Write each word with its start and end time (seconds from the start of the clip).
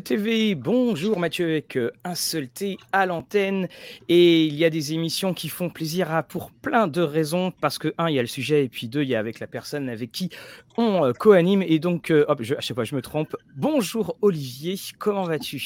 TV, 0.00 0.54
bonjour 0.54 1.18
Mathieu 1.18 1.44
avec 1.44 1.76
euh, 1.76 1.90
un 2.04 2.14
seul 2.14 2.48
T 2.48 2.78
à 2.92 3.04
l'antenne. 3.04 3.68
Et 4.08 4.46
il 4.46 4.54
y 4.54 4.64
a 4.64 4.70
des 4.70 4.94
émissions 4.94 5.34
qui 5.34 5.48
font 5.48 5.68
plaisir 5.68 6.12
à, 6.12 6.22
pour 6.22 6.50
plein 6.50 6.86
de 6.86 7.02
raisons 7.02 7.52
parce 7.60 7.78
que 7.78 7.92
un 7.98 8.08
il 8.08 8.14
y 8.14 8.18
a 8.18 8.22
le 8.22 8.28
sujet 8.28 8.64
et 8.64 8.68
puis 8.68 8.88
deux 8.88 9.02
il 9.02 9.08
y 9.08 9.14
a 9.14 9.18
avec 9.18 9.40
la 9.40 9.46
personne 9.46 9.88
avec 9.88 10.10
qui 10.10 10.30
on 10.76 11.04
euh, 11.04 11.12
co-anime. 11.12 11.62
Et 11.62 11.78
donc 11.78 12.10
euh, 12.10 12.24
hop 12.28 12.40
je, 12.42 12.54
à 12.54 12.60
chaque 12.60 12.74
fois 12.74 12.84
je 12.84 12.94
me 12.94 13.02
trompe. 13.02 13.36
Bonjour 13.56 14.16
Olivier, 14.22 14.76
comment 14.98 15.24
vas-tu? 15.24 15.60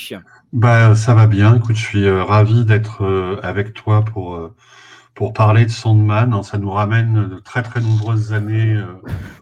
Bah 0.53 0.95
ça 0.95 1.15
va 1.15 1.27
bien, 1.27 1.57
écoute 1.57 1.77
je 1.77 1.85
suis 1.85 2.11
ravi 2.11 2.65
d'être 2.65 3.39
avec 3.43 3.75
toi 3.75 4.05
pour 4.05 4.51
pour 5.15 5.33
parler 5.33 5.65
de 5.65 5.71
Sandman. 5.71 6.33
Hein, 6.33 6.43
ça 6.43 6.59
nous 6.59 6.71
ramène 6.71 7.29
de 7.29 7.39
très 7.39 7.63
très 7.63 7.81
nombreuses 7.81 8.33
années 8.33 8.77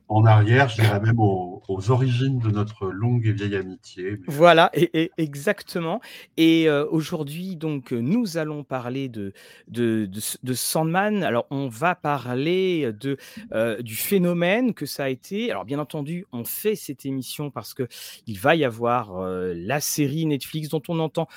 en 0.09 0.25
arrière, 0.25 0.69
je 0.69 0.83
dirais 0.83 1.01
même 1.01 1.19
aux, 1.69 1.91
origines 1.91 2.39
de 2.39 2.51
notre 2.51 2.87
longue 2.87 3.27
et 3.27 3.33
vieille 3.33 3.57
amitié. 3.57 4.21
Voilà, 4.27 4.71
et, 4.75 5.11
exactement. 5.19 6.01
Et 6.37 6.69
euh, 6.69 6.87
aujourd'hui, 6.91 7.57
donc, 7.57 7.93
nous 7.93 8.37
allons 8.37 8.65
parler 8.65 9.09
de, 9.09 9.33
de, 9.69 10.09
de, 10.43 10.55
Sandman. 10.55 11.23
Alors, 11.23 11.47
on 11.51 11.69
va 11.69 11.95
parler 11.95 12.93
de, 12.93 13.17
euh, 13.53 13.81
du 13.83 13.97
phénomène 13.97 14.75
que 14.75 14.87
ça 14.87 15.05
a 15.05 15.09
été. 15.09 15.51
Alors, 15.51 15.65
bien 15.65 15.79
entendu, 15.79 16.27
on 16.33 16.45
fait 16.45 16.77
cette 16.77 17.07
émission 17.07 17.51
parce 17.51 17.75
que 17.75 17.87
il 18.27 18.39
va 18.39 18.57
y 18.57 18.65
avoir 18.65 19.13
la 19.29 19.81
série 19.81 20.27
Netflix 20.27 20.69
dont 20.69 20.83
on 20.89 20.99
entend 20.99 21.29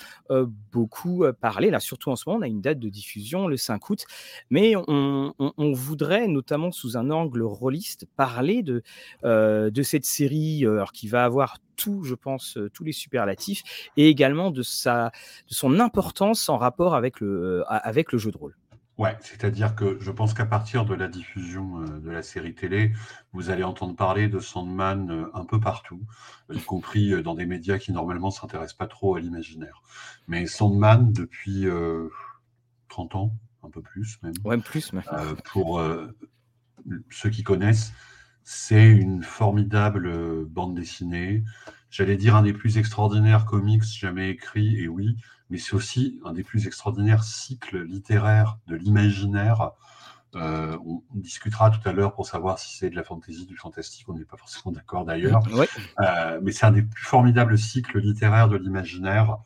beaucoup 0.71 1.25
parler. 1.39 1.69
Là, 1.69 1.79
surtout 1.79 2.11
en 2.11 2.15
ce 2.15 2.27
moment, 2.27 2.39
on 2.39 2.43
a 2.43 2.47
une 2.47 2.61
date 2.61 2.79
de 2.79 2.89
diffusion 2.89 3.47
le 3.47 3.57
5 3.57 3.89
août. 3.89 4.05
Mais 4.49 4.75
on, 4.75 5.33
voudrait, 5.73 6.27
notamment 6.27 6.71
sous 6.71 6.97
un 6.97 7.09
angle 7.11 7.43
rôliste, 7.43 8.05
parler 8.15 8.63
de, 8.63 8.83
euh, 9.23 9.69
de 9.69 9.83
cette 9.83 10.05
série 10.05 10.16
euh, 10.25 10.75
alors, 10.75 10.91
qui 10.91 11.07
va 11.07 11.23
avoir 11.23 11.57
tout, 11.75 12.03
je 12.03 12.15
pense, 12.15 12.57
euh, 12.57 12.69
tous 12.69 12.83
les 12.83 12.91
superlatifs, 12.91 13.63
et 13.97 14.09
également 14.09 14.51
de, 14.51 14.63
sa, 14.63 15.11
de 15.49 15.53
son 15.53 15.79
importance 15.79 16.49
en 16.49 16.57
rapport 16.57 16.95
avec 16.95 17.19
le, 17.19 17.63
avec 17.67 18.11
le 18.11 18.17
jeu 18.17 18.31
de 18.31 18.37
rôle. 18.37 18.55
Ouais, 18.97 19.15
c'est-à-dire 19.21 19.75
que 19.75 19.97
je 19.99 20.09
pense 20.09 20.33
qu'à 20.33 20.47
partir 20.47 20.83
de 20.83 20.95
la 20.95 21.07
diffusion 21.07 21.81
de 21.81 22.09
la 22.09 22.23
série 22.23 22.55
télé, 22.55 22.93
vous 23.31 23.51
allez 23.51 23.63
entendre 23.63 23.95
parler 23.95 24.27
de 24.27 24.39
Sandman 24.39 25.27
un 25.35 25.45
peu 25.45 25.59
partout, 25.59 26.01
y 26.51 26.59
compris 26.59 27.21
dans 27.21 27.35
des 27.35 27.45
médias 27.45 27.77
qui 27.77 27.91
normalement 27.91 28.31
s'intéressent 28.31 28.75
pas 28.75 28.87
trop 28.87 29.15
à 29.15 29.19
l'imaginaire. 29.19 29.83
Mais 30.27 30.47
Sandman, 30.47 31.13
depuis 31.13 31.67
30 32.89 33.15
ans, 33.15 33.33
un 33.63 33.69
peu 33.69 33.81
plus 33.81 34.17
même. 34.23 34.33
Ouais, 34.43 34.57
plus. 34.57 34.91
Euh, 35.13 35.35
pour 35.45 35.79
euh, 35.79 36.07
ceux 37.09 37.29
qui 37.29 37.43
connaissent, 37.43 37.93
c'est 38.49 38.87
une 38.87 39.23
formidable 39.23 40.07
euh, 40.07 40.45
bande 40.49 40.73
dessinée. 40.73 41.43
J'allais 41.89 42.15
dire 42.15 42.33
un 42.37 42.43
des 42.43 42.53
plus 42.53 42.77
extraordinaires 42.77 43.43
comics 43.43 43.83
jamais 43.83 44.29
écrits, 44.29 44.81
et 44.81 44.87
oui, 44.87 45.17
mais 45.49 45.57
c'est 45.57 45.73
aussi 45.73 46.21
un 46.23 46.31
des 46.31 46.43
plus 46.43 46.65
extraordinaires 46.65 47.25
cycles 47.25 47.83
littéraires 47.83 48.57
de 48.67 48.77
l'imaginaire. 48.77 49.71
on, 50.33 51.01
discutera 51.13 51.71
tout 51.71 51.81
à 51.89 51.91
l'heure 51.91 52.13
pour 52.13 52.25
savoir 52.25 52.57
si 52.57 52.77
c'est 52.77 52.89
de 52.89 52.95
la 52.95 53.03
fantasy, 53.03 53.45
du 53.47 53.57
fantastique, 53.57 54.07
on 54.07 54.13
n'est 54.13 54.23
pas 54.23 54.37
forcément 54.37 54.71
d'accord 54.71 55.03
d'ailleurs. 55.03 55.43
mais 56.41 56.53
c'est 56.53 56.65
un 56.65 56.71
des 56.71 56.83
plus 56.83 57.03
formidables 57.03 57.57
cycles 57.57 57.99
littéraires 57.99 58.47
de 58.47 58.55
l'imaginaire. 58.55 59.39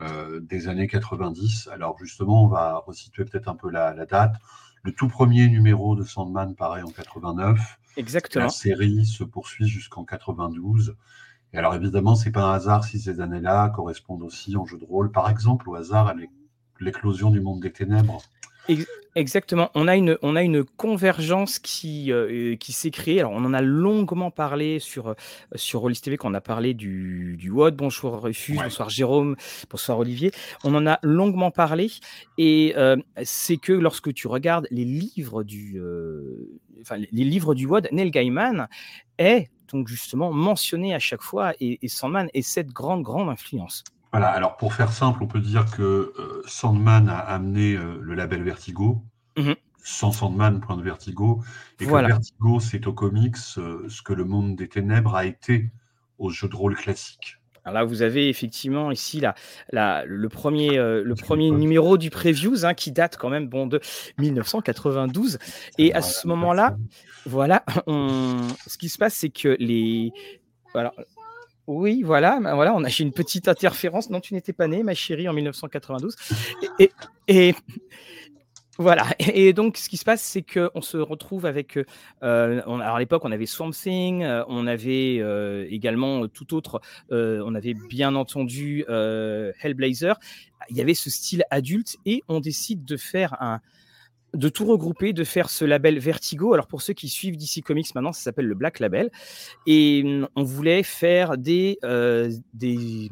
Euh, 0.00 0.40
des 0.40 0.68
années 0.68 0.88
90. 0.88 1.68
Alors 1.72 1.96
justement, 1.98 2.44
on 2.44 2.48
va 2.48 2.82
resituer 2.84 3.24
peut-être 3.24 3.48
un 3.48 3.54
peu 3.54 3.70
la, 3.70 3.94
date. 4.06 4.34
Le 4.82 4.92
tout 4.92 5.06
premier 5.08 5.48
numéro 5.48 5.94
de 5.94 6.02
Sandman 6.02 6.56
paraît 6.56 6.82
en 6.82 6.90
89. 6.90 7.78
Exactement. 7.96 8.44
La 8.44 8.50
série 8.50 9.06
se 9.06 9.24
poursuit 9.24 9.68
jusqu'en 9.68 10.04
92. 10.04 10.96
Et 11.52 11.58
alors 11.58 11.74
évidemment, 11.74 12.16
c'est 12.16 12.32
pas 12.32 12.42
un 12.42 12.52
hasard 12.54 12.84
si 12.84 12.98
ces 12.98 13.20
années-là 13.20 13.70
correspondent 13.70 14.22
aussi 14.22 14.56
en 14.56 14.66
jeu 14.66 14.78
de 14.78 14.84
rôle, 14.84 15.12
par 15.12 15.30
exemple 15.30 15.68
au 15.68 15.76
hasard 15.76 16.08
à 16.08 16.14
l'éclosion 16.80 17.30
du 17.30 17.40
monde 17.40 17.60
des 17.60 17.72
ténèbres. 17.72 18.22
Exactement. 19.16 19.70
On 19.74 19.86
a 19.86 19.94
une, 19.94 20.18
on 20.22 20.34
a 20.34 20.42
une 20.42 20.64
convergence 20.64 21.60
qui, 21.60 22.10
euh, 22.10 22.56
qui 22.56 22.72
s'est 22.72 22.90
créée. 22.90 23.20
Alors, 23.20 23.32
on 23.32 23.44
en 23.44 23.54
a 23.54 23.60
longuement 23.60 24.32
parlé 24.32 24.80
sur, 24.80 25.08
euh, 25.08 25.14
sur 25.54 25.80
Rollis 25.80 26.00
TV 26.00 26.16
quand 26.16 26.30
on 26.30 26.34
a 26.34 26.40
parlé 26.40 26.74
du, 26.74 27.36
du 27.38 27.50
WOD. 27.50 27.76
Bonjour 27.76 28.20
Rufus, 28.20 28.56
bonsoir 28.56 28.90
Jérôme, 28.90 29.36
bonsoir 29.70 30.00
Olivier. 30.00 30.32
On 30.64 30.74
en 30.74 30.86
a 30.86 30.98
longuement 31.02 31.52
parlé. 31.52 31.92
Et 32.38 32.74
euh, 32.76 32.96
c'est 33.22 33.56
que 33.56 33.72
lorsque 33.72 34.12
tu 34.12 34.26
regardes 34.26 34.66
les 34.72 34.84
livres 34.84 35.44
du, 35.44 35.80
enfin, 36.80 36.96
les 36.96 37.24
livres 37.24 37.54
du 37.54 37.66
WOD, 37.66 37.88
Neil 37.92 38.10
Gaiman 38.10 38.66
est 39.18 39.48
donc 39.72 39.86
justement 39.86 40.32
mentionné 40.32 40.92
à 40.92 40.98
chaque 40.98 41.22
fois 41.22 41.52
et, 41.60 41.78
et 41.82 41.88
Sandman 41.88 42.28
est 42.34 42.42
cette 42.42 42.72
grande, 42.72 43.02
grande 43.02 43.28
influence. 43.28 43.84
Voilà, 44.14 44.28
alors 44.28 44.56
pour 44.56 44.74
faire 44.74 44.92
simple, 44.92 45.24
on 45.24 45.26
peut 45.26 45.40
dire 45.40 45.66
que 45.68 45.82
euh, 45.82 46.40
Sandman 46.46 47.08
a 47.08 47.18
amené 47.18 47.74
euh, 47.74 47.98
le 48.00 48.14
label 48.14 48.44
Vertigo. 48.44 49.02
Mhm. 49.36 49.56
Sans 49.82 50.12
Sandman, 50.12 50.60
point 50.60 50.76
de 50.76 50.82
Vertigo. 50.82 51.42
Et 51.80 51.86
que 51.86 51.90
Vertigo, 51.90 52.60
c'est 52.60 52.86
au 52.86 52.92
comics 52.92 53.34
euh, 53.58 53.84
ce 53.88 54.02
que 54.02 54.12
le 54.12 54.24
monde 54.24 54.54
des 54.54 54.68
ténèbres 54.68 55.16
a 55.16 55.24
été 55.24 55.72
au 56.20 56.30
jeu 56.30 56.48
de 56.48 56.54
rôle 56.54 56.76
classique. 56.76 57.38
Alors 57.64 57.80
là, 57.80 57.84
vous 57.84 58.02
avez 58.02 58.28
effectivement 58.28 58.92
ici 58.92 59.20
la, 59.72 60.04
le 60.06 60.28
premier, 60.28 60.76
le 60.76 61.14
premier 61.16 61.50
numéro 61.50 61.98
du 61.98 62.10
Previews 62.10 62.64
hein, 62.64 62.74
qui 62.74 62.92
date 62.92 63.16
quand 63.16 63.30
même 63.30 63.48
bon, 63.48 63.66
de 63.66 63.80
1992. 64.18 65.40
Et 65.78 65.92
à 65.92 66.02
ce 66.02 66.28
moment-là, 66.28 66.76
voilà, 67.26 67.64
ce 67.88 68.78
qui 68.78 68.88
se 68.88 68.96
passe, 68.96 69.14
c'est 69.14 69.30
que 69.30 69.56
les. 69.58 70.12
Oui, 71.66 72.02
voilà, 72.02 72.40
ben 72.40 72.54
voilà, 72.54 72.74
on 72.74 72.84
a 72.84 72.90
une 72.90 73.12
petite 73.12 73.48
interférence. 73.48 74.10
Non, 74.10 74.20
tu 74.20 74.34
n'étais 74.34 74.52
pas 74.52 74.66
née, 74.68 74.82
ma 74.82 74.94
chérie, 74.94 75.28
en 75.28 75.32
1992. 75.32 76.14
Et, 76.78 76.90
et, 77.28 77.54
voilà. 78.78 79.06
Et 79.18 79.52
donc, 79.54 79.78
ce 79.78 79.88
qui 79.88 79.96
se 79.96 80.04
passe, 80.04 80.22
c'est 80.22 80.42
qu'on 80.42 80.82
se 80.82 80.98
retrouve 80.98 81.46
avec. 81.46 81.78
Euh, 82.22 82.62
alors, 82.62 82.80
à 82.80 82.98
l'époque, 82.98 83.24
on 83.24 83.32
avait 83.32 83.46
Swamp 83.46 83.70
Thing, 83.70 84.22
euh, 84.22 84.44
on 84.48 84.66
avait 84.66 85.18
euh, 85.20 85.66
également 85.70 86.28
tout 86.28 86.54
autre. 86.54 86.80
on 87.10 87.54
avait 87.54 87.74
bien 87.74 88.14
entendu 88.14 88.84
Hellblazer. 88.88 90.18
Il 90.70 90.76
y 90.76 90.80
avait 90.80 90.94
ce 90.94 91.10
style 91.10 91.44
adulte 91.50 91.96
et 92.04 92.22
on 92.28 92.40
décide 92.40 92.84
de 92.84 92.96
faire 92.96 93.36
un, 93.42 93.60
de 94.34 94.48
tout 94.48 94.64
regrouper, 94.64 95.12
de 95.12 95.24
faire 95.24 95.50
ce 95.50 95.64
label 95.64 95.98
Vertigo. 95.98 96.52
Alors 96.52 96.66
pour 96.66 96.82
ceux 96.82 96.92
qui 96.92 97.08
suivent 97.08 97.36
DC 97.36 97.62
Comics 97.64 97.94
maintenant, 97.94 98.12
ça 98.12 98.22
s'appelle 98.22 98.46
le 98.46 98.54
Black 98.54 98.80
Label. 98.80 99.10
Et 99.66 100.02
hum, 100.04 100.28
on 100.36 100.42
voulait 100.42 100.82
faire 100.82 101.38
des, 101.38 101.78
euh, 101.84 102.30
des 102.52 103.10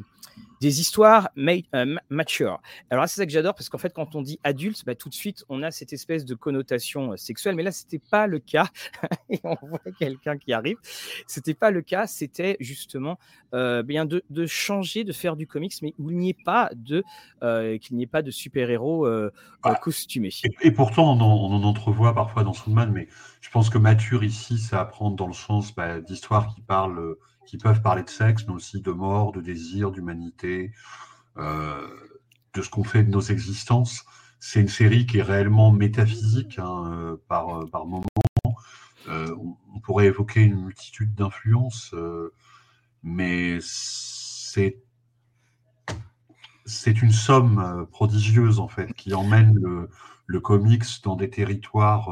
des 0.63 0.79
histoires 0.79 1.29
euh, 1.37 1.95
mature. 2.09 2.61
Alors 2.89 3.09
c'est 3.09 3.17
ça 3.17 3.25
que 3.25 3.31
j'adore 3.33 3.53
parce 3.53 3.67
qu'en 3.67 3.77
fait, 3.77 3.93
quand 3.93 4.15
on 4.15 4.21
dit 4.21 4.39
adulte, 4.45 4.85
bah, 4.85 4.95
tout 4.95 5.09
de 5.09 5.13
suite, 5.13 5.43
on 5.49 5.61
a 5.61 5.71
cette 5.71 5.91
espèce 5.91 6.23
de 6.23 6.35
connotation 6.35 7.11
euh, 7.11 7.17
sexuelle. 7.17 7.55
Mais 7.55 7.63
là, 7.63 7.73
c'était 7.73 7.99
pas 7.99 8.27
le 8.27 8.39
cas. 8.39 8.67
Et 9.29 9.41
on 9.43 9.57
voit 9.61 9.81
quelqu'un 9.99 10.37
qui 10.37 10.53
arrive. 10.53 10.77
C'était 11.27 11.53
pas 11.53 11.69
le 11.69 11.81
cas. 11.81 12.07
C'était 12.07 12.55
justement 12.61 13.19
euh, 13.53 13.83
bien 13.83 14.05
de, 14.05 14.23
changer, 14.45 15.03
de 15.03 15.11
faire 15.11 15.35
du 15.35 15.47
comics, 15.47 15.73
mais 15.81 15.93
où 15.99 16.11
il 16.11 16.17
n'y 16.17 16.29
ait 16.29 16.43
pas 16.45 16.69
de 16.73 17.03
qu'il 17.77 17.97
n'y 17.97 18.03
ait 18.03 18.07
pas 18.07 18.21
de 18.21 18.31
super 18.31 18.69
héros 18.69 19.05
ah. 19.05 19.75
costumés. 19.75 20.31
Et, 20.61 20.71
pourtant, 20.71 21.11
on 21.11 21.19
en, 21.19 21.63
entrevoit 21.63 22.15
parfois 22.15 22.43
dans 22.43 22.53
Soundman, 22.53 22.91
mais 22.91 23.09
je 23.41 23.49
pense 23.49 23.69
que 23.69 23.77
mature 23.77 24.23
ici, 24.23 24.57
ça 24.57 24.79
apprend 24.79 25.11
dans 25.11 25.27
le 25.27 25.33
sens 25.33 25.75
bah, 25.75 25.99
d'histoires 25.99 26.47
qui 26.55 26.61
parlent 26.61 27.15
qui 27.45 27.57
peuvent 27.57 27.81
parler 27.81 28.03
de 28.03 28.09
sexe, 28.09 28.45
mais 28.47 28.53
aussi 28.53 28.81
de 28.81 28.91
mort, 28.91 29.31
de 29.31 29.41
désir, 29.41 29.91
d'humanité, 29.91 30.71
euh, 31.37 31.87
de 32.53 32.61
ce 32.61 32.69
qu'on 32.69 32.83
fait 32.83 33.03
de 33.03 33.09
nos 33.09 33.21
existences. 33.21 34.05
C'est 34.39 34.61
une 34.61 34.67
série 34.67 35.05
qui 35.05 35.19
est 35.19 35.23
réellement 35.23 35.71
métaphysique 35.71 36.59
hein, 36.59 36.91
euh, 36.91 37.17
par, 37.27 37.61
euh, 37.61 37.65
par 37.67 37.85
moment. 37.85 38.05
on, 39.07 39.79
pourrait 39.81 40.05
évoquer 40.05 40.41
une 40.41 40.63
multitude 40.63 41.13
d'influences, 41.13 41.93
mais 43.03 43.57
c'est 43.61 44.81
c'est 46.65 47.01
une 47.01 47.11
somme 47.11 47.85
prodigieuse 47.91 48.59
en 48.61 48.69
fait 48.69 48.93
qui 48.93 49.13
emmène 49.13 49.59
le, 49.61 49.89
le 50.25 50.39
comics 50.39 50.85
dans 51.03 51.17
des 51.17 51.29
territoires 51.29 52.09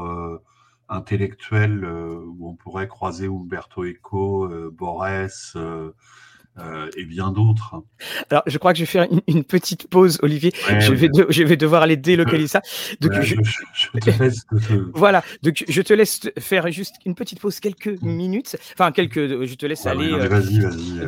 intellectuel 0.92 1.84
euh, 1.84 2.24
où 2.38 2.48
on 2.48 2.54
pourrait 2.54 2.88
croiser 2.88 3.26
Umberto 3.26 3.84
Eco, 3.84 4.44
euh, 4.44 4.70
Borès. 4.72 5.56
Euh, 6.58 6.90
et 6.98 7.06
bien 7.06 7.32
d'autres. 7.32 7.82
Alors, 8.30 8.42
je 8.46 8.58
crois 8.58 8.74
que 8.74 8.78
je 8.78 8.82
vais 8.82 8.90
faire 8.90 9.06
une, 9.26 9.42
petite 9.42 9.88
pause, 9.88 10.18
Olivier. 10.20 10.52
je, 10.80 10.92
vais 10.92 11.08
je, 11.30 11.42
vais 11.44 11.56
devoir 11.56 11.80
aller 11.80 11.96
délocaliser 11.96 12.48
ça. 12.48 12.60
Donc, 13.00 13.12
je, 13.22 13.36
te 13.98 14.22
laisse 14.22 14.44
Voilà. 14.94 15.24
Donc, 15.42 15.64
je 15.66 15.80
te 15.80 15.94
laisse 15.94 16.20
faire 16.38 16.70
juste 16.70 16.96
une 17.06 17.14
petite 17.14 17.40
pause, 17.40 17.58
quelques 17.58 17.98
mm. 18.02 18.06
minutes. 18.06 18.58
Enfin, 18.74 18.92
quelques. 18.92 19.46
Je 19.46 19.54
te 19.54 19.64
laisse 19.64 19.86
aller 19.86 20.10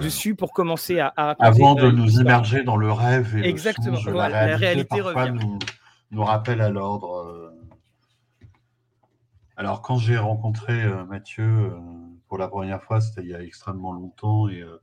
dessus 0.01 0.35
pour 0.35 0.55
commencer 0.55 0.99
à. 0.99 1.09
Avant 1.39 1.75
de 1.75 1.91
nous 1.91 2.21
immerger 2.21 2.63
dans 2.63 2.79
le 2.79 2.91
rêve 2.91 3.37
et 3.37 3.47
Exactement. 3.47 3.99
Le 4.07 4.13
la, 4.13 4.57
réalité, 4.57 5.03
revient. 5.03 5.35
Nous, 5.39 5.59
nous 6.11 6.25
rappelle 6.25 6.63
à 6.63 6.71
l'ordre. 6.71 7.14
Alors, 9.57 9.83
quand 9.83 9.99
j'ai 9.99 10.17
rencontré 10.17 10.83
euh, 10.83 11.05
Mathieu 11.05 11.45
euh, 11.45 11.79
pour 12.29 12.39
la 12.39 12.49
première 12.49 12.83
fois, 12.83 13.01
c'était 13.01 13.23
il 13.23 13.29
y 13.29 13.35
a 13.35 13.43
extrêmement 13.43 13.93
longtemps, 13.93 14.49
et 14.49 14.61
euh, 14.61 14.79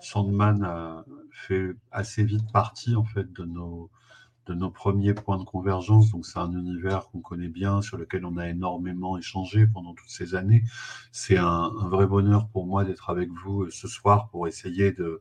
Sandman 0.00 0.64
a 0.64 1.04
fait 1.30 1.70
assez 1.92 2.24
vite 2.24 2.50
partie 2.52 2.96
en 2.96 3.04
fait 3.04 3.32
de 3.32 3.44
nos, 3.44 3.88
de 4.46 4.54
nos 4.54 4.70
premiers 4.70 5.14
points 5.14 5.38
de 5.38 5.44
convergence. 5.44 6.10
Donc 6.10 6.26
c'est 6.26 6.40
un 6.40 6.50
univers 6.50 7.08
qu'on 7.08 7.20
connaît 7.20 7.48
bien, 7.48 7.82
sur 7.82 7.98
lequel 7.98 8.24
on 8.24 8.36
a 8.36 8.48
énormément 8.48 9.16
échangé 9.16 9.64
pendant 9.68 9.94
toutes 9.94 10.10
ces 10.10 10.34
années. 10.34 10.64
C'est 11.12 11.38
un, 11.38 11.70
vrai 11.88 12.06
bonheur 12.08 12.48
pour 12.48 12.66
moi 12.66 12.84
d'être 12.84 13.10
avec 13.10 13.30
vous 13.44 13.70
ce 13.70 13.86
soir 13.86 14.28
pour 14.30 14.48
essayer 14.48 14.92
de 14.92 15.20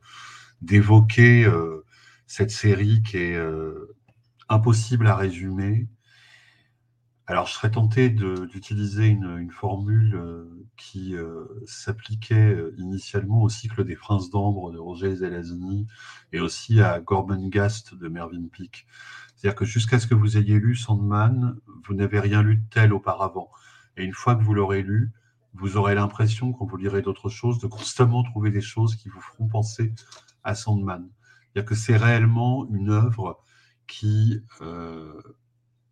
d'évoquer 0.61 1.47
cette 2.27 2.49
série 2.49 3.03
qui 3.03 3.17
est 3.17 3.37
impossible 4.49 5.07
à 5.07 5.15
résumer, 5.15 5.87
alors, 7.27 7.48
je 7.48 7.54
serais 7.54 7.72
tenté 7.72 8.10
d'utiliser 8.10 9.07
une, 9.07 9.50
formule 9.50 10.13
euh, 10.16 10.68
qui 10.77 11.16
euh, 11.16 11.45
s'appliquait 11.66 12.54
euh, 12.54 12.75
initialement 12.77 13.42
au 13.42 13.50
cycle 13.50 13.83
des 13.83 13.95
Princes 13.95 14.30
d'Ambre 14.30 14.72
de 14.72 14.77
Roger 14.77 15.16
Zelazny 15.16 15.88
et 16.33 16.39
aussi 16.39 16.81
à 16.81 17.00
Gormenghast 17.00 17.95
de 17.95 18.07
Mervyn 18.10 18.48
Peake. 18.51 18.86
C'est-à-dire 19.36 19.56
que 19.56 19.66
jusqu'à 19.66 20.00
ce 20.00 20.06
que 20.06 20.13
vous 20.13 20.38
ayez 20.38 20.60
lu 20.60 20.75
Sandman, 20.75 21.57
vous 21.88 21.95
n'avez 21.95 22.19
rien 22.19 22.44
lu 22.44 22.57
de 22.57 22.69
tel 22.69 22.94
auparavant. 22.94 23.50
Et 23.98 24.04
une 24.04 24.13
fois 24.13 24.36
que 24.36 24.44
vous 24.44 24.54
l'aurez 24.54 24.83
lu, 24.83 25.12
vous 25.54 25.77
aurez 25.77 25.95
l'impression, 25.95 26.54
quand 26.54 26.66
vous 26.66 26.77
lirez 26.77 27.01
d'autres 27.01 27.30
choses, 27.30 27.57
de 27.57 27.68
constamment 27.68 28.22
trouver 28.22 28.51
des 28.51 28.62
choses 28.62 28.95
qui 28.95 29.10
vous 29.10 29.22
feront 29.22 29.48
penser 29.48 29.94
à 30.44 30.54
Sandman. 30.54 31.10
C'est-à-dire 31.54 31.69
que 31.69 31.75
c'est 31.75 31.98
réellement 31.98 32.68
une 32.69 32.92
œuvre 32.92 33.44
qui 33.88 34.44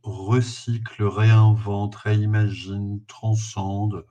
recycle, 0.04 1.04
réinvente, 1.04 1.96
réimagine, 1.96 3.02
transcende 3.08 4.06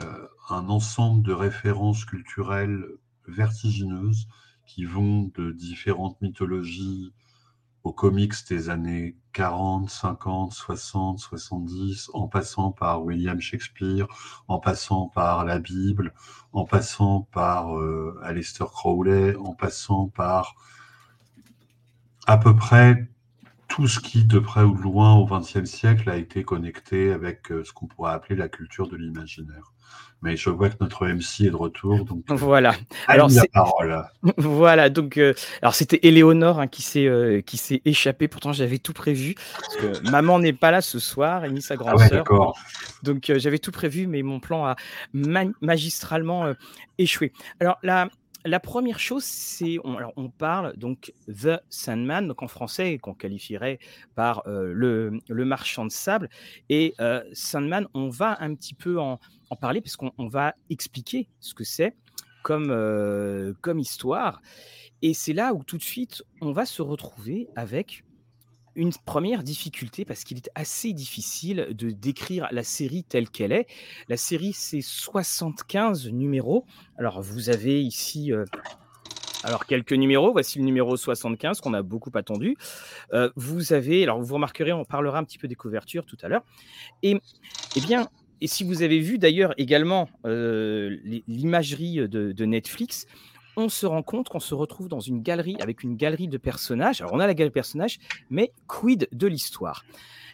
euh, 0.00 0.26
un 0.50 0.68
ensemble 0.68 1.22
de 1.22 1.32
références 1.32 2.04
culturelles 2.04 2.84
vertigineuses 3.26 4.28
qui 4.66 4.84
vont 4.84 5.30
de 5.34 5.52
différentes 5.52 6.20
mythologies 6.20 7.12
aux 7.84 7.92
comics 7.92 8.34
des 8.48 8.70
années 8.70 9.16
40, 9.32 9.88
50, 9.88 10.52
60, 10.52 11.18
70, 11.18 12.10
en 12.12 12.28
passant 12.28 12.72
par 12.72 13.02
William 13.02 13.40
Shakespeare, 13.40 14.06
en 14.48 14.58
passant 14.58 15.08
par 15.08 15.44
la 15.44 15.58
Bible, 15.58 16.12
en 16.52 16.64
passant 16.64 17.22
par 17.32 17.78
euh, 17.78 18.18
Aleister 18.22 18.64
Crowley, 18.64 19.36
en 19.36 19.54
passant 19.54 20.08
par 20.08 20.54
à 22.26 22.36
peu 22.36 22.54
près 22.54 23.08
tout 23.68 23.86
ce 23.86 24.00
qui, 24.00 24.24
de 24.24 24.38
près 24.38 24.62
ou 24.62 24.76
de 24.76 24.82
loin, 24.82 25.14
au 25.14 25.26
XXe 25.26 25.64
siècle, 25.64 26.10
a 26.10 26.16
été 26.16 26.42
connecté 26.42 27.12
avec 27.12 27.52
euh, 27.52 27.62
ce 27.64 27.72
qu'on 27.72 27.86
pourrait 27.86 28.12
appeler 28.12 28.34
la 28.34 28.48
culture 28.48 28.88
de 28.88 28.96
l'imaginaire. 28.96 29.72
Mais 30.20 30.36
je 30.36 30.50
vois 30.50 30.68
que 30.68 30.76
notre 30.80 31.06
MC 31.06 31.42
est 31.42 31.50
de 31.50 31.56
retour, 31.56 32.04
donc 32.04 32.24
euh, 32.28 32.34
voilà. 32.34 32.74
Alors 33.06 33.28
la 33.30 33.44
parole. 33.52 34.04
Voilà, 34.36 34.90
donc 34.90 35.16
euh, 35.16 35.32
alors 35.62 35.74
c'était 35.74 36.00
Éléonore 36.02 36.58
hein, 36.58 36.66
qui 36.66 36.82
s'est 36.82 37.44
qui 37.46 37.56
s'est 37.56 37.82
échappée. 37.84 38.26
Pourtant 38.26 38.52
j'avais 38.52 38.78
tout 38.78 38.92
prévu 38.92 39.36
parce 39.60 39.76
que 39.76 40.10
maman 40.10 40.40
n'est 40.40 40.52
pas 40.52 40.72
là 40.72 40.80
ce 40.80 40.98
soir 40.98 41.44
et 41.44 41.50
ni 41.50 41.62
sa 41.62 41.76
grande 41.76 42.00
ah 42.00 42.08
sœur. 42.08 42.24
donc 43.04 43.32
j'avais 43.36 43.60
tout 43.60 43.70
prévu, 43.70 44.08
mais 44.08 44.22
mon 44.22 44.40
plan 44.40 44.66
a 44.66 44.74
magistralement 45.12 46.52
échoué. 46.98 47.32
Alors 47.60 47.78
là 47.84 48.08
la 48.44 48.60
première 48.60 48.98
chose, 48.98 49.24
c'est 49.24 49.78
on, 49.84 49.96
on 50.16 50.30
parle 50.30 50.76
donc 50.76 51.12
The 51.26 51.60
Sandman, 51.68 52.28
donc 52.28 52.42
en 52.42 52.48
français 52.48 52.98
qu'on 52.98 53.14
qualifierait 53.14 53.78
par 54.14 54.46
euh, 54.46 54.72
le, 54.72 55.18
le, 55.28 55.44
marchand 55.44 55.84
de 55.84 55.90
sable. 55.90 56.28
Et 56.68 56.94
euh, 57.00 57.22
Sandman, 57.32 57.88
on 57.94 58.08
va 58.08 58.36
un 58.40 58.54
petit 58.54 58.74
peu 58.74 59.00
en, 59.00 59.18
en 59.50 59.56
parler 59.56 59.80
parce 59.80 59.96
qu'on 59.96 60.28
va 60.28 60.54
expliquer 60.70 61.28
ce 61.40 61.54
que 61.54 61.64
c'est 61.64 61.96
comme, 62.42 62.70
euh, 62.70 63.52
comme 63.60 63.78
histoire. 63.78 64.40
Et 65.02 65.14
c'est 65.14 65.32
là 65.32 65.52
où 65.54 65.62
tout 65.62 65.78
de 65.78 65.82
suite 65.82 66.22
on 66.40 66.52
va 66.52 66.64
se 66.64 66.82
retrouver 66.82 67.48
avec 67.56 68.04
une 68.78 68.92
première 69.04 69.42
difficulté 69.42 70.04
parce 70.04 70.24
qu'il 70.24 70.38
est 70.38 70.50
assez 70.54 70.92
difficile 70.92 71.68
de 71.72 71.90
décrire 71.90 72.48
la 72.52 72.62
série 72.62 73.02
telle 73.02 73.28
qu'elle 73.28 73.52
est. 73.52 73.66
La 74.08 74.16
série, 74.16 74.52
c'est 74.52 74.80
75 74.80 76.08
numéros. 76.08 76.64
Alors, 76.96 77.20
vous 77.20 77.50
avez 77.50 77.82
ici 77.82 78.32
euh, 78.32 78.44
alors, 79.42 79.66
quelques 79.66 79.92
numéros. 79.92 80.32
Voici 80.32 80.58
le 80.58 80.64
numéro 80.64 80.96
75 80.96 81.60
qu'on 81.60 81.74
a 81.74 81.82
beaucoup 81.82 82.10
attendu. 82.14 82.56
Euh, 83.12 83.30
vous 83.34 83.72
avez, 83.72 84.04
alors 84.04 84.22
vous 84.22 84.34
remarquerez, 84.34 84.72
on 84.72 84.84
parlera 84.84 85.18
un 85.18 85.24
petit 85.24 85.38
peu 85.38 85.48
des 85.48 85.56
couvertures 85.56 86.06
tout 86.06 86.18
à 86.22 86.28
l'heure. 86.28 86.44
Et, 87.02 87.20
eh 87.76 87.80
bien, 87.80 88.08
et 88.40 88.46
si 88.46 88.62
vous 88.62 88.82
avez 88.82 89.00
vu 89.00 89.18
d'ailleurs 89.18 89.54
également 89.58 90.08
euh, 90.24 90.96
l'imagerie 91.26 92.08
de, 92.08 92.44
Netflix, 92.44 93.06
on 93.58 93.68
se 93.68 93.86
rend 93.86 94.02
compte 94.02 94.28
qu'on 94.28 94.40
se 94.40 94.54
retrouve 94.54 94.88
dans 94.88 95.00
une 95.00 95.20
galerie 95.20 95.56
avec 95.60 95.82
une 95.82 95.96
galerie 95.96 96.28
de 96.28 96.38
personnages. 96.38 97.00
Alors 97.00 97.12
on 97.12 97.20
a 97.20 97.26
la 97.26 97.34
galerie 97.34 97.50
de 97.50 97.54
personnages, 97.54 97.98
mais 98.30 98.52
quid 98.68 99.08
de 99.12 99.26
l'histoire? 99.26 99.84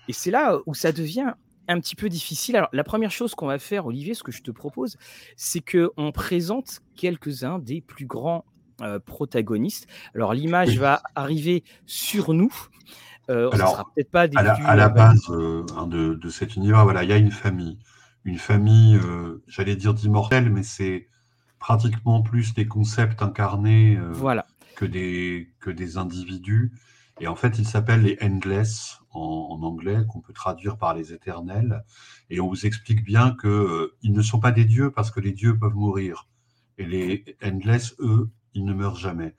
Et 0.09 0.13
c'est 0.13 0.31
là 0.31 0.59
où 0.67 0.75
ça 0.75 0.93
devient 0.93 1.33
un 1.67 1.81
petit 1.81 1.97
peu 1.97 2.11
difficile. 2.11 2.57
Alors 2.57 2.69
la 2.73 2.85
première 2.85 3.11
chose 3.11 3.35
qu'on 3.35 3.47
va 3.47 3.59
faire, 3.59 3.87
Olivier, 3.87 4.13
ce 4.13 4.23
que 4.23 4.31
je 4.31 4.43
te 4.43 4.51
propose, 4.51 4.99
c'est 5.37 5.63
que 5.63 5.91
on 5.97 6.13
présente 6.13 6.83
quelques-uns 6.97 7.59
des 7.59 7.81
plus 7.81 8.05
grands 8.05 8.45
euh, 8.83 8.99
protagonistes. 8.99 9.87
Alors 10.15 10.35
l'image 10.35 10.79
va 10.79 11.03
arriver 11.15 11.65
sur 11.87 12.35
nous. 12.35 12.53
Euh, 13.31 13.51
Alors, 13.53 13.91
peut-être 13.95 14.11
pas 14.11 14.27
à, 14.37 14.77
la, 14.77 14.91
base 14.91 15.31
euh, 15.31 15.65
hein, 15.79 15.87
de, 15.87 16.13
de, 16.13 16.29
cet 16.29 16.57
univers, 16.57 16.85
voilà, 16.85 17.05
il 17.05 17.09
y 17.09 17.13
a 17.15 17.17
une 17.17 17.31
famille, 17.31 17.79
une 18.27 18.37
famille, 18.37 19.01
j'allais 19.47 19.77
dire 19.77 19.95
d'immortels, 19.95 20.51
mais 20.51 20.63
c'est 20.63 21.09
pratiquement 21.65 22.21
plus 22.21 22.53
des 22.53 22.67
concepts 22.67 23.23
incarnés 23.23 23.97
euh, 23.97 24.43
que, 24.77 24.85
des, 24.85 25.51
que 25.61 25.71
des 25.71 25.97
individus. 25.97 26.73
Et 27.21 27.27
en 27.27 27.37
fait, 27.37 27.59
ils 27.59 27.67
s'appellent 27.67 28.03
les 28.03 28.19
Endless 28.21 28.99
en, 29.13 29.59
anglais, 29.63 30.05
qu'on 30.11 30.21
peut 30.21 30.35
traduire 30.35 30.77
par 30.77 30.93
les 30.93 31.15
éternels. 31.15 31.83
Et 32.29 32.39
on 32.39 32.49
vous 32.49 32.67
explique 32.67 33.03
bien 33.03 33.35
qu'ils 33.41 33.49
euh, 33.49 33.97
ils 34.03 34.13
ne 34.13 34.21
sont 34.21 34.41
pas 34.41 34.53
des 34.53 34.67
dieux 34.67 34.91
parce 34.91 35.11
que 35.11 35.21
les 35.21 35.33
dieux 35.33 35.59
peuvent 35.59 35.75
mourir. 35.75 36.29
Et 36.77 36.85
les 36.85 37.25
Endless, 37.43 37.95
eux, 37.99 38.31
ils 38.53 38.67
ne 38.67 38.75
meurent 38.75 38.99
jamais. 38.99 39.35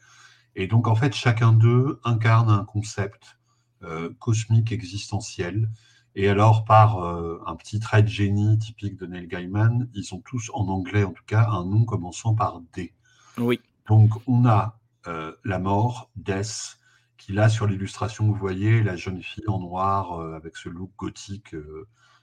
Et 0.55 0.65
donc, 0.65 0.87
en 0.87 0.95
fait, 0.95 1.13
chacun 1.13 1.53
d'eux 1.53 1.99
incarne 2.03 2.49
un 2.49 2.65
concept 2.65 3.37
euh, 3.83 4.09
cosmique 4.17 4.71
existentiel 4.71 5.69
et 6.15 6.29
alors, 6.29 6.63
par 6.63 7.03
euh, 7.03 7.41
un 7.45 7.57
petit 7.57 7.79
trait 7.81 8.01
de 8.01 8.07
génie 8.07 8.57
typique 8.57 8.95
de 8.95 9.05
Neil 9.05 9.27
Gaiman, 9.27 9.89
ils 9.93 10.15
ont 10.15 10.21
tous, 10.21 10.49
en 10.53 10.69
anglais 10.69 11.03
en 11.03 11.11
tout 11.11 11.25
cas, 11.25 11.49
un 11.49 11.65
nom 11.65 11.83
commençant 11.83 12.33
par 12.33 12.61
D. 12.73 12.93
Oui. 13.37 13.59
Donc, 13.89 14.11
on 14.25 14.45
a 14.45 14.79
euh, 15.07 15.33
la 15.43 15.59
mort, 15.59 16.09
Death, 16.15 16.79
qui 17.17 17.33
là, 17.33 17.49
sur 17.49 17.67
l'illustration, 17.67 18.27
vous 18.27 18.33
voyez 18.33 18.81
la 18.81 18.95
jeune 18.95 19.21
fille 19.21 19.47
en 19.47 19.59
noir 19.59 20.13
euh, 20.13 20.35
avec 20.35 20.55
ce 20.55 20.69
look 20.69 20.91
gothique 20.97 21.53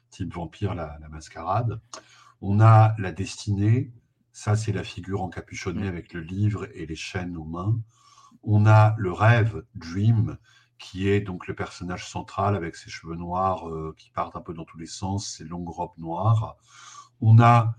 type 0.08 0.32
vampire, 0.32 0.74
la, 0.74 0.98
mascarade. 1.10 1.78
On 2.40 2.60
a 2.60 2.94
la 2.98 3.12
destinée, 3.12 3.92
ça, 4.32 4.56
c'est 4.56 4.72
la 4.72 4.84
figure 4.84 5.22
encapuchonnée 5.22 5.84
mm. 5.84 5.88
avec 5.88 6.14
le 6.14 6.20
livre 6.20 6.66
et 6.74 6.86
les 6.86 6.96
chaînes 6.96 7.36
aux 7.36 7.44
mains. 7.44 7.78
On 8.42 8.64
a 8.64 8.94
le 8.96 9.12
rêve, 9.12 9.64
Dream, 9.74 10.38
qui 10.82 11.08
est 11.08 11.20
donc 11.20 11.46
le 11.46 11.54
personnage 11.54 12.08
central 12.08 12.56
avec 12.56 12.74
ses 12.74 12.90
cheveux 12.90 13.14
noirs 13.14 13.68
euh, 13.68 13.94
qui 13.96 14.10
partent 14.10 14.36
un 14.36 14.40
peu 14.40 14.52
dans 14.52 14.64
tous 14.64 14.78
les 14.78 14.86
sens, 14.86 15.36
ses 15.36 15.44
longues 15.44 15.68
robes 15.68 15.96
noires. 15.96 16.56
On 17.20 17.40
a 17.40 17.74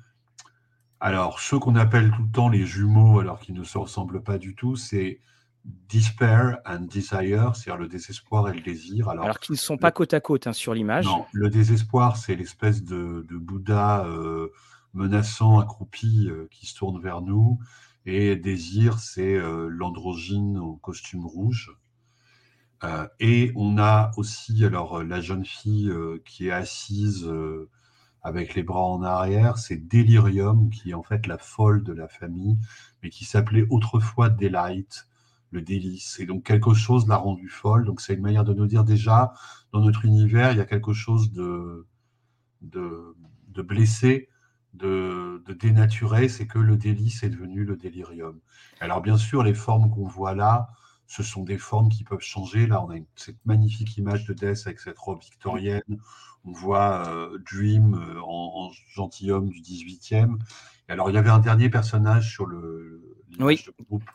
alors 1.02 1.42
ceux 1.42 1.60
qu'on 1.60 1.76
appelle 1.76 2.12
tout 2.12 2.24
le 2.24 2.32
temps 2.32 2.48
les 2.48 2.66
jumeaux, 2.66 3.20
alors 3.20 3.40
qu'ils 3.40 3.56
ne 3.56 3.64
se 3.66 3.78
ressemblent 3.78 4.24
pas 4.24 4.38
du 4.38 4.56
tout, 4.56 4.78
c'est 4.78 5.20
Despair 5.66 6.60
and 6.66 6.88
Desire, 6.92 7.56
c'est-à-dire 7.56 7.78
le 7.78 7.90
désespoir 7.90 8.50
et 8.50 8.54
le 8.54 8.62
désir. 8.62 9.10
Alors, 9.10 9.40
qu'ils 9.40 9.54
ne 9.54 9.58
sont 9.58 9.78
pas 9.78 9.92
côte 9.92 10.14
à 10.14 10.22
côte 10.22 10.48
hein, 10.48 10.54
sur 10.54 10.74
l'image. 10.74 11.06
Non, 11.06 11.26
le 11.34 11.50
désespoir, 11.50 12.16
c'est 12.16 12.36
l'espèce 12.36 12.84
de, 12.84 13.26
Bouddha 13.30 14.06
euh, 14.06 14.48
menaçant, 14.94 15.60
accroupi, 15.60 16.30
euh, 16.30 16.48
qui 16.52 16.68
se 16.68 16.76
tourne 16.76 17.02
vers 17.02 17.22
nous. 17.22 17.60
Et 18.06 18.36
désir, 18.36 19.00
c'est 19.00 19.38
l'androgyne 19.70 20.58
au 20.58 20.76
costume 20.76 21.26
rouge. 21.26 21.72
Euh, 22.84 23.08
et 23.20 23.52
on 23.56 23.78
a 23.78 24.12
aussi 24.18 24.66
alors 24.66 25.00
euh, 25.00 25.04
la 25.04 25.22
jeune 25.22 25.46
fille 25.46 25.90
euh, 25.90 26.22
qui 26.26 26.48
est 26.48 26.52
assise 26.52 27.30
avec 28.22 28.56
les 28.56 28.64
bras 28.64 28.84
en 28.84 29.04
arrière, 29.04 29.58
c'est 29.58 29.76
Delirium, 29.76 30.70
qui 30.70 30.92
est 30.92 30.94
en 30.94 31.04
fait 31.04 31.28
la 31.28 31.38
folle 31.38 31.84
de 31.84 31.94
la 31.94 32.08
famille, 32.08 32.58
mais 33.02 33.10
qui 33.10 33.26
s'appelait 33.26 33.66
autrefois 33.70 34.30
Delight, 34.30 35.08
le 35.52 35.62
délice. 35.62 36.20
Et 36.20 36.26
donc 36.26 36.46
quelque 36.46 36.74
chose 36.74 37.08
l'a 37.08 37.18
rendue 37.18 37.50
folle. 37.50 37.86
Donc 37.86 38.02
c'est 38.02 38.14
une 38.14 38.22
manière 38.22 38.46
de 38.46 38.54
nous 38.54 38.66
dire 38.66 38.86
déjà, 38.86 39.34
dans 39.74 39.82
notre 39.82 40.06
univers, 40.06 40.52
il 40.54 40.58
y 40.58 40.62
a 40.62 40.66
quelque 40.66 40.94
chose 40.94 41.34
de, 41.34 41.86
de, 42.62 43.62
blessé, 43.62 44.30
de, 44.74 45.44
de 45.46 45.54
dénaturé, 45.54 46.30
c'est 46.30 46.48
que 46.48 46.60
le 46.60 46.78
délice 46.78 47.24
est 47.24 47.30
devenu 47.30 47.66
le 47.66 47.76
délirium. 47.76 48.40
Alors 48.80 49.02
bien 49.02 49.18
sûr, 49.18 49.44
les 49.44 49.54
formes 49.54 49.90
qu'on 49.90 50.08
voit 50.08 50.34
là, 50.34 50.70
ce 51.08 51.24
sont 51.24 51.44
des 51.44 51.58
formes 51.58 51.90
qui 51.90 52.04
peuvent 52.04 52.22
changer. 52.22 52.68
Là, 52.68 52.84
on 52.84 52.92
a 52.92 52.96
cette 53.16 53.44
magnifique 53.46 53.98
image 53.98 54.26
de 54.26 54.34
Death 54.34 54.64
avec 54.66 54.80
cette 54.80 54.98
robe 54.98 55.22
victorienne. 55.22 56.00
On 56.46 56.52
voit 56.52 57.08
euh, 57.08 57.38
Dream 57.52 57.96
euh, 57.96 58.20
en, 58.22 58.72
gentilhomme 58.94 59.50
du 59.50 59.62
18e. 59.62 60.38
Et 60.90 60.92
alors, 60.92 61.10
il 61.10 61.14
y 61.14 61.18
avait 61.18 61.30
un 61.30 61.40
dernier 61.40 61.70
personnage 61.70 62.32
sur 62.32 62.46
le, 62.46 63.02
oui. 63.40 63.64
groupe 63.88 64.10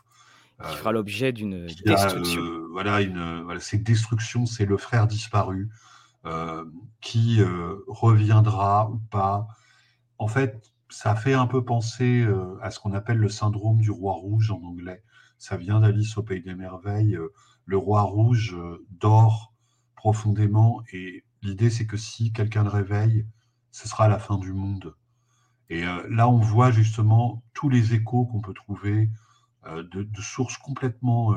qui 0.67 0.75
fera 0.75 0.91
l'objet 0.91 1.31
d'une 1.31 1.67
destruction. 1.67 2.41
voilà, 2.73 3.01
une, 3.01 3.43
voilà, 3.43 3.61
cette 3.61 3.83
destruction, 3.83 4.45
c'est 4.45 4.65
le 4.65 4.75
frère 4.75 5.07
disparu 5.07 5.69
qui 6.99 7.41
reviendra 7.87 8.89
ou 8.91 8.97
pas. 9.09 9.47
En 10.17 10.27
fait, 10.27 10.69
ça 10.89 11.15
fait 11.15 11.33
un 11.33 11.47
peu 11.47 11.63
penser 11.63 12.27
à 12.61 12.71
ce 12.71 12.79
qu'on 12.81 12.91
appelle 12.91 13.19
le 13.19 13.29
syndrome 13.29 13.79
du 13.79 13.89
roi 13.89 14.13
rouge 14.13 14.51
en 14.51 14.61
anglais. 14.61 15.01
Ça 15.39 15.57
vient 15.57 15.79
d'Alice 15.79 16.17
au 16.17 16.23
Pays 16.23 16.41
des 16.41 16.53
Merveilles. 16.53 17.17
Le 17.65 17.77
roi 17.77 18.03
rouge 18.03 18.55
dort 18.91 19.53
profondément 19.95 20.83
et 20.93 21.23
l'idée 21.41 21.69
c'est 21.69 21.87
que 21.87 21.97
si 21.97 22.31
quelqu'un 22.31 22.63
le 22.63 22.69
réveille, 22.69 23.25
ce 23.71 23.87
sera 23.87 24.07
la 24.07 24.19
fin 24.19 24.37
du 24.37 24.53
monde. 24.53 24.95
Et 25.69 25.83
là, 26.09 26.27
on 26.27 26.39
voit 26.39 26.71
justement 26.71 27.43
tous 27.53 27.69
les 27.69 27.93
échos 27.93 28.25
qu'on 28.25 28.41
peut 28.41 28.53
trouver 28.53 29.09
de, 29.65 30.21
sources 30.21 30.57
complètement 30.57 31.35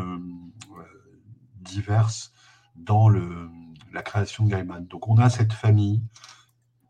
diverses 1.60 2.32
dans 2.74 3.08
le, 3.08 3.50
la 3.92 4.02
création 4.02 4.44
de 4.44 4.50
Gaiman. 4.50 4.86
Donc 4.86 5.08
on 5.08 5.18
a 5.18 5.30
cette 5.30 5.52
famille 5.52 6.02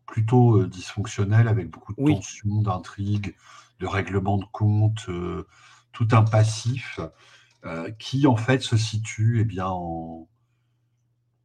plutôt 0.06 0.66
dysfonctionnelle 0.66 1.48
avec 1.48 1.70
beaucoup 1.70 1.94
de 1.94 2.04
tensions, 2.04 2.62
d'intrigues, 2.62 3.34
de 3.80 3.86
règlements 3.86 4.38
de 4.38 4.44
comptes, 4.52 5.08
tout 5.92 6.08
un 6.12 6.22
passif 6.22 7.00
qui 7.98 8.26
en 8.26 8.36
fait 8.36 8.60
se 8.60 8.76
situe 8.76 9.38
eh 9.40 9.44
bien, 9.44 9.70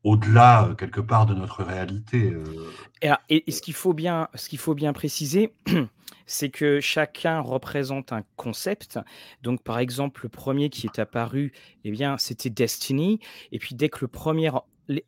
au-delà 0.04 0.74
quelque 0.78 1.02
part 1.02 1.26
de 1.26 1.34
notre 1.34 1.64
réalité. 1.64 2.34
Et, 3.30 3.52
ce 3.52 3.62
qu'il 3.62 3.74
faut 3.74 3.94
bien, 3.94 4.30
ce 4.36 4.50
qu'il 4.50 4.60
faut 4.60 4.74
bien 4.74 4.94
préciser, 4.94 5.54
c'est 6.26 6.50
que 6.50 6.80
chacun 6.80 7.40
représente 7.40 8.14
un 8.14 8.24
concept. 8.36 9.00
Donc, 9.42 9.64
par 9.64 9.80
exemple, 9.80 10.22
le 10.24 10.30
premier 10.30 10.70
qui 10.70 10.88
est 10.88 11.00
apparu, 11.00 11.52
eh 11.84 11.92
bien, 11.92 12.18
c'était 12.18 12.50
Destiny. 12.50 13.20
Et 13.52 13.60
puis, 13.60 13.76
dès 13.76 13.90
que 13.90 14.00
le 14.02 14.08
premier 14.08 14.52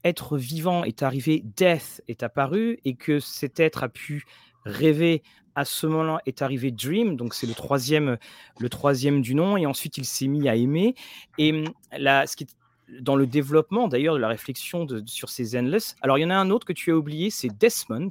être 0.03 0.38
vivant 0.38 0.84
est 0.84 1.03
arrivé, 1.03 1.43
Death 1.55 2.01
est 2.08 2.24
apparu, 2.24 2.79
et 2.84 2.96
que 2.96 3.19
cet 3.19 3.60
être 3.60 3.84
a 3.84 3.89
pu 3.89 4.25
rêver 4.66 5.24
à 5.56 5.66
ce 5.66 5.88
moment-là 5.88 6.22
est 6.25 6.42
arrivé 6.42 6.72
Dream, 6.72 7.16
donc 7.18 7.34
c'est 7.34 7.48
le 7.48 7.54
troisième, 7.54 8.18
le 8.60 8.70
troisième 8.70 9.22
du 9.22 9.36
nom, 9.36 9.58
et 9.58 9.66
ensuite 9.66 9.98
il 9.98 10.06
s'est 10.06 10.28
mis 10.28 10.48
à 10.48 10.56
aimer. 10.56 10.96
Et 11.38 11.51
hum, 11.51 11.74
là, 11.98 12.25
ce 12.28 12.36
qui 12.36 12.46
est 12.46 12.56
dans 13.01 13.16
le 13.16 13.28
développement 13.28 13.88
d'ailleurs 13.88 14.16
de 14.16 14.20
la 14.20 14.30
réflexion 14.30 14.88
sur 15.06 15.30
ces 15.30 15.58
Endless, 15.58 15.96
alors 16.01 16.18
il 16.18 16.22
y 16.22 16.25
en 16.25 16.30
a 16.30 16.36
un 16.36 16.50
autre 16.50 16.66
que 16.66 16.74
tu 16.74 16.92
as 16.92 16.96
oublié, 16.96 17.30
c'est 17.30 17.50
Desmond. 17.50 18.10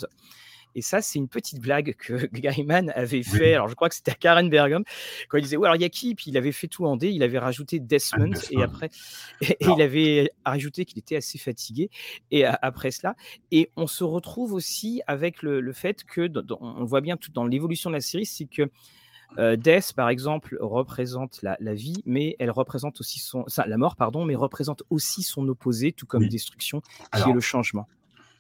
Et 0.79 0.81
ça, 0.81 1.03
c'est 1.03 1.19
une 1.19 1.27
petite 1.27 1.61
blague 1.61 1.97
que 1.99 2.27
Gaiman 2.33 2.93
avait 2.95 3.25
fait. 3.25 3.55
Alors, 3.55 3.67
je 3.67 3.75
crois 3.75 3.89
que 3.89 3.97
c'était 3.97 4.13
à 4.13 4.15
Karen 4.15 4.49
Bergen, 4.49 4.85
quand 5.29 5.37
il 5.37 5.43
disait, 5.43 5.57
ouais, 5.57 5.67
alors 5.67 5.75
il 5.75 5.83
y 5.83 5.85
a 5.85 5.89
qui? 5.89 6.15
Puis 6.15 6.27
il 6.29 6.37
avait 6.37 6.53
fait 6.53 6.69
tout 6.69 6.87
en 6.87 6.97
D, 6.97 7.11
il 7.11 7.25
avait 7.25 7.41
rajouté 7.41 7.81
Desmond, 7.81 8.31
et 8.53 8.63
après, 8.63 8.89
et, 9.41 9.57
il 9.61 9.83
avait 9.83 10.31
rajouté 10.45 10.85
qu'il 10.85 11.01
était 11.01 11.17
assez 11.17 11.37
fatigué. 11.37 11.91
Et 12.31 12.45
après 12.45 12.93
cela, 12.93 13.17
et 13.51 13.73
on 13.75 13.89
se 13.89 14.05
retrouve 14.05 14.53
aussi 14.53 15.03
avec 15.09 15.43
le, 15.43 15.73
fait 15.73 16.05
que, 16.05 16.31
on 16.61 16.85
voit 16.85 17.01
bien 17.01 17.17
tout 17.17 17.33
dans 17.33 17.45
l'évolution 17.45 17.91
de 17.91 17.97
la 17.97 18.01
série, 18.01 18.25
c'est 18.25 18.47
que 18.47 18.71
euh, 19.37 19.57
Death, 19.57 19.95
par 19.95 20.09
exemple, 20.09 20.57
représente 20.61 21.41
la, 21.43 21.75
vie, 21.75 22.03
mais 22.07 22.37
elle 22.39 22.53
représente 22.53 23.01
aussi 23.01 23.19
son, 23.19 23.45
la 23.67 23.77
mort, 23.77 23.97
pardon, 23.97 24.25
mais 24.25 24.37
représente 24.37 24.85
aussi 24.91 25.25
son 25.25 25.47
opposé, 25.49 25.91
tout 25.91 26.07
comme 26.07 26.29
destruction, 26.29 26.83
qui 27.13 27.29
est 27.29 27.33
le 27.33 27.41
changement. 27.41 27.89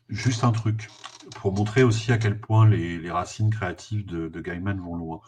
Juste 0.08 0.44
un 0.44 0.52
truc, 0.52 0.88
pour 1.36 1.52
montrer 1.52 1.82
aussi 1.82 2.12
à 2.12 2.18
quel 2.18 2.40
point 2.40 2.66
les, 2.66 3.10
racines 3.10 3.50
créatives 3.50 4.06
de, 4.06 4.40
Gaiman 4.40 4.80
vont 4.80 4.96
loin. 4.96 5.20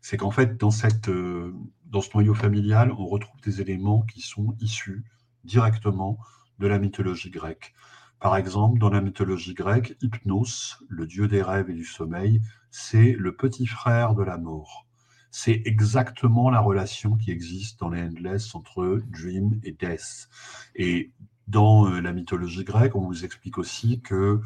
C'est 0.00 0.16
qu'en 0.16 0.30
fait, 0.30 0.56
dans, 0.56 0.70
cette, 0.70 1.08
euh, 1.08 1.52
dans 1.86 2.00
ce 2.00 2.10
noyau 2.14 2.34
familial, 2.34 2.92
on 2.92 3.06
retrouve 3.06 3.40
des 3.40 3.60
éléments 3.60 4.02
qui 4.02 4.20
sont 4.20 4.56
issus 4.60 5.04
directement 5.44 6.18
de 6.58 6.68
la 6.68 6.78
mythologie 6.78 7.30
grecque. 7.30 7.74
Par 8.20 8.36
exemple, 8.36 8.78
dans 8.78 8.90
la 8.90 9.00
mythologie 9.00 9.54
grecque, 9.54 9.96
Hypnos, 10.02 10.84
le 10.88 11.06
dieu 11.06 11.28
des 11.28 11.42
rêves 11.42 11.70
et 11.70 11.74
du 11.74 11.84
sommeil, 11.84 12.40
c'est 12.70 13.12
le 13.12 13.34
petit 13.34 13.66
frère 13.66 14.14
de 14.14 14.22
la 14.22 14.38
mort. 14.38 14.86
C'est 15.30 15.62
exactement 15.66 16.50
la 16.50 16.60
relation 16.60 17.16
qui 17.16 17.30
existe 17.30 17.80
dans 17.80 17.90
les 17.90 18.02
Endless 18.02 18.54
entre 18.54 19.02
Dream 19.06 19.60
et 19.62 19.72
Death. 19.72 20.28
Et 20.74 21.12
dans 21.48 21.86
euh, 21.86 22.00
la 22.00 22.12
mythologie 22.12 22.64
grecque, 22.64 22.94
on 22.94 23.00
vous 23.00 23.24
explique 23.24 23.58
aussi 23.58 24.00
que 24.00 24.40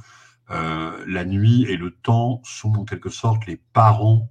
euh, 0.51 1.05
la 1.07 1.25
nuit 1.25 1.65
et 1.65 1.77
le 1.77 1.91
temps 1.91 2.41
sont 2.45 2.75
en 2.77 2.85
quelque 2.85 3.11
sorte 3.11 3.47
les 3.47 3.57
parents 3.57 4.31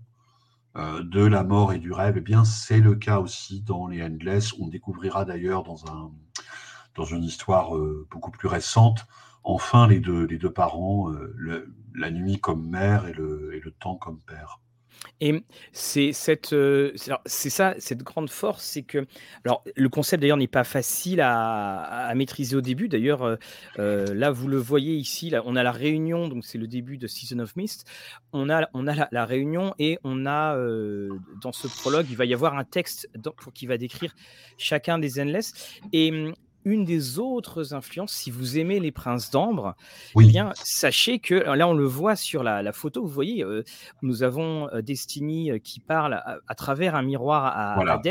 euh, 0.78 1.04
de 1.04 1.24
la 1.24 1.44
mort 1.44 1.74
et 1.74 1.80
du 1.80 1.92
rêve. 1.92 2.16
Eh 2.18 2.22
bien, 2.22 2.46
c'est 2.46 2.80
le 2.80 2.96
cas 2.96 3.20
aussi 3.20 3.62
dans 3.62 3.88
les 3.88 4.02
Endless. 4.02 4.54
On 4.60 4.68
découvrira 4.68 5.26
d'ailleurs 5.26 5.64
dans, 5.64 5.86
un, 5.92 6.12
dans 6.96 7.06
une 7.06 7.24
histoire 7.24 7.72
beaucoup 8.10 8.32
plus 8.32 8.48
récente, 8.48 9.06
enfin 9.44 9.88
les 9.88 10.00
deux, 10.00 10.26
les 10.26 10.38
deux 10.38 10.52
parents, 10.52 11.12
la 11.96 12.12
nuit 12.12 12.40
comme 12.40 12.70
mère 12.70 13.08
et 13.08 13.14
le 13.14 13.74
temps 13.80 13.96
comme 13.96 14.20
père. 14.20 14.61
Et 15.20 15.44
c'est 15.72 16.14
cette, 16.14 16.52
euh, 16.54 16.94
c'est 17.26 17.52
ça, 17.52 17.76
cette 17.78 18.02
grande 18.02 18.30
force, 18.30 18.64
c'est 18.64 18.82
que, 18.82 19.06
alors 19.46 19.64
le 19.76 19.88
concept 19.88 20.22
d'ailleurs 20.22 20.38
n'est 20.38 20.48
pas 20.48 20.64
facile 20.64 21.22
à, 21.22 22.12
maîtriser 22.16 22.56
au 22.56 22.62
début. 22.62 22.88
D'ailleurs, 22.88 23.22
euh, 23.22 23.36
euh, 23.78 24.14
là 24.16 24.32
vous 24.32 24.48
le 24.48 24.58
voyez 24.58 24.96
ici, 24.96 25.32
on 25.46 25.56
a 25.56 25.64
la 25.64 25.72
réunion, 25.72 26.28
donc 26.28 26.44
c'est 26.44 26.58
le 26.58 26.68
début 26.68 26.98
de 26.98 27.06
Season 27.06 27.40
of 27.40 27.56
Mist. 27.56 27.88
On 28.34 28.50
a, 28.50 28.68
on 28.74 28.88
a 28.88 29.08
la, 29.12 29.26
réunion 29.26 29.76
et 29.78 30.00
on 30.04 30.26
a 30.26 30.56
dans 31.42 31.52
ce 31.52 31.68
prologue, 31.68 32.08
il 32.10 32.18
va 32.18 32.26
y 32.26 32.34
avoir 32.34 32.58
un 32.58 32.64
texte 32.64 33.08
pour 33.38 33.54
qui 33.54 33.68
va 33.68 33.78
décrire 33.78 34.16
chacun 34.58 34.98
des 34.98 35.20
endless. 35.20 35.80
Et 35.94 36.34
une 36.66 36.86
des 36.86 37.20
autres 37.20 37.74
influences, 37.74 38.14
si 38.14 38.32
vous 38.32 38.58
aimez 38.58 38.80
les 38.80 38.92
princes 38.92 39.32
d'ambre, 39.32 39.76
eh 40.20 40.26
bien, 40.26 40.52
sachez 40.56 41.20
que 41.20 41.36
là, 41.36 41.68
on 41.68 41.74
le 41.74 41.86
voit 41.86 42.16
sur 42.16 42.44
la, 42.44 42.72
photo, 42.74 43.02
vous 43.02 43.10
voyez, 43.10 43.44
euh, 43.44 43.64
nous 44.02 44.24
avons 44.24 44.70
euh, 44.70 44.82
Destiny 44.82 45.52
euh, 45.52 45.60
qui 45.60 45.80
parle 45.80 46.22
à, 46.48 46.56
travers 46.56 46.96
un 46.96 47.02
miroir 47.02 47.46
à, 47.46 47.76
voilà. 47.76 48.02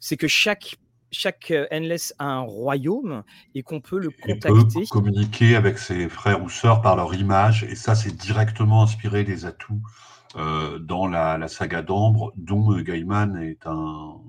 C'est 0.00 0.16
que 0.16 0.28
chaque 0.28 0.76
chaque 1.14 1.52
Endless 1.70 2.14
a 2.18 2.24
un 2.24 2.40
royaume 2.40 3.22
et 3.54 3.62
qu'on 3.62 3.82
peut 3.82 3.98
le 3.98 4.08
contacter. 4.08 4.80
Peut 4.80 4.86
communiquer 4.90 5.56
avec 5.56 5.76
ses 5.76 6.08
frères 6.08 6.42
ou 6.42 6.48
sœurs 6.48 6.80
par 6.80 6.96
leur 6.96 7.14
image, 7.14 7.64
et 7.64 7.74
ça, 7.74 7.94
c'est 7.94 8.16
directement 8.16 8.82
inspiré 8.82 9.22
des 9.22 9.44
atouts 9.44 9.82
dans 10.34 11.06
la, 11.06 11.48
saga 11.48 11.82
d'Ambre, 11.82 12.32
dont 12.36 12.74
Gaiman 12.80 13.36
est 13.36 13.66
un, 13.66 14.20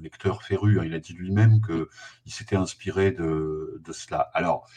lecteur 0.00 0.42
féru. 0.42 0.80
Hein. 0.80 0.84
Il 0.84 0.94
a 0.94 1.00
dit 1.00 1.12
lui-même 1.12 1.60
qu'il 1.60 2.32
s'était 2.32 2.56
inspiré 2.56 3.12
de, 3.12 3.80
cela. 3.92 4.30
Alors, 4.34 4.68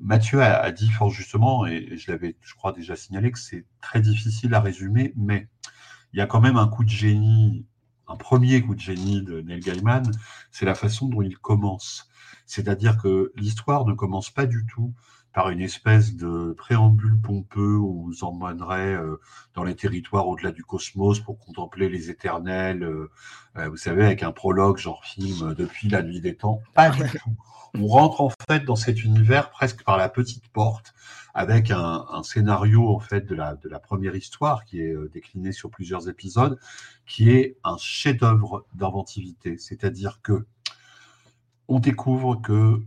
Mathieu 0.00 0.42
a, 0.42 0.70
dit 0.72 0.90
fort 0.90 1.10
justement, 1.10 1.66
et 1.66 1.96
je 1.96 2.10
l'avais, 2.10 2.36
je 2.42 2.54
crois, 2.54 2.72
déjà 2.72 2.96
signalé, 2.96 3.30
que 3.30 3.38
c'est 3.38 3.64
très 3.80 4.00
difficile 4.00 4.54
à 4.54 4.60
résumer, 4.60 5.12
mais 5.16 5.48
il 6.12 6.18
y 6.18 6.20
a 6.20 6.26
quand 6.26 6.40
même 6.40 6.56
un 6.56 6.68
coup 6.68 6.84
de 6.84 6.90
génie, 6.90 7.66
un 8.06 8.16
premier 8.16 8.62
coup 8.62 8.74
de 8.74 8.80
génie 8.80 9.22
de 9.22 9.40
Neil 9.40 9.60
Gaiman, 9.60 10.10
c'est 10.50 10.66
la 10.66 10.74
façon 10.74 11.08
dont 11.08 11.22
il 11.22 11.38
commence. 11.38 12.08
C'est-à-dire 12.46 12.98
que 12.98 13.32
l'histoire 13.36 13.84
ne 13.84 13.94
commence 13.94 14.30
pas 14.30 14.46
du 14.46 14.66
tout 14.66 14.94
par 15.34 15.50
une 15.50 15.60
espèce 15.60 16.14
de 16.14 16.54
préambule 16.56 17.20
pompeux 17.20 17.76
où 17.76 18.00
on 18.00 18.04
vous 18.04 18.24
emmènerait 18.24 18.94
euh, 18.94 19.20
dans 19.54 19.64
les 19.64 19.74
territoires 19.74 20.28
au-delà 20.28 20.52
du 20.52 20.62
cosmos 20.62 21.18
pour 21.18 21.38
contempler 21.40 21.88
les 21.88 22.08
éternels, 22.08 22.84
euh, 22.84 23.10
euh, 23.56 23.68
vous 23.68 23.76
savez, 23.76 24.04
avec 24.04 24.22
un 24.22 24.30
prologue 24.30 24.78
genre 24.78 25.04
film 25.04 25.52
depuis 25.54 25.88
la 25.88 26.02
nuit 26.02 26.20
des 26.20 26.36
temps. 26.36 26.62
Pas 26.72 26.90
du 26.90 27.02
tout. 27.02 27.36
On 27.76 27.88
rentre 27.88 28.20
en 28.20 28.30
fait 28.48 28.64
dans 28.64 28.76
cet 28.76 29.02
univers 29.02 29.50
presque 29.50 29.82
par 29.82 29.96
la 29.96 30.08
petite 30.08 30.46
porte, 30.50 30.94
avec 31.34 31.72
un, 31.72 32.22
scénario 32.22 32.88
en 32.88 33.00
fait 33.00 33.22
de 33.22 33.34
la, 33.34 33.56
de 33.56 33.68
la 33.68 33.80
première 33.80 34.14
histoire 34.14 34.64
qui 34.64 34.80
est 34.80 34.94
décliné 35.12 35.50
sur 35.50 35.70
plusieurs 35.70 36.08
épisodes, 36.08 36.56
qui 37.04 37.30
est 37.30 37.56
un 37.64 37.76
chef-d'œuvre 37.76 38.64
d'inventivité. 38.74 39.58
C'est-à-dire 39.58 40.20
que 40.22 40.46
on 41.66 41.80
découvre 41.80 42.40
que 42.40 42.80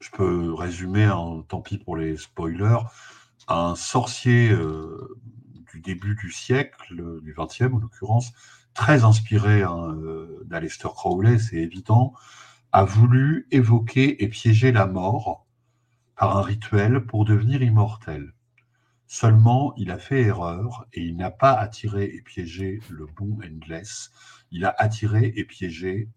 je 0.00 0.10
peux 0.10 0.54
résumer, 0.54 1.04
hein, 1.04 1.44
tant 1.48 1.60
pis 1.60 1.78
pour 1.78 1.96
les 1.96 2.16
spoilers, 2.16 2.84
un 3.48 3.74
sorcier 3.74 4.50
euh, 4.50 5.18
du 5.72 5.80
début 5.80 6.14
du 6.14 6.30
siècle, 6.30 7.20
du 7.22 7.34
XXe 7.36 7.72
en 7.72 7.78
l'occurrence, 7.78 8.32
très 8.74 9.04
inspiré 9.04 9.62
hein, 9.62 9.96
euh, 10.02 10.44
d'Aleister 10.46 10.88
Crowley, 10.88 11.38
c'est 11.38 11.56
évident, 11.56 12.14
a 12.72 12.84
voulu 12.84 13.46
évoquer 13.50 14.22
et 14.22 14.28
piéger 14.28 14.72
la 14.72 14.86
mort 14.86 15.46
par 16.16 16.36
un 16.36 16.42
rituel 16.42 17.06
pour 17.06 17.24
devenir 17.24 17.62
immortel. 17.62 18.34
Seulement, 19.06 19.72
il 19.76 19.90
a 19.90 19.98
fait 19.98 20.22
erreur 20.22 20.86
et 20.92 21.00
il 21.00 21.16
n'a 21.16 21.30
pas 21.30 21.52
attiré 21.52 22.04
et 22.04 22.20
piégé 22.20 22.80
le 22.90 23.06
bon 23.06 23.38
Endless, 23.42 24.10
il 24.50 24.64
a 24.64 24.74
attiré 24.78 25.32
et 25.34 25.44
piégé 25.44 26.08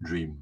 Dream. 0.00 0.36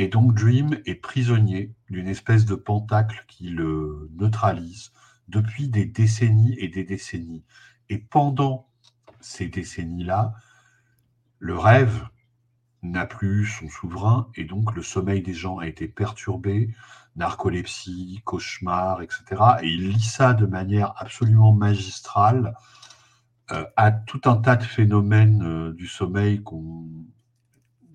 Et 0.00 0.08
donc 0.08 0.32
Dream 0.32 0.80
est 0.86 0.94
prisonnier 0.94 1.74
d'une 1.90 2.08
espèce 2.08 2.46
de 2.46 2.54
pentacle 2.54 3.22
qui 3.28 3.50
le 3.50 4.08
neutralise 4.14 4.92
depuis 5.28 5.68
des 5.68 5.84
décennies 5.84 6.54
et 6.58 6.68
des 6.68 6.84
décennies. 6.84 7.44
Et 7.90 7.98
pendant 7.98 8.70
ces 9.20 9.48
décennies-là, 9.48 10.32
le 11.38 11.54
rêve 11.54 12.08
n'a 12.82 13.04
plus 13.04 13.44
son 13.44 13.68
souverain 13.68 14.30
et 14.36 14.44
donc 14.44 14.74
le 14.74 14.80
sommeil 14.80 15.20
des 15.20 15.34
gens 15.34 15.58
a 15.58 15.66
été 15.66 15.86
perturbé, 15.86 16.74
narcolepsie, 17.16 18.22
cauchemar, 18.24 19.02
etc. 19.02 19.22
Et 19.60 19.68
il 19.68 19.90
lit 19.90 20.16
de 20.18 20.46
manière 20.46 20.94
absolument 20.96 21.52
magistrale 21.52 22.54
euh, 23.50 23.66
à 23.76 23.92
tout 23.92 24.22
un 24.24 24.36
tas 24.36 24.56
de 24.56 24.64
phénomènes 24.64 25.42
euh, 25.42 25.74
du 25.74 25.86
sommeil 25.86 26.42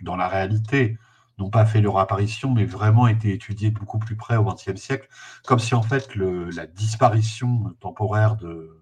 dans 0.03 0.15
la 0.15 0.27
réalité, 0.27 0.99
n'ont 1.37 1.49
pas 1.49 1.65
fait 1.65 1.81
leur 1.81 1.97
apparition, 1.99 2.53
mais 2.53 2.65
vraiment 2.65 3.07
été 3.07 3.33
étudiés 3.33 3.71
beaucoup 3.71 3.99
plus 3.99 4.15
près 4.15 4.37
au 4.37 4.45
XXe 4.45 4.79
siècle, 4.79 5.07
comme 5.45 5.59
si 5.59 5.75
en 5.75 5.81
fait 5.81 6.15
la 6.15 6.65
disparition 6.65 7.75
temporaire 7.79 8.35
de, 8.37 8.81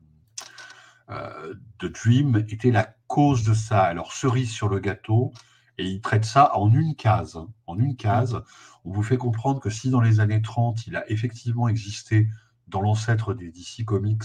euh, 1.10 1.54
de 1.80 1.88
Dream 1.88 2.46
était 2.50 2.72
la 2.72 2.96
cause 3.08 3.44
de 3.44 3.54
ça. 3.54 3.82
Alors, 3.82 4.14
cerise 4.14 4.52
sur 4.52 4.70
le 4.70 4.80
gâteau, 4.80 5.34
et 5.78 5.86
il 5.86 6.02
traite 6.02 6.26
ça 6.26 6.56
en 6.56 6.72
une 6.72 6.96
case. 6.96 7.36
Hein. 7.36 7.50
En 7.68 7.78
une 7.78 7.96
case, 7.96 8.42
on 8.86 8.92
vous 8.92 9.04
fait 9.04 9.18
comprendre 9.18 9.60
que 9.60 9.70
si 9.70 9.90
dans 9.90 10.02
les 10.02 10.20
années 10.20 10.42
30, 10.42 10.88
il 10.88 10.96
a 10.96 11.10
effectivement 11.12 11.68
existé 11.68 12.30
dans 12.68 12.82
l'ancêtre 12.82 13.34
des 13.34 13.52
DC 13.52 13.84
Comics, 13.86 14.24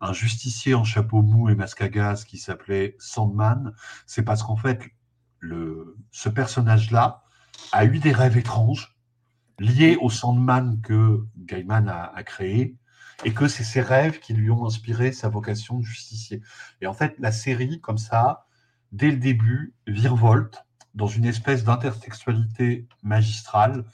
un 0.00 0.12
justicier 0.12 0.74
en 0.74 0.84
chapeau 0.84 1.22
mou 1.22 1.50
et 1.50 1.54
masque 1.54 1.82
à 1.82 1.88
gaz 1.88 2.24
qui 2.24 2.38
s'appelait 2.38 2.96
Sandman, 2.98 3.72
c'est 4.06 4.22
parce 4.22 4.42
qu'en 4.42 4.56
fait, 4.56 4.82
le, 5.40 5.96
ce 6.10 6.28
personnage-là 6.28 7.23
a 7.72 7.84
eu 7.84 7.98
des 7.98 8.12
rêves 8.12 8.36
étranges 8.36 8.94
liés 9.58 9.96
au 10.00 10.10
Sandman 10.10 10.80
que 10.80 11.24
Gaiman 11.36 11.88
a, 11.88 12.22
créé, 12.24 12.76
et 13.24 13.32
que 13.32 13.46
c'est 13.46 13.64
ces 13.64 13.80
rêves 13.80 14.18
qui 14.18 14.34
lui 14.34 14.50
ont 14.50 14.66
inspiré 14.66 15.12
sa 15.12 15.28
vocation 15.28 15.78
de 15.78 15.84
justicier. 15.84 16.42
Et 16.80 16.86
en 16.86 16.92
fait, 16.92 17.14
la 17.18 17.32
série, 17.32 17.80
comme 17.80 17.98
ça, 17.98 18.46
dès 18.92 19.10
le 19.10 19.16
début, 19.16 19.74
virevolte 19.86 20.64
dans 20.94 21.06
une 21.06 21.24
espèce 21.24 21.64
d'intertextualité 21.64 22.86
magistrale. 23.02 23.84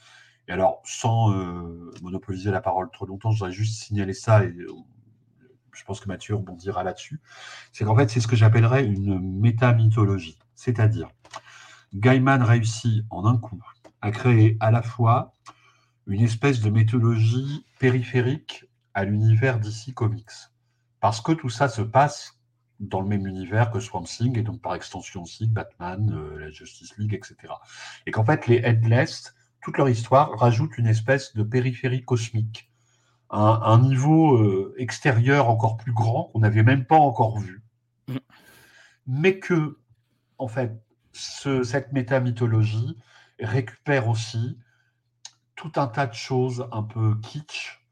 Et 0.48 0.52
alors, 0.52 0.82
sans 0.84 1.32
euh, 1.32 1.90
monopoliser 2.02 2.50
la 2.50 2.60
parole 2.60 2.90
trop 2.90 3.06
longtemps, 3.06 3.30
je 3.30 3.38
voudrais 3.38 3.52
juste 3.52 3.82
signaler 3.82 4.14
ça, 4.14 4.44
et 4.44 4.48
euh, 4.48 4.72
je 5.72 5.84
pense 5.84 6.00
que 6.00 6.08
Mathieu 6.08 6.34
rebondira 6.34 6.82
là-dessus. 6.82 7.20
C'est 7.72 7.84
qu'en 7.84 7.96
fait, 7.96 8.10
c'est 8.10 8.20
ce 8.20 8.26
que 8.26 8.36
j'appellerais 8.36 8.84
une 8.84 9.18
métamythologie. 9.38 10.38
C'est-à-dire, 10.54 11.08
Gaiman 11.94 12.42
réussit 12.42 13.04
en 13.10 13.26
un 13.26 13.36
coup 13.36 13.62
à 14.00 14.10
créer 14.10 14.56
à 14.60 14.70
la 14.70 14.82
fois 14.82 15.34
une 16.06 16.22
espèce 16.22 16.60
de 16.60 16.70
mythologie 16.70 17.64
périphérique 17.78 18.66
à 18.94 19.04
l'univers 19.04 19.60
DC 19.60 19.94
Comics. 19.94 20.30
Parce 21.00 21.20
que 21.20 21.32
tout 21.32 21.48
ça 21.48 21.68
se 21.68 21.82
passe 21.82 22.40
dans 22.78 23.00
le 23.00 23.08
même 23.08 23.26
univers 23.26 23.70
que 23.70 23.80
Swamp 23.80 24.04
Thing 24.04 24.38
et 24.38 24.42
donc 24.42 24.60
par 24.60 24.74
extension 24.74 25.22
aussi 25.22 25.46
Batman, 25.46 26.12
euh, 26.12 26.38
la 26.38 26.50
Justice 26.50 26.96
League, 26.96 27.14
etc. 27.14 27.52
Et 28.06 28.10
qu'en 28.10 28.24
fait, 28.24 28.46
les 28.46 28.56
Headless, 28.56 29.34
toute 29.62 29.76
leur 29.76 29.88
histoire 29.88 30.38
rajoute 30.38 30.78
une 30.78 30.86
espèce 30.86 31.34
de 31.36 31.42
périphérie 31.42 32.04
cosmique, 32.04 32.70
un, 33.30 33.60
un 33.62 33.80
niveau 33.80 34.36
euh, 34.36 34.74
extérieur 34.78 35.48
encore 35.48 35.76
plus 35.76 35.92
grand 35.92 36.24
qu'on 36.24 36.40
n'avait 36.40 36.62
même 36.62 36.86
pas 36.86 36.96
encore 36.96 37.38
vu. 37.38 37.62
Mm. 38.08 38.16
Mais 39.06 39.38
que, 39.38 39.78
en 40.38 40.48
fait, 40.48 40.72
ce, 41.12 41.62
cette 41.62 41.92
métamythologie 41.92 42.96
récupère 43.38 44.08
aussi 44.08 44.58
tout 45.56 45.72
un 45.76 45.86
tas 45.86 46.06
de 46.06 46.14
choses 46.14 46.66
un 46.72 46.82
peu 46.82 47.16
kitsch 47.20 47.84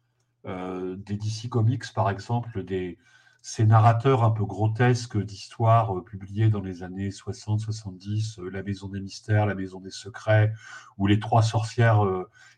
euh, 0.46 0.96
des 0.96 1.16
DC 1.16 1.48
Comics, 1.50 1.92
par 1.94 2.08
exemple, 2.08 2.64
des, 2.64 2.98
ces 3.42 3.66
narrateurs 3.66 4.24
un 4.24 4.30
peu 4.30 4.44
grotesques 4.44 5.22
d'histoires 5.22 5.96
euh, 5.96 6.02
publiées 6.02 6.48
dans 6.48 6.60
les 6.60 6.82
années 6.82 7.10
60-70, 7.10 8.40
euh, 8.40 8.48
La 8.50 8.62
Maison 8.62 8.88
des 8.88 9.00
Mystères, 9.00 9.46
La 9.46 9.54
Maison 9.54 9.80
des 9.80 9.90
Secrets, 9.90 10.52
ou 10.96 11.06
Les 11.06 11.20
Trois 11.20 11.42
Sorcières, 11.42 12.02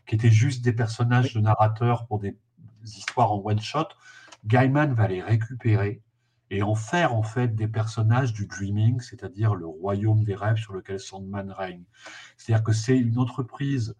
qui 0.05 0.15
étaient 0.15 0.31
juste 0.31 0.63
des 0.63 0.73
personnages 0.73 1.33
de 1.33 1.41
narrateurs 1.41 2.07
pour 2.07 2.19
des 2.19 2.37
histoires 2.83 3.33
en 3.33 3.41
one-shot, 3.43 3.87
Gaiman 4.45 4.93
va 4.93 5.07
les 5.07 5.21
récupérer 5.21 6.01
et 6.51 6.61
en 6.61 6.75
faire 6.75 7.15
en 7.15 7.23
fait 7.23 7.55
des 7.55 7.67
personnages 7.67 8.33
du 8.33 8.45
dreaming, 8.45 8.99
c'est-à-dire 8.99 9.55
le 9.55 9.65
royaume 9.65 10.23
des 10.23 10.35
rêves 10.35 10.57
sur 10.57 10.73
lequel 10.73 10.99
Sandman 10.99 11.49
règne. 11.49 11.83
C'est-à-dire 12.37 12.63
que 12.63 12.73
c'est 12.73 12.97
une 12.97 13.17
entreprise. 13.17 13.95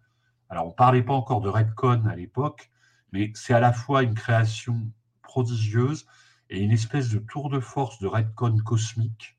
Alors 0.50 0.66
on 0.66 0.70
ne 0.70 0.74
parlait 0.74 1.02
pas 1.02 1.14
encore 1.14 1.40
de 1.40 1.48
Redcon 1.48 2.04
à 2.04 2.14
l'époque, 2.14 2.70
mais 3.10 3.32
c'est 3.34 3.54
à 3.54 3.60
la 3.60 3.72
fois 3.72 4.02
une 4.02 4.14
création 4.14 4.86
prodigieuse 5.22 6.06
et 6.50 6.60
une 6.60 6.72
espèce 6.72 7.08
de 7.08 7.18
tour 7.18 7.48
de 7.48 7.58
force 7.58 7.98
de 8.00 8.06
redcon 8.06 8.58
cosmique 8.58 9.38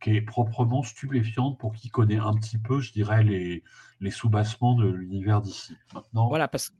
qui 0.00 0.10
est 0.10 0.22
proprement 0.22 0.82
stupéfiante 0.82 1.58
pour 1.58 1.72
qui 1.72 1.88
connaît 1.88 2.18
un 2.18 2.34
petit 2.34 2.58
peu, 2.58 2.80
je 2.80 2.92
dirais, 2.92 3.22
les, 3.22 3.62
les 4.00 4.10
sous-bassements 4.10 4.74
de 4.74 4.88
l'univers 4.88 5.40
d'ici. 5.40 5.76
Voilà, 6.12 6.48
parce, 6.48 6.72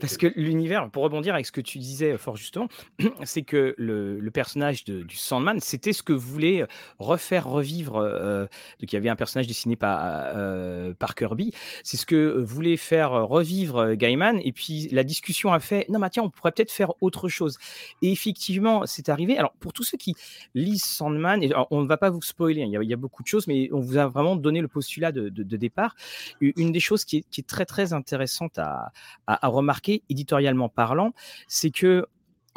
parce 0.00 0.16
que 0.16 0.26
l'univers, 0.36 0.88
pour 0.90 1.02
rebondir 1.02 1.34
avec 1.34 1.46
ce 1.46 1.52
que 1.52 1.60
tu 1.60 1.78
disais 1.78 2.16
fort 2.16 2.36
justement, 2.36 2.68
c'est 3.24 3.42
que 3.42 3.74
le, 3.78 4.20
le 4.20 4.30
personnage 4.30 4.84
de, 4.84 5.02
du 5.02 5.16
Sandman, 5.16 5.60
c'était 5.60 5.92
ce 5.92 6.02
que 6.02 6.12
voulait 6.12 6.66
refaire 6.98 7.48
revivre. 7.48 7.96
Euh, 7.96 8.44
donc 8.80 8.92
il 8.92 8.94
y 8.94 8.96
avait 8.96 9.08
un 9.08 9.16
personnage 9.16 9.46
dessiné 9.46 9.76
par, 9.76 10.00
euh, 10.02 10.94
par 10.94 11.14
Kirby. 11.14 11.52
C'est 11.82 11.96
ce 11.96 12.06
que 12.06 12.38
voulait 12.38 12.76
faire 12.76 13.10
revivre 13.10 13.94
Gaiman. 13.94 14.40
Et 14.44 14.52
puis 14.52 14.88
la 14.92 15.02
discussion 15.04 15.52
a 15.52 15.60
fait 15.60 15.86
non, 15.88 15.98
mais 15.98 16.10
tiens, 16.10 16.22
on 16.22 16.30
pourrait 16.30 16.52
peut-être 16.52 16.72
faire 16.72 16.92
autre 17.00 17.28
chose. 17.28 17.58
Et 18.02 18.12
effectivement, 18.12 18.86
c'est 18.86 19.08
arrivé. 19.08 19.36
Alors 19.36 19.52
pour 19.58 19.72
tous 19.72 19.82
ceux 19.82 19.98
qui 19.98 20.14
lisent 20.54 20.84
Sandman, 20.84 21.42
et 21.42 21.52
on 21.70 21.82
ne 21.82 21.88
va 21.88 21.96
pas 21.96 22.10
vous 22.10 22.22
spoiler, 22.22 22.62
hein, 22.62 22.66
il 22.66 22.72
y, 22.72 22.76
a, 22.76 22.82
il 22.82 22.88
y, 22.88 22.94
a, 22.94 22.96
beaucoup 22.96 23.22
de 23.22 23.28
choses, 23.28 23.46
mais 23.46 23.68
on 23.72 23.80
vous 23.80 23.96
a 23.96 24.06
vraiment 24.06 24.36
donné 24.36 24.60
le 24.60 24.68
postulat 24.68 25.12
de, 25.12 25.28
de, 25.28 25.42
de 25.42 25.56
départ. 25.56 25.94
Une 26.40 26.72
des 26.72 26.80
choses 26.80 27.04
qui 27.04 27.18
est, 27.18 27.24
qui 27.30 27.40
est 27.40 27.48
très 27.48 27.64
très 27.64 27.92
intéressante 27.92 28.58
à, 28.58 28.92
à, 29.26 29.46
à 29.46 29.48
remarquer 29.48 29.87
éditorialement 30.08 30.68
parlant, 30.68 31.12
c'est 31.46 31.70
que 31.70 32.06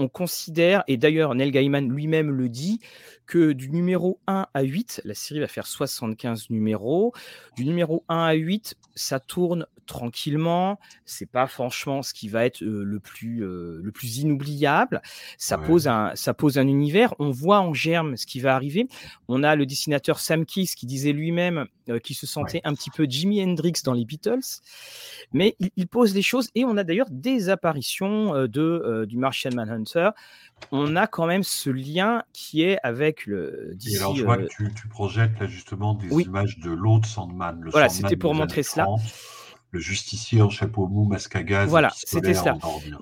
on 0.02 0.08
considère, 0.08 0.84
et 0.88 0.98
d'ailleurs 0.98 1.36
Neil 1.36 1.52
Gaiman 1.52 1.88
lui-même 1.88 2.32
le 2.32 2.50
dit, 2.50 2.80
que 3.32 3.54
du 3.54 3.70
numéro 3.70 4.20
1 4.28 4.48
à 4.54 4.62
8, 4.62 5.04
la 5.06 5.14
série 5.14 5.40
va 5.40 5.48
faire 5.48 5.66
75 5.66 6.50
numéros, 6.50 7.14
du 7.56 7.64
numéro 7.64 8.04
1 8.10 8.26
à 8.26 8.34
8, 8.34 8.76
ça 8.94 9.22
tourne 9.22 9.66
tranquillement, 9.86 10.80
c'est 11.06 11.30
pas 11.30 11.48
franchement 11.48 12.02
ce 12.02 12.14
qui 12.14 12.28
va 12.28 12.46
être 12.46 12.62
euh, 12.62 12.84
le, 12.84 13.00
plus, 13.00 13.44
euh, 13.44 13.80
le 13.84 13.92
plus 13.92 14.18
inoubliable, 14.18 15.02
ça, 15.38 15.58
pose 15.58 15.88
un, 15.88 16.12
ça 16.16 16.34
pose 16.34 16.58
un 16.58 16.68
univers, 16.68 17.14
on 17.20 17.30
voit 17.30 17.60
en 17.60 17.74
germe 17.74 18.18
ce 18.18 18.26
qui 18.26 18.40
va 18.40 18.56
arriver, 18.56 18.88
on 19.28 19.44
a 19.44 19.56
le 19.56 19.66
dessinateur 19.66 20.20
Sam 20.20 20.46
Kiss 20.46 20.76
qui 20.76 20.86
disait 20.86 21.14
lui-même 21.14 21.68
euh, 21.90 22.00
qu'il 22.00 22.16
se 22.16 22.28
sentait 22.28 22.62
un 22.64 22.74
petit 22.74 22.90
peu 22.90 23.06
Jimi 23.06 23.44
Hendrix 23.44 23.74
dans 23.84 23.94
les 23.94 24.06
Beatles, 24.06 24.62
mais 25.34 25.56
il, 25.60 25.72
il 25.78 25.88
pose 25.88 26.14
des 26.14 26.22
choses, 26.22 26.50
et 26.56 26.66
on 26.66 26.78
a 26.78 26.84
d'ailleurs 26.84 27.10
des 27.10 27.50
apparitions 27.50 28.48
de, 28.48 29.06
du 29.06 29.18
Martian 29.18 29.52
Manhunter, 29.54 29.91
on 30.72 30.96
a 30.96 31.08
quand 31.08 31.26
même 31.26 31.44
ce 31.44 31.70
lien 31.70 32.24
qui 32.34 32.64
est 32.64 32.78
avec 32.84 33.26
le. 33.26 33.76
Et 33.88 33.98
alors, 33.98 34.16
je 34.16 34.24
vois 34.24 34.38
que 34.38 34.48
tu, 34.48 34.72
tu, 34.74 34.88
projettes 34.88 35.40
là 35.40 35.48
justement 35.48 35.96
des 35.96 36.08
images 36.08 36.60
de 36.60 36.72
l'autre 36.72 37.08
Sandman. 37.08 37.60
Le 37.62 37.72
voilà, 37.72 37.90
c'était 37.90 38.16
pour 38.16 38.34
montrer 38.36 38.64
cela. 38.64 38.88
le 39.72 39.80
justicier 39.80 40.42
en 40.42 40.50
chapeau 40.50 40.88
mou, 40.88 41.06
masque 41.06 41.36
à 41.36 41.44
gaz. 41.44 41.70
Voilà, 41.70 41.92
c'était 41.96 42.34
cela. 42.34 42.58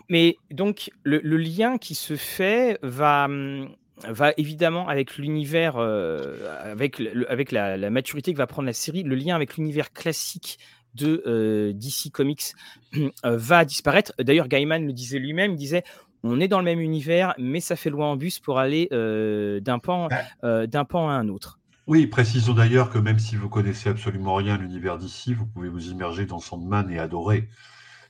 Mais 0.08 0.38
donc, 0.52 0.91
le, 1.04 1.19
le, 1.23 1.38
lien 1.38 1.78
qui 1.78 1.95
se 1.95 2.15
fait 2.15 2.80
va 2.84 3.25
hum, 3.25 3.69
va 4.08 4.34
évidemment 4.38 4.88
avec 4.88 5.17
l'univers, 5.17 5.75
euh, 5.78 6.38
avec, 6.63 6.99
le, 6.99 7.30
avec 7.30 7.52
la, 7.52 7.78
la, 7.78 7.89
maturité 7.89 8.32
que 8.34 8.38
va 8.38 8.47
prendre 8.47 8.67
la 8.67 8.73
série, 8.73 9.04
le 9.04 9.15
lien 9.15 9.36
avec 9.36 9.58
l'univers 9.58 9.91
classique 9.91 10.60
de 10.95 11.21
euh, 11.25 11.73
DC 11.73 12.12
Comics 12.12 12.54
euh, 12.95 13.10
va 13.23 13.65
disparaître. 13.65 14.13
D'ailleurs, 14.19 14.47
Gaiman 14.47 14.86
le 14.86 14.93
disait 14.93 15.19
lui-même, 15.19 15.52
il 15.52 15.58
disait 15.58 15.84
on 16.23 16.39
est 16.39 16.47
dans 16.47 16.60
le 16.60 16.65
même 16.65 16.82
univers, 16.82 17.34
mais 17.38 17.60
ça 17.60 17.75
fait 17.75 17.89
loin 17.89 18.08
en 18.08 18.15
bus 18.15 18.39
pour 18.39 18.60
aller 18.60 18.89
euh, 18.91 19.60
d'un 19.60 19.79
pan, 19.79 20.10
euh, 20.43 20.67
d'un 20.67 20.86
pan 20.86 21.10
à 21.10 21.13
un 21.13 21.29
autre. 21.29 21.60
Oui, 21.88 22.08
précisons 22.08 22.53
d'ailleurs 22.53 22.89
que 22.89 22.99
même 22.99 23.19
si 23.19 23.36
vous 23.36 23.49
connaissez 23.49 23.89
absolument 23.89 24.36
rien 24.36 24.55
à 24.55 24.58
l'univers 24.58 24.97
d'ici, 24.97 25.34
vous 25.34 25.47
pouvez 25.47 25.69
vous 25.69 25.89
immerger 25.89 26.25
dans 26.25 26.39
Sandman 26.39 26.91
et 26.91 26.99
adorer. 26.99 27.49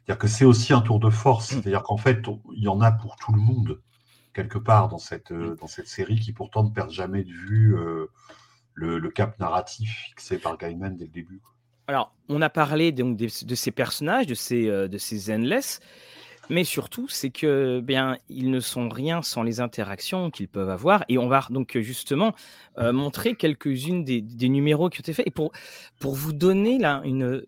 C'est-à-dire 0.03 0.17
que 0.17 0.27
c'est 0.27 0.45
aussi 0.45 0.73
un 0.73 0.81
tour 0.81 0.99
de 0.99 1.09
force. 1.09 1.51
Mm. 1.51 1.55
C'est-à-dire 1.55 1.83
qu'en 1.83 1.97
fait, 1.97 2.25
il 2.55 2.63
y 2.63 2.67
en 2.67 2.81
a 2.81 2.91
pour 2.91 3.15
tout 3.15 3.31
le 3.31 3.39
monde, 3.39 3.79
quelque 4.33 4.57
part, 4.57 4.89
dans 4.89 4.97
cette, 4.97 5.31
dans 5.31 5.67
cette 5.67 5.87
série, 5.87 6.19
qui 6.19 6.33
pourtant 6.33 6.63
ne 6.63 6.71
perd 6.71 6.91
jamais 6.91 7.23
de 7.23 7.31
vue 7.31 7.77
euh, 7.77 8.07
le, 8.73 8.99
le, 8.99 9.09
cap 9.11 9.39
narratif 9.39 10.07
fixé 10.07 10.39
par 10.39 10.57
Gaiman 10.57 10.97
dès 10.97 11.05
le 11.05 11.11
début. 11.11 11.41
Alors, 11.87 12.13
on 12.27 12.41
a 12.41 12.49
parlé 12.49 12.91
donc 12.91 13.17
de, 13.17 13.27
de 13.45 13.55
ces 13.55 13.71
personnages, 13.71 14.27
de 14.27 14.35
ces, 14.35 14.67
de 14.67 14.97
ces 14.97 15.33
endless. 15.33 15.79
Mais 16.49 16.63
surtout, 16.63 17.07
c'est 17.07 17.29
que 17.29 17.79
bien, 17.79 18.17
ils 18.29 18.49
ne 18.49 18.59
sont 18.59 18.89
rien 18.89 19.21
sans 19.21 19.43
les 19.43 19.61
interactions 19.61 20.31
qu'ils 20.31 20.47
peuvent 20.47 20.69
avoir. 20.69 21.05
Et 21.07 21.17
on 21.17 21.27
va 21.27 21.45
donc 21.49 21.77
justement 21.77 22.33
euh, 22.77 22.91
montrer 22.91 23.35
quelques-unes 23.35 24.03
des, 24.03 24.49
numéros 24.49 24.89
qui 24.89 24.99
ont 24.99 25.01
été 25.01 25.13
faits. 25.13 25.27
Et 25.27 25.31
pour, 25.31 25.51
pour 25.99 26.15
vous 26.15 26.33
donner 26.33 26.79
là 26.79 27.01
une, 27.05 27.43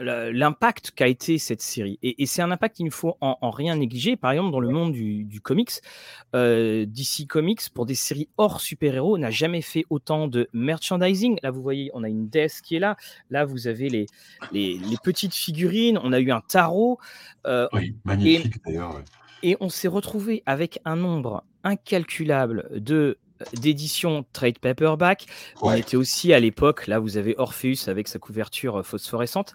l'impact 0.00 0.92
qu'a 0.92 1.08
été 1.08 1.38
cette 1.38 1.60
série. 1.60 1.98
Et, 2.02 2.26
c'est 2.26 2.42
un 2.42 2.50
impact 2.50 2.76
qu'il 2.76 2.86
ne 2.86 2.90
faut 2.90 3.16
en, 3.20 3.50
rien 3.50 3.76
négliger. 3.76 4.16
Par 4.16 4.32
exemple, 4.32 4.52
dans 4.52 4.60
le 4.60 4.70
monde 4.70 4.92
du, 4.92 5.40
comics, 5.42 5.72
euh, 6.34 6.86
DC 6.86 7.26
Comics, 7.28 7.70
pour 7.74 7.86
des 7.86 7.94
séries 7.94 8.28
hors 8.36 8.60
super-héros, 8.60 9.18
n'a 9.18 9.30
jamais 9.30 9.62
fait 9.62 9.84
autant 9.90 10.28
de 10.28 10.48
merchandising. 10.52 11.38
Là, 11.42 11.50
vous 11.50 11.62
voyez, 11.62 11.90
on 11.94 12.02
a 12.02 12.08
une 12.08 12.28
desk 12.28 12.64
qui 12.64 12.76
est 12.76 12.80
là. 12.80 12.96
Là, 13.30 13.44
vous 13.44 13.66
avez 13.66 13.88
les, 13.88 14.06
les, 14.52 14.78
petites 15.02 15.34
figurines. 15.34 15.98
On 16.02 16.12
a 16.12 16.20
eu 16.20 16.30
un 16.30 16.40
tarot. 16.40 16.98
Euh, 17.46 17.68
oui, 17.72 17.94
magnifique 18.04 18.62
d'ailleurs. 18.64 19.02
Et 19.42 19.56
on 19.60 19.70
s'est 19.70 19.88
retrouvé 19.88 20.42
avec 20.44 20.80
un 20.84 20.96
nombre 20.96 21.44
incalculable 21.64 22.68
de 22.74 23.18
d'édition 23.54 24.24
trade 24.32 24.58
paperback. 24.58 25.26
On 25.62 25.72
était 25.72 25.96
aussi 25.96 26.32
à 26.32 26.40
l'époque, 26.40 26.86
là 26.86 26.98
vous 26.98 27.16
avez 27.16 27.34
Orpheus 27.38 27.88
avec 27.88 28.08
sa 28.08 28.18
couverture 28.18 28.80
euh, 28.80 28.82
phosphorescente. 28.82 29.54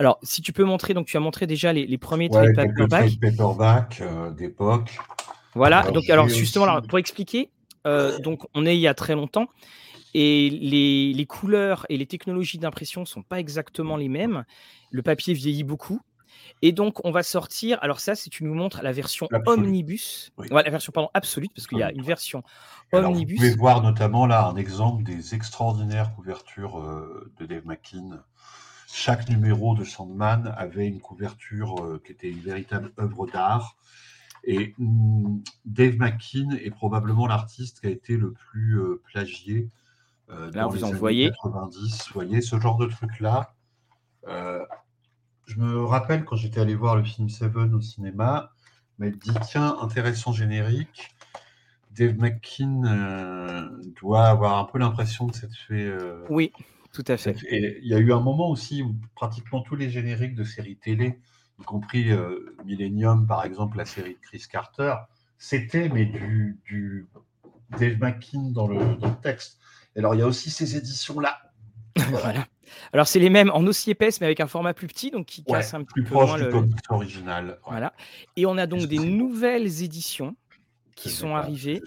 Alors, 0.00 0.18
si 0.22 0.40
tu 0.40 0.54
peux 0.54 0.64
montrer, 0.64 0.94
donc 0.94 1.06
tu 1.06 1.18
as 1.18 1.20
montré 1.20 1.46
déjà 1.46 1.74
les, 1.74 1.98
premiers 1.98 2.30
trade 2.30 2.56
paperback. 2.56 3.20
paperback 3.20 4.00
euh, 4.00 4.30
d'époque. 4.30 4.98
Voilà, 5.54 5.82
donc 5.90 6.08
alors 6.08 6.26
justement, 6.26 6.80
pour 6.80 6.98
expliquer, 6.98 7.50
euh, 7.86 8.18
donc 8.18 8.46
on 8.54 8.64
est 8.64 8.74
il 8.74 8.80
y 8.80 8.88
a 8.88 8.94
très 8.94 9.14
longtemps 9.14 9.46
et 10.14 10.48
les, 10.48 11.12
les 11.12 11.26
couleurs 11.26 11.84
et 11.90 11.98
les 11.98 12.06
technologies 12.06 12.58
d'impression 12.58 13.02
ne 13.02 13.06
sont 13.06 13.22
pas 13.22 13.38
exactement 13.38 13.98
les 13.98 14.08
mêmes. 14.08 14.44
Le 14.90 15.02
papier 15.02 15.34
vieillit 15.34 15.64
beaucoup. 15.64 16.00
Et 16.62 16.72
donc, 16.72 17.04
on 17.04 17.10
va 17.10 17.22
sortir. 17.22 17.78
Alors, 17.82 18.00
ça, 18.00 18.14
si 18.14 18.30
tu 18.30 18.44
nous 18.44 18.54
montres 18.54 18.82
la 18.82 18.92
version 18.92 19.28
omnibus, 19.46 20.32
la 20.50 20.62
version 20.62 20.92
pardon, 20.92 21.10
absolue, 21.12 21.48
parce 21.54 21.66
qu'il 21.66 21.78
y 21.78 21.82
a 21.82 21.92
une 21.92 22.02
version 22.02 22.42
omnibus. 22.92 23.38
vous 23.38 23.44
pouvez 23.44 23.54
voir 23.54 23.82
notamment 23.82 24.26
là 24.26 24.46
un 24.46 24.56
exemple 24.56 25.02
des 25.02 25.34
extraordinaires 25.34 26.14
couvertures 26.14 26.78
euh, 26.78 27.30
de 27.38 27.44
Dave 27.44 27.66
McKean. 27.66 28.22
Chaque 28.92 29.28
numéro 29.28 29.74
de 29.74 29.84
Sandman 29.84 30.52
avait 30.56 30.86
une 30.86 31.00
couverture 31.00 31.82
euh, 31.84 32.02
qui 32.04 32.12
était 32.12 32.30
une 32.30 32.40
véritable 32.40 32.92
œuvre 32.98 33.26
d'art. 33.26 33.76
Et 34.44 34.74
hmm, 34.78 35.40
Dave 35.64 35.96
McKean 35.96 36.50
est 36.52 36.70
probablement 36.70 37.26
l'artiste 37.26 37.80
qui 37.80 37.86
a 37.86 37.90
été 37.90 38.16
le 38.16 38.32
plus 38.32 38.80
euh, 38.80 39.02
plagié 39.04 39.68
là, 40.54 40.68
vous 40.68 40.84
en 40.84 40.92
voyez? 40.92 41.30
90. 41.30 42.06
Vous 42.06 42.14
voyez 42.14 42.40
ce 42.40 42.60
genre 42.60 42.76
de 42.76 42.86
truc-là? 42.86 43.52
Je 45.50 45.58
me 45.58 45.84
rappelle 45.84 46.24
quand 46.24 46.36
j'étais 46.36 46.60
allé 46.60 46.76
voir 46.76 46.94
le 46.94 47.02
film 47.02 47.28
Seven 47.28 47.74
au 47.74 47.80
cinéma, 47.80 48.52
m'a 49.00 49.10
dit 49.10 49.32
tiens, 49.42 49.76
intéressant 49.80 50.32
générique. 50.32 51.10
Dave 51.90 52.16
McKean 52.18 52.84
euh, 52.84 53.68
doit 54.00 54.26
avoir 54.26 54.58
un 54.58 54.64
peu 54.64 54.78
l'impression 54.78 55.26
de 55.26 55.34
s'être 55.34 55.56
fait. 55.56 55.86
Euh, 55.86 56.24
oui, 56.28 56.52
tout 56.92 57.04
à 57.06 57.16
fait. 57.16 57.36
Et 57.48 57.78
il 57.82 57.88
y 57.88 57.94
a 57.94 57.98
eu 57.98 58.12
un 58.12 58.20
moment 58.20 58.50
aussi 58.50 58.82
où 58.82 58.94
pratiquement 59.14 59.62
tous 59.62 59.76
les 59.76 59.90
génériques 59.90 60.34
de 60.34 60.44
séries 60.44 60.76
télé, 60.76 61.18
y 61.58 61.62
compris 61.62 62.10
euh, 62.10 62.56
Millennium, 62.64 63.26
par 63.26 63.44
exemple, 63.44 63.76
la 63.76 63.84
série 63.84 64.14
de 64.14 64.20
Chris 64.20 64.44
Carter, 64.50 64.94
c'était 65.38 65.88
mais 65.88 66.06
du, 66.06 67.06
Dave 67.78 67.98
McKean 67.98 68.50
dans 68.50 68.66
le, 68.66 68.96
dans 68.96 69.08
le 69.08 69.20
texte. 69.22 69.58
Et 69.94 70.00
alors 70.00 70.14
il 70.14 70.18
y 70.18 70.22
a 70.22 70.26
aussi 70.26 70.50
ces 70.50 70.76
éditions-là. 70.76 71.38
voilà. 72.10 72.46
Alors, 72.92 73.06
c'est 73.06 73.18
les 73.18 73.30
mêmes 73.30 73.50
en 73.50 73.66
aussi 73.66 73.90
épaisse, 73.90 74.20
mais 74.20 74.26
avec 74.26 74.40
un 74.40 74.46
format 74.46 74.74
plus 74.74 74.86
petit, 74.86 75.10
donc 75.10 75.26
qui 75.26 75.44
casse 75.44 75.74
un 75.74 75.82
petit 75.82 76.02
peu 76.02 76.14
moins 76.14 76.36
le 76.36 76.50
original. 76.88 77.58
Voilà. 77.66 77.92
Et 78.36 78.46
on 78.46 78.56
a 78.58 78.66
donc 78.66 78.86
des 78.86 78.98
nouvelles 78.98 79.82
éditions 79.82 80.36
qui 80.94 81.10
sont 81.10 81.34
arrivées. 81.34 81.82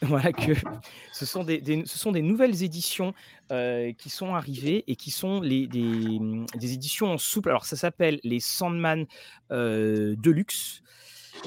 Voilà 0.02 0.32
que 0.32 0.52
ce 1.12 1.26
sont 1.26 1.44
des, 1.44 1.62
ce 1.84 1.98
sont 1.98 2.12
des 2.12 2.22
nouvelles 2.22 2.62
éditions 2.62 3.12
euh, 3.52 3.92
qui 3.92 4.08
sont 4.08 4.34
arrivées 4.34 4.84
et 4.86 4.96
qui 4.96 5.10
sont 5.10 5.40
les, 5.40 5.66
des, 5.66 6.18
des 6.56 6.72
éditions 6.72 7.12
en 7.12 7.18
souple. 7.18 7.50
Alors 7.50 7.66
ça 7.66 7.76
s'appelle 7.76 8.18
les 8.24 8.40
Sandman 8.40 9.06
euh, 9.50 10.14
Deluxe. 10.16 10.82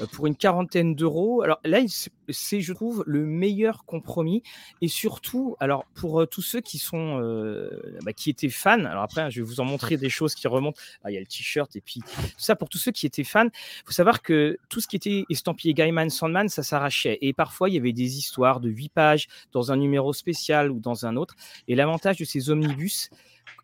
Euh, 0.00 0.06
pour 0.06 0.26
une 0.26 0.36
quarantaine 0.36 0.94
d'euros. 0.94 1.42
Alors 1.42 1.60
là, 1.64 1.80
c'est, 2.28 2.60
je 2.60 2.72
trouve, 2.72 3.04
le 3.06 3.24
meilleur 3.26 3.84
compromis. 3.84 4.42
Et 4.80 4.88
surtout, 4.88 5.56
alors 5.60 5.84
pour 5.94 6.22
euh, 6.22 6.26
tous 6.26 6.42
ceux 6.42 6.60
qui 6.60 6.78
sont, 6.78 7.20
euh, 7.20 7.98
bah, 8.04 8.12
qui 8.12 8.30
étaient 8.30 8.48
fans. 8.48 8.84
Alors 8.84 9.02
après, 9.02 9.30
je 9.30 9.40
vais 9.40 9.46
vous 9.46 9.60
en 9.60 9.64
montrer 9.64 9.96
des 9.96 10.08
choses 10.08 10.34
qui 10.34 10.48
remontent. 10.48 10.80
Ah, 11.04 11.10
il 11.10 11.14
y 11.14 11.16
a 11.16 11.20
le 11.20 11.26
t-shirt 11.26 11.74
et 11.76 11.80
puis 11.80 12.00
tout 12.00 12.30
ça. 12.38 12.56
Pour 12.56 12.68
tous 12.68 12.78
ceux 12.78 12.92
qui 12.92 13.06
étaient 13.06 13.24
fans, 13.24 13.46
il 13.46 13.82
faut 13.86 13.92
savoir 13.92 14.22
que 14.22 14.58
tout 14.68 14.80
ce 14.80 14.88
qui 14.88 14.96
était 14.96 15.24
estampillé 15.30 15.74
Gaiman, 15.74 16.10
Sandman, 16.10 16.48
ça 16.48 16.62
s'arrachait. 16.62 17.18
Et 17.20 17.32
parfois, 17.32 17.68
il 17.68 17.74
y 17.74 17.78
avait 17.78 17.92
des 17.92 18.18
histoires 18.18 18.60
de 18.60 18.68
8 18.68 18.92
pages 18.92 19.28
dans 19.52 19.72
un 19.72 19.76
numéro 19.76 20.12
spécial 20.12 20.70
ou 20.70 20.80
dans 20.80 21.06
un 21.06 21.16
autre. 21.16 21.34
Et 21.68 21.74
l'avantage 21.74 22.18
de 22.18 22.24
ces 22.24 22.50
omnibus, 22.50 23.10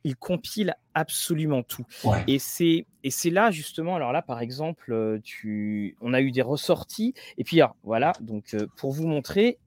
il 0.05 0.17
compile 0.17 0.75
absolument 0.95 1.63
tout. 1.63 1.87
Et 2.27 2.39
c'est 2.39 2.87
et 3.03 3.11
c'est 3.11 3.31
là 3.31 3.51
justement. 3.51 3.97
Alors 3.97 4.13
là, 4.13 4.23
par 4.23 4.41
exemple, 4.41 4.93
euh, 4.93 5.19
tu, 5.23 5.97
on 6.01 6.15
a 6.15 6.21
eu 6.21 6.31
des 6.31 6.43
ressorties. 6.43 7.15
Et 7.39 7.45
puis 7.45 7.61
voilà. 7.83 8.13
Donc 8.21 8.55
euh, 8.55 8.67
pour 8.77 8.93
vous 8.93 9.07
montrer. 9.07 9.59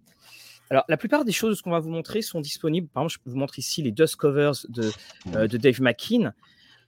Alors, 0.70 0.86
la 0.88 0.98
plupart 0.98 1.24
des 1.24 1.32
choses 1.32 1.62
qu'on 1.62 1.70
va 1.70 1.80
vous 1.80 1.92
montrer 1.92 2.22
sont 2.22 2.42
disponibles. 2.42 2.88
Par 2.88 3.04
exemple, 3.04 3.22
je 3.26 3.32
vous 3.32 3.38
montrer 3.38 3.60
ici 3.60 3.84
les 3.84 3.92
dust 3.92 4.16
covers 4.16 4.54
de, 4.70 4.92
euh, 5.36 5.48
de 5.48 5.58
Dave 5.58 5.82
McKean. 5.82 6.32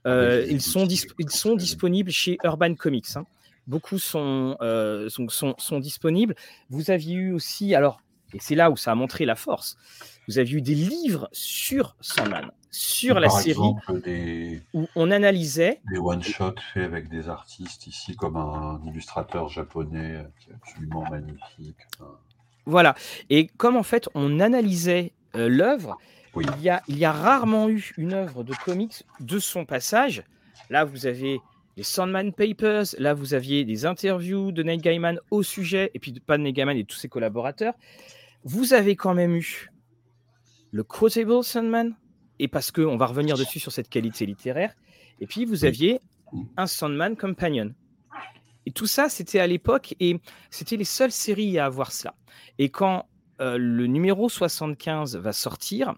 Ah, 0.04 0.40
ils, 0.40 0.62
sont 0.62 0.86
ils 0.86 1.30
sont 1.30 1.56
disponibles 1.56 2.10
chez 2.10 2.38
Urban 2.44 2.74
Comics. 2.74 3.16
Hein. 3.16 3.26
Beaucoup 3.66 3.98
sont, 3.98 4.56
sont, 5.08 5.28
sont, 5.28 5.54
sont, 5.58 5.80
disponibles. 5.80 6.36
Vous 6.70 6.92
aviez 6.92 7.14
eu 7.14 7.32
aussi, 7.32 7.74
alors, 7.74 8.00
et 8.34 8.38
c'est 8.40 8.54
là 8.54 8.70
où 8.70 8.76
ça 8.76 8.92
a 8.92 8.94
montré 8.94 9.24
la 9.24 9.36
force, 9.36 9.76
vous 10.28 10.38
aviez 10.38 10.58
eu 10.58 10.62
des 10.62 10.74
livres 10.74 11.28
sur 11.32 11.96
Sandman 12.00 12.50
sur 12.76 13.20
la 13.20 13.30
série 13.30 13.72
où 14.74 14.86
on 14.94 15.10
analysait 15.10 15.80
des 15.90 15.98
one-shots 15.98 16.60
faits 16.74 16.84
avec 16.84 17.08
des 17.08 17.28
artistes 17.28 17.86
ici 17.86 18.14
comme 18.16 18.36
un 18.36 18.80
illustrateur 18.84 19.48
japonais 19.48 20.26
qui 20.38 20.50
est 20.50 20.54
absolument 20.54 21.02
magnifique. 21.10 21.76
Voilà. 22.66 22.94
Et 23.30 23.46
comme 23.56 23.76
en 23.76 23.82
fait 23.82 24.10
on 24.14 24.40
analysait 24.40 25.12
euh, 25.36 25.48
l'œuvre, 25.48 25.96
il, 26.36 26.62
y 26.62 26.68
a, 26.68 26.82
il 26.88 26.98
y 26.98 27.04
a 27.04 27.12
rarement 27.12 27.68
eu 27.68 27.92
une 27.96 28.12
œuvre 28.12 28.44
de 28.44 28.52
comics 28.64 29.04
de 29.20 29.38
son 29.38 29.64
passage. 29.64 30.22
Là, 30.68 30.84
vous 30.84 31.06
avez 31.06 31.40
les 31.76 31.82
Sandman 31.82 32.32
Papers, 32.32 32.84
là, 32.98 33.14
vous 33.14 33.34
aviez 33.34 33.64
des 33.64 33.86
interviews 33.86 34.52
de 34.52 34.62
Neil 34.62 34.78
Gaiman 34.78 35.20
au 35.30 35.42
sujet, 35.42 35.90
et 35.94 35.98
puis 35.98 36.12
pas 36.12 36.38
de 36.38 36.42
Neil 36.42 36.52
Gaiman 36.52 36.76
et 36.76 36.84
tous 36.84 36.96
ses 36.96 37.08
collaborateurs. 37.08 37.74
Vous 38.48 38.74
avez 38.74 38.94
quand 38.94 39.12
même 39.12 39.34
eu 39.34 39.72
le 40.70 40.84
Quotable 40.84 41.42
Sandman, 41.42 41.96
et 42.38 42.46
parce 42.46 42.70
qu'on 42.70 42.96
va 42.96 43.06
revenir 43.06 43.36
dessus 43.36 43.58
sur 43.58 43.72
cette 43.72 43.88
qualité 43.88 44.24
littéraire. 44.24 44.72
Et 45.20 45.26
puis, 45.26 45.44
vous 45.44 45.64
aviez 45.64 46.00
un 46.56 46.68
Sandman 46.68 47.16
Companion. 47.16 47.74
Et 48.64 48.70
tout 48.70 48.86
ça, 48.86 49.08
c'était 49.08 49.40
à 49.40 49.48
l'époque, 49.48 49.96
et 49.98 50.20
c'était 50.48 50.76
les 50.76 50.84
seules 50.84 51.10
séries 51.10 51.58
à 51.58 51.66
avoir 51.66 51.90
cela. 51.90 52.14
Et 52.58 52.68
quand 52.68 53.06
euh, 53.40 53.58
le 53.58 53.88
numéro 53.88 54.28
75 54.28 55.16
va 55.16 55.32
sortir, 55.32 55.96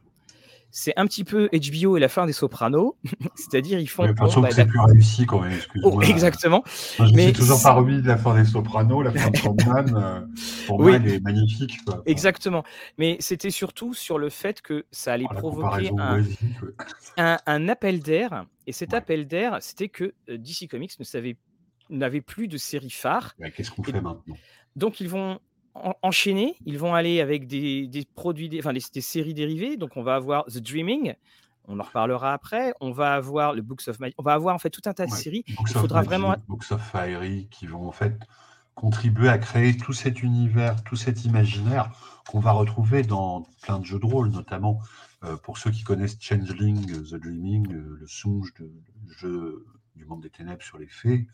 c'est 0.71 0.93
un 0.97 1.07
petit 1.07 1.25
peu 1.25 1.49
HBO 1.53 1.97
et 1.97 2.01
la 2.01 2.09
fin 2.09 2.27
des 2.27 2.33
Sopranos, 2.33 2.97
c'est-à-dire 3.35 3.79
ils 3.79 3.89
font. 3.89 4.05
Mais 4.05 4.13
bon, 4.13 4.41
bah, 4.41 4.49
c'est 4.51 4.67
plus 4.67 4.81
réussi 4.81 5.27
quand 5.27 5.41
même, 5.41 5.53
excuse-moi. 5.53 5.93
Oh, 5.95 6.03
exactement. 6.03 6.63
je 6.67 7.15
mais 7.15 7.25
suis 7.25 7.33
toujours 7.33 7.63
pas 7.63 7.73
remis 7.73 8.03
de 8.03 8.07
la 8.07 8.17
fin 8.17 8.35
des 8.35 8.45
Sopranos, 8.45 9.03
la 9.03 9.13
fin 9.13 9.31
de 9.31 9.37
Sandman, 9.37 9.97
euh, 9.97 10.21
pour 10.67 10.81
moi, 10.81 10.97
elle 10.97 11.09
est 11.09 11.21
magnifique. 11.21 11.79
Exactement. 12.07 12.65
Mais 12.99 13.17
c'était 13.21 13.51
surtout 13.51 13.95
sur 13.95 14.19
le 14.19 14.29
fait 14.29 14.61
que 14.61 14.85
ça 14.91 15.15
allait 15.15 15.27
oh, 15.31 15.35
provoquer 15.35 15.91
un, 17.17 17.39
un, 17.47 17.69
appel 17.69 18.01
d'air, 18.01 18.45
et 18.67 18.73
cet 18.73 18.95
appel 18.95 19.27
d'air, 19.27 19.59
c'était 19.61 19.89
que 19.89 20.15
euh, 20.29 20.37
DC 20.39 20.69
Comics 20.71 20.99
ne 20.99 21.05
savait 21.05 21.37
n'avait 21.91 22.21
plus 22.21 22.49
de 22.49 22.59
série 22.59 22.91
phare. 22.91 23.35
Qu'est-ce 23.57 23.71
qu'on 23.71 23.83
fait 23.83 23.93
maintenant? 23.93 24.23
Donc 24.77 25.01
ils 25.01 25.09
vont 25.09 25.41
enchaîner. 26.03 26.57
Ils 26.65 26.79
vont 26.79 26.95
aller 26.95 27.21
avec 27.21 27.47
des, 27.47 28.07
produits, 28.15 28.51
enfin 28.59 28.73
des, 28.73 29.01
séries 29.01 29.35
dérivées. 29.35 29.77
Donc 29.77 29.97
on 29.97 30.03
va 30.03 30.15
avoir 30.15 30.45
The 30.47 30.59
Dreaming. 30.59 31.15
On 31.67 31.79
en 31.81 31.83
reparlera 31.83 32.33
après. 32.33 32.73
On 32.81 32.93
va 32.93 33.15
avoir 33.15 33.55
le 33.55 33.63
Books 33.63 33.89
of 33.89 34.01
Magic. 34.01 34.15
On 34.19 34.23
va 34.23 34.33
avoir 34.33 34.55
en 34.55 34.59
fait 34.59 34.71
tout 34.71 34.83
un 34.87 34.95
tas 34.95 35.07
de 35.07 35.11
séries. 35.11 35.45
Il 35.47 35.69
faudra 35.69 36.03
vraiment. 36.03 36.35
Books 36.49 36.73
of 36.73 36.83
Fiery 36.91 37.49
qui 37.51 37.67
vont 37.67 37.87
en 37.87 37.93
fait 37.93 38.19
contribuer 38.75 39.29
à 39.29 39.39
créer 39.39 39.77
tout 39.77 39.93
cet 39.93 40.23
univers, 40.23 40.83
tout 40.85 40.97
cet 40.97 41.25
imaginaire 41.25 41.91
qu'on 42.29 42.39
va 42.39 42.53
retrouver 42.53 43.03
dans 43.03 43.47
plein 43.63 43.81
de 43.81 43.85
jeux 43.85 43.99
de 43.99 44.07
rôle, 44.07 44.29
notamment 44.29 44.81
euh, 45.25 45.37
pour 45.37 45.59
ceux 45.59 45.73
qui 45.73 45.83
connaissent 45.83 46.17
Changeling, 46.21 46.87
The 46.87 47.17
Dreaming, 47.17 47.73
euh, 47.73 47.99
le 48.01 48.07
songe 48.07 48.55
de 48.61 48.71
jeu 49.19 49.67
du 49.97 50.05
monde 50.05 50.23
des 50.23 50.31
ténèbres 50.31 50.63
sur 50.63 50.79
les 50.79 50.87
fées 50.87 51.27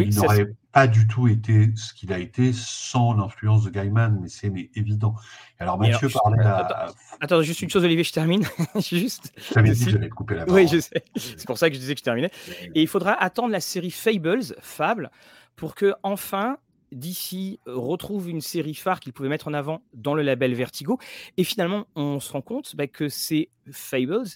il 0.00 0.14
n'aurait 0.14 0.46
pas 0.72 0.86
du 0.86 1.06
tout 1.06 1.28
été 1.28 1.70
ce 1.74 1.94
qu'il 1.94 2.12
a 2.12 2.18
été 2.18 2.52
sans 2.52 3.14
l'influence 3.14 3.64
de 3.64 3.70
Gaiman, 3.70 4.18
mais 4.20 4.28
c'est 4.28 4.52
évident. 4.74 5.14
Alors 5.58 5.78
Mathieu 5.78 6.08
parlait 6.08 6.44
à... 6.44 6.88
Attends, 7.20 7.42
juste 7.42 7.62
une 7.62 7.70
chose, 7.70 7.84
Olivier, 7.84 8.04
je 8.04 8.12
termine. 8.12 8.44
juste. 8.76 9.32
J'avais 9.54 9.70
dit 9.70 9.84
que 9.86 9.90
j'allais 9.90 10.08
te 10.08 10.14
couper 10.14 10.34
la 10.34 10.44
parole. 10.44 10.62
Oui, 10.62 10.68
je 10.68 10.80
sais. 10.80 11.02
C'est 11.16 11.46
pour 11.46 11.58
ça 11.58 11.68
que 11.70 11.74
je 11.74 11.80
disais 11.80 11.94
que 11.94 12.00
je 12.00 12.04
terminais. 12.04 12.30
Et 12.74 12.82
il 12.82 12.88
faudra 12.88 13.12
attendre 13.12 13.50
la 13.50 13.60
série 13.60 13.90
Fables, 13.90 14.54
Fable, 14.60 15.10
pour 15.56 15.74
que 15.74 15.94
enfin 16.02 16.58
DC 16.92 17.58
retrouve 17.66 18.28
une 18.28 18.40
série 18.40 18.74
phare 18.74 19.00
qu'il 19.00 19.12
pouvait 19.12 19.28
mettre 19.28 19.48
en 19.48 19.54
avant 19.54 19.82
dans 19.94 20.14
le 20.14 20.22
label 20.22 20.54
Vertigo. 20.54 20.98
Et 21.36 21.44
finalement, 21.44 21.86
on 21.94 22.20
se 22.20 22.32
rend 22.32 22.42
compte 22.42 22.76
bah, 22.76 22.86
que 22.86 23.08
c'est 23.08 23.48
Fables 23.70 24.26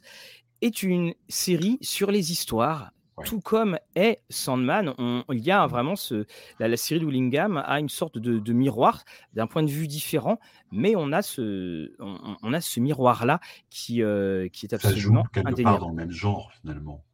est 0.60 0.82
une 0.82 1.14
série 1.28 1.78
sur 1.80 2.10
les 2.10 2.32
histoires 2.32 2.92
tout 3.24 3.40
comme 3.40 3.78
est 3.94 4.22
Sandman, 4.28 4.94
il 5.30 5.38
y 5.38 5.50
a 5.50 5.66
mmh. 5.66 5.70
vraiment 5.70 5.96
ce, 5.96 6.26
la, 6.58 6.76
série 6.76 7.00
de 7.00 7.06
Willingham 7.06 7.62
a 7.64 7.80
une 7.80 7.88
sorte 7.88 8.18
de, 8.18 8.52
miroir 8.52 9.04
d'un 9.34 9.46
point 9.46 9.62
de 9.62 9.70
vue 9.70 9.86
différent, 9.86 10.38
mais 10.72 10.94
on 10.96 11.12
a 11.12 11.22
ce, 11.22 11.92
on, 11.98 12.52
a 12.52 12.60
ce 12.60 12.80
miroir-là 12.80 13.40
qui, 13.68 14.02
euh, 14.02 14.48
qui 14.48 14.66
est 14.66 14.74
absolument 14.74 15.24
Ça 15.34 15.40
joue 15.40 15.44
quelque 15.44 15.62
part 15.62 15.78
dans 15.78 15.88
le 15.88 15.94
même 15.94 16.10
genre 16.10 16.50
finalement. 16.60 17.04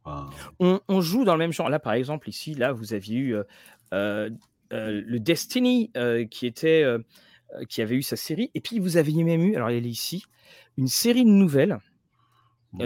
On, 0.59 1.01
joue 1.01 1.25
dans 1.25 1.33
le 1.33 1.39
même 1.39 1.53
genre. 1.53 1.69
Là, 1.69 1.79
par 1.79 1.93
exemple, 1.93 2.29
ici, 2.29 2.53
là, 2.53 2.71
vous 2.71 2.93
aviez 2.93 3.17
eu 3.17 3.35
euh, 3.35 3.43
euh, 3.93 4.29
le 5.05 5.19
Destiny 5.19 5.91
qui 6.31 6.45
était, 6.45 6.85
qui 7.69 7.81
avait 7.81 7.95
eu 7.95 8.03
sa 8.03 8.15
série, 8.15 8.51
et 8.53 8.61
puis 8.61 8.79
vous 8.79 8.97
aviez 8.97 9.23
même 9.23 9.41
eu, 9.41 9.55
alors 9.55 9.69
elle 9.69 9.85
est 9.85 9.89
ici, 9.89 10.25
une 10.77 10.87
série 10.87 11.25
de 11.25 11.29
nouvelles 11.29 11.79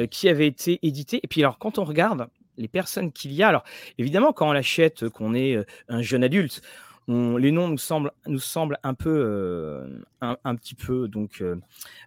qui 0.10 0.30
avait 0.30 0.48
été 0.48 0.80
éditée. 0.84 1.20
Et 1.24 1.28
puis 1.28 1.42
alors, 1.42 1.58
quand 1.58 1.78
on 1.78 1.84
regarde 1.84 2.28
les 2.62 2.68
personnes 2.68 3.12
qu'il 3.12 3.34
y 3.34 3.44
a. 3.44 3.50
Alors, 3.50 3.64
évidemment, 3.98 4.32
quand 4.34 4.50
on 4.50 4.54
l'achète, 4.54 5.10
qu'on 5.10 5.34
est 5.34 5.58
un 5.90 6.02
jeune 6.02 6.24
adulte, 6.24 6.62
les 7.08 7.52
noms 7.52 7.68
nous 7.68 7.78
semblent, 7.78 8.12
nous 8.28 8.40
semblent 8.40 8.78
un 8.84 8.94
peu, 8.94 9.84
un, 10.22 10.56
petit 10.56 10.76
peu 10.76 11.08
donc 11.08 11.44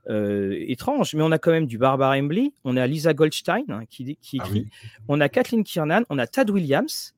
étranges, 0.09 1.15
mais 1.15 1.23
on 1.23 1.33
a 1.33 1.39
quand 1.39 1.51
même 1.51 1.67
du 1.67 1.79
Barbara 1.79 2.17
Embley, 2.17 2.53
on 2.65 2.77
a 2.77 2.87
Lisa 2.87 3.13
Goldstein 3.13 3.65
hein, 3.69 3.83
qui, 3.91 4.17
qui, 4.23 4.39
ah 4.41 4.47
écrit, 4.47 4.69
on 5.09 5.21
a 5.21 5.29
Kathleen 5.29 5.65
Kiernan, 5.65 6.05
on 6.09 6.19
a 6.19 6.27
Tad 6.27 6.49
Williams, 6.49 7.15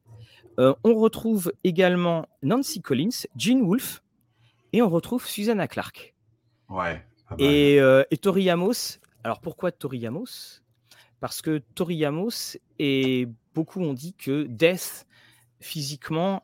on 0.59 0.95
retrouve 0.95 1.53
également 1.63 2.27
Nancy 2.43 2.81
Collins, 2.81 3.27
Jean 3.37 3.65
Wolfe, 3.65 4.03
et 4.73 4.83
on 4.83 4.89
retrouve 4.89 5.27
Susanna 5.27 5.69
Clark. 5.69 6.15
Ouais. 6.69 7.05
Et, 7.39 7.77
et 7.77 8.17
Tori 8.17 8.51
Amos. 8.51 8.99
Alors 9.23 9.41
pourquoi 9.41 9.71
Tori 9.71 10.07
Amos? 10.07 10.63
Parce 11.21 11.43
que 11.43 11.59
Toriyamos 11.75 12.57
et 12.79 13.29
beaucoup 13.55 13.81
ont 13.81 13.95
dit 13.95 14.15
que 14.15 14.45
Death 14.45 15.07
physiquement 15.59 16.43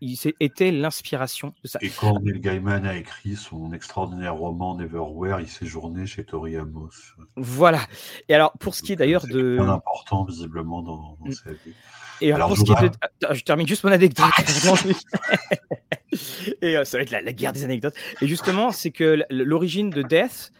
il 0.00 0.18
était 0.40 0.72
l'inspiration 0.72 1.54
de 1.62 1.68
ça. 1.68 1.78
Et 1.80 1.90
quand 1.90 2.18
Neil 2.20 2.40
Gaiman 2.40 2.84
a 2.84 2.96
écrit 2.96 3.36
son 3.36 3.72
extraordinaire 3.72 4.34
roman 4.34 4.76
Neverwhere, 4.76 5.40
il 5.40 5.48
séjournait 5.48 6.06
chez 6.06 6.24
Toriyamos. 6.24 6.90
Voilà. 7.36 7.80
Et 8.28 8.34
alors 8.34 8.52
pour 8.58 8.74
ce 8.74 8.82
qui 8.82 8.92
est 8.92 8.96
d'ailleurs 8.96 9.26
de 9.26 9.58
important 9.60 10.24
visiblement 10.24 10.82
dans, 10.82 11.16
mm. 11.20 11.32
sa 11.32 11.52
vie. 11.52 11.74
Et 12.20 12.32
alors, 12.32 12.48
pour 12.48 12.58
ce 12.58 12.64
qui 12.64 12.72
est 12.72 12.88
de... 12.88 13.34
je 13.34 13.44
termine 13.44 13.66
juste 13.66 13.84
mon 13.84 13.92
anecdote. 13.92 14.26
et 16.62 16.76
euh, 16.76 16.84
ça 16.84 16.98
va 16.98 17.02
être 17.02 17.10
la, 17.10 17.32
guerre 17.32 17.52
des 17.52 17.64
anecdotes. 17.64 17.94
Et 18.20 18.26
justement, 18.26 18.72
c'est 18.72 18.90
que 18.90 19.22
l'origine 19.30 19.90
de 19.90 20.02
Death, 20.02 20.52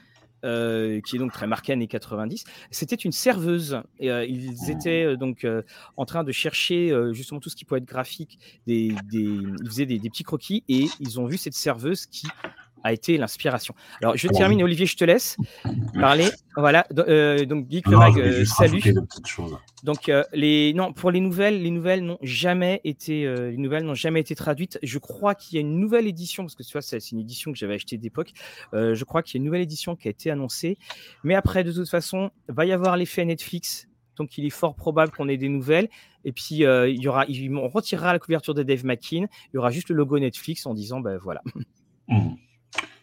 euh, 0.44 1.00
qui 1.00 1.16
est 1.16 1.18
donc 1.18 1.32
très 1.32 1.46
marqué 1.46 1.72
années 1.72 1.88
90. 1.88 2.44
C'était 2.70 2.96
une 2.96 3.12
serveuse. 3.12 3.82
Et, 3.98 4.10
euh, 4.10 4.24
ils 4.24 4.70
étaient 4.70 5.04
euh, 5.04 5.16
donc 5.16 5.46
en 5.96 6.04
train 6.04 6.24
de 6.24 6.32
chercher 6.32 6.92
justement 7.12 7.40
tout 7.40 7.50
ce 7.50 7.56
qui 7.56 7.64
pouvait 7.64 7.80
être 7.80 7.88
graphique. 7.88 8.38
Des, 8.66 8.94
des 9.10 9.20
ils 9.20 9.66
faisaient 9.66 9.86
des, 9.86 9.98
des, 9.98 10.10
petits 10.10 10.24
croquis 10.24 10.64
et 10.68 10.86
ils 11.00 11.20
ont 11.20 11.26
vu 11.26 11.38
cette 11.38 11.54
serveuse 11.54 12.06
qui 12.06 12.28
a 12.84 12.92
été 12.92 13.16
l'inspiration. 13.16 13.74
Alors, 14.02 14.16
je 14.16 14.28
termine, 14.28 14.62
Olivier, 14.62 14.86
je 14.86 14.96
te 14.96 15.04
laisse 15.04 15.36
parler. 15.94 16.28
Voilà, 16.56 16.86
euh, 16.98 17.44
donc 17.44 17.70
Geek 17.70 17.86
le 17.86 17.96
Mag, 17.96 18.18
euh, 18.18 18.44
salut. 18.44 18.82
Donc, 19.84 20.08
euh, 20.08 20.24
les, 20.32 20.72
non, 20.74 20.92
pour 20.92 21.12
les 21.12 21.20
nouvelles, 21.20 21.62
les 21.62 21.70
nouvelles 21.70 22.04
n'ont 22.04 22.18
jamais 22.20 22.80
été, 22.82 23.22
les 23.22 23.56
nouvelles 23.56 23.84
n'ont 23.84 23.94
jamais 23.94 24.20
été 24.20 24.34
traduites. 24.34 24.78
Je 24.82 24.98
crois 24.98 25.34
qu'il 25.34 25.54
y 25.54 25.58
a 25.58 25.60
une 25.60 25.78
nouvelle 25.78 26.06
édition, 26.06 26.42
parce 26.42 26.56
que 26.56 26.62
tu 26.62 26.72
vois, 26.72 26.82
c'est 26.82 27.12
une 27.12 27.20
édition 27.20 27.52
que 27.52 27.58
j'avais 27.58 27.74
achetée 27.74 27.96
d'époque. 27.96 28.32
je 28.72 29.04
crois 29.04 29.22
qu'il 29.22 29.34
y 29.34 29.38
a 29.38 29.40
une 29.40 29.44
nouvelle 29.44 29.62
édition 29.62 29.94
qui 29.94 30.08
a 30.08 30.10
été 30.10 30.30
annoncée. 30.30 30.78
Mais 31.22 31.34
après, 31.34 31.64
de 31.64 31.72
toute 31.72 31.88
façon, 31.88 32.30
va 32.48 32.66
y 32.66 32.72
avoir 32.72 32.96
l'effet 32.96 33.24
Netflix. 33.24 33.86
Donc, 34.16 34.36
il 34.36 34.44
est 34.44 34.50
fort 34.50 34.74
probable 34.74 35.12
qu'on 35.12 35.28
ait 35.28 35.36
des 35.36 35.48
nouvelles. 35.48 35.88
Et 36.24 36.32
puis, 36.32 36.56
il 36.56 37.02
y 37.02 37.08
aura, 37.08 37.24
on 37.28 37.68
retirera 37.68 38.12
la 38.12 38.18
couverture 38.18 38.54
de 38.54 38.64
Dave 38.64 38.84
McKean. 38.84 39.26
Il 39.52 39.54
y 39.54 39.58
aura 39.58 39.70
juste 39.70 39.90
le 39.90 39.94
logo 39.94 40.18
Netflix 40.18 40.66
en 40.66 40.74
disant, 40.74 40.98
ben 40.98 41.18
voilà. 41.18 41.40
Mmh. 42.08 42.30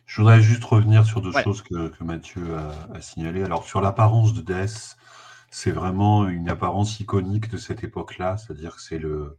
Je 0.06 0.22
voudrais 0.22 0.42
juste 0.42 0.64
revenir 0.64 1.06
sur 1.06 1.22
deux 1.22 1.32
choses 1.32 1.62
que, 1.62 2.04
Mathieu 2.04 2.56
a, 2.58 3.02
signalées. 3.02 3.44
Alors, 3.44 3.66
sur 3.66 3.82
l'apparence 3.82 4.34
de 4.34 4.42
Death, 4.42 4.98
c'est 5.50 5.72
vraiment 5.72 6.28
une 6.28 6.50
apparence 6.50 7.00
iconique 7.00 7.50
de 7.50 7.58
cette 7.58 7.84
époque-là, 7.84 8.38
c'est-à-dire 8.38 8.76
que 8.76 8.82
c'est 8.82 9.00
le. 9.00 9.38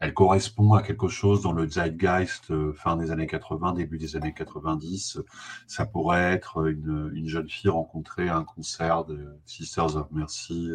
Elle 0.00 0.12
correspond 0.12 0.74
à 0.74 0.82
quelque 0.82 1.08
chose 1.08 1.42
dans 1.42 1.52
le 1.52 1.68
zeitgeist 1.68 2.50
euh, 2.50 2.72
fin 2.74 2.96
des 2.96 3.10
années 3.10 3.28
80, 3.28 3.72
début 3.72 3.96
des 3.96 4.16
années 4.16 4.34
90. 4.34 5.20
Ça 5.66 5.86
pourrait 5.86 6.32
être 6.32 6.66
une, 6.66 7.10
une 7.14 7.28
jeune 7.28 7.48
fille 7.48 7.70
rencontrée 7.70 8.28
à 8.28 8.36
un 8.36 8.44
concert 8.44 9.04
de 9.04 9.38
Sisters 9.46 9.96
of 9.96 10.10
Mercy 10.10 10.68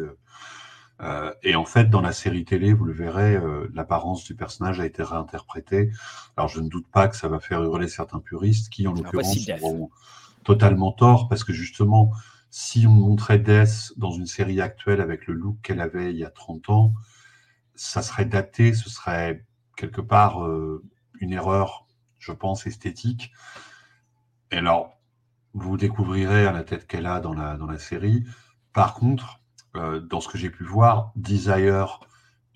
euh, 1.02 1.32
et 1.42 1.56
en 1.56 1.64
fait, 1.64 1.88
dans 1.88 2.00
la 2.00 2.12
série 2.12 2.44
télé, 2.44 2.72
vous 2.72 2.84
le 2.84 2.92
verrez, 2.92 3.34
euh, 3.36 3.70
l'apparence 3.72 4.24
du 4.24 4.34
personnage 4.34 4.80
a 4.80 4.86
été 4.86 5.02
réinterprétée. 5.02 5.90
Alors, 6.36 6.48
je 6.48 6.60
ne 6.60 6.68
doute 6.68 6.86
pas 6.90 7.08
que 7.08 7.16
ça 7.16 7.28
va 7.28 7.40
faire 7.40 7.62
hurler 7.62 7.88
certains 7.88 8.20
puristes 8.20 8.68
qui, 8.70 8.86
en 8.86 8.92
l'occurrence, 8.92 9.48
auront 9.62 9.90
totalement 10.44 10.92
tort, 10.92 11.28
parce 11.28 11.44
que 11.44 11.52
justement, 11.52 12.12
si 12.50 12.86
on 12.86 12.92
montrait 12.92 13.38
Death 13.38 13.92
dans 13.96 14.10
une 14.10 14.26
série 14.26 14.60
actuelle 14.60 15.00
avec 15.00 15.26
le 15.26 15.34
look 15.34 15.56
qu'elle 15.62 15.80
avait 15.80 16.10
il 16.10 16.18
y 16.18 16.24
a 16.24 16.30
30 16.30 16.68
ans, 16.70 16.94
ça 17.74 18.02
serait 18.02 18.26
daté, 18.26 18.74
ce 18.74 18.90
serait 18.90 19.46
quelque 19.76 20.02
part 20.02 20.44
euh, 20.44 20.84
une 21.20 21.32
erreur, 21.32 21.86
je 22.18 22.32
pense, 22.32 22.66
esthétique. 22.66 23.32
Et 24.50 24.58
alors, 24.58 24.98
vous 25.54 25.78
découvrirez 25.78 26.44
à 26.46 26.52
la 26.52 26.62
tête 26.62 26.86
qu'elle 26.86 27.06
a 27.06 27.20
dans 27.20 27.32
la, 27.32 27.56
dans 27.56 27.66
la 27.66 27.78
série. 27.78 28.24
Par 28.72 28.94
contre, 28.94 29.39
euh, 29.76 30.00
dans 30.00 30.20
ce 30.20 30.28
que 30.28 30.38
j'ai 30.38 30.50
pu 30.50 30.64
voir, 30.64 31.12
Desire 31.16 32.00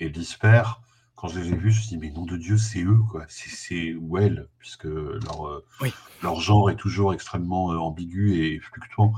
et 0.01 0.11
Despair, 0.11 0.81
quand 1.15 1.29
je 1.29 1.39
les 1.39 1.53
ai 1.53 1.57
vus, 1.57 1.71
je 1.71 1.79
me 1.79 1.83
suis 1.83 1.89
dit, 1.91 1.99
mais 1.99 2.11
nom 2.11 2.27
de 2.27 2.37
Dieu, 2.37 2.59
c'est 2.59 2.83
eux, 2.83 3.01
quoi. 3.11 3.25
C'est 3.29 3.95
ou 3.95 4.19
elles, 4.19 4.49
puisque 4.59 4.85
leur, 4.85 5.47
euh, 5.47 5.65
leur 6.23 6.41
genre 6.41 6.71
est 6.71 6.77
toujours 6.77 7.15
extrêmement 7.15 7.73
euh, 7.73 7.77
ambigu 7.77 8.35
et 8.35 8.61
fluctuant. 8.61 9.13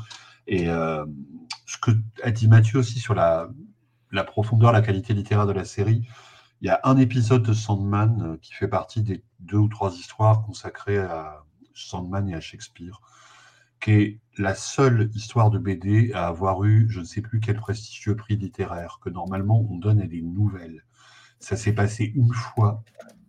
Et 0.46 0.66
ce 0.66 1.78
que 1.82 1.90
a 2.22 2.30
dit 2.30 2.46
Mathieu 2.46 2.78
aussi 2.78 3.00
sur 3.00 3.14
la, 3.16 3.48
la 4.12 4.22
profondeur, 4.22 4.70
la 4.70 4.80
qualité 4.80 5.12
littéraire 5.12 5.46
de 5.46 5.52
la 5.52 5.64
série, 5.64 6.06
il 6.60 6.68
y 6.68 6.70
a 6.70 6.78
un 6.84 6.96
épisode 6.98 7.42
de 7.42 7.52
Sandman 7.52 8.38
qui 8.40 8.54
fait 8.54 8.68
partie 8.68 9.02
des 9.02 9.24
deux 9.40 9.56
ou 9.56 9.66
trois 9.66 9.92
histoires 9.96 10.42
consacrées 10.42 10.98
à 10.98 11.42
Sandman 11.74 12.28
et 12.28 12.34
à 12.34 12.40
Shakespeare 12.40 13.00
qui 13.80 13.92
est 13.92 14.20
la 14.38 14.54
seule 14.54 15.10
histoire 15.14 15.50
de 15.50 15.58
BD 15.58 16.12
à 16.12 16.26
avoir 16.26 16.64
eu, 16.64 16.86
je 16.90 17.00
ne 17.00 17.04
sais 17.04 17.20
plus 17.20 17.40
quel 17.40 17.56
prestigieux 17.56 18.16
prix 18.16 18.36
littéraire, 18.36 18.98
que 19.02 19.08
normalement 19.08 19.66
on 19.70 19.76
donne 19.76 20.00
à 20.00 20.06
des 20.06 20.22
nouvelles. 20.22 20.84
Ça 21.38 21.56
s'est 21.56 21.72
passé 21.72 22.12
une 22.14 22.32
fois. 22.32 22.82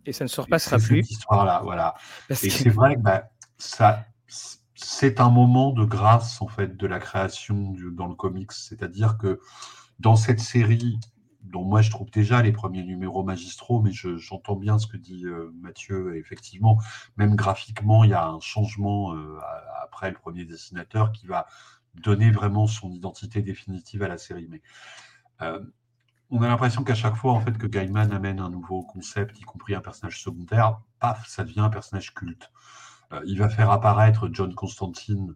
Et 0.06 0.12
ça 0.12 0.24
ne 0.24 0.28
se 0.28 0.40
repassera 0.40 0.78
plus. 0.78 1.02
Cette 1.02 1.10
histoire-là, 1.10 1.60
voilà. 1.62 1.94
et 2.30 2.34
c'est 2.34 2.70
vrai 2.70 2.96
que 2.96 3.00
bah, 3.00 3.30
ça, 3.58 4.06
c'est 4.74 5.20
un 5.20 5.30
moment 5.30 5.72
de 5.72 5.84
grâce 5.84 6.40
en 6.40 6.48
fait 6.48 6.76
de 6.76 6.86
la 6.86 6.98
création 6.98 7.74
dans 7.92 8.06
le 8.06 8.14
comics, 8.14 8.52
c'est-à-dire 8.52 9.18
que 9.18 9.40
dans 9.98 10.16
cette 10.16 10.40
série, 10.40 10.98
dont 11.48 11.64
moi 11.64 11.82
je 11.82 11.90
trouve 11.90 12.10
déjà 12.10 12.42
les 12.42 12.52
premiers 12.52 12.84
numéros 12.84 13.22
magistraux, 13.22 13.80
mais 13.80 13.92
j'entends 13.92 14.56
bien 14.56 14.78
ce 14.78 14.86
que 14.86 14.96
dit 14.96 15.24
euh, 15.24 15.50
Mathieu. 15.60 16.16
effectivement, 16.16 16.78
même 17.16 17.34
graphiquement, 17.34 18.04
il 18.04 18.10
y 18.10 18.14
a 18.14 18.26
un 18.26 18.40
changement 18.40 19.14
euh, 19.14 19.38
après 19.82 20.10
le 20.10 20.16
premier 20.16 20.44
dessinateur 20.44 21.12
qui 21.12 21.26
va 21.26 21.46
donner 21.94 22.30
vraiment 22.30 22.66
son 22.66 22.90
identité 22.90 23.42
définitive 23.42 24.02
à 24.02 24.08
la 24.08 24.18
série. 24.18 24.46
Mais 24.48 24.62
euh, 25.42 25.60
on 26.30 26.42
a 26.42 26.48
l'impression 26.48 26.84
qu'à 26.84 26.94
chaque 26.94 27.16
fois 27.16 27.32
en 27.32 27.40
fait 27.40 27.56
que 27.56 27.66
Gaiman 27.66 28.12
amène 28.12 28.40
un 28.40 28.50
nouveau 28.50 28.82
concept, 28.82 29.38
y 29.40 29.42
compris 29.42 29.74
un 29.74 29.80
personnage 29.80 30.22
secondaire, 30.22 30.80
paf, 31.00 31.26
ça 31.26 31.44
devient 31.44 31.60
un 31.60 31.70
personnage 31.70 32.12
culte. 32.14 32.50
il 33.24 33.38
va 33.38 33.48
faire 33.48 33.70
apparaître 33.70 34.28
John 34.30 34.54
Constantine, 34.54 35.34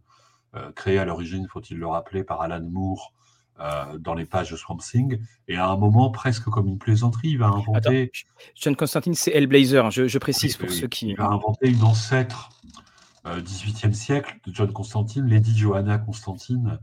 créé 0.76 0.98
à 0.98 1.06
l'origine, 1.06 1.48
faut-il 1.48 1.78
le 1.78 1.86
rappeler, 1.86 2.24
par 2.24 2.42
Alan 2.42 2.60
Moore 2.60 3.14
euh, 3.60 3.98
dans 3.98 4.14
les 4.14 4.24
pages 4.24 4.50
de 4.50 4.56
Swamp 4.56 4.78
Thing, 4.78 5.20
et 5.48 5.56
à 5.56 5.68
un 5.68 5.76
moment, 5.76 6.10
presque 6.10 6.44
comme 6.44 6.68
une 6.68 6.78
plaisanterie, 6.78 7.30
il 7.30 7.38
va 7.38 7.48
inventer. 7.48 8.10
John 8.54 8.74
Constantine, 8.74 9.14
c'est 9.14 9.30
Hellblazer, 9.32 9.90
je, 9.90 10.08
je 10.08 10.18
précise 10.18 10.56
pour 10.56 10.70
ceux 10.70 10.88
qui. 10.88 11.08
Il 11.08 11.16
va 11.16 11.26
inventer 11.26 11.68
une 11.68 11.82
ancêtre 11.82 12.50
euh, 13.26 13.40
18e 13.40 13.92
siècle 13.92 14.38
de 14.46 14.54
John 14.54 14.72
Constantine, 14.72 15.26
Lady 15.28 15.56
Johanna 15.56 15.98
Constantine, 15.98 16.80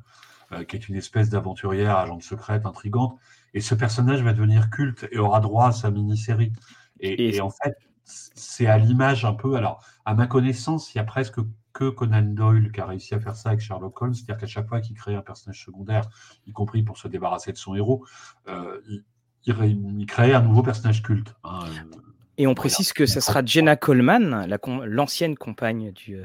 euh, 0.52 0.64
qui 0.64 0.78
est 0.78 0.88
une 0.88 0.96
espèce 0.96 1.30
d'aventurière, 1.30 1.98
agente 1.98 2.24
secrète, 2.24 2.66
intrigante. 2.66 3.18
Et 3.54 3.62
ce 3.62 3.76
personnage 3.76 4.22
va 4.22 4.32
devenir 4.32 4.70
culte 4.70 5.08
et 5.12 5.18
aura 5.18 5.42
droit 5.42 5.68
à 5.68 5.72
sa 5.72 5.92
mini-série. 5.92 6.54
Et, 7.00 7.36
et 7.36 7.42
en 7.42 7.50
fait, 7.50 7.76
c'est 8.04 8.68
à 8.68 8.78
l'image 8.78 9.26
un 9.26 9.34
peu. 9.34 9.56
Alors, 9.56 9.84
à 10.06 10.14
ma 10.14 10.28
connaissance, 10.28 10.94
il 10.94 10.98
y 10.98 11.02
a 11.02 11.04
presque 11.04 11.40
que 11.80 11.90
Conan 11.90 12.22
Doyle 12.24 12.74
qui 12.74 12.82
a 12.82 12.86
réussi 12.86 13.16
à 13.16 13.22
faire 13.22 13.38
ça 13.38 13.50
avec 13.50 13.62
Sherlock 13.62 14.02
Holmes, 14.02 14.14
c'est-à-dire 14.14 14.38
qu'à 14.38 14.48
chaque 14.48 14.68
fois 14.68 14.82
qu'il 14.82 14.98
crée 14.98 15.16
un 15.16 15.22
personnage 15.22 15.64
secondaire, 15.64 16.10
y 16.46 16.52
compris 16.52 16.84
pour 16.84 16.98
se 16.98 17.08
débarrasser 17.08 17.54
de 17.54 17.58
son 17.58 17.74
héros, 17.74 18.06
euh, 18.50 18.82
il, 19.46 20.06
crée 20.06 20.34
un 20.34 20.42
nouveau 20.42 20.62
personnage 20.62 21.02
culte. 21.02 21.34
Hein, 21.46 21.62
euh. 21.70 21.98
Et 22.38 22.48
on 22.48 22.54
précise 22.54 22.92
que 22.92 23.06
ce 23.06 23.22
sera 23.22 23.44
Jenna 23.46 23.78
Coleman, 23.78 24.48
l'ancienne 24.86 25.38
compagne 25.38 25.92
du, 25.92 26.22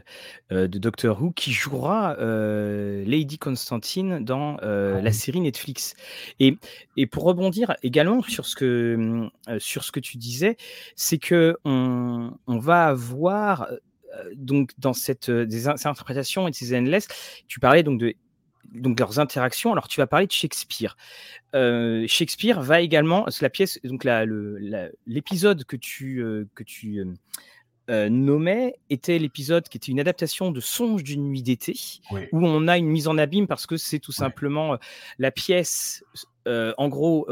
de 0.51 0.67
Doctor 0.67 1.21
Who, 1.21 1.33
qui 1.33 1.53
jouera 1.53 2.15
Lady 2.21 3.37
Constantine 3.37 4.25
dans 4.25 4.57
ah 4.63 5.01
la 5.01 5.13
série 5.13 5.41
Netflix. 5.41 5.95
Et, 6.39 6.57
et, 6.97 7.09
pour 7.09 7.25
rebondir 7.25 7.75
également 7.83 8.23
sur 8.23 8.47
ce 8.47 8.55
que, 8.55 9.29
sur 9.59 9.83
ce 9.83 9.91
que 9.91 9.99
tu 9.99 10.17
disais, 10.17 10.57
c'est 10.95 11.19
que 11.19 11.57
on, 11.65 12.31
on 12.47 12.59
va 12.59 12.87
avoir 12.87 13.67
donc 14.35 14.71
dans 14.79 14.93
cette 14.93 15.31
des 15.31 15.69
interprétations 15.69 16.49
et 16.49 16.51
de 16.51 16.57
ces 16.57 16.77
endless, 16.77 17.09
tu 17.49 17.61
parlais 17.61 17.83
donc 17.83 18.01
de 18.01 18.15
donc 18.73 18.99
leurs 18.99 19.19
interactions. 19.19 19.73
Alors 19.73 19.89
tu 19.89 20.01
vas 20.01 20.07
parler 20.07 20.27
de 20.27 20.33
Shakespeare. 20.33 20.97
Euh, 21.55 22.05
Shakespeare 22.09 22.61
va 22.61 22.81
également, 22.81 23.27
la 23.41 23.51
pièce, 23.51 23.79
donc 23.85 24.07
l'épisode 25.07 25.65
que 25.65 25.77
tu 25.77 26.23
euh, 26.23 26.47
que 26.55 26.63
tu 26.63 27.05
euh, 27.91 28.09
nommais 28.09 28.75
était 28.91 29.19
l'épisode 29.19 29.69
qui 29.69 29.77
était 29.77 29.93
une 29.93 30.01
adaptation 30.01 30.51
de 30.51 30.61
Songe 30.61 31.03
d'une 31.03 31.29
nuit 31.29 31.43
d'été, 31.43 31.75
où 32.33 32.47
on 32.47 32.69
a 32.69 32.79
une 32.79 32.89
mise 32.89 33.09
en 33.09 33.19
abîme 33.19 33.47
parce 33.47 33.67
que 33.67 33.77
c'est 33.77 33.99
tout 33.99 34.13
simplement 34.13 34.79
la 35.19 35.31
pièce. 35.31 36.05
En 36.47 36.89
gros, 36.89 37.27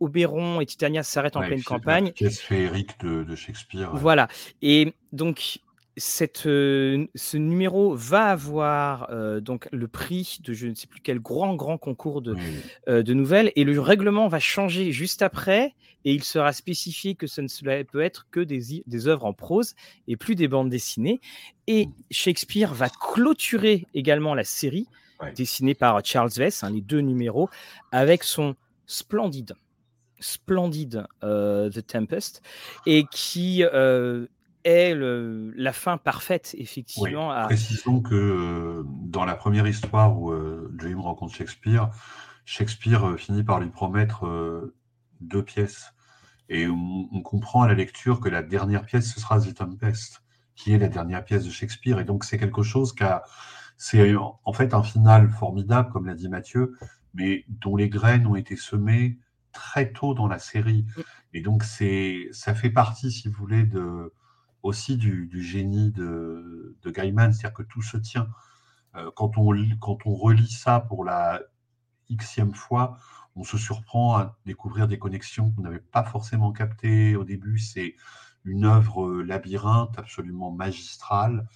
Oberon 0.00 0.60
et 0.60 0.66
Titania 0.66 1.02
s'arrêtent 1.02 1.36
en 1.36 1.42
pleine 1.42 1.62
campagne. 1.62 2.06
La 2.06 2.12
pièce 2.12 2.40
féerique 2.40 2.98
de, 3.00 3.22
de 3.22 3.34
Shakespeare. 3.36 3.90
Voilà. 3.94 4.28
Et 4.62 4.94
donc 5.12 5.60
cette, 5.96 6.46
euh, 6.46 7.06
ce 7.14 7.36
numéro 7.36 7.94
va 7.94 8.26
avoir 8.26 9.08
euh, 9.10 9.40
donc 9.40 9.68
le 9.70 9.86
prix 9.86 10.38
de 10.42 10.52
je 10.52 10.66
ne 10.66 10.74
sais 10.74 10.86
plus 10.86 11.00
quel 11.00 11.20
grand 11.20 11.54
grand 11.54 11.78
concours 11.78 12.22
de, 12.22 12.36
euh, 12.88 13.02
de 13.02 13.12
nouvelles 13.12 13.52
et 13.56 13.64
le 13.64 13.78
règlement 13.80 14.28
va 14.28 14.38
changer 14.38 14.92
juste 14.92 15.20
après 15.20 15.74
et 16.04 16.14
il 16.14 16.24
sera 16.24 16.52
spécifié 16.52 17.14
que 17.14 17.26
ce 17.26 17.40
ne 17.42 17.82
peut 17.82 18.00
être 18.00 18.26
que 18.30 18.40
des, 18.40 18.82
des 18.86 19.08
œuvres 19.08 19.26
en 19.26 19.34
prose 19.34 19.74
et 20.08 20.16
plus 20.16 20.36
des 20.36 20.48
bandes 20.48 20.70
dessinées 20.70 21.20
et 21.66 21.86
mmh. 21.86 21.92
Shakespeare 22.10 22.72
va 22.72 22.88
clôturer 22.88 23.86
également 23.92 24.34
la 24.34 24.44
série 24.44 24.86
dessinée 25.34 25.74
par 25.74 26.04
Charles 26.04 26.30
Vess, 26.36 26.64
hein, 26.64 26.70
les 26.70 26.80
deux 26.80 27.00
numéros 27.00 27.48
avec 27.92 28.24
son 28.24 28.54
splendide 28.86 29.54
splendide 30.22 31.06
The 31.22 31.86
Tempest 31.86 32.42
et 32.86 33.04
qui 33.10 33.64
est 34.64 34.94
la 34.94 35.72
fin 35.72 35.96
parfaite, 35.96 36.54
effectivement. 36.58 37.44
Précisons 37.44 38.00
que 38.00 38.14
euh, 38.14 38.82
dans 38.86 39.24
la 39.24 39.34
première 39.34 39.66
histoire 39.66 40.18
où 40.18 40.30
euh, 40.30 40.72
James 40.78 41.00
rencontre 41.00 41.34
Shakespeare, 41.34 41.90
Shakespeare 42.44 43.04
euh, 43.08 43.16
finit 43.16 43.44
par 43.44 43.60
lui 43.60 43.70
promettre 43.70 44.72
deux 45.20 45.44
pièces. 45.44 45.92
Et 46.48 46.66
on, 46.66 47.22
comprend 47.22 47.62
à 47.62 47.68
la 47.68 47.74
lecture 47.74 48.18
que 48.18 48.28
la 48.28 48.42
dernière 48.42 48.84
pièce, 48.84 49.12
ce 49.14 49.20
sera 49.20 49.40
The 49.40 49.54
Tempest, 49.54 50.22
qui 50.56 50.72
est 50.72 50.78
la 50.78 50.88
dernière 50.88 51.24
pièce 51.24 51.44
de 51.44 51.50
Shakespeare. 51.50 52.00
Et 52.00 52.04
donc, 52.04 52.24
c'est 52.24 52.38
quelque 52.38 52.62
chose 52.62 52.92
qui 52.92 53.04
a. 53.04 53.22
C'est 53.82 54.14
en 54.14 54.52
fait 54.52 54.74
un 54.74 54.82
final 54.82 55.30
formidable, 55.30 55.90
comme 55.90 56.04
l'a 56.04 56.12
dit 56.12 56.28
Mathieu, 56.28 56.76
mais 57.14 57.46
dont 57.48 57.76
les 57.76 57.88
graines 57.88 58.26
ont 58.26 58.36
été 58.36 58.54
semées 58.54 59.18
très 59.52 59.90
tôt 59.90 60.12
dans 60.12 60.28
la 60.28 60.38
série. 60.38 60.84
Mm. 60.84 61.00
Et 61.32 61.40
donc, 61.40 61.64
c'est, 61.64 62.28
ça 62.30 62.54
fait 62.54 62.68
partie, 62.68 63.10
si 63.10 63.28
vous 63.28 63.38
voulez, 63.38 63.64
de, 63.64 64.12
aussi 64.62 64.98
du, 64.98 65.30
génie 65.42 65.92
de, 65.92 66.76
de 66.82 66.90
Gaiman, 66.90 67.32
c'est-à-dire 67.32 67.54
que 67.54 67.62
tout 67.62 67.80
se 67.80 67.96
tient. 67.96 68.28
Euh, 68.96 69.10
quand, 69.16 69.38
on, 69.38 69.56
quand 69.80 70.04
on 70.04 70.14
relit 70.14 70.50
ça 70.50 70.80
pour 70.80 71.02
la 71.02 71.40
xème 72.10 72.54
fois, 72.54 72.98
on 73.34 73.44
se 73.44 73.56
surprend 73.56 74.18
à 74.18 74.36
découvrir 74.44 74.88
des 74.88 74.98
connexions 74.98 75.52
qu'on 75.52 75.62
n'avait 75.62 75.78
pas 75.78 76.04
forcément 76.04 76.52
captées 76.52 77.16
au 77.16 77.24
début. 77.24 77.58
C'est 77.58 77.94
une 78.44 78.66
œuvre 78.66 79.06
euh, 79.06 79.22
labyrinthe 79.22 79.98
absolument 79.98 80.50
magistrale. 80.50 81.46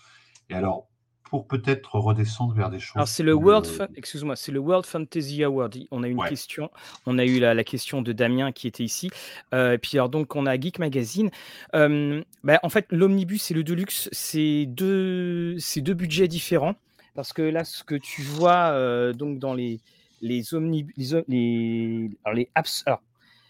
Et 0.48 0.54
alors, 0.54 0.88
pour 1.34 1.48
peut-être 1.48 1.96
redescendre 1.96 2.54
vers 2.54 2.70
des 2.70 2.78
choses. 2.78 2.94
Alors 2.94 3.08
c'est 3.08 3.24
le 3.24 3.34
World, 3.34 3.66
excuse-moi, 3.96 4.36
c'est 4.36 4.52
le 4.52 4.60
World 4.60 4.86
Fantasy 4.86 5.42
Award. 5.42 5.76
On 5.90 6.04
a 6.04 6.06
une 6.06 6.22
question, 6.22 6.70
on 7.06 7.18
a 7.18 7.24
eu 7.24 7.40
la, 7.40 7.64
question 7.64 8.02
de 8.02 8.12
Damien 8.12 8.52
qui 8.52 8.68
était 8.68 8.84
ici. 8.84 9.10
Euh, 9.52 9.72
et 9.72 9.78
puis 9.78 9.98
alors 9.98 10.10
donc 10.10 10.36
on 10.36 10.46
a 10.46 10.54
Geek 10.56 10.78
Magazine. 10.78 11.32
Euh, 11.74 12.22
bah, 12.44 12.60
en 12.62 12.68
fait, 12.68 12.86
l'omnibus 12.90 13.50
et 13.50 13.54
le 13.54 13.64
deluxe, 13.64 14.08
c'est 14.12 14.66
deux, 14.66 15.58
c'est 15.58 15.80
deux 15.80 15.94
budgets 15.94 16.28
différents 16.28 16.76
parce 17.16 17.32
que 17.32 17.42
là, 17.42 17.64
ce 17.64 17.82
que 17.82 17.96
tu 17.96 18.22
vois 18.22 18.68
euh, 18.68 19.12
donc 19.12 19.40
dans 19.40 19.54
les 19.54 19.80
les 20.20 20.54
omnibus, 20.54 21.16
les, 21.26 22.10
alors 22.24 22.36
les 22.36 22.48
abs, 22.54 22.84
alors, 22.86 23.02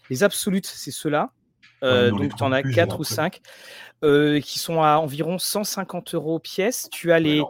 les 0.09 0.23
absolutes, 0.23 0.65
c'est 0.65 0.89
ceux-là. 0.89 1.29
Donc 2.11 2.35
tu 2.35 2.43
en 2.43 2.51
as 2.51 2.63
4 2.63 2.99
ou 2.99 3.03
5. 3.03 3.41
Euh, 4.03 4.41
qui 4.41 4.59
sont 4.59 4.83
à 4.83 4.97
environ 4.97 5.39
150 5.39 6.15
euros 6.15 6.37
pièce. 6.37 6.89
Tu 6.91 7.11
as 7.13 7.19
les, 7.19 7.41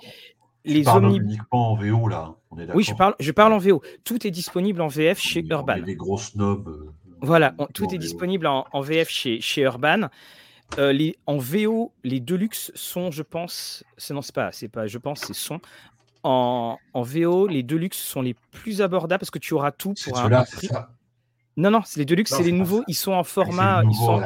les 0.64 0.88
omnibus. 0.88 1.34
uniquement 1.34 1.72
en 1.72 1.76
VO 1.76 2.08
là. 2.08 2.36
oui, 2.74 2.84
je 2.84 2.94
parle, 2.94 3.16
je 3.20 3.32
parle 3.32 3.52
en 3.54 3.58
VO. 3.58 3.82
Tout 4.04 4.26
est 4.28 4.32
disponible 4.32 4.82
en 4.82 4.88
VF 4.88 5.20
chez 5.20 5.44
Urban. 5.44 5.80
des 5.80 5.96
gros 5.96 6.18
snobs. 6.18 6.68
Euh, 6.68 6.94
voilà, 7.20 7.56
tout 7.74 7.94
est 7.94 7.98
disponible 7.98 8.46
en, 8.46 8.82
VF 8.82 9.10
chez, 9.10 9.42
chez 9.42 9.64
Urban. 9.64 10.10
Euh, 10.78 10.94
les, 10.94 11.18
en 11.26 11.38
VO, 11.38 11.92
les 12.04 12.20
Deluxe 12.20 12.72
sont, 12.76 13.12
je 13.12 13.24
pense, 13.24 13.84
non, 14.12 14.22
c'est 14.22 14.36
pas, 14.36 14.52
c'est 14.52 14.68
pas, 14.68 14.88
je 14.88 14.98
pense, 14.98 15.22
c'est 15.22 15.34
sont. 15.34 15.60
En, 16.24 16.78
en, 16.94 17.02
VO, 17.02 17.48
les 17.48 17.64
Deluxe 17.64 17.98
sont 17.98 18.22
les 18.22 18.36
plus 18.52 18.82
abordables 18.82 19.20
parce 19.20 19.32
que 19.32 19.40
tu 19.40 19.54
auras 19.56 19.72
tout 19.72 19.94
pour 20.06 20.20
un, 20.20 20.44
prix. 20.44 20.70
Non, 21.58 21.72
non, 21.72 21.82
c'est 21.86 22.00
les 22.00 22.06
Deluxe, 22.06 22.34
c'est 22.36 22.44
les 22.44 22.52
nouveaux. 22.52 22.84
Ils 22.88 22.96
sont 22.96 23.14
en 23.14 23.24
format. 23.24 23.82
ils 23.84 23.96
sont, 23.96 24.22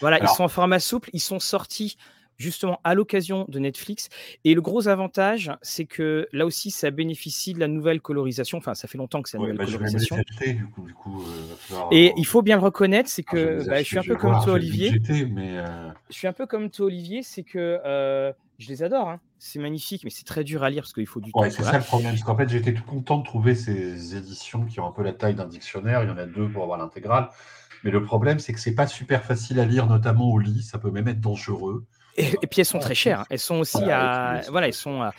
voilà, 0.00 0.20
ils 0.20 0.28
sont 0.28 0.44
en 0.44 0.48
format 0.48 0.80
souple. 0.80 1.10
Ils 1.12 1.20
sont 1.20 1.40
sortis 1.40 1.96
justement 2.38 2.80
à 2.84 2.94
l'occasion 2.94 3.44
de 3.48 3.58
Netflix. 3.58 4.08
Et 4.44 4.54
le 4.54 4.62
gros 4.62 4.88
avantage, 4.88 5.52
c'est 5.60 5.84
que 5.84 6.28
là 6.32 6.46
aussi, 6.46 6.70
ça 6.70 6.90
bénéficie 6.90 7.52
de 7.52 7.60
la 7.60 7.68
nouvelle 7.68 8.00
colorisation. 8.00 8.58
Enfin, 8.58 8.74
ça 8.74 8.88
fait 8.88 8.98
longtemps 8.98 9.22
que 9.22 9.28
c'est 9.28 9.38
la 9.38 9.42
nouvelle 9.42 9.56
bah, 9.56 9.64
colorisation. 9.66 10.16
et 11.90 12.12
il 12.16 12.26
faut 12.26 12.42
bien 12.42 12.56
le 12.56 12.62
reconnaître, 12.62 13.08
c'est 13.08 13.24
ah, 13.28 13.32
que 13.32 13.68
bah, 13.68 13.78
je, 13.78 13.82
suis 13.82 13.98
un 13.98 14.02
peu 14.02 14.16
comme 14.16 14.38
toi, 14.42 14.54
Olivier. 14.54 14.92
Euh, 15.10 15.90
je 16.08 16.14
suis 16.14 16.26
un 16.26 16.32
peu 16.32 16.46
comme 16.46 16.70
toi, 16.70 16.86
Olivier, 16.86 17.22
c'est 17.22 17.42
que 17.42 17.80
euh, 17.84 18.32
je 18.58 18.68
les 18.68 18.82
adore. 18.82 19.08
Hein. 19.08 19.20
C'est 19.40 19.58
magnifique, 19.58 20.04
mais 20.04 20.10
c'est 20.10 20.24
très 20.24 20.44
dur 20.44 20.62
à 20.62 20.70
lire 20.70 20.82
parce 20.82 20.92
qu'il 20.92 21.06
faut 21.06 21.20
du 21.20 21.32
temps. 21.32 21.48
C'est 21.50 21.62
ça 21.62 21.78
le 21.78 21.84
problème. 21.84 22.12
Parce 22.12 22.24
qu'en 22.24 22.36
fait, 22.36 22.48
j'étais 22.48 22.74
tout 22.74 22.84
content 22.84 23.18
de 23.18 23.24
trouver 23.24 23.54
ces 23.54 24.16
éditions 24.16 24.64
qui 24.64 24.80
ont 24.80 24.86
un 24.86 24.92
peu 24.92 25.02
la 25.02 25.12
taille 25.12 25.34
d'un 25.34 25.46
dictionnaire. 25.46 26.02
Il 26.02 26.08
y 26.08 26.12
en 26.12 26.18
a 26.18 26.26
deux 26.26 26.48
pour 26.48 26.62
avoir 26.62 26.78
l'intégrale. 26.78 27.30
Mais 27.84 27.92
le 27.92 28.02
problème, 28.02 28.40
c'est 28.40 28.52
que 28.52 28.58
c'est 28.58 28.74
pas 28.74 28.88
super 28.88 29.24
facile 29.24 29.60
à 29.60 29.64
lire, 29.64 29.86
notamment 29.86 30.30
au 30.30 30.38
lit. 30.38 30.62
Ça 30.62 30.78
peut 30.78 30.90
même 30.90 31.06
être 31.08 31.20
dangereux. 31.20 31.86
Et, 32.18 32.46
puis 32.46 32.60
elles 32.60 32.64
sont 32.64 32.78
très 32.78 32.94
chères. 32.94 33.24
Elles 33.30 33.38
sont 33.38 33.56
aussi 33.56 33.90
à. 33.90 34.40
Voilà, 34.50 34.66
elles 34.66 34.74
sont 34.74 35.10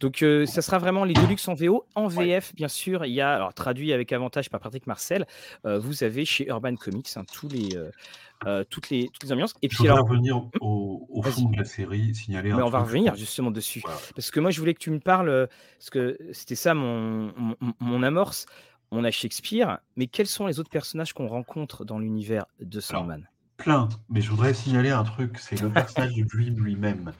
Donc, 0.00 0.22
euh, 0.22 0.46
ça 0.46 0.62
sera 0.62 0.78
vraiment 0.78 1.04
les 1.04 1.14
Deluxe 1.14 1.46
en 1.48 1.54
VO. 1.54 1.86
En 1.94 2.08
VF, 2.08 2.54
bien 2.54 2.68
sûr, 2.68 3.04
il 3.04 3.12
y 3.12 3.20
a, 3.20 3.34
alors 3.34 3.54
traduit 3.54 3.92
avec 3.92 4.12
avantage 4.12 4.50
par 4.50 4.60
Patrick 4.60 4.86
Marcel, 4.86 5.26
euh, 5.64 5.78
vous 5.78 6.02
avez 6.02 6.24
chez 6.24 6.48
Urban 6.48 6.74
Comics 6.76 7.08
hein, 7.16 7.24
tous 7.32 7.48
les, 7.48 7.76
euh, 8.46 8.64
toutes, 8.70 8.90
les, 8.90 9.08
toutes 9.08 9.24
les 9.24 9.32
ambiances. 9.32 9.54
Et 9.62 9.68
puis, 9.68 9.86
alors, 9.86 10.06
revenir 10.06 10.42
au, 10.60 11.22
fond 11.22 11.48
de 11.48 11.56
la 11.56 11.64
série, 11.64 12.14
signaler 12.14 12.52
Mais 12.52 12.62
on 12.62 12.70
va 12.70 12.80
revenir 12.80 13.14
justement 13.14 13.50
dessus. 13.50 13.82
Parce 14.14 14.30
que 14.30 14.40
moi, 14.40 14.50
je 14.50 14.60
voulais 14.60 14.74
que 14.74 14.80
tu 14.80 14.90
me 14.90 15.00
parles, 15.00 15.48
parce 15.78 15.90
que 15.90 16.18
c'était 16.32 16.56
ça 16.56 16.74
mon, 16.74 17.32
mon, 17.80 18.02
amorce. 18.02 18.46
On 18.90 19.04
a 19.04 19.10
Shakespeare, 19.10 19.80
mais 19.96 20.06
quels 20.06 20.26
sont 20.26 20.46
les 20.46 20.58
autres 20.60 20.70
personnages 20.70 21.12
qu'on 21.12 21.28
rencontre 21.28 21.84
dans 21.84 21.98
l'univers 21.98 22.46
de 22.58 22.80
Sandman? 22.80 23.28
Plein, 23.58 23.88
mais 24.08 24.20
je 24.20 24.30
voudrais 24.30 24.54
signaler 24.54 24.90
un 24.90 25.02
truc 25.02 25.38
c'est 25.38 25.60
le 25.60 25.70
personnage 25.72 26.14
de 26.14 26.22
Dream 26.22 26.60
lui-même, 26.60 27.12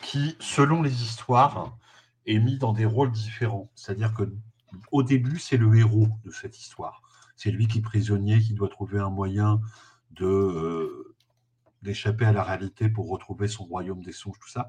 qui, 0.00 0.36
selon 0.40 0.82
les 0.82 1.02
histoires, 1.02 1.76
est 2.24 2.38
mis 2.38 2.56
dans 2.56 2.72
des 2.72 2.86
rôles 2.86 3.12
différents. 3.12 3.70
C'est-à-dire 3.74 4.14
que 4.14 4.34
au 4.90 5.02
début, 5.02 5.38
c'est 5.38 5.58
le 5.58 5.76
héros 5.76 6.08
de 6.24 6.30
cette 6.30 6.58
histoire. 6.58 7.02
C'est 7.36 7.50
lui 7.50 7.66
qui 7.68 7.78
est 7.78 7.82
prisonnier, 7.82 8.40
qui 8.40 8.54
doit 8.54 8.70
trouver 8.70 8.98
un 9.00 9.10
moyen 9.10 9.60
euh, 10.22 11.14
d'échapper 11.82 12.24
à 12.24 12.32
la 12.32 12.42
réalité 12.42 12.88
pour 12.88 13.10
retrouver 13.10 13.46
son 13.46 13.64
royaume 13.64 14.02
des 14.02 14.12
songes, 14.12 14.38
tout 14.40 14.48
ça. 14.48 14.68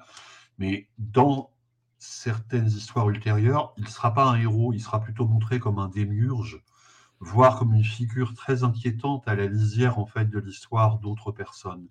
Mais 0.58 0.90
dans 0.98 1.52
certaines 2.00 2.68
histoires 2.68 3.10
ultérieures, 3.10 3.74
il 3.78 3.86
ne 3.86 3.90
sera 3.90 4.14
pas 4.14 4.26
un 4.26 4.36
héros, 4.36 4.74
il 4.74 4.82
sera 4.82 5.00
plutôt 5.00 5.26
montré 5.26 5.60
comme 5.60 5.80
un 5.80 5.88
démiurge, 5.88 6.62
voire 7.24 7.58
comme 7.58 7.74
une 7.74 7.84
figure 7.84 8.34
très 8.34 8.64
inquiétante 8.64 9.28
à 9.28 9.36
la 9.36 9.48
lisière 9.48 9.98
en 10.00 10.06
fait 10.06 10.30
de 10.30 10.40
l'histoire 10.40 11.00
d'autres 11.00 11.32
personnes. 11.32 11.88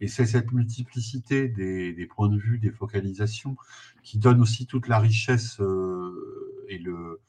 Et 0.00 0.08
c'est 0.08 0.26
cette 0.26 0.52
multiplicité 0.52 1.48
des, 1.48 2.06
points 2.06 2.28
de 2.28 2.38
vue, 2.38 2.58
des 2.58 2.70
focalisations, 2.70 3.56
qui 4.02 4.18
donne 4.18 4.40
aussi 4.40 4.66
toute 4.66 4.88
la 4.88 4.98
richesse 4.98 5.60
euh, 5.60 6.64
et 6.68 6.78
le, 6.78 7.20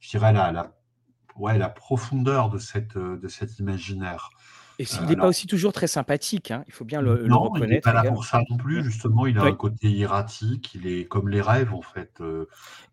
je 0.00 0.10
dirais 0.10 0.32
la, 0.32 0.52
la, 0.52 0.74
ouais, 1.36 1.58
la 1.58 1.68
profondeur 1.68 2.50
de, 2.50 2.58
cette, 2.58 2.98
de 2.98 3.28
cet 3.28 3.58
imaginaire. 3.58 4.30
Et 4.80 4.84
il 5.00 5.06
n'est 5.06 5.16
pas 5.16 5.28
aussi 5.28 5.46
toujours 5.46 5.72
très 5.72 5.86
sympathique, 5.86 6.50
hein, 6.50 6.64
il 6.66 6.72
faut 6.72 6.84
bien 6.84 7.00
le, 7.00 7.28
non, 7.28 7.44
reconnaître. 7.44 7.70
Il 7.70 7.74
n'est 7.74 7.80
pas 7.80 7.92
là 7.92 8.02
pour 8.10 8.24
ça 8.24 8.40
non 8.50 8.56
plus, 8.56 8.82
justement, 8.82 9.26
il 9.26 9.38
a 9.38 9.42
un 9.42 9.52
côté 9.52 9.88
hiératique, 9.88 10.74
il 10.74 10.88
est 10.88 11.04
comme 11.04 11.28
les 11.28 11.40
rêves, 11.40 11.72
en 11.72 11.82
fait, 11.82 12.20
euh, 12.20 12.46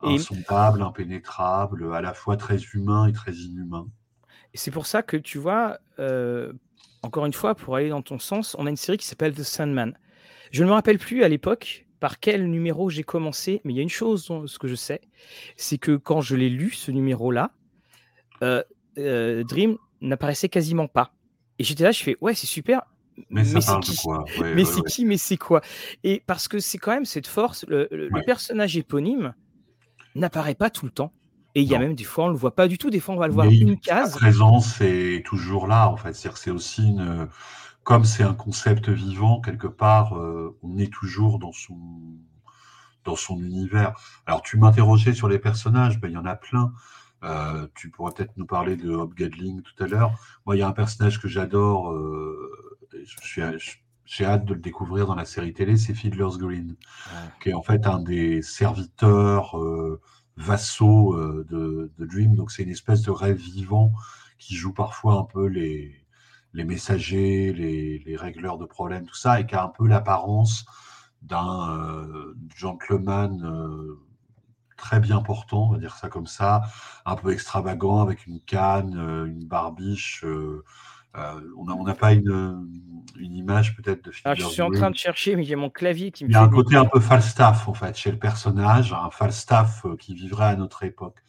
insondable, 0.04 0.84
impénétrable, 0.84 1.92
à 1.96 2.02
la 2.02 2.14
fois 2.14 2.38
très 2.38 2.58
humain 2.74 3.08
et 3.08 3.14
très 3.14 3.34
inhumain. 3.34 3.88
Et 4.54 4.58
c'est 4.58 4.72
pour 4.72 4.86
ça 4.86 5.02
que, 5.02 5.18
tu 5.18 5.38
vois, 5.38 5.80
euh, 6.00 6.52
encore 7.04 7.26
une 7.26 7.34
fois, 7.34 7.56
pour 7.56 7.76
aller 7.76 7.90
dans 7.90 8.02
ton 8.02 8.20
sens, 8.20 8.56
on 8.60 8.66
a 8.66 8.70
une 8.70 8.78
série 8.78 8.98
qui 8.98 9.08
s'appelle 9.08 9.34
The 9.34 9.44
Sandman. 9.44 9.98
Je 10.52 10.64
ne 10.64 10.70
me 10.70 10.74
rappelle 10.74 11.00
plus 11.00 11.24
à 11.24 11.30
l'époque 11.30 11.86
par 12.00 12.20
quel 12.20 12.50
numéro 12.50 12.90
j'ai 12.90 13.04
commencé, 13.04 13.62
mais 13.64 13.74
il 13.74 13.78
y 13.78 13.80
a 13.80 13.84
une 13.84 13.90
chose, 13.90 14.32
ce 14.46 14.60
que 14.60 14.68
je 14.68 14.76
sais, 14.76 15.02
c'est 15.56 15.78
que 15.78 15.96
quand 15.96 16.22
je 16.22 16.36
l'ai 16.36 16.50
lu, 16.50 16.72
ce 16.72 16.92
numéro-là, 16.92 17.52
euh, 18.44 18.64
euh, 18.98 19.44
Dream 19.44 19.78
n'apparaissait 20.02 20.50
quasiment 20.50 20.88
pas. 20.88 21.14
Et 21.60 21.64
j'étais 21.64 21.84
là, 21.84 21.92
je 21.92 22.02
fais, 22.02 22.18
ouais, 22.20 22.34
c'est 22.34 22.48
super, 22.48 22.82
mais, 23.30 23.44
c'est 23.44 23.60
qui 23.82 23.98
Mais 24.56 24.66
c'est 24.66 24.82
qui 24.82 25.06
Mais 25.06 25.18
c'est 25.18 25.38
quoi? 25.38 25.62
Et 26.04 26.24
parce 26.26 26.48
que 26.48 26.60
c'est 26.60 26.78
quand 26.78 26.92
même 26.92 27.06
cette 27.06 27.28
force, 27.28 27.66
le, 27.68 28.10
personnage 28.26 28.78
éponyme 28.78 29.34
n'apparaît 30.16 30.56
pas 30.56 30.70
tout 30.70 30.86
le 30.86 30.92
temps. 30.92 31.14
Et 31.56 31.62
il 31.62 31.68
y 31.68 31.76
a 31.76 31.80
même 31.80 31.96
des 31.96 32.04
fois, 32.04 32.26
on 32.26 32.28
ne 32.28 32.34
le 32.34 32.40
voit 32.40 32.56
pas 32.56 32.68
du 32.68 32.78
tout. 32.78 32.90
Des 32.90 33.00
fois, 33.00 33.16
on 33.16 33.18
va 33.18 33.28
le 33.28 33.34
voir 33.34 33.48
une 33.48 33.80
case. 33.80 34.14
Sa 34.14 34.18
présence 34.18 34.80
est 34.82 35.26
toujours 35.26 35.68
là, 35.68 35.90
en 35.90 35.98
fait. 35.98 36.14
C'est-à-dire 36.14 36.38
c'est 36.38 36.52
aussi 36.52 36.88
une. 36.88 37.28
Comme 37.84 38.06
c'est 38.06 38.24
un 38.24 38.36
concept 38.36 38.90
vivant, 38.90 39.42
quelque 39.42 39.68
part, 39.68 40.16
euh, 40.16 40.56
on 40.62 40.78
est 40.78 40.94
toujours 40.94 41.40
dans 41.40 41.52
son, 41.52 41.80
dans 43.04 43.16
son 43.16 43.40
univers. 43.40 43.94
Alors, 44.28 44.44
tu 44.44 44.58
m'interrogeais 44.58 45.14
sur 45.14 45.28
les 45.28 45.40
personnages, 45.40 46.00
ben, 46.00 46.08
il 46.10 46.14
y 46.14 46.18
en 46.18 46.26
a 46.26 46.36
plein. 46.36 46.74
Euh, 47.24 47.68
tu 47.76 47.90
pourrais 47.90 48.14
peut-être 48.14 48.36
nous 48.38 48.46
parler 48.46 48.76
de 48.76 48.92
Hobgadling 48.92 49.62
tout 49.62 49.84
à 49.84 49.88
l'heure. 49.88 50.12
Moi, 50.46 50.56
il 50.56 50.60
y 50.60 50.62
a 50.62 50.68
un 50.68 50.74
personnage 50.74 51.20
que 51.20 51.28
j'adore, 51.28 51.92
euh, 51.92 52.78
j'ai 54.06 54.26
hâte 54.26 54.46
de 54.46 54.54
le 54.54 54.60
découvrir 54.60 55.06
dans 55.06 55.16
la 55.16 55.26
série 55.26 55.54
télé, 55.54 55.78
c'est 55.78 55.94
Fiddler's 55.94 56.38
Green, 56.38 56.76
qui 57.42 57.50
est 57.50 57.54
en 57.54 57.62
fait 57.62 57.86
un 57.86 58.00
des 58.00 58.42
serviteurs 58.42 59.58
euh, 59.58 60.02
vassaux 60.38 61.14
euh, 61.14 61.46
de, 61.50 62.06
Dream. 62.06 62.36
Donc 62.36 62.52
c'est 62.52 62.64
une 62.64 62.70
espèce 62.70 63.02
de 63.02 63.12
rêve 63.12 63.38
vivant 63.38 63.92
qui 64.40 64.56
joue 64.56 64.74
parfois 64.74 65.16
un 65.16 65.24
peu 65.24 65.46
les, 65.46 66.06
les 66.54 66.64
messagers, 66.64 67.54
les, 67.54 68.00
les 68.00 68.16
de 68.16 68.66
problèmes, 68.66 69.06
tout 69.06 69.16
ça, 69.16 69.40
et 69.40 69.46
qui 69.46 69.56
a 69.56 69.64
un 69.64 69.70
peu 69.70 69.88
l'apparence 69.88 70.66
d'un 71.22 71.70
euh, 71.78 72.34
gentleman 72.56 73.98
très 74.82 75.00
bien 75.00 75.22
portant, 75.22 75.68
on 75.68 75.74
va 75.74 75.78
dire 75.78 75.96
ça 75.96 76.10
comme 76.10 76.26
ça, 76.26 76.64
un 77.06 77.16
peu 77.16 77.32
extravagant, 77.32 78.02
avec 78.02 78.26
une 78.26 78.42
canne, 78.42 78.96
une 79.28 79.46
barbiche. 79.46 80.26
Euh, 80.26 80.64
on 81.14 81.84
n'a 81.84 81.94
pas 81.94 82.14
une, 82.14 82.68
image 83.20 83.76
peut-être 83.76 84.06
de 84.06 84.12
ah, 84.26 84.34
Je 84.34 84.46
suis 84.46 84.62
en 84.62 84.72
train 84.72 84.92
de 84.92 84.96
chercher, 84.96 85.36
mais 85.36 85.44
j'ai 85.44 85.56
mon 85.56 85.70
clavier 85.70 86.12
qui 86.12 86.26
me 86.26 86.30
Il 86.30 86.34
y 86.34 86.36
a 86.36 86.42
un 86.42 86.50
côté 86.50 86.76
un 86.76 86.86
peu 86.86 87.00
Falstaff, 87.00 87.68
en 87.68 87.74
fait, 87.74 87.98
chez 87.98 88.12
le 88.12 88.20
personnage, 88.20 88.94
un 88.94 89.10
Falstaff 89.10 89.86
euh, 89.86 89.96
qui 89.96 90.14
vivrait 90.16 90.46
à 90.46 90.56
notre 90.56 90.84
époque. 90.84 91.24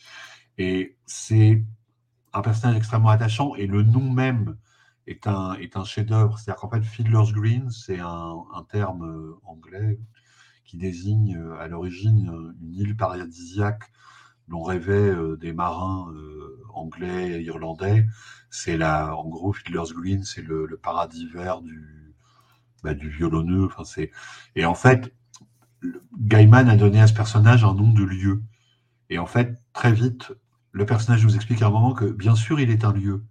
Et 0.59 0.97
c'est 1.07 1.64
un 2.33 2.41
personnage 2.41 2.76
extrêmement 2.76 3.11
attachant, 3.11 3.55
et 3.57 3.66
le 3.66 3.83
nom 3.83 4.11
même 4.11 4.57
est 5.07 5.26
un, 5.26 5.55
est 5.55 5.76
un 5.76 5.85
chef-d'œuvre. 5.85 6.39
C'est-à-dire 6.39 6.61
qu'en 6.61 6.70
fait, 6.70 6.83
Fiddler's 6.83 7.33
Green, 7.33 7.70
c'est 7.70 7.99
un, 7.99 8.45
terme 8.70 9.05
euh, 9.05 9.41
anglais 9.45 9.99
qui 10.64 10.78
désigne 10.78 11.39
à 11.59 11.68
l'origine 11.68 12.55
une 12.62 12.74
île 12.74 12.97
paradisiaque 12.97 13.91
dont 14.53 14.62
rêvaient 14.62 15.12
des 15.40 15.53
marins 15.53 16.14
anglais 16.72 17.40
et 17.40 17.42
irlandais 17.42 18.07
c'est 18.53 18.76
la, 18.76 19.16
en 19.16 19.26
gros, 19.28 19.53
Fiddler's 19.53 19.92
Green, 19.94 20.22
c'est 20.24 20.42
le, 20.42 20.78
paradis 20.80 21.26
vert 21.26 21.62
du, 21.62 22.14
bah, 22.84 22.92
du 22.92 23.09
violonneux. 23.09 23.64
Enfin, 23.64 23.84
c'est, 23.84 24.11
et 24.55 24.66
en 24.66 24.74
fait, 24.74 25.12
Gaiman 26.18 26.68
a 26.68 26.76
donné 26.76 27.00
à 27.00 27.07
ce 27.07 27.14
personnage 27.14 27.64
un 27.64 27.74
nom 27.74 27.90
de 27.90 28.05
lieu. 28.05 28.42
Et 29.09 29.18
en 29.18 29.26
fait, 29.26 29.59
très 29.72 29.92
vite, 29.92 30.32
le 30.70 30.84
personnage 30.84 31.24
nous 31.24 31.34
explique 31.34 31.62
à 31.62 31.68
un 31.68 31.70
moment 31.70 31.94
que, 31.94 32.05
bien 32.05 32.36
sûr, 32.36 32.61
il 32.61 32.70
est 32.70 32.84
un 32.84 32.92
lieu. 32.92 33.24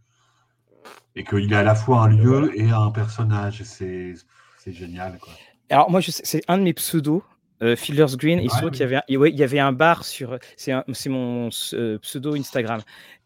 Et 1.16 1.24
qu'il 1.24 1.54
est 1.54 1.56
à 1.56 1.64
la 1.64 1.76
fois 1.76 2.04
un 2.04 2.08
lieu 2.08 2.52
et 2.60 2.72
un 2.72 2.90
personnage. 2.90 3.62
c'est, 3.64 4.16
génial. 4.66 5.20
Quoi. 5.20 5.34
Alors, 5.70 5.92
moi, 5.92 6.02
c'est 6.02 6.42
un 6.48 6.58
de 6.58 6.64
mes 6.64 6.74
pseudos. 6.74 7.24
Euh, 7.62 7.76
Fiddler's 7.76 8.18
Green, 8.18 8.40
il 8.42 8.50
qu'il 8.50 8.80
y 8.80 8.84
avait, 8.84 8.96
un, 8.98 9.04
il 9.08 9.36
y 9.36 9.44
avait 9.44 9.60
un 9.60 9.72
bar 9.72 10.06
sur. 10.06 10.38
C'est 10.58 11.10
mon 11.10 11.50
euh, 11.74 11.98
pseudo 12.00 12.36
Instagram 12.36 12.82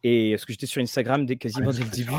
et 0.07 0.31
parce 0.33 0.45
que 0.45 0.53
j'étais 0.53 0.67
sur 0.67 0.83
Instagram 0.83 1.25
dès 1.25 1.36
quasiment 1.36 1.71
dès 1.71 1.83
le 1.83 1.89
début. 1.89 2.11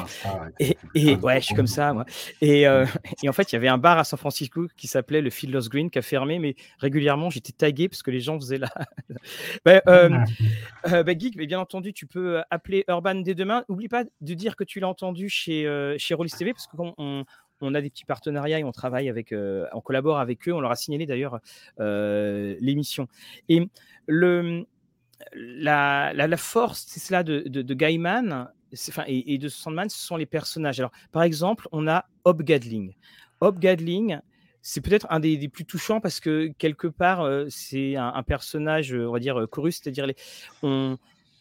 et, 0.94 1.14
ouais, 1.14 1.40
je 1.40 1.46
suis 1.46 1.54
comme 1.54 1.68
ça, 1.68 1.92
moi. 1.92 2.04
Et, 2.40 2.66
euh, 2.66 2.84
et, 3.22 3.28
en 3.28 3.32
fait, 3.32 3.52
il 3.52 3.54
y 3.54 3.56
avait 3.56 3.68
un 3.68 3.78
bar 3.78 3.96
à 3.96 4.02
San 4.02 4.18
Francisco 4.18 4.66
qui 4.76 4.88
s'appelait 4.88 5.20
le 5.20 5.30
Fiddler's 5.30 5.68
Green, 5.68 5.88
qui 5.88 6.00
a 6.00 6.02
fermé, 6.02 6.40
mais 6.40 6.56
régulièrement, 6.78 7.30
j'étais 7.30 7.52
tagué 7.52 7.88
parce 7.88 8.02
que 8.02 8.10
les 8.10 8.18
gens 8.18 8.40
faisaient 8.40 8.58
là. 8.58 8.70
bah, 9.64 9.82
euh, 9.86 10.10
euh, 10.88 11.04
bah, 11.04 11.12
Geek, 11.16 11.36
mais 11.36 11.46
bien 11.46 11.60
entendu, 11.60 11.92
tu 11.92 12.06
peux 12.06 12.42
appeler 12.50 12.84
Urban 12.88 13.14
dès 13.14 13.36
demain. 13.36 13.64
N'oublie 13.68 13.88
pas 13.88 14.02
de 14.02 14.34
dire 14.34 14.56
que 14.56 14.64
tu 14.64 14.80
l'as 14.80 14.88
entendu 14.88 15.28
chez, 15.28 15.64
chez 15.96 16.14
Rollis 16.14 16.32
TV, 16.36 16.52
parce 16.52 16.66
qu'on 16.66 16.92
on, 16.98 17.24
a 17.62 17.80
des 17.80 17.90
petits 17.90 18.04
partenariats 18.04 18.58
et 18.58 18.64
on 18.64 18.72
travaille 18.72 19.08
avec, 19.08 19.32
on 19.32 19.80
collabore 19.80 20.18
avec 20.18 20.48
eux. 20.48 20.52
On 20.52 20.60
leur 20.60 20.70
a 20.70 20.76
signalé 20.76 21.06
d'ailleurs 21.06 21.40
l'émission. 21.78 23.08
Et 23.48 23.68
le, 24.06 24.66
la, 25.34 26.12
la, 26.12 26.36
force, 26.36 26.84
c'est 26.86 27.00
cela 27.00 27.22
de, 27.22 27.40
de, 27.46 27.74
Gaiman 27.74 28.48
enfin, 28.88 29.04
et, 29.06 29.38
de 29.38 29.48
Sandman, 29.48 29.88
ce 29.88 29.98
sont 29.98 30.16
les 30.16 30.26
personnages. 30.26 30.78
Alors, 30.80 30.92
par 31.12 31.22
exemple, 31.22 31.68
on 31.72 31.88
a 31.88 32.06
Hobgadling. 32.24 32.94
Hobgadling, 33.40 34.18
c'est 34.62 34.80
peut-être 34.80 35.06
un 35.10 35.20
des, 35.20 35.48
plus 35.48 35.64
touchants 35.64 36.00
parce 36.00 36.20
que 36.20 36.52
quelque 36.58 36.86
part, 36.86 37.22
euh, 37.22 37.46
c'est 37.48 37.96
un, 37.96 38.22
personnage, 38.22 38.92
on 38.92 39.12
va 39.12 39.18
dire, 39.18 39.46
chorus, 39.50 39.80
c'est-à-dire 39.82 40.06
on, 40.62 40.98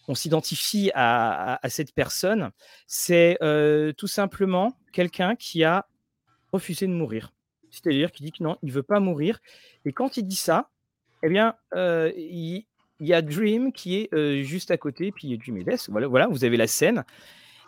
on 0.08 0.16
s'identifie 0.16 0.92
à, 0.94 1.60
à, 1.66 1.70
cette 1.70 1.94
personne. 1.94 2.52
C'est 2.88 3.38
euh, 3.42 3.94
tout 3.94 4.08
simplement 4.08 4.78
quelqu'un 4.92 5.36
qui 5.36 5.64
a 5.64 5.88
refusé 6.56 6.88
de 6.88 6.92
mourir. 6.92 7.34
C'est-à-dire 7.72 8.12
qui 8.12 8.24
dit 8.24 8.32
que 8.32 8.44
non, 8.44 8.58
il 8.64 8.72
veut 8.72 8.84
pas 8.84 9.00
mourir. 9.00 9.40
Et 9.86 9.94
quand 9.94 10.18
il 10.18 10.24
dit 10.24 10.36
ça, 10.36 10.70
eh 11.24 11.30
bien, 11.30 11.56
euh, 11.76 12.12
il, 12.16 12.66
il 13.00 13.08
y 13.08 13.14
a 13.14 13.22
Dream 13.22 13.74
qui 13.74 13.96
est 13.96 14.44
juste 14.44 14.72
à 14.72 14.78
côté, 14.78 15.12
puis 15.12 15.38
Dream 15.38 15.58
et 15.58 15.64
Death. 15.64 15.90
Voilà, 15.90 16.08
voilà, 16.08 16.28
vous 16.28 16.46
avez 16.46 16.58
la 16.58 16.68
scène. 16.68 17.04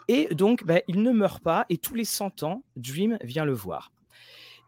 Et 0.08 0.34
donc, 0.34 0.64
bah, 0.66 0.80
il 0.88 1.02
ne 1.02 1.12
meurt 1.12 1.44
pas, 1.44 1.66
et 1.70 1.78
tous 1.78 1.96
les 1.96 2.06
100 2.06 2.44
ans, 2.44 2.64
Dream 2.76 3.18
vient 3.24 3.46
le 3.46 3.54
voir. 3.54 3.92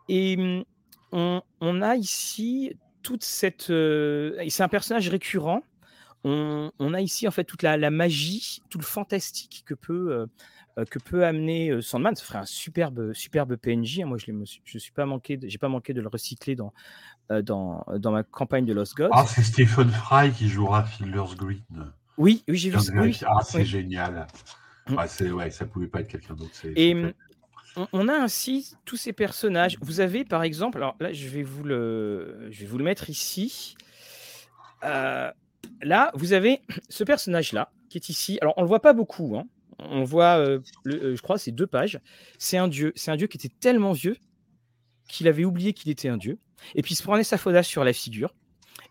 Et 0.09 0.35
mmh, 0.35 0.63
on, 1.11 1.81
a 1.81 1.95
ici 1.95 2.75
toute 3.03 3.23
cette. 3.23 3.67
c'est 3.67 4.63
un 4.63 4.67
personnage 4.67 5.07
récurrent. 5.09 5.63
On, 6.25 6.93
a 6.93 6.99
ici 6.99 7.27
en 7.27 7.31
fait 7.31 7.45
toute 7.45 7.63
la, 7.63 7.89
magie, 7.89 8.61
tout 8.69 8.77
le 8.77 8.83
fantastique 8.83 9.63
que 9.65 9.73
peut, 9.73 10.27
que 10.85 10.99
peut 10.99 11.25
amener 11.25 11.81
Sandman. 11.81 12.15
Ça 12.15 12.23
ferait 12.23 12.39
un 12.39 12.45
superbe, 12.45 13.13
superbe 13.13 13.55
PNJ. 13.55 14.01
Hein. 14.01 14.05
Moi, 14.05 14.17
je 14.17 14.31
ne 14.31 14.45
suis 14.45 14.91
pas 14.91 15.05
manqué, 15.05 15.39
j'ai 15.43 15.57
pas 15.57 15.69
manqué 15.69 15.93
de 15.93 16.01
le 16.01 16.07
recycler 16.07 16.55
dans, 16.55 16.73
euh, 17.31 17.43
dans, 17.43 17.85
dans 17.97 18.11
ma 18.11 18.23
campagne 18.23 18.65
de 18.65 18.73
Lost 18.73 18.95
Gods. 18.95 19.09
Ah, 19.11 19.25
c'est 19.27 19.43
Stephen 19.43 19.89
Fry 19.89 20.31
qui 20.31 20.49
jouera 20.49 20.83
Fiddler's 20.83 21.35
Green. 21.35 21.61
Oui, 22.17 22.43
oui, 22.47 22.57
j'ai 22.57 22.71
vu 22.71 22.79
ça. 22.79 23.27
Ah, 23.27 23.43
c'est 23.43 23.65
génial. 23.65 24.25
Mm. 24.89 24.95
Ah, 24.97 25.23
ouais, 25.35 25.51
ça 25.51 25.65
pouvait 25.65 25.87
pas 25.87 26.01
être 26.01 26.07
quelqu'un 26.07 26.33
d'autre. 26.33 26.51
Et 26.75 26.95
on, 27.93 28.07
a 28.07 28.13
ainsi 28.13 28.73
tous 28.83 28.97
ces 28.97 29.13
personnages. 29.13 29.77
Vous 29.81 29.99
avez 29.99 30.25
par 30.25 30.41
exemple, 30.41 30.77
alors 30.77 30.95
là, 30.99 31.13
je 31.13 31.27
vais 31.27 31.43
vous 31.43 31.63
le, 31.63 32.47
je 32.49 32.61
vais 32.61 32.65
vous 32.65 32.79
le 32.79 32.83
mettre 32.83 33.11
ici. 33.11 33.75
Euh, 34.83 35.31
là, 35.83 36.11
vous 36.15 36.33
avez 36.33 36.61
ce 36.89 37.03
personnage-là 37.03 37.71
qui 37.89 37.99
est 37.99 38.09
ici. 38.09 38.39
Alors, 38.41 38.55
on 38.57 38.63
le 38.63 38.67
voit 38.67 38.81
pas 38.81 38.93
beaucoup. 38.93 39.37
Hein. 39.37 39.45
On 39.79 40.03
voit, 40.03 40.37
euh, 40.37 40.59
le, 40.83 41.15
je 41.15 41.21
crois, 41.21 41.37
c'est 41.37 41.51
deux 41.51 41.67
pages. 41.67 41.99
C'est 42.37 42.57
un 42.57 42.67
dieu. 42.67 42.91
C'est 42.95 43.11
un 43.11 43.15
dieu 43.15 43.27
qui 43.27 43.37
était 43.37 43.53
tellement 43.59 43.93
vieux 43.93 44.17
qu'il 45.07 45.27
avait 45.27 45.45
oublié 45.45 45.73
qu'il 45.73 45.91
était 45.91 46.09
un 46.09 46.17
dieu. 46.17 46.37
Et 46.75 46.81
puis 46.81 46.93
il 46.93 46.95
se 46.95 47.03
prenait 47.03 47.23
sa 47.23 47.37
faudace 47.37 47.67
sur 47.67 47.83
la 47.83 47.93
figure. 47.93 48.33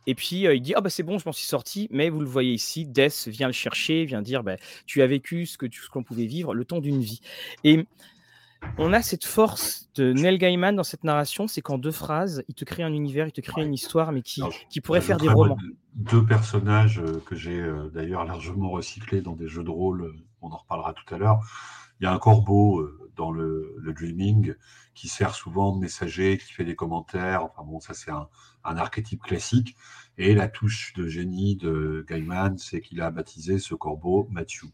Et 0.07 0.15
puis 0.15 0.47
euh, 0.47 0.55
il 0.55 0.63
dit 0.63 0.75
Ah 0.75 0.81
bah 0.81 0.91
c'est 0.91 1.03
bon, 1.03 1.19
je 1.19 1.25
m'en 1.27 1.33
suis 1.33 1.47
sorti, 1.47 1.89
mais 1.91 2.09
vous 2.09 2.21
le 2.21 2.27
voyez 2.27 2.53
ici, 2.53 2.87
Death 2.87 3.29
vient 3.29 3.47
le 3.47 3.53
chercher, 3.53 4.05
vient 4.05 4.23
dire 4.23 4.43
bah, 4.43 4.57
Tu 4.87 5.03
as 5.03 5.07
vécu 5.07 5.47
ce 5.47 5.59
que 5.59 5.67
ce 5.71 5.89
qu'on 5.89 6.03
pouvait 6.03 6.27
vivre 6.27 6.55
le 6.55 6.65
temps 6.65 6.81
d'une 6.81 7.01
vie. 7.01 7.21
Et 7.65 7.87
on 8.77 8.93
a 8.93 9.03
cette 9.03 9.25
force 9.25 9.89
de 9.95 10.13
Neil 10.13 10.39
Gaiman 10.39 10.75
dans 10.75 10.83
cette 10.83 11.05
narration, 11.05 11.47
c'est 11.47 11.61
qu'en 11.61 11.79
deux 11.79 11.93
phrases, 11.93 12.43
il 12.49 12.55
te 12.55 12.65
crée 12.65 12.83
un 12.83 12.93
univers, 12.93 13.27
il 13.27 13.33
te 13.33 13.41
crée 13.41 13.63
une 13.63 13.75
histoire, 13.75 14.13
mais 14.13 14.23
qui, 14.23 14.43
qui 14.71 14.81
pourrait 14.81 15.01
faire 15.01 15.19
des 15.19 15.29
romans. 15.29 15.59
Deux 15.95 16.25
personnages 16.25 17.01
euh, 17.01 17.21
que 17.27 17.35
j'ai 17.35 17.59
euh, 17.59 17.89
d'ailleurs 17.93 18.25
largement 18.25 18.71
recyclés 18.71 19.21
dans 19.21 19.35
des 19.35 19.49
jeux 19.49 19.65
de 19.65 19.71
rôle, 19.71 20.15
on 20.43 20.51
en 20.51 20.57
reparlera 20.57 20.93
tout 20.95 21.15
à 21.15 21.19
l'heure. 21.19 21.41
Il 22.01 22.05
y 22.05 22.07
a 22.07 22.13
un 22.13 22.19
corbeau 22.19 22.89
dans 23.17 23.33
le, 23.33 23.75
le 23.77 23.93
Dreaming 23.93 24.55
qui 24.99 25.09
sert 25.09 25.35
souvent 25.35 25.75
de 25.75 25.81
messager, 25.81 26.39
qui 26.39 26.53
fait 26.53 26.65
des 26.65 26.75
commentaires. 26.75 27.45
Enfin 27.45 27.63
bon, 27.65 27.79
ça 27.79 27.95
c'est 27.95 28.11
un, 28.11 28.29
archétype 28.65 29.23
classique. 29.23 29.77
Et 30.19 30.35
la 30.35 30.49
touche 30.49 30.93
de 30.95 31.07
génie 31.07 31.57
de 31.57 32.05
Gaiman, 32.09 32.59
c'est 32.59 32.81
qu'il 32.81 33.01
a 33.01 33.11
baptisé 33.11 33.59
ce 33.61 33.75
corbeau 33.75 34.27
Mathieu. 34.31 34.69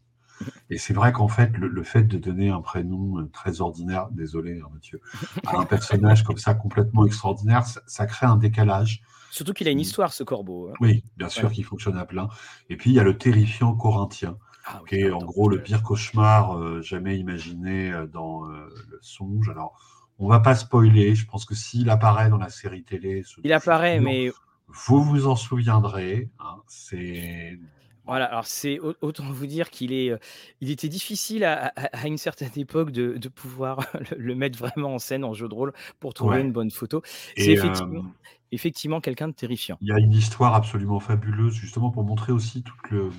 Et 0.70 0.78
c'est 0.78 0.94
vrai 0.94 1.12
qu'en 1.12 1.28
fait, 1.28 1.56
le, 1.56 1.82
fait 1.84 2.02
de 2.02 2.18
donner 2.18 2.48
un 2.48 2.60
prénom 2.60 3.20
euh, 3.20 3.30
très 3.32 3.60
ordinaire, 3.60 4.08
désolé 4.10 4.60
hein, 4.60 4.68
Mathieu, 4.72 5.00
à 5.46 5.58
un 5.58 5.64
personnage 5.64 6.24
comme 6.24 6.38
ça 6.38 6.54
complètement 6.54 7.06
extraordinaire, 7.06 7.64
ça, 7.86 8.06
crée 8.06 8.26
un 8.26 8.36
décalage. 8.36 9.02
Surtout 9.30 9.52
qu'il 9.52 9.68
a 9.68 9.70
une 9.70 9.80
histoire, 9.80 10.12
ce 10.12 10.24
corbeau. 10.24 10.70
Hein. 10.70 10.74
Oui, 10.80 11.04
bien 11.16 11.28
sûr 11.28 11.52
qu'il 11.52 11.64
fonctionne 11.64 11.98
à 11.98 12.06
plein. 12.06 12.28
Et 12.68 12.76
puis, 12.76 12.90
il 12.90 12.94
y 12.94 13.00
a 13.00 13.04
le 13.04 13.16
terrifiant 13.16 13.74
corinthien. 13.74 14.38
Ah 14.64 14.80
qui 14.88 14.96
est 14.96 15.10
en 15.10 15.18
gros 15.18 15.48
le 15.48 15.62
pire 15.62 15.82
cauchemar 15.82 16.82
jamais 16.82 17.18
imaginé 17.18 17.92
dans 18.12 18.42
le 18.44 18.98
songe. 19.00 19.48
Alors, 19.48 19.78
on 20.18 20.28
va 20.28 20.40
pas 20.40 20.54
spoiler. 20.54 21.14
Je 21.14 21.26
pense 21.26 21.44
que 21.44 21.54
s'il 21.54 21.90
apparaît 21.90 22.30
dans 22.30 22.38
la 22.38 22.48
série 22.48 22.84
télé, 22.84 23.22
il 23.42 23.52
apparaît, 23.52 24.00
mais 24.00 24.32
vous 24.68 25.02
vous 25.02 25.26
en 25.26 25.36
souviendrez. 25.36 26.30
Hein, 26.38 26.62
c'est 26.66 27.58
voilà, 28.06 28.26
alors 28.26 28.44
c'est 28.44 28.78
autant 29.00 29.24
vous 29.30 29.46
dire 29.46 29.70
qu'il 29.70 29.90
est, 29.92 30.12
il 30.60 30.70
était 30.70 30.88
difficile 30.88 31.42
à, 31.44 31.72
une 32.04 32.18
certaine 32.18 32.50
époque 32.56 32.90
de, 32.90 33.28
pouvoir 33.28 33.80
le, 34.18 34.34
mettre 34.34 34.58
vraiment 34.58 34.94
en 34.94 34.98
scène 34.98 35.24
en 35.24 35.32
jeu 35.32 35.48
de 35.48 35.54
rôle 35.54 35.72
pour 36.00 36.12
trouver 36.12 36.40
une 36.40 36.52
bonne 36.52 36.70
photo. 36.70 37.00
C'est 37.34 37.52
effectivement, 37.52 38.04
effectivement 38.52 39.00
quelqu'un 39.00 39.28
de 39.28 39.32
terrifiant. 39.32 39.78
Il 39.80 39.88
y 39.88 39.92
a 39.92 39.98
une 39.98 40.12
histoire 40.12 40.54
absolument 40.54 41.00
fabuleuse, 41.00 41.54
justement 41.54 41.90
pour 41.90 42.04
montrer 42.04 42.32
aussi 42.32 42.62
toute, 42.62 42.90
le, 42.90 43.10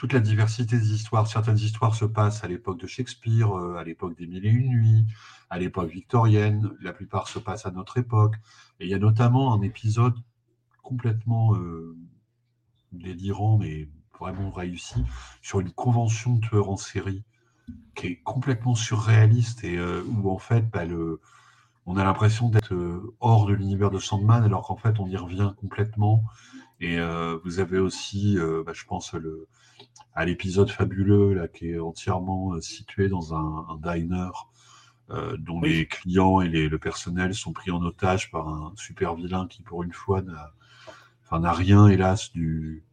toute 0.00 0.14
la 0.14 0.20
diversité 0.20 0.78
des 0.78 0.94
histoires. 0.94 1.26
Certaines 1.26 1.58
histoires 1.58 1.94
se 1.94 2.06
passent 2.06 2.42
à 2.42 2.48
l'époque 2.48 2.80
de 2.80 2.86
Shakespeare, 2.86 3.52
à 3.76 3.84
l'époque 3.84 4.16
des 4.16 4.26
Mille 4.26 4.46
et 4.46 4.48
Une 4.48 4.70
Nuits, 4.70 5.04
à 5.50 5.58
l'époque 5.58 5.90
victorienne. 5.90 6.70
La 6.80 6.94
plupart 6.94 7.28
se 7.28 7.38
passent 7.38 7.66
à 7.66 7.70
notre 7.70 7.98
époque. 7.98 8.36
Et 8.78 8.86
il 8.86 8.90
y 8.90 8.94
a 8.94 8.98
notamment 8.98 9.52
un 9.52 9.60
épisode 9.60 10.14
complètement 10.82 11.54
délirant, 12.92 13.58
mais 13.58 13.90
vraiment 14.18 14.50
réussi, 14.50 15.04
sur 15.42 15.60
une 15.60 15.70
convention 15.70 16.36
de 16.36 16.40
tueurs 16.46 16.70
en 16.70 16.78
série 16.78 17.22
qui 17.94 18.06
est 18.06 18.16
complètement 18.22 18.74
surréaliste 18.74 19.64
et 19.64 19.76
euh, 19.76 20.02
où 20.08 20.30
en 20.30 20.38
fait, 20.38 20.68
bah, 20.70 20.86
le, 20.86 21.20
on 21.86 21.96
a 21.96 22.04
l'impression 22.04 22.48
d'être 22.48 22.72
euh, 22.74 23.14
hors 23.20 23.46
de 23.46 23.52
l'univers 23.52 23.90
de 23.90 23.98
Sandman, 23.98 24.42
alors 24.42 24.66
qu'en 24.66 24.76
fait, 24.76 24.98
on 24.98 25.06
y 25.06 25.16
revient 25.16 25.52
complètement. 25.60 26.24
Et 26.80 26.98
euh, 26.98 27.38
vous 27.44 27.60
avez 27.60 27.78
aussi, 27.78 28.36
bah, 28.64 28.72
je 28.74 28.84
pense, 28.84 29.12
le, 29.14 29.48
à 30.14 30.24
l'épisode 30.24 30.70
fabuleux 30.70 31.34
là, 31.34 31.48
qui 31.48 31.70
est 31.70 31.78
entièrement 31.78 32.60
situé 32.60 33.08
dans 33.08 33.34
un, 33.34 33.78
diner. 33.82 34.30
dont 35.38 35.60
les 35.60 35.86
clients 35.86 36.40
et 36.40 36.48
les, 36.48 36.68
le 36.68 36.78
personnel 36.78 37.34
sont 37.34 37.52
pris 37.52 37.70
en 37.70 37.82
otage 37.82 38.30
par 38.30 38.48
un 38.48 38.72
super 38.76 39.14
vilain 39.14 39.46
qui, 39.46 39.62
pour 39.62 39.82
une 39.82 39.92
fois, 39.92 40.22
n'a 40.22 40.52
enfin, 41.30 41.50
rien, 41.52 41.88
hélas, 41.88 42.32
du, 42.32 42.84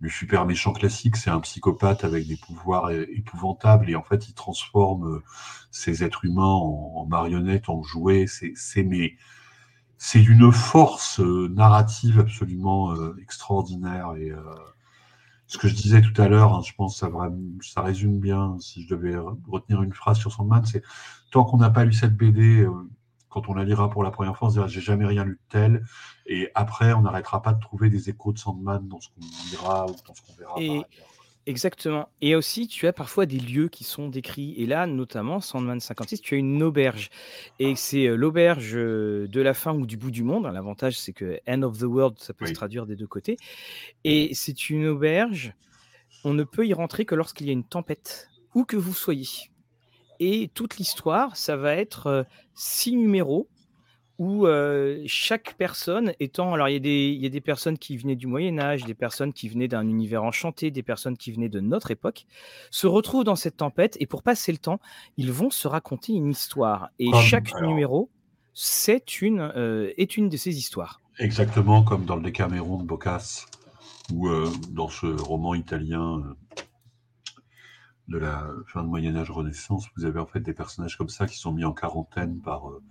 du 0.00 0.10
super 0.10 0.46
méchant 0.46 0.72
classique. 0.72 1.16
C'est 1.16 1.30
un 1.30 1.40
psychopathe 1.40 2.04
avec 2.04 2.26
des 2.26 2.36
pouvoirs 2.36 2.90
épouvantables 2.90 3.90
et 3.90 3.96
en 3.96 4.02
fait, 4.02 4.28
il 4.28 4.34
transforme 4.34 5.16
euh, 5.16 5.22
ces 5.70 6.02
êtres 6.04 6.24
humains 6.24 6.42
en, 6.44 7.06
marionnettes, 7.06 7.68
en 7.68 7.82
jouets. 7.82 8.26
C'est 8.26 8.82
mais 8.82 9.16
c'est 10.02 10.20
d'une 10.20 10.50
force 10.50 11.20
euh, 11.20 11.48
narrative 11.48 12.18
absolument 12.20 12.92
euh, 12.92 13.14
extraordinaire 13.20 14.14
et 14.16 14.32
ce 15.46 15.58
que 15.58 15.68
je 15.68 15.74
disais 15.74 16.00
tout 16.00 16.20
à 16.22 16.28
l'heure, 16.28 16.54
hein, 16.54 16.62
je 16.64 16.72
pense 16.72 16.94
que 16.94 17.06
ça, 17.06 17.10
ça, 17.60 17.82
résume 17.82 18.18
bien, 18.18 18.56
si 18.60 18.84
je 18.84 18.94
devais 18.94 19.16
retenir 19.48 19.82
une 19.82 19.92
phrase 19.92 20.16
sur 20.16 20.32
Sandman, 20.32 20.64
c'est 20.64 20.82
tant 21.32 21.44
qu'on 21.44 21.58
n'a 21.58 21.70
pas 21.70 21.84
lu 21.84 21.92
cette 21.92 22.16
BD, 22.16 22.66
quand 23.28 23.48
on 23.48 23.54
la 23.54 23.64
lira 23.64 23.90
pour 23.90 24.04
la 24.04 24.10
première 24.10 24.36
fois, 24.36 24.48
on 24.48 24.50
se 24.50 24.54
dira 24.56 24.68
j'ai 24.68 24.80
jamais 24.80 25.06
rien 25.06 25.24
lu 25.24 25.32
de 25.32 25.48
tel. 25.48 25.84
Et 26.26 26.50
après, 26.54 26.92
on 26.92 27.02
n'arrêtera 27.02 27.42
pas 27.42 27.52
de 27.52 27.60
trouver 27.60 27.90
des 27.90 28.10
échos 28.10 28.32
de 28.32 28.38
Sandman 28.38 28.86
dans 28.88 29.00
ce 29.00 29.08
qu'on 29.08 29.26
lira 29.50 29.86
ou 29.86 29.94
dans 30.06 30.14
ce 30.14 30.22
qu'on 30.22 30.34
verra. 30.38 30.54
Et... 30.60 30.84
Exactement. 31.46 32.08
Et 32.20 32.36
aussi, 32.36 32.68
tu 32.68 32.86
as 32.86 32.92
parfois 32.92 33.24
des 33.24 33.38
lieux 33.38 33.68
qui 33.68 33.82
sont 33.82 34.08
décrits. 34.08 34.54
Et 34.58 34.66
là, 34.66 34.86
notamment, 34.86 35.40
Sandman 35.40 35.80
56, 35.80 36.20
tu 36.20 36.34
as 36.34 36.38
une 36.38 36.62
auberge. 36.62 37.10
Et 37.58 37.74
c'est 37.76 38.06
euh, 38.06 38.14
l'auberge 38.14 38.76
euh, 38.76 39.26
de 39.26 39.40
la 39.40 39.54
fin 39.54 39.74
ou 39.74 39.86
du 39.86 39.96
bout 39.96 40.10
du 40.10 40.22
monde. 40.22 40.44
L'avantage, 40.52 40.98
c'est 40.98 41.12
que 41.12 41.40
End 41.48 41.62
of 41.62 41.78
the 41.78 41.84
World, 41.84 42.18
ça 42.18 42.34
peut 42.34 42.46
se 42.46 42.52
traduire 42.52 42.86
des 42.86 42.94
deux 42.94 43.06
côtés. 43.06 43.36
Et 44.04 44.34
c'est 44.34 44.68
une 44.68 44.86
auberge, 44.86 45.54
on 46.24 46.34
ne 46.34 46.44
peut 46.44 46.66
y 46.66 46.74
rentrer 46.74 47.06
que 47.06 47.14
lorsqu'il 47.14 47.46
y 47.46 47.50
a 47.50 47.54
une 47.54 47.64
tempête, 47.64 48.28
où 48.54 48.64
que 48.64 48.76
vous 48.76 48.94
soyez. 48.94 49.50
Et 50.18 50.50
toute 50.52 50.76
l'histoire, 50.76 51.36
ça 51.36 51.56
va 51.56 51.74
être 51.74 52.06
euh, 52.06 52.22
six 52.54 52.94
numéros 52.94 53.48
où 54.20 54.46
euh, 54.46 55.02
chaque 55.06 55.54
personne 55.54 56.12
étant. 56.20 56.52
Alors, 56.52 56.68
il 56.68 56.74
y, 56.74 56.76
a 56.76 56.80
des, 56.80 57.08
il 57.08 57.22
y, 57.22 57.26
a 57.26 57.30
des 57.30 57.40
personnes 57.40 57.78
qui 57.78 57.96
venaient 57.96 58.16
du 58.16 58.26
Moyen-Âge, 58.26 58.84
des 58.84 58.94
personnes 58.94 59.32
qui 59.32 59.48
venaient 59.48 59.66
d'un 59.66 59.88
univers 59.88 60.22
enchanté, 60.22 60.70
des 60.70 60.82
personnes 60.82 61.16
qui 61.16 61.32
venaient 61.32 61.48
de 61.48 61.60
notre 61.60 61.90
époque, 61.90 62.26
se 62.70 62.86
retrouvent 62.86 63.24
dans 63.24 63.34
cette 63.34 63.56
tempête 63.56 63.96
et 63.98 64.06
pour 64.06 64.22
passer 64.22 64.52
le 64.52 64.58
temps, 64.58 64.78
ils 65.16 65.32
vont 65.32 65.50
se 65.50 65.66
raconter 65.66 66.12
une 66.12 66.28
histoire. 66.28 66.90
Et 66.98 67.10
chaque 67.22 67.58
numéro, 67.62 68.10
c'est 68.52 69.22
une, 69.22 69.40
euh, 69.40 69.90
est 69.96 70.18
une 70.18 70.28
de 70.28 70.36
ces 70.36 70.56
histoires. 70.56 71.00
Exactement 71.18 71.82
comme 71.82 72.04
dans 72.04 72.16
le 72.16 72.22
Décaméron 72.22 72.76
de 72.76 72.84
Boccace, 72.84 73.46
ou 74.12 74.28
dans 74.70 74.88
ce 74.88 75.06
roman 75.06 75.54
italien 75.54 76.22
de 78.08 78.18
la 78.18 78.48
fin 78.66 78.82
de 78.82 78.88
Moyen 78.88 79.16
Âge 79.16 79.30
Renaissance, 79.30 79.86
vous 79.96 80.04
avez 80.04 80.18
en 80.18 80.26
fait 80.26 80.40
des 80.40 80.52
personnages 80.52 80.98
comme 80.98 81.08
ça 81.08 81.26
qui 81.26 81.38
sont 81.38 81.52
mis 81.52 81.64
en 81.64 81.72
quarantaine 81.72 82.40
par 82.40 82.68
euh, 82.68 82.82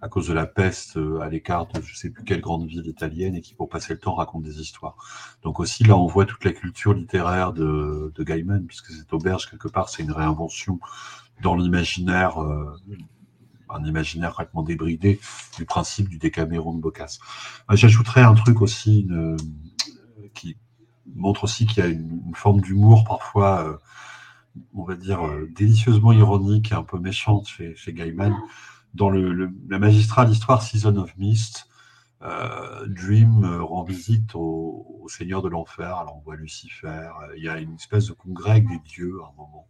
à 0.00 0.08
cause 0.08 0.28
de 0.28 0.32
la 0.32 0.46
peste 0.46 0.96
euh, 0.96 1.20
à 1.20 1.28
l'écart 1.28 1.66
de 1.66 1.80
je 1.82 1.96
sais 1.96 2.10
plus 2.10 2.24
quelle 2.24 2.40
grande 2.40 2.66
ville 2.66 2.86
italienne 2.86 3.34
et 3.34 3.40
qui 3.40 3.54
pour 3.54 3.68
passer 3.68 3.94
le 3.94 3.98
temps 3.98 4.14
racontent 4.14 4.44
des 4.44 4.60
histoires. 4.60 4.96
Donc 5.42 5.60
aussi 5.60 5.84
là 5.84 5.96
on 5.96 6.06
voit 6.06 6.24
toute 6.24 6.44
la 6.44 6.52
culture 6.52 6.94
littéraire 6.94 7.52
de, 7.52 8.12
de 8.14 8.24
Gaiman 8.24 8.64
puisque 8.66 8.90
cette 8.90 9.12
auberge 9.12 9.50
quelque 9.50 9.68
part 9.68 9.88
c'est 9.88 10.02
une 10.02 10.12
réinvention 10.12 10.78
dans 11.42 11.54
l'imaginaire 11.54 12.42
euh, 12.42 12.76
un 13.70 13.84
imaginaire 13.84 14.30
complètement 14.30 14.62
débridé 14.62 15.20
du 15.58 15.66
principe 15.66 16.08
du 16.08 16.16
Décaméron 16.16 16.72
de 16.72 16.80
Boccace. 16.80 17.18
J'ajouterais 17.70 18.22
un 18.22 18.32
truc 18.32 18.62
aussi 18.62 19.06
qui 20.32 20.56
montre 21.14 21.44
aussi 21.44 21.66
qu'il 21.66 21.84
y 21.84 21.86
a 21.86 21.90
une, 21.90 22.32
forme 22.34 22.62
d'humour 22.62 23.04
parfois 23.04 23.78
on 24.74 24.84
va 24.84 24.94
dire, 24.94 25.26
euh, 25.26 25.48
délicieusement 25.54 26.12
ironique 26.12 26.72
et 26.72 26.74
un 26.74 26.82
peu 26.82 26.98
méchante 26.98 27.48
chez, 27.48 27.74
chez 27.76 27.92
Gaiman. 27.92 28.34
Dans 28.94 29.10
le, 29.10 29.50
la 29.68 29.78
magistrale 29.78 30.30
histoire 30.30 30.62
Season 30.62 30.96
of 30.96 31.16
Mist, 31.18 31.68
euh, 32.22 32.86
Dream 32.88 33.44
euh, 33.44 33.62
rend 33.62 33.84
visite 33.84 34.34
au, 34.34 35.06
Seigneur 35.08 35.40
de 35.40 35.48
l'Enfer. 35.48 35.96
Alors 35.96 36.16
on 36.16 36.20
voit 36.20 36.36
Lucifer, 36.36 37.08
il 37.36 37.42
y 37.42 37.48
a 37.48 37.58
une 37.58 37.74
espèce 37.76 38.08
de 38.08 38.12
congrès 38.12 38.60
des 38.60 38.78
dieux 38.80 39.18
à 39.22 39.28
un 39.28 39.36
moment. 39.36 39.66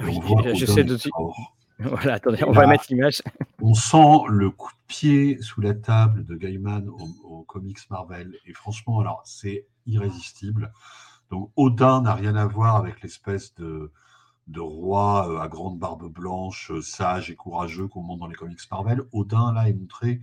on 0.00 0.20
voit 0.20 0.42
de... 0.42 0.96
Voilà, 1.82 2.14
attendez, 2.14 2.44
on 2.44 2.52
va 2.52 2.66
mettre 2.66 2.84
l'image. 2.90 3.22
On 3.60 3.74
sent 3.74 4.20
le 4.28 4.50
coup 4.50 4.70
de 4.70 4.86
pied 4.86 5.40
sous 5.40 5.62
la 5.62 5.74
table 5.74 6.26
de 6.26 6.36
Gaiman 6.36 6.88
au, 6.88 7.42
comics 7.44 7.78
Marvel. 7.90 8.36
Et 8.46 8.52
franchement, 8.52 9.00
alors 9.00 9.22
c'est 9.24 9.66
irrésistible. 9.86 10.72
Donc 11.30 11.50
Odin 11.56 12.02
n'a 12.02 12.14
rien 12.14 12.36
à 12.36 12.46
voir 12.46 12.76
avec 12.76 13.00
l'espèce 13.02 13.54
de, 13.54 13.92
de 14.50 14.60
roi 14.60 15.28
euh, 15.30 15.38
à 15.38 15.48
grande 15.48 15.78
barbe 15.78 16.10
blanche, 16.12 16.70
euh, 16.72 16.82
sage 16.82 17.30
et 17.30 17.36
courageux 17.36 17.86
qu'on 17.86 18.02
montre 18.02 18.20
dans 18.20 18.26
les 18.26 18.34
comics 18.34 18.58
Marvel. 18.70 19.02
Odin, 19.12 19.52
là, 19.52 19.68
est 19.68 19.72
montré 19.72 20.20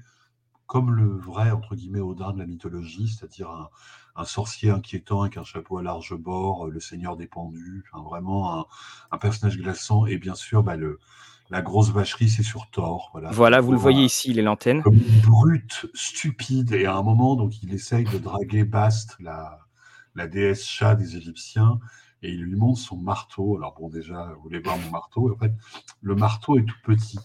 comme 0.65 0.91
le 0.91 1.17
vrai, 1.17 1.51
entre 1.51 1.75
guillemets, 1.75 2.01
Odin 2.01 2.33
de 2.33 2.39
la 2.39 2.45
mythologie, 2.45 3.07
c'est-à-dire 3.07 3.69
un, 4.15 4.25
sorcier 4.25 4.69
inquiétant 4.69 5.21
avec 5.21 5.37
un 5.37 5.43
chapeau 5.43 5.77
à 5.77 5.83
large 5.83 6.15
bord, 6.15 6.67
euh, 6.67 6.71
le 6.71 6.79
seigneur 6.81 7.15
des 7.15 7.27
pendus, 7.27 7.85
enfin, 7.91 8.03
vraiment 8.03 8.65
un, 9.11 9.17
personnage 9.17 9.57
glaçant. 9.57 10.05
Et 10.05 10.17
bien 10.17 10.35
sûr, 10.35 10.63
bah, 10.63 10.75
le, 10.75 10.99
la 11.49 11.61
grosse 11.61 11.91
vacherie, 11.91 12.27
c'est 12.27 12.43
sur 12.43 12.69
Thor. 12.69 13.09
Voilà, 13.13 13.31
voilà 13.31 13.61
vous 13.61 13.71
le 13.71 13.77
voyez 13.77 14.03
ici, 14.03 14.31
il 14.31 14.39
est 14.39 14.43
l'antenne. 14.43 14.83
Comme 14.83 14.99
brute, 15.25 15.85
stupide, 15.93 16.73
et 16.73 16.85
à 16.85 16.97
un 16.97 17.03
moment, 17.03 17.35
donc, 17.35 17.63
il 17.63 17.73
essaye 17.73 18.03
de 18.03 18.17
draguer 18.17 18.65
Bast, 18.65 19.15
la, 19.21 19.59
la 20.15 20.27
déesse 20.27 20.65
chat 20.65 20.95
des 20.95 21.15
Égyptiens, 21.15 21.79
et 22.23 22.31
il 22.31 22.43
lui 22.43 22.55
montre 22.55 22.79
son 22.79 22.97
marteau. 22.97 23.57
Alors 23.57 23.75
bon, 23.79 23.89
déjà, 23.89 24.33
vous 24.35 24.43
voulez 24.43 24.59
voir 24.59 24.77
mon 24.77 24.89
marteau. 24.89 25.31
En 25.33 25.37
fait, 25.37 25.53
le 26.01 26.15
marteau 26.15 26.57
est 26.57 26.65
tout 26.65 26.77
petit. 26.83 27.19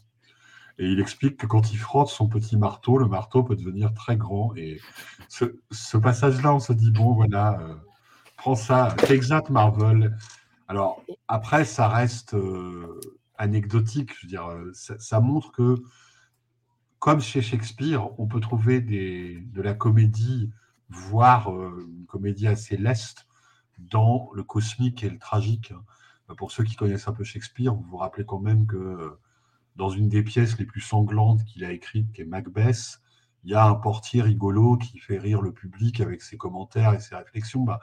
Et 0.78 0.86
il 0.86 1.00
explique 1.00 1.36
que 1.36 1.46
quand 1.46 1.72
il 1.72 1.78
frotte 1.78 2.08
son 2.08 2.28
petit 2.28 2.56
marteau, 2.56 2.98
le 2.98 3.06
marteau 3.06 3.42
peut 3.42 3.56
devenir 3.56 3.92
très 3.94 4.16
grand. 4.16 4.54
Et 4.56 4.80
ce, 5.28 5.96
passage-là, 5.96 6.54
on 6.54 6.60
se 6.60 6.72
dit, 6.72 6.90
bon, 6.90 7.12
voilà, 7.14 7.60
euh, 7.60 7.74
prends 8.36 8.54
ça, 8.54 8.96
exact 9.08 9.50
Marvel. 9.50 10.16
Alors, 10.68 11.02
après, 11.28 11.64
ça 11.64 11.88
reste 11.88 12.34
euh, 12.34 13.00
anecdotique. 13.36 14.12
Je 14.16 14.26
veux 14.26 14.28
dire, 14.28 14.46
euh, 14.48 14.72
ça, 14.74 15.20
montre 15.20 15.52
que, 15.52 15.76
comme 16.98 17.20
chez 17.20 17.42
Shakespeare, 17.42 18.08
on 18.18 18.26
peut 18.26 18.40
trouver 18.40 18.80
de 18.80 19.62
la 19.62 19.74
comédie, 19.74 20.50
voire 20.88 21.48
une 21.48 22.06
comédie 22.06 22.46
assez 22.46 22.76
leste, 22.76 23.26
dans 23.90 24.30
le 24.34 24.42
cosmique 24.42 25.02
et 25.04 25.10
le 25.10 25.18
tragique. 25.18 25.72
Euh, 26.30 26.34
pour 26.34 26.52
ceux 26.52 26.64
qui 26.64 26.76
connaissent 26.76 27.08
un 27.08 27.12
peu 27.12 27.24
Shakespeare, 27.24 27.74
vous 27.74 27.82
vous 27.82 27.96
rappelez 27.96 28.24
quand 28.24 28.40
même 28.40 28.66
que 28.66 28.76
euh, 28.76 29.20
dans 29.76 29.90
une 29.90 30.08
des 30.08 30.22
pièces 30.22 30.58
les 30.58 30.66
plus 30.66 30.80
sanglantes 30.80 31.44
qu'il 31.44 31.64
a 31.64 31.72
écrites, 31.72 32.12
qui 32.12 32.22
est 32.22 32.26
Macbeth, 32.26 33.00
il 33.44 33.50
y 33.50 33.54
a 33.54 33.66
un 33.66 33.74
portier 33.74 34.22
rigolo 34.22 34.76
qui 34.76 34.98
fait 34.98 35.18
rire 35.18 35.42
le 35.42 35.52
public 35.52 36.00
avec 36.00 36.22
ses 36.22 36.36
commentaires 36.36 36.94
et 36.94 37.00
ses 37.00 37.16
réflexions. 37.16 37.62
Bah, 37.62 37.80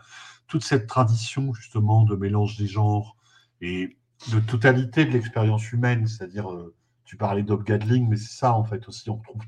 toute 0.47 0.63
cette 0.63 0.87
tradition 0.87 1.53
justement 1.53 2.03
de 2.03 2.15
mélange 2.15 2.57
des 2.57 2.67
genres 2.67 3.17
et 3.61 3.97
de 4.31 4.39
totalité 4.39 5.05
de 5.05 5.11
l'expérience 5.11 5.71
humaine, 5.71 6.07
c'est-à-dire, 6.07 6.51
euh, 6.51 6.75
tu 7.05 7.17
parlais 7.17 7.43
Gadling, 7.43 8.07
mais 8.07 8.17
c'est 8.17 8.37
ça 8.37 8.53
en 8.53 8.63
fait 8.63 8.87
aussi, 8.87 9.09
on 9.09 9.17
trouve 9.17 9.41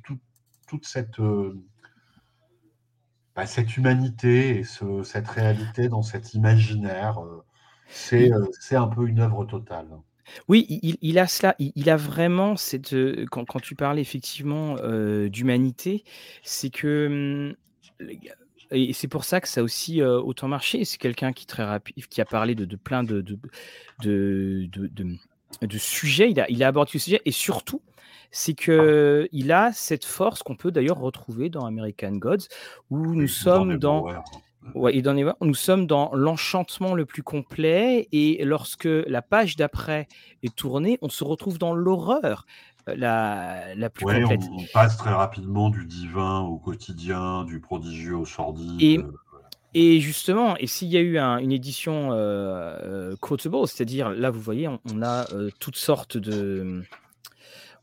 toute 0.68 0.86
cette, 0.86 1.20
bah, 3.36 3.46
cette 3.46 3.78
humanité 3.78 4.60
et 4.60 4.64
cette 5.04 5.28
réalité 5.28 5.90
dans 5.90 6.02
cet 6.02 6.34
imaginaire. 6.34 7.20
Euh, 7.24 7.44
C'est 7.88 8.76
un 8.76 8.88
peu 8.88 9.08
une 9.08 9.20
œuvre 9.20 9.46
totale. 9.46 9.88
Oui, 10.48 10.66
il 11.02 11.20
a 11.20 11.28
cela, 11.28 11.56
il 11.60 11.90
a 11.90 11.98
vraiment 11.98 12.56
cette, 12.56 12.96
quand 13.32 13.44
quand 13.46 13.60
tu 13.60 13.76
parlais 13.76 14.02
effectivement, 14.02 14.76
d'humanité, 15.28 16.04
c'est 16.44 16.70
que, 16.70 17.54
mmh, 18.00 18.08
et 18.72 18.94
c'est 18.94 19.08
pour 19.10 19.26
ça 19.26 19.42
que 19.42 19.48
ça 19.50 19.60
a 19.62 19.64
aussi, 19.64 20.02
autant 20.02 20.48
marché. 20.48 20.86
C'est 20.86 20.98
quelqu'un 20.98 21.34
qui 21.34 21.46
très 21.46 21.64
rapide 21.66 22.06
qui 22.08 22.22
a 22.22 22.26
parlé 22.26 22.56
de 22.56 22.64
de 22.66 22.76
plein 22.78 23.04
de 23.04 23.22
de 23.22 23.40
de 24.00 24.68
de 24.88 25.04
mmh, 25.04 25.18
de 25.68 25.78
sujets. 25.78 26.32
Il 26.32 26.40
a 26.40 26.50
il 26.50 26.64
a 26.64 26.68
abordé 26.68 26.92
ce 26.92 27.00
sujet 27.00 27.22
et 27.26 27.32
surtout, 27.32 27.82
c'est 28.32 28.54
qu'il 28.54 29.52
a 29.52 29.72
cette 29.74 30.06
force 30.06 30.44
qu'on 30.44 30.56
peut 30.56 30.72
d'ailleurs 30.72 31.00
retrouver 31.00 31.50
dans 31.50 31.66
American 31.66 32.14
Gods, 32.14 32.48
où 32.90 33.16
nous 33.16 33.28
sommes 33.28 33.78
dans 33.78 34.06
Ouais, 34.76 34.96
et 34.96 35.02
dans 35.02 35.14
nous 35.42 35.54
sommes 35.54 35.88
dans 35.88 36.14
l'enchantement 36.14 36.94
le 36.94 37.06
plus 37.06 37.24
complet 37.24 38.08
et 38.12 38.46
lorsque 38.46 38.86
la 38.86 39.22
page 39.22 39.56
d'après 39.58 40.08
est 40.44 40.56
tournée, 40.56 40.98
on 41.02 41.10
se 41.10 41.24
retrouve 41.24 41.58
dans 41.58 41.74
l'horreur, 41.74 42.46
euh, 42.88 42.96
la 42.96 43.76
la 43.76 43.90
plus 43.90 44.06
Ouais, 44.06 44.24
complète. 44.24 44.42
on 44.52 44.66
passe 44.74 44.98
très 44.98 45.12
rapidement 45.12 45.70
du 45.70 45.86
divin 45.86 46.40
au 46.42 46.58
quotidien, 46.58 47.44
du 47.44 47.60
prodigieux 47.60 48.16
au 48.16 48.26
sordide, 48.26 48.82
Et 48.82 49.00
et 49.74 50.00
justement, 50.00 50.58
et 50.58 50.68
s'il 50.68 50.90
y 50.90 50.98
a 50.98 51.02
eu 51.02 51.18
un 51.18 51.38
une 51.38 51.52
édition, 51.52 52.12
heu 52.14 52.16
heu, 52.18 53.18
quotable, 53.20 53.68
c'est-à-dire 53.68 54.10
là, 54.12 54.30
vous 54.30 54.42
voyez, 54.42 54.68
on 54.68 54.80
on 54.86 55.02
a, 55.02 55.28
toutes 55.60 55.78
sortes 55.78 56.18
de, 56.18 56.84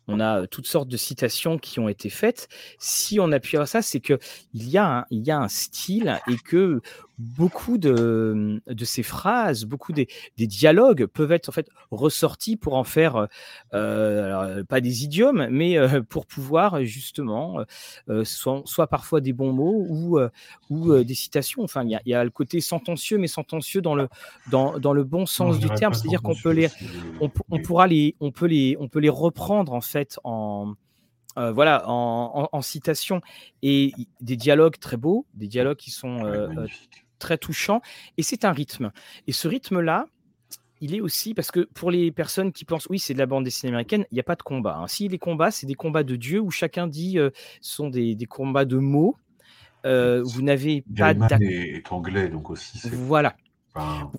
on 0.09 0.21
a 0.21 0.47
toutes 0.47 0.67
sortes 0.67 0.89
de 0.89 0.97
citations 0.97 1.59
qui 1.59 1.79
ont 1.79 1.89
été 1.89 2.11
faites. 2.11 2.49
Si 2.79 3.21
on 3.21 3.31
appuie 3.31 3.59
à 3.59 3.67
ça, 3.67 3.83
c'est 3.83 4.01
qu'il 4.01 4.19
y, 4.55 4.79
a 4.79 5.01
un, 5.01 5.05
il 5.11 5.27
y 5.27 5.31
a 5.31 5.39
un 5.39 5.49
style 5.49 6.19
et 6.27 6.37
que 6.37 6.81
beaucoup 7.19 7.79
de, 7.79 8.63
de 8.67 8.85
ces 8.85 9.03
phrases, 9.03 9.65
beaucoup 9.65 9.93
des, 9.93 10.09
des, 10.37 10.47
dialogues 10.47 11.07
peuvent 11.07 11.33
être 11.33 11.49
en 11.49 11.53
fait 11.53 11.69
ressortis 11.91 12.57
pour 12.57 12.75
en 12.75 12.85
faire, 12.85 13.29
euh, 13.75 14.25
alors, 14.25 14.65
pas 14.67 14.81
des 14.81 15.05
idiomes, 15.05 15.49
mais 15.51 15.77
euh, 15.77 16.01
pour 16.09 16.27
pouvoir 16.27 16.85
justement, 16.85 17.61
euh, 18.09 18.25
soit, 18.25 18.63
soit, 18.65 18.87
parfois 18.87 19.21
des 19.21 19.33
bons 19.33 19.53
mots 19.53 19.85
ou, 19.89 20.19
ou 20.71 21.03
des 21.03 21.15
citations. 21.15 21.63
Enfin, 21.63 21.85
il 21.85 22.01
y, 22.05 22.11
y, 22.11 22.15
a 22.15 22.25
le 22.25 22.31
côté 22.31 22.61
sentencieux, 22.61 23.19
mais 23.19 23.27
sentencieux 23.27 23.81
dans 23.81 23.95
le, 23.95 24.09
dans, 24.51 24.79
dans 24.79 24.93
le 24.93 25.05
bon 25.05 25.27
sens 25.27 25.55
non, 25.55 25.61
du 25.61 25.75
terme, 25.75 25.95
c'est-à-dire 25.95 26.23
qu'on 26.23 26.37
peut 26.37 26.53
les, 26.53 26.69
on, 27.21 27.31
on, 27.51 27.61
pourra 27.61 27.87
les, 27.87 28.15
on 28.21 28.31
peut 28.31 28.47
les, 28.47 28.77
on 28.79 28.89
peut 28.89 29.01
les 29.01 29.09
reprendre 29.09 29.73
en 29.73 29.81
fait 29.81 30.19
en 30.25 30.75
euh, 31.39 31.53
voilà, 31.53 31.89
en, 31.89 32.33
en, 32.35 32.49
en, 32.51 32.63
citation 32.63 33.21
et 33.63 33.93
des 34.21 34.35
dialogues 34.35 34.79
très 34.81 34.97
beaux, 34.97 35.25
des 35.35 35.47
dialogues 35.47 35.77
qui 35.77 35.93
sont 35.93 36.25
euh, 36.25 36.49
très 37.19 37.39
touchants. 37.39 37.81
Et 38.17 38.23
c'est 38.23 38.45
un 38.45 38.53
rythme. 38.53 38.93
Et 39.27 39.33
ce 39.33 39.49
rythme-là, 39.49 40.07
il 40.81 40.95
est 40.95 41.01
aussi 41.01 41.35
parce 41.35 41.51
que 41.51 41.61
pour 41.75 41.91
les 41.91 42.13
personnes 42.13 42.53
qui 42.53 42.65
pensent 42.65 42.87
oui 42.89 43.01
c'est 43.01 43.13
de 43.13 43.19
la 43.19 43.27
bande 43.27 43.45
dessinée 43.45 43.71
américaine, 43.71 44.07
il 44.11 44.15
n'y 44.15 44.21
a 44.21 44.25
pas 44.25 44.37
de 44.37 44.43
combat. 44.43 44.77
Hein. 44.77 44.87
Si 44.87 45.09
les 45.09 45.19
combats, 45.19 45.51
c'est 45.51 45.67
des 45.67 45.75
combats 45.75 46.05
de 46.05 46.17
dieu 46.17 46.41
où 46.41 46.51
chacun 46.51 46.87
dit 46.87 47.19
euh, 47.19 47.31
sont 47.61 47.91
des, 47.91 48.15
des, 48.15 48.27
combats 48.27 48.65
de 48.65 48.77
mots. 48.77 49.17
Euh, 49.87 50.23
vous 50.25 50.43
n'avez 50.43 50.85
pas 50.97 51.13
est, 51.13 51.43
est 51.43 51.93
anglais 51.93 52.29
donc 52.29 52.51
aussi. 52.51 52.81
Voilà. 52.91 53.37
Enfin... 53.75 54.11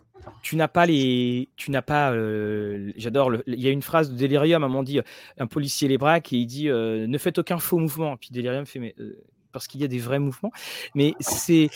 Tu 0.42 0.56
n'as 0.56 0.68
pas 0.68 0.86
les, 0.86 1.50
tu 1.56 1.72
n'as 1.72 1.82
pas. 1.82 2.12
Euh, 2.12 2.92
J'adore. 2.96 3.34
Il 3.48 3.60
y 3.60 3.68
a 3.68 3.72
une 3.72 3.82
phrase 3.82 4.12
de 4.12 4.18
Delirium 4.18 4.64
à 4.64 4.66
un 4.66 4.70
moment 4.70 4.84
dit 4.84 5.00
un 5.38 5.48
policier 5.48 5.88
les 5.88 5.98
braque 5.98 6.34
et 6.34 6.38
il 6.38 6.46
dit 6.46 6.70
euh, 6.70 7.08
ne 7.08 7.18
faites 7.18 7.38
aucun 7.40 7.58
faux 7.58 7.78
mouvement. 7.78 8.14
Et 8.14 8.18
puis 8.18 8.30
Delirium 8.32 8.66
fait 8.66 8.80
mais 8.80 8.96
euh, 9.00 9.22
parce 9.52 9.68
qu'il 9.68 9.82
y 9.82 9.84
a 9.84 9.88
des 9.88 10.00
vrais 10.00 10.20
mouvements. 10.20 10.52
Mais 10.96 11.14
c'est 11.20 11.70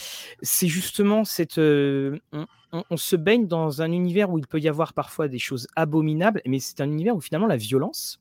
justement 0.68 1.26
cette. 1.26 1.58
On, 1.58 2.20
on, 2.72 2.84
on, 2.90 2.98
se 2.98 3.16
baigne 3.16 3.48
dans 3.48 3.82
un 3.82 3.92
univers 3.92 4.32
où 4.32 4.40
il 4.40 4.48
peut 4.48 4.60
y 4.60 4.68
avoir 4.68 4.94
parfois 4.94 5.28
des 5.28 5.40
choses 5.40 5.68
abominables, 5.76 6.42
mais 6.46 6.60
c'est 6.60 6.82
un 6.82 6.90
univers 6.90 7.16
où 7.16 7.22
finalement 7.22 7.48
la 7.48 7.58
violence, 7.58 8.20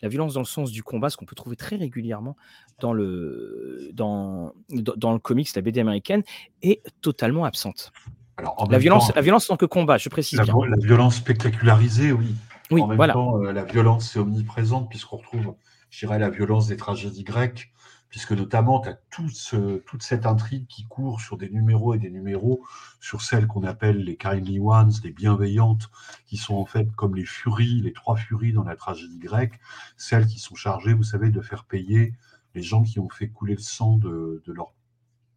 la 0.00 0.08
violence 0.08 0.34
dans 0.34 0.40
le 0.40 0.46
sens 0.46 0.70
du 0.70 0.82
combat, 0.82 1.10
ce 1.10 1.16
qu'on 1.16 1.24
peut 1.24 1.34
trouver 1.34 1.56
très 1.56 1.76
régulièrement 1.76 2.36
dans 2.80 2.92
le 2.92 3.90
dans 3.92 4.52
dans 4.74 5.12
le 5.12 5.18
comics, 5.18 5.48
la 5.54 5.62
BD 5.62 5.80
américaine, 5.80 6.22
est 6.62 6.82
totalement 7.00 7.44
absente. 7.44 7.92
Alors, 8.36 8.66
la, 8.68 8.78
violence, 8.78 9.08
temps, 9.08 9.12
la 9.14 9.22
violence 9.22 9.48
en 9.48 9.54
tant 9.54 9.56
que 9.56 9.66
combat, 9.66 9.96
je 9.96 10.08
précise 10.08 10.38
la, 10.38 10.44
bien. 10.44 10.54
La 10.68 10.76
violence 10.76 11.16
spectacularisée, 11.16 12.12
oui. 12.12 12.34
Oui, 12.70 12.82
en 12.82 12.88
même 12.88 12.96
voilà. 12.96 13.12
temps, 13.12 13.40
euh, 13.42 13.52
la 13.52 13.64
violence 13.64 14.16
est 14.16 14.18
omniprésente 14.18 14.88
puisqu'on 14.88 15.18
retrouve, 15.18 15.54
je 15.90 16.00
dirais, 16.00 16.18
la 16.18 16.30
violence 16.30 16.66
des 16.66 16.76
tragédies 16.76 17.22
grecques, 17.22 17.72
puisque 18.14 18.30
notamment, 18.30 18.80
tu 18.80 18.90
as 18.90 18.98
toute 19.10 20.02
cette 20.04 20.24
intrigue 20.24 20.68
qui 20.68 20.84
court 20.84 21.20
sur 21.20 21.36
des 21.36 21.50
numéros 21.50 21.94
et 21.94 21.98
des 21.98 22.10
numéros, 22.10 22.64
sur 23.00 23.22
celles 23.22 23.48
qu'on 23.48 23.64
appelle 23.64 24.04
les 24.04 24.16
kindly 24.16 24.60
ones, 24.60 24.92
les 25.02 25.10
bienveillantes, 25.10 25.90
qui 26.24 26.36
sont 26.36 26.54
en 26.54 26.64
fait 26.64 26.94
comme 26.94 27.16
les 27.16 27.24
furies, 27.24 27.80
les 27.80 27.92
trois 27.92 28.14
furies 28.14 28.52
dans 28.52 28.62
la 28.62 28.76
tragédie 28.76 29.18
grecque, 29.18 29.58
celles 29.96 30.28
qui 30.28 30.38
sont 30.38 30.54
chargées, 30.54 30.94
vous 30.94 31.02
savez, 31.02 31.30
de 31.30 31.40
faire 31.40 31.64
payer 31.64 32.14
les 32.54 32.62
gens 32.62 32.84
qui 32.84 33.00
ont 33.00 33.08
fait 33.08 33.30
couler 33.30 33.54
le 33.54 33.60
sang 33.60 33.96
de, 33.96 34.40
de 34.46 34.52
leur 34.52 34.74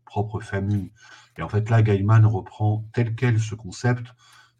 propre 0.06 0.40
famille. 0.40 0.92
Et 1.40 1.42
en 1.42 1.50
fait, 1.50 1.72
là, 1.72 1.82
Gaiman 1.82 2.28
reprend 2.28 2.86
tel 2.94 3.16
quel 3.16 3.40
ce 3.40 3.56
concept 3.56 4.14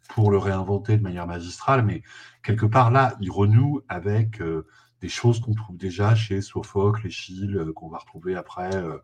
pour 0.08 0.32
le 0.32 0.38
réinventer 0.38 0.96
de 0.96 1.02
manière 1.04 1.28
magistrale, 1.28 1.84
mais 1.84 2.02
quelque 2.42 2.66
part 2.66 2.90
là, 2.90 3.14
il 3.20 3.30
renoue 3.30 3.82
avec 3.88 4.40
euh, 4.40 4.66
des 5.00 5.08
choses 5.08 5.40
qu'on 5.40 5.54
trouve 5.54 5.76
déjà 5.76 6.14
chez 6.14 6.40
Sophocle, 6.40 7.06
Échille, 7.06 7.56
euh, 7.56 7.72
qu'on 7.72 7.88
va 7.88 7.98
retrouver 7.98 8.36
après 8.36 8.74
euh, 8.74 8.98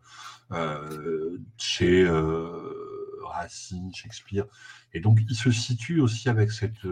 euh 0.51 1.37
chez 1.57 2.07
Racine, 3.23 3.93
Shakespeare. 3.93 4.45
Et 4.93 4.99
donc, 4.99 5.19
il 5.27 5.35
se 5.35 5.51
situe 5.51 5.99
aussi 5.99 6.29
avec 6.29 6.51
cette, 6.51 6.87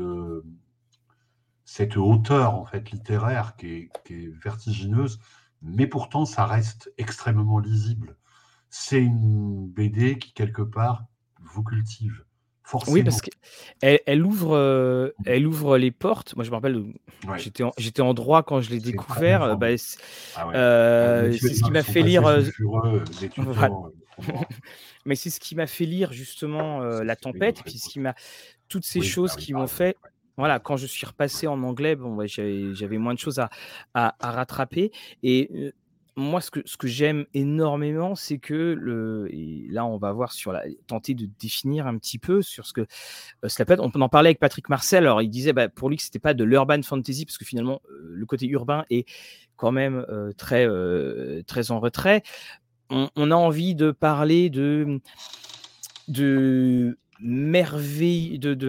cette 1.63 1.97
hauteur 1.97 2.55
en 2.55 2.65
fait 2.65 2.91
littéraire 2.91 3.55
qui 3.55 3.67
est, 3.67 3.89
qui 4.05 4.13
est 4.25 4.43
vertigineuse, 4.43 5.19
mais 5.61 5.87
pourtant, 5.87 6.25
ça 6.25 6.45
reste 6.45 6.91
extrêmement 6.97 7.59
lisible 7.59 8.17
c'est 8.75 9.03
une 9.03 9.67
BD 9.67 10.17
qui, 10.17 10.33
quelque 10.33 10.63
part, 10.63 11.05
vous 11.39 11.61
cultive. 11.63 12.25
Forcément. 12.63 12.93
Oui, 12.93 13.03
parce 13.03 13.21
qu'elle 13.21 13.99
elle 14.05 14.25
ouvre, 14.25 14.55
euh, 14.55 15.09
elle 15.25 15.45
ouvre 15.45 15.77
les 15.77 15.91
portes. 15.91 16.35
Moi, 16.35 16.45
je 16.45 16.49
me 16.49 16.55
rappelle, 16.55 16.77
ouais. 16.77 17.37
j'étais 17.37 18.01
en, 18.01 18.07
en, 18.07 18.13
droit 18.13 18.43
quand 18.43 18.61
je 18.61 18.69
l'ai 18.69 18.79
découvert. 18.79 19.57
Bah, 19.57 19.67
ah 20.35 20.47
ouais. 20.47 20.55
euh, 20.55 21.31
c'est 21.33 21.53
ce 21.53 21.63
qui 21.63 21.71
m'a 21.71 21.83
fait 21.83 22.01
lire. 22.01 22.23
Fureux, 22.55 23.03
voilà. 23.37 23.75
Mais 25.05 25.15
c'est 25.15 25.29
ce 25.29 25.39
qui 25.39 25.55
m'a 25.55 25.67
fait 25.67 25.85
lire 25.85 26.13
justement 26.13 26.81
euh, 26.81 27.03
La 27.03 27.15
Tempête, 27.15 27.61
puis 27.63 27.77
ce 27.77 27.89
qui 27.89 27.99
m'a. 27.99 28.15
Toutes 28.69 28.85
ces 28.85 28.99
oui, 28.99 29.05
choses 29.05 29.35
qui 29.35 29.53
m'ont 29.53 29.67
fait. 29.67 29.97
Voilà, 30.37 30.59
quand 30.59 30.77
je 30.77 30.87
suis 30.87 31.05
repassé 31.05 31.45
en 31.45 31.61
anglais, 31.61 31.95
bon, 31.95 32.17
j'avais 32.25 32.97
moins 32.97 33.13
de 33.13 33.19
choses 33.19 33.39
à, 33.39 33.49
à, 33.93 34.15
à 34.19 34.31
rattraper. 34.31 34.91
Et 35.21 35.49
euh, 35.53 35.71
moi, 36.15 36.41
ce 36.41 36.51
que, 36.51 36.87
j'aime 36.87 37.25
énormément, 37.33 38.15
c'est 38.15 38.37
que 38.37 38.53
le, 38.53 39.27
et 39.31 39.65
là, 39.69 39.85
on 39.85 39.97
va 39.97 40.11
voir 40.11 40.31
sur 40.31 40.51
la, 40.51 40.63
tenter 40.85 41.15
de 41.15 41.27
définir 41.39 41.87
un 41.87 41.97
petit 41.97 42.19
peu 42.19 42.41
sur 42.41 42.67
ce 42.67 42.73
que 42.73 42.81
euh, 42.81 43.47
cela 43.49 43.65
peut 43.65 43.73
être. 43.73 43.81
On 43.83 44.01
en 44.01 44.09
parlait 44.09 44.29
avec 44.29 44.39
Patrick 44.39 44.69
Marcel. 44.69 45.05
Alors, 45.05 45.21
il 45.21 45.29
disait, 45.29 45.53
bah, 45.53 45.69
pour 45.69 45.89
lui, 45.89 45.97
que 45.97 46.03
c'était 46.03 46.19
pas 46.19 46.33
de 46.33 46.43
l'urban 46.43 46.81
fantasy, 46.83 47.25
parce 47.25 47.37
que 47.37 47.45
finalement, 47.45 47.81
euh, 47.89 48.11
le 48.13 48.25
côté 48.25 48.47
urbain 48.47 48.85
est 48.91 49.07
quand 49.55 49.71
même 49.71 50.05
euh, 50.09 50.31
très, 50.33 50.67
très 51.45 51.71
en 51.71 51.79
retrait. 51.79 52.21
On, 52.89 53.09
on, 53.15 53.31
a 53.31 53.35
envie 53.35 53.73
de 53.73 53.91
parler 53.91 54.49
de, 54.51 54.99
de 56.09 56.97
merveille 57.23 58.37
de, 58.37 58.53
de, 58.53 58.67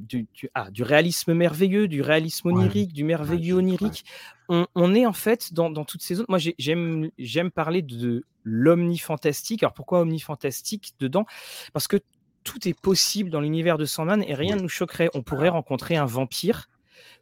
du, 0.00 0.26
ah, 0.54 0.70
du, 0.70 0.82
réalisme 0.82 1.32
merveilleux, 1.32 1.86
du 1.86 2.02
réalisme 2.02 2.48
onirique, 2.48 2.88
ouais. 2.88 2.94
du 2.94 3.04
merveilleux 3.04 3.54
onirique. 3.54 4.04
On, 4.48 4.66
on, 4.74 4.94
est 4.94 5.06
en 5.06 5.12
fait 5.12 5.54
dans, 5.54 5.70
dans 5.70 5.84
toutes 5.84 6.02
ces 6.02 6.16
zones. 6.16 6.26
Moi, 6.28 6.38
j'aime 6.58 7.50
parler 7.54 7.82
de 7.82 8.24
l'omnifantastique. 8.42 9.62
Alors 9.62 9.74
pourquoi 9.74 10.00
omnifantastique 10.00 10.94
dedans? 10.98 11.24
Parce 11.72 11.86
que 11.86 11.98
tout 12.42 12.66
est 12.66 12.78
possible 12.78 13.30
dans 13.30 13.40
l'univers 13.40 13.78
de 13.78 13.84
Sandman 13.84 14.24
et 14.26 14.34
rien 14.34 14.56
ne 14.56 14.62
nous 14.62 14.68
choquerait. 14.68 15.08
On 15.14 15.22
pourrait 15.22 15.50
rencontrer 15.50 15.96
un 15.96 16.06
vampire. 16.06 16.68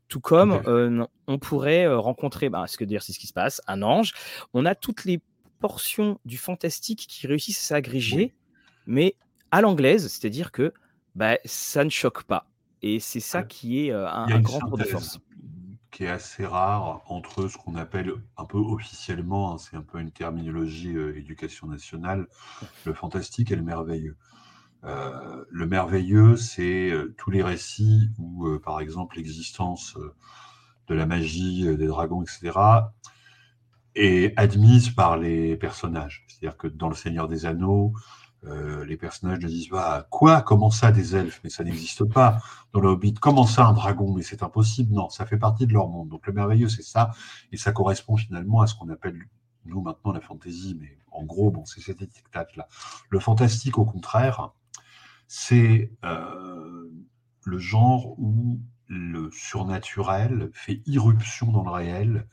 Tout 0.09 0.21
comme 0.21 0.63
euh, 0.69 1.05
on 1.27 1.39
pourrait 1.39 1.85
euh, 1.85 1.99
rencontrer, 1.99 2.49
bah, 2.49 2.65
ce 2.69 2.79
que 2.79 2.85
dire, 2.85 3.03
c'est 3.03 3.13
ce 3.13 3.19
qui 3.19 3.27
se 3.27 3.33
passe, 3.33 3.61
un 3.67 3.83
ange. 3.83 4.15
On 4.55 4.65
a 4.65 4.77
toutes 4.77 5.05
les 5.05 5.21
portions 5.59 6.21
du 6.25 6.39
fantastique 6.39 7.07
qui 7.09 7.27
réussissent 7.27 7.59
à 7.59 7.75
s'agréger, 7.75 8.33
mais 8.87 9.17
à 9.51 9.61
l'anglaise, 9.61 10.09
c'est-à-dire 10.09 10.53
que 10.53 10.73
bah, 11.15 11.39
ça 11.45 11.85
ne 11.85 11.91
choque 11.91 12.25
pas. 12.25 12.47
Et 12.83 13.01
c'est 13.01 13.21
ça 13.21 13.43
qui 13.43 13.87
est 13.87 13.93
euh, 13.93 14.09
un, 14.09 14.29
un 14.29 14.41
grand 14.41 14.61
tour 14.61 14.79
de 14.79 14.85
force. 14.85 15.19
Qui 15.91 16.05
est 16.05 16.09
assez 16.09 16.45
rare 16.45 17.03
entre 17.07 17.49
ce 17.49 17.57
qu'on 17.57 17.75
appelle 17.75 18.13
un 18.37 18.45
peu 18.45 18.59
officiellement, 18.59 19.55
hein, 19.55 19.59
c'est 19.59 19.77
un 19.77 19.83
peu 19.83 19.99
une 19.99 20.11
terminologie 20.11 20.95
euh, 20.95 21.17
éducation 21.17 21.67
nationale, 21.67 22.27
le 22.85 22.93
fantastique 22.93 23.51
et 23.51 23.57
le 23.57 23.63
merveilleux. 23.63 24.17
Euh, 24.85 25.45
le 25.51 25.67
merveilleux, 25.67 26.37
c'est 26.37 26.93
tous 27.17 27.31
les 27.31 27.43
récits 27.43 28.11
où, 28.19 28.47
par 28.59 28.81
exemple, 28.81 29.17
l'existence 29.17 29.97
de 30.87 30.95
la 30.95 31.07
magie, 31.07 31.65
des 31.77 31.87
dragons, 31.87 32.23
etc., 32.23 32.53
est 33.97 34.39
admise 34.39 34.91
par 34.91 35.17
les 35.17 35.57
personnages. 35.57 36.25
C'est-à-dire 36.29 36.57
que 36.57 36.69
dans 36.69 36.89
Le 36.89 36.95
Seigneur 36.95 37.27
des 37.27 37.47
Anneaux, 37.47 37.95
Euh, 38.47 38.85
les 38.85 38.97
personnages 38.97 39.41
ne 39.41 39.49
disent 39.49 39.69
pas 39.69 40.07
quoi? 40.11 40.43
Comment 40.43 40.71
ça 40.71 40.93
des 40.93 41.17
elfes? 41.17 41.41
Mais 41.43 41.51
ça 41.51 41.65
n'existe 41.65 42.05
pas 42.05 42.39
dans 42.73 42.81
le 42.81 42.89
Hobbit. 42.89 43.15
Comment 43.15 43.47
ça 43.47 43.67
un 43.67 43.73
dragon? 43.73 44.15
Mais 44.15 44.23
c'est 44.23 44.43
impossible. 44.43 44.95
Non, 44.95 45.09
ça 45.09 45.27
fait 45.27 45.39
partie 45.39 45.67
de 45.67 45.73
leur 45.73 45.89
monde. 45.89 46.09
Donc 46.09 46.27
le 46.27 46.33
merveilleux, 46.33 46.69
c'est 46.69 46.83
ça, 46.83 47.11
et 47.53 47.57
ça 47.57 47.73
correspond 47.73 48.17
finalement 48.17 48.61
à 48.61 48.67
ce 48.67 48.75
qu'on 48.75 48.89
appelle 48.89 49.19
nous 49.65 49.83
maintenant 49.83 50.13
la 50.13 50.21
fantaisie. 50.21 50.77
Mais 50.81 50.99
en 51.11 51.25
gros, 51.25 51.51
bon, 51.51 51.65
c'est 51.65 51.81
cette 51.81 52.03
étiquette-là. 52.03 52.69
Le 53.11 53.19
fantastique, 53.19 53.79
au 53.79 53.85
contraire, 53.85 54.51
c'est 55.27 55.93
euh, 56.05 56.89
le 57.45 57.59
genre 57.59 58.19
où 58.19 58.61
le 58.89 59.31
surnaturel 59.31 60.51
fait 60.53 60.83
irruption 60.87 61.51
dans 61.51 61.65
le 61.65 61.71
réel 61.71 62.27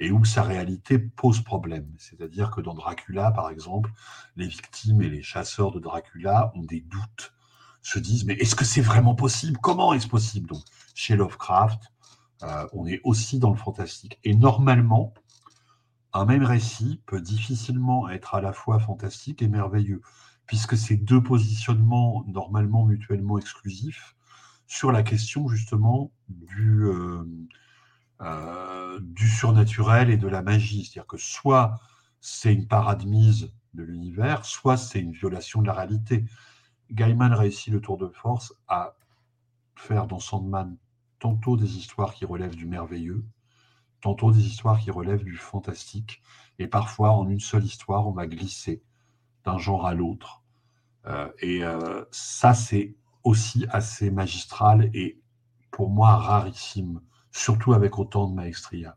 et 0.00 0.10
où 0.10 0.24
sa 0.24 0.42
réalité 0.42 0.98
pose 0.98 1.42
problème. 1.42 1.88
C'est-à-dire 1.98 2.50
que 2.50 2.60
dans 2.60 2.74
Dracula, 2.74 3.30
par 3.30 3.50
exemple, 3.50 3.92
les 4.36 4.48
victimes 4.48 5.02
et 5.02 5.10
les 5.10 5.22
chasseurs 5.22 5.72
de 5.72 5.78
Dracula 5.78 6.52
ont 6.54 6.64
des 6.64 6.80
doutes, 6.80 7.32
se 7.82 7.98
disent 7.98 8.24
mais 8.24 8.34
est-ce 8.34 8.54
que 8.54 8.64
c'est 8.64 8.80
vraiment 8.80 9.14
possible? 9.14 9.58
Comment 9.58 9.92
est-ce 9.92 10.08
possible? 10.08 10.48
Donc 10.48 10.62
chez 10.94 11.16
Lovecraft, 11.16 11.80
euh, 12.42 12.66
on 12.72 12.86
est 12.86 13.00
aussi 13.04 13.38
dans 13.38 13.50
le 13.50 13.56
fantastique. 13.56 14.18
Et 14.24 14.34
normalement, 14.34 15.14
un 16.12 16.24
même 16.24 16.44
récit 16.44 17.00
peut 17.06 17.20
difficilement 17.20 18.08
être 18.08 18.34
à 18.34 18.40
la 18.40 18.52
fois 18.52 18.80
fantastique 18.80 19.42
et 19.42 19.48
merveilleux, 19.48 20.00
puisque 20.46 20.76
ces 20.76 20.96
deux 20.96 21.22
positionnements 21.22 22.24
normalement 22.26 22.84
mutuellement 22.84 23.38
exclusifs 23.38 24.16
sur 24.70 24.92
la 24.92 25.02
question 25.02 25.48
justement 25.48 26.12
du, 26.28 26.84
euh, 26.84 27.24
euh, 28.20 29.00
du 29.02 29.28
surnaturel 29.28 30.10
et 30.10 30.16
de 30.16 30.28
la 30.28 30.42
magie. 30.42 30.84
C'est-à-dire 30.84 31.08
que 31.08 31.16
soit 31.16 31.80
c'est 32.20 32.54
une 32.54 32.68
paradmise 32.68 33.52
de 33.74 33.82
l'univers, 33.82 34.44
soit 34.44 34.76
c'est 34.76 35.00
une 35.00 35.10
violation 35.10 35.60
de 35.60 35.66
la 35.66 35.72
réalité. 35.72 36.24
Gaiman 36.92 37.34
réussit 37.34 37.72
le 37.74 37.80
tour 37.80 37.98
de 37.98 38.06
force 38.06 38.54
à 38.68 38.94
faire 39.74 40.06
dans 40.06 40.20
Sandman 40.20 40.76
tantôt 41.18 41.56
des 41.56 41.76
histoires 41.76 42.14
qui 42.14 42.24
relèvent 42.24 42.54
du 42.54 42.66
merveilleux, 42.66 43.24
tantôt 44.00 44.30
des 44.30 44.46
histoires 44.46 44.78
qui 44.78 44.92
relèvent 44.92 45.24
du 45.24 45.36
fantastique, 45.36 46.22
et 46.60 46.68
parfois 46.68 47.10
en 47.10 47.28
une 47.28 47.40
seule 47.40 47.64
histoire, 47.64 48.06
on 48.06 48.12
va 48.12 48.28
glisser 48.28 48.82
d'un 49.44 49.58
genre 49.58 49.84
à 49.84 49.94
l'autre. 49.94 50.44
Euh, 51.06 51.28
et 51.40 51.62
ça, 52.12 52.54
c'est 52.54 52.94
aussi 53.24 53.66
assez 53.70 54.10
magistral 54.10 54.90
et 54.94 55.18
pour 55.70 55.90
moi 55.90 56.16
rarissime 56.16 57.00
surtout 57.32 57.72
avec 57.72 57.98
autant 57.98 58.28
de 58.28 58.34
maestria. 58.34 58.96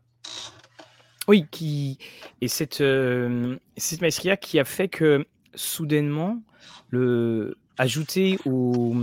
Oui, 1.28 1.46
qui 1.50 1.98
et 2.40 2.48
cette, 2.48 2.80
euh, 2.80 3.56
cette 3.76 4.02
maestria 4.02 4.36
qui 4.36 4.58
a 4.58 4.64
fait 4.64 4.88
que 4.88 5.26
soudainement 5.54 6.42
le 6.90 7.56
ajouté 7.76 8.38
au, 8.44 8.94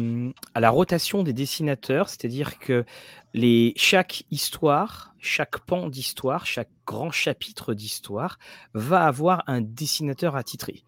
à 0.53 0.59
la 0.59 0.69
rotation 0.69 1.23
des 1.23 1.33
dessinateurs, 1.33 2.09
c'est-à-dire 2.09 2.57
que 2.59 2.85
les, 3.33 3.73
chaque 3.75 4.23
histoire, 4.31 5.13
chaque 5.19 5.59
pan 5.59 5.89
d'histoire, 5.89 6.45
chaque 6.45 6.69
grand 6.85 7.11
chapitre 7.11 7.73
d'histoire 7.73 8.39
va 8.73 9.05
avoir 9.05 9.43
un 9.47 9.61
dessinateur 9.61 10.35
attitré. 10.35 10.83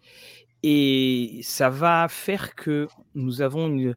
Et 0.66 1.40
ça 1.42 1.68
va 1.68 2.08
faire 2.08 2.54
que 2.54 2.88
nous 3.14 3.42
avons 3.42 3.68
une, 3.68 3.94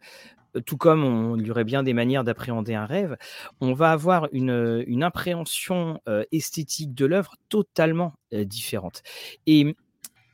tout 0.66 0.76
comme 0.76 1.38
il 1.40 1.48
y 1.48 1.52
aurait 1.52 1.64
bien 1.64 1.82
des 1.82 1.94
manières 1.94 2.26
d'appréhender 2.26 2.74
un 2.74 2.86
rêve, 2.86 3.16
on 3.62 3.72
va 3.72 3.94
avoir 3.94 4.28
une, 4.34 4.84
une 4.86 5.02
appréhension 5.02 6.02
esthétique 6.34 6.94
de 6.94 7.06
l'œuvre 7.06 7.36
totalement 7.48 8.16
différente. 8.34 9.02
Et 9.46 9.78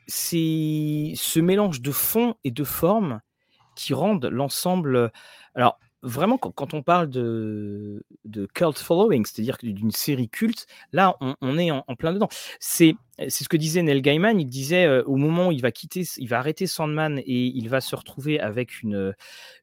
c'est 0.07 1.13
ce 1.15 1.39
mélange 1.39 1.81
de 1.81 1.91
fond 1.91 2.33
et 2.43 2.49
de 2.49 2.63
forme 2.63 3.21
qui 3.75 3.93
rendent 3.93 4.25
l'ensemble. 4.25 5.11
Alors, 5.53 5.79
vraiment, 6.03 6.37
quand, 6.37 6.73
on 6.73 6.83
parle 6.83 7.09
de, 7.09 8.03
cult 8.53 8.77
following, 8.77 9.25
c'est-à-dire 9.25 9.57
d'une 9.61 9.91
série 9.91 10.29
culte, 10.29 10.67
là, 10.91 11.15
on, 11.41 11.57
est 11.57 11.71
en, 11.71 11.81
plein 11.97 12.13
dedans. 12.13 12.29
C'est 12.59 12.95
ce 13.27 13.47
que 13.47 13.57
disait 13.57 13.81
Neil 13.81 14.01
Gaiman. 14.01 14.39
Il 14.39 14.47
disait 14.47 14.85
euh, 14.85 15.03
au 15.05 15.15
moment 15.15 15.47
où 15.47 15.51
il 15.51 15.61
va 15.61 15.71
quitter, 15.71 16.03
il 16.17 16.27
va 16.27 16.39
arrêter 16.39 16.67
Sandman 16.67 17.19
et 17.19 17.45
il 17.45 17.69
va 17.69 17.81
se 17.81 17.95
retrouver 17.95 18.39
avec 18.39 18.81
une, 18.81 19.13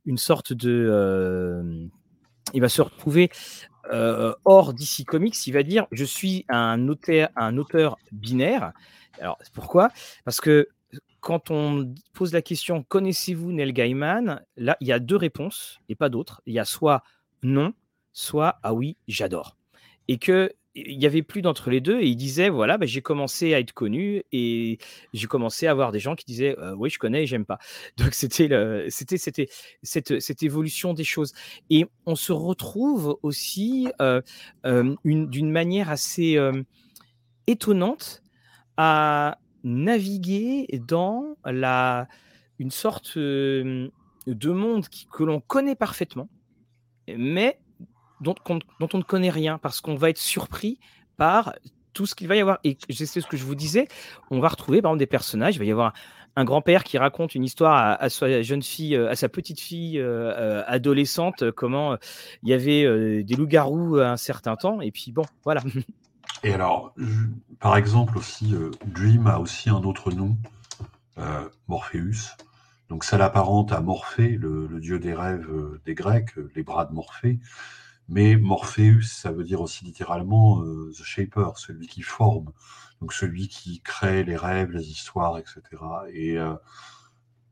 une 0.07 0.19
sorte 0.19 0.53
de. 0.53 0.89
Euh, 0.91 1.87
il 2.55 2.61
va 2.61 2.69
se 2.69 2.83
retrouver 2.83 3.31
euh, 3.93 4.35
hors 4.45 4.73
DC 4.73 5.05
Comics. 5.07 5.47
Il 5.47 5.53
va 5.53 5.63
dire 5.63 5.87
Je 5.93 6.05
suis 6.05 6.47
un 6.49 6.89
auteur, 6.89 7.29
un 7.37 7.59
auteur 7.59 7.99
binaire. 8.13 8.73
Alors, 9.21 9.39
pourquoi? 9.53 9.91
Parce 10.25 10.41
que 10.41 10.69
quand 11.21 11.51
on 11.51 11.95
pose 12.13 12.33
la 12.33 12.43
question 12.43 12.83
connaissez-vous 12.83 13.53
Neil 13.53 13.73
Gaiman? 13.73 14.43
Là, 14.57 14.77
il 14.81 14.89
y 14.89 14.93
a 14.93 14.99
deux 14.99 15.17
réponses 15.17 15.81
et 15.89 15.95
pas 15.95 16.09
d'autres. 16.09 16.43
Il 16.47 16.55
y 16.55 16.59
a 16.59 16.65
soit 16.65 17.03
non, 17.43 17.73
soit 18.13 18.59
ah 18.63 18.75
oui, 18.75 18.97
j'adore. 19.09 19.57
Et 20.09 20.19
que 20.19 20.53
il 20.75 21.03
y 21.03 21.07
avait 21.07 21.23
plus 21.23 21.43
d'entre 21.43 21.69
les 21.69 21.81
deux 21.81 22.01
et 22.01 22.07
il 22.07 22.17
disait 22.17 22.49
voilà 22.49 22.79
bah, 22.79 22.87
j'ai 22.87 23.03
commencé 23.03 23.55
à 23.55 23.61
être 23.61 23.73
connu 23.73 24.23
et 24.31 24.79
j'ai 25.13 25.27
commencé 25.27 25.67
à 25.67 25.73
avoir 25.73 25.91
des 25.91 25.99
gens 25.99 26.15
qui 26.15 26.25
disaient 26.25 26.57
«Euh, 26.61 26.77
oui 26.77 26.91
je 26.91 26.99
connais 26.99 27.27
j'aime 27.27 27.45
pas 27.45 27.59
donc 27.97 28.15
c'était 28.15 28.49
c'était 28.89 29.19
c'était 29.19 29.49
cette, 29.83 30.21
cette, 30.21 30.43
évolution 30.45 30.95
des 30.95 31.03
choses 31.03 31.33
et 31.71 31.87
on 32.07 32.15
se 32.15 32.33
retrouve 32.33 33.19
aussi 33.23 33.89
euh, 34.01 34.23
euh, 34.65 34.95
d'une 35.05 35.51
manière 35.51 35.91
assez 35.91 36.39
étonnante 37.49 38.23
à 38.77 39.39
naviguer 39.65 40.67
dans 40.87 41.37
la, 41.45 42.09
une 42.59 42.71
sorte 42.71 43.17
de 43.17 43.91
monde 44.27 44.87
que 45.13 45.25
l'on 45.25 45.41
connaît 45.41 45.75
parfaitement, 45.75 46.29
mais 47.09 47.59
dont, 48.21 48.35
on 48.49 48.99
ne 48.99 49.03
connaît 49.03 49.31
rien, 49.31 49.59
parce 49.59 49.81
qu'on 49.81 49.95
va 49.95 50.11
être 50.11 50.19
surpris 50.19 50.79
par 51.17 51.55
tout 51.93 52.07
ce 52.07 52.15
qu'il 52.15 52.29
va 52.29 52.37
y 52.37 52.41
avoir. 52.41 52.59
Et 52.65 52.77
c'est 52.91 53.07
ce 53.07 53.27
que 53.27 53.37
je 53.37 53.45
vous 53.45 53.55
disais, 53.55 53.89
on 54.31 54.41
va 54.41 54.49
retrouver 54.49 54.83
des 54.97 55.07
personnages, 55.07 55.57
il 55.57 55.59
va 55.59 55.65
y 55.65 55.73
avoir 55.73 55.95
un 56.37 56.45
grand-père 56.45 56.85
qui 56.85 56.97
raconte 56.97 57.35
une 57.35 57.45
histoire 57.45 57.97
à, 58.01 58.09
sa 58.09 58.43
jeune 58.43 58.63
fille, 58.63 58.95
à 58.95 59.17
sa 59.17 59.29
petite 59.29 59.61
fille 59.61 60.01
adolescente, 60.67 61.51
comment 61.53 61.97
il 62.43 62.51
y 62.51 62.53
avait 62.53 63.25
des 63.25 63.37
loups-garous 63.37 63.97
un 63.99 64.17
certain 64.17 64.57
temps, 64.57 64.81
et 64.81 64.93
puis 64.93 65.13
bon, 65.13 65.25
voilà. 65.45 65.63
Et 66.43 66.55
alors, 66.55 66.95
par 67.59 67.77
exemple 67.77 68.17
aussi, 68.17 68.55
euh, 68.55 68.71
a 69.27 69.41
aussi 69.41 69.69
un 69.69 69.83
autre 69.83 70.11
nom, 70.11 70.39
euh, 71.19 71.47
Morpheus. 71.69 72.37
Donc 72.89 73.05
ça 73.05 73.19
l'apparente 73.19 73.73
à 73.73 73.81
Morphée, 73.81 74.39
le, 74.39 74.81
dieu 74.81 74.99
des 74.99 75.15
rêves 75.15 75.47
euh, 75.51 75.81
des 75.85 75.95
Grecs, 75.95 76.35
les 76.55 76.63
bras 76.63 76.87
de 76.87 76.95
Morphée. 76.95 77.41
Mais 78.09 78.37
Morpheus, 78.37 79.03
ça 79.03 79.33
veut 79.33 79.45
dire 79.45 79.61
aussi 79.61 79.85
littéralement 79.85 80.63
The 80.63 81.05
Shaper, 81.05 81.59
celui 81.59 81.87
qui 81.87 82.03
forme, 82.03 82.51
donc 83.01 83.13
celui 83.13 83.47
qui 83.47 83.81
crée 83.83 84.25
les 84.25 84.37
rêves, 84.37 84.73
les 84.73 84.89
histoires, 84.91 85.39
etc. 85.39 85.63
Et 86.13 86.37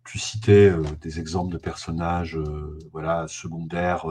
tu 0.04 0.18
citais 0.18 0.72
des 1.00 1.20
exemples 1.20 1.52
de 1.52 1.58
personnages 1.58 2.36
voilà, 2.90 3.28
secondaires 3.28 4.06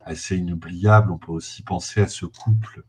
assez 0.00 0.36
inoubliables. 0.36 1.12
On 1.12 1.18
peut 1.18 1.30
aussi 1.30 1.62
penser 1.62 2.00
à 2.00 2.08
ce 2.08 2.26
couple 2.26 2.82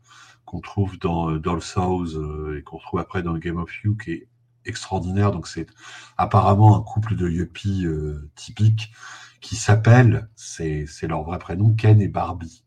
qu'on 0.44 0.60
trouve 0.60 0.98
dans 0.98 1.30
euh, 1.30 1.38
Doll's 1.38 1.76
House 1.76 2.14
euh, 2.16 2.58
et 2.58 2.62
qu'on 2.62 2.78
trouve 2.78 3.00
après 3.00 3.22
dans 3.22 3.36
Game 3.36 3.58
of 3.58 3.70
You, 3.84 3.96
qui 3.96 4.12
est 4.12 4.28
extraordinaire. 4.64 5.32
Donc 5.32 5.46
c'est 5.46 5.66
apparemment 6.16 6.76
un 6.76 6.82
couple 6.82 7.16
de 7.16 7.28
yuppies 7.28 7.86
euh, 7.86 8.30
typique 8.34 8.92
qui 9.40 9.56
s'appelle, 9.56 10.28
c'est 10.36 10.86
leur 11.02 11.22
vrai 11.22 11.38
prénom, 11.38 11.74
Ken 11.74 12.00
et 12.00 12.08
Barbie, 12.08 12.64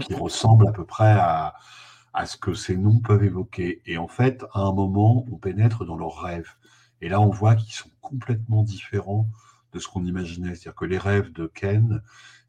qui 0.00 0.14
ressemblent 0.14 0.68
à 0.68 0.72
peu 0.72 0.84
près 0.84 1.10
à, 1.10 1.54
à 2.14 2.26
ce 2.26 2.36
que 2.36 2.54
ces 2.54 2.76
noms 2.76 3.00
peuvent 3.00 3.24
évoquer. 3.24 3.82
Et 3.86 3.98
en 3.98 4.08
fait, 4.08 4.44
à 4.52 4.60
un 4.60 4.72
moment, 4.72 5.26
on 5.32 5.36
pénètre 5.36 5.84
dans 5.84 5.96
leurs 5.96 6.20
rêves. 6.20 6.50
Et 7.00 7.08
là, 7.08 7.20
on 7.20 7.30
voit 7.30 7.56
qu'ils 7.56 7.74
sont 7.74 7.90
complètement 8.00 8.62
différents 8.62 9.28
de 9.72 9.78
ce 9.78 9.88
qu'on 9.88 10.04
imaginait. 10.04 10.54
C'est-à-dire 10.54 10.74
que 10.74 10.84
les 10.84 10.98
rêves 10.98 11.32
de 11.32 11.46
Ken, 11.46 12.02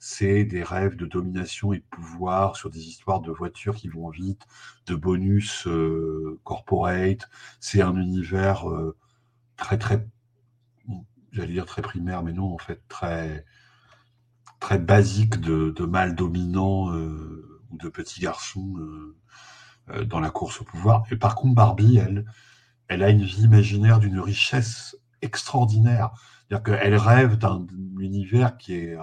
c'est 0.06 0.44
des 0.44 0.64
rêves 0.64 0.98
de 0.98 1.06
domination 1.06 1.72
et 1.72 1.78
de 1.78 1.86
pouvoir 1.90 2.58
sur 2.58 2.70
des 2.70 2.90
histoires 2.90 3.22
de 3.22 3.32
voitures 3.32 3.74
qui 3.74 3.88
vont 3.88 4.10
vite, 4.10 4.42
de 4.86 4.96
bonus 4.96 5.66
euh, 5.66 6.42
corporate. 6.44 7.30
C'est 7.62 7.82
un 7.82 7.96
univers 7.96 8.70
euh, 8.70 8.98
très, 9.56 9.78
très, 9.78 10.06
j'allais 11.32 11.54
dire 11.54 11.66
très 11.66 11.82
primaire, 11.82 12.22
mais 12.22 12.34
non, 12.34 12.54
en 12.54 12.58
fait, 12.58 12.82
très, 12.90 13.46
très 14.60 14.78
basique 14.78 15.40
de, 15.40 15.70
de 15.74 15.86
mâle 15.86 16.16
dominant 16.16 16.94
euh, 16.94 17.62
ou 17.72 17.78
de 17.78 17.88
petits 17.88 18.20
garçons 18.20 18.76
dans 20.06 20.20
la 20.20 20.32
course 20.32 20.60
au 20.60 20.66
pouvoir. 20.66 21.06
Et 21.12 21.16
par 21.16 21.36
contre, 21.36 21.56
Barbie, 21.56 21.96
elle, 22.00 22.26
elle 22.90 23.04
a 23.04 23.10
une 23.10 23.24
vie 23.24 23.44
imaginaire 23.44 24.02
d'une 24.02 24.20
richesse 24.20 24.98
extraordinaire. 25.22 26.12
C'est-à-dire 26.50 26.64
qu'elle 26.64 26.96
rêve 26.98 27.38
d'un 27.38 27.66
univers 27.98 28.58
qui 28.58 28.74
est 28.74 28.98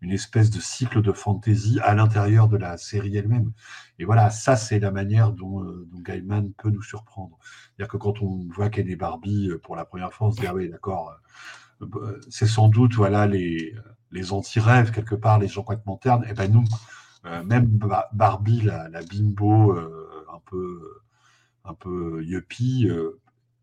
une 0.00 0.12
espèce 0.12 0.50
de 0.50 0.60
cycle 0.60 1.02
de 1.02 1.12
fantaisie 1.12 1.80
à 1.80 1.94
l'intérieur 1.94 2.48
de 2.48 2.56
la 2.56 2.76
série 2.76 3.16
elle-même. 3.16 3.52
Et 3.98 4.04
voilà, 4.04 4.30
ça, 4.30 4.56
c'est 4.56 4.78
la 4.78 4.90
manière 4.90 5.32
dont, 5.32 5.64
euh, 5.64 5.88
Gaiman 6.04 6.52
peut 6.52 6.70
nous 6.70 6.82
surprendre. 6.82 7.38
C'est-à-dire 7.42 7.90
que 7.90 7.96
quand 7.96 8.22
on 8.22 8.46
voit 8.48 8.68
qu'elle 8.68 8.90
est 8.90 8.96
Barbie 8.96 9.50
euh, 9.50 9.58
pour 9.58 9.76
la 9.76 9.84
première 9.84 10.12
fois, 10.12 10.28
on 10.28 10.30
se 10.30 10.40
dit, 10.40 10.46
ah 10.46 10.54
oui, 10.54 10.68
d'accord, 10.68 11.14
c'est 12.28 12.46
sans 12.46 12.68
doute 12.68 12.94
voilà 12.94 13.26
les, 13.28 13.72
les 14.10 14.32
anti-rêves, 14.32 14.90
quelque 14.90 15.14
part, 15.14 15.38
les 15.38 15.48
gens 15.48 15.62
complètement 15.62 15.96
ternes. 15.96 16.24
Et 16.28 16.34
ben 16.34 16.50
nous, 16.50 16.64
même 17.44 17.66
Barbie, 18.12 18.62
la, 18.62 18.88
bimbo 19.02 19.78
un 19.78 20.40
peu, 20.46 21.00
un 21.64 21.74
peu 21.74 22.24
yuppie, 22.24 22.90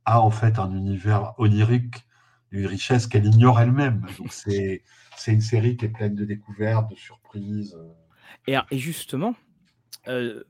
a 0.06 0.22
en 0.22 0.32
fait 0.32 0.60
un 0.60 0.72
univers 0.72 1.34
onirique 1.40 2.06
d'une 2.52 2.68
richesse 2.68 3.08
qu'elle 3.08 3.26
ignore 3.26 3.60
elle-même. 3.60 4.06
Donc 4.18 4.32
c'est 4.32 4.84
une 5.28 5.42
série 5.42 5.78
qui 5.78 5.86
est 5.86 5.90
pleine 5.90 6.16
de 6.16 6.26
découvertes, 6.26 6.90
de 6.90 6.96
surprises. 6.96 7.78
Et, 8.48 8.56
et 8.72 8.78
justement, 8.78 9.36
euh, 10.08 10.44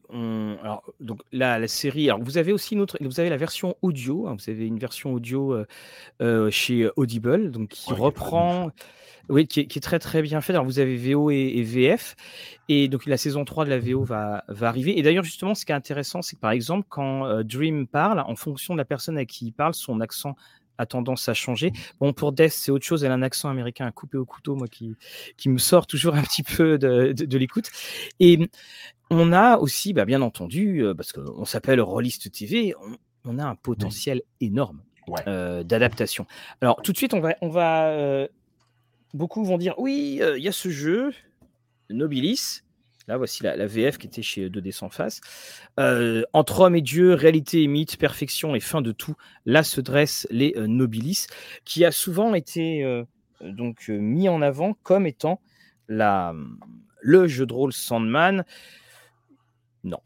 alors, 0.61 0.83
donc 0.99 1.21
la, 1.31 1.67
série, 1.67 2.09
alors 2.09 2.21
vous 2.21 2.37
avez 2.37 2.51
aussi 2.51 2.73
une 2.73 2.81
autre, 2.81 2.97
vous 3.01 3.19
avez 3.19 3.29
la 3.29 3.37
version 3.37 3.75
audio, 3.81 4.27
hein, 4.27 4.35
vous 4.37 4.49
avez 4.49 4.65
une 4.65 4.79
version 4.79 5.13
audio 5.13 5.53
euh, 5.53 5.65
euh, 6.21 6.49
chez 6.51 6.89
Audible, 6.95 7.51
donc 7.51 7.69
qui 7.69 7.93
reprend, 7.93 8.71
oui, 9.29 9.47
qui 9.47 9.61
est, 9.61 9.83
très 9.83 9.99
très 9.99 10.21
bien 10.21 10.41
fait. 10.41 10.53
Alors 10.53 10.65
vous 10.65 10.79
avez 10.79 10.97
VO 10.97 11.31
et, 11.31 11.61
VF, 11.61 12.15
et 12.69 12.87
donc 12.87 13.05
la 13.05 13.17
saison 13.17 13.45
3 13.45 13.65
de 13.65 13.69
la 13.69 13.79
VO 13.79 14.03
va, 14.03 14.43
va 14.49 14.67
arriver. 14.67 14.97
Et 14.97 15.01
d'ailleurs 15.01 15.23
justement, 15.23 15.55
ce 15.55 15.65
qui 15.65 15.71
est 15.71 15.75
intéressant, 15.75 16.21
c'est 16.21 16.35
que 16.35 16.41
par 16.41 16.51
exemple 16.51 16.85
quand 16.89 17.41
Dream 17.43 17.87
parle, 17.87 18.19
en 18.19 18.35
fonction 18.35 18.73
de 18.73 18.79
la 18.79 18.85
personne 18.85 19.17
à 19.17 19.25
qui 19.25 19.47
il 19.47 19.51
parle, 19.51 19.73
son 19.73 20.01
accent 20.01 20.35
a 20.77 20.85
tendance 20.85 21.29
à 21.29 21.33
changer. 21.33 21.71
Bon, 21.99 22.13
pour 22.13 22.31
Death, 22.31 22.51
c'est 22.51 22.71
autre 22.71 22.85
chose. 22.85 23.03
Elle 23.03 23.11
a 23.11 23.15
un 23.15 23.21
accent 23.21 23.49
américain 23.49 23.85
à 23.85 23.91
couper 23.91 24.17
au 24.17 24.25
couteau, 24.25 24.55
moi, 24.55 24.67
qui, 24.67 24.95
qui 25.37 25.49
me 25.49 25.57
sort 25.57 25.87
toujours 25.87 26.15
un 26.15 26.21
petit 26.21 26.43
peu 26.43 26.77
de, 26.77 27.13
de, 27.13 27.37
l'écoute. 27.37 27.69
Et 28.19 28.49
on 29.09 29.31
a 29.31 29.57
aussi, 29.57 29.93
bah, 29.93 30.05
bien 30.05 30.21
entendu, 30.21 30.83
euh, 30.83 30.93
parce 30.93 31.11
qu'on 31.11 31.45
s'appelle 31.45 31.81
Rollist 31.81 32.31
TV, 32.31 32.73
on, 33.25 33.39
a 33.39 33.45
un 33.45 33.55
potentiel 33.55 34.21
énorme 34.41 34.81
euh, 35.27 35.63
d'adaptation. 35.63 36.25
Alors, 36.61 36.81
tout 36.81 36.91
de 36.91 36.97
suite, 36.97 37.13
on 37.13 37.19
va. 37.19 37.35
On 37.41 37.49
va 37.49 37.89
euh, 37.89 38.27
beaucoup 39.13 39.43
vont 39.45 39.57
dire 39.57 39.75
oui, 39.77 40.19
il 40.37 40.43
y 40.43 40.47
a 40.47 40.51
ce 40.51 40.69
jeu, 40.69 41.11
Nobilis. 41.89 42.64
Là, 43.07 43.17
voici 43.17 43.43
la, 43.43 43.67
VF 43.67 43.99
qui 43.99 44.07
était 44.07 44.23
chez 44.23 44.49
2D 44.49 44.71
sans 44.71 44.89
face. 44.89 45.21
Euh, 45.79 46.23
entre 46.33 46.61
homme 46.61 46.75
et 46.75 46.81
Dieu, 46.81 47.13
réalité 47.13 47.61
et 47.61 47.67
mythe, 47.67 47.97
perfection 47.97 48.55
et 48.55 48.59
fin 48.59 48.81
de 48.81 48.91
tout, 48.91 49.15
là 49.45 49.63
se 49.63 49.79
dressent 49.79 50.27
les 50.31 50.53
euh, 50.57 50.65
Nobilis, 50.65 51.27
qui 51.65 51.85
a 51.85 51.91
souvent 51.91 52.33
été 52.33 52.83
euh, 52.83 53.03
donc 53.41 53.89
mis 53.89 54.27
en 54.27 54.41
avant 54.41 54.73
comme 54.81 55.05
étant 55.05 55.39
la, 55.87 56.33
le 57.01 57.27
jeu 57.27 57.45
de 57.45 57.53
rôle 57.53 57.73
Sandman. 57.73 58.43
Non. 59.83 59.99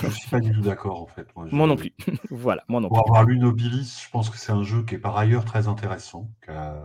Je 0.00 0.06
ne 0.06 0.10
suis 0.10 0.28
pas 0.28 0.40
du 0.40 0.52
tout 0.52 0.60
d'accord 0.60 1.02
en 1.02 1.06
fait. 1.06 1.28
Moi, 1.36 1.68
non 1.68 1.76
plus. 1.76 1.92
voilà, 2.30 2.64
moi 2.66 2.80
non 2.80 2.88
Pour 2.88 2.98
avoir 2.98 3.22
lu 3.22 3.38
Nobilis, 3.38 4.02
je 4.04 4.10
pense 4.10 4.28
que 4.28 4.36
c'est 4.36 4.50
un 4.50 4.64
jeu 4.64 4.82
qui 4.82 4.96
est 4.96 4.98
par 4.98 5.16
ailleurs 5.16 5.44
très 5.44 5.68
intéressant, 5.68 6.28
qui 6.44 6.50
a 6.50 6.82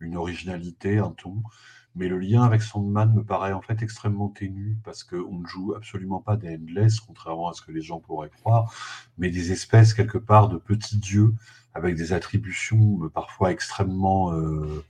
une 0.00 0.18
originalité, 0.18 0.98
un 0.98 1.12
ton. 1.12 1.42
Mais 1.94 2.08
le 2.08 2.18
lien 2.18 2.42
avec 2.42 2.62
Sandman 2.62 3.12
me 3.14 3.22
paraît 3.22 3.52
en 3.52 3.60
fait 3.60 3.82
extrêmement 3.82 4.28
ténu 4.28 4.78
parce 4.82 5.04
qu'on 5.04 5.38
ne 5.38 5.46
joue 5.46 5.74
absolument 5.74 6.20
pas 6.20 6.36
des 6.36 6.54
Endless, 6.54 7.00
contrairement 7.00 7.48
à 7.48 7.52
ce 7.52 7.62
que 7.62 7.70
les 7.70 7.82
gens 7.82 8.00
pourraient 8.00 8.30
croire, 8.30 8.72
mais 9.18 9.30
des 9.30 9.52
espèces 9.52 9.92
quelque 9.92 10.18
part 10.18 10.48
de 10.48 10.56
petits 10.56 10.96
dieux 10.96 11.34
avec 11.74 11.94
des 11.94 12.12
attributions 12.12 12.98
euh, 13.02 13.08
parfois 13.08 13.52
extrêmement 13.52 14.32
euh, 14.32 14.84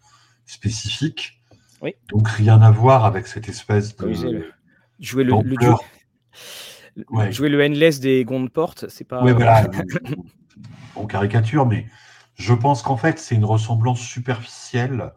spécifiques. 0.47 1.41
Oui. 1.81 1.95
Donc 2.09 2.29
rien 2.29 2.63
à 2.63 2.71
voir 2.71 3.05
avec 3.05 3.27
cette 3.27 3.49
espèce 3.49 3.97
de. 3.97 4.13
Jouer 5.01 5.25
le, 5.25 5.33
le, 5.43 5.57
Jouer 7.33 7.49
le 7.49 7.65
Endless 7.65 8.01
des 8.01 8.25
Porte, 8.53 8.89
c'est 8.89 9.05
pas. 9.05 9.23
Oui, 9.25 9.33
voilà. 9.33 9.69
on 10.97 11.07
caricature, 11.07 11.67
mais 11.67 11.87
je 12.35 12.55
pense 12.55 12.83
qu'en 12.83 12.97
fait, 12.97 13.19
c'est 13.19 13.35
une 13.35 13.45
ressemblance 13.45 14.01
superficielle. 14.01 15.13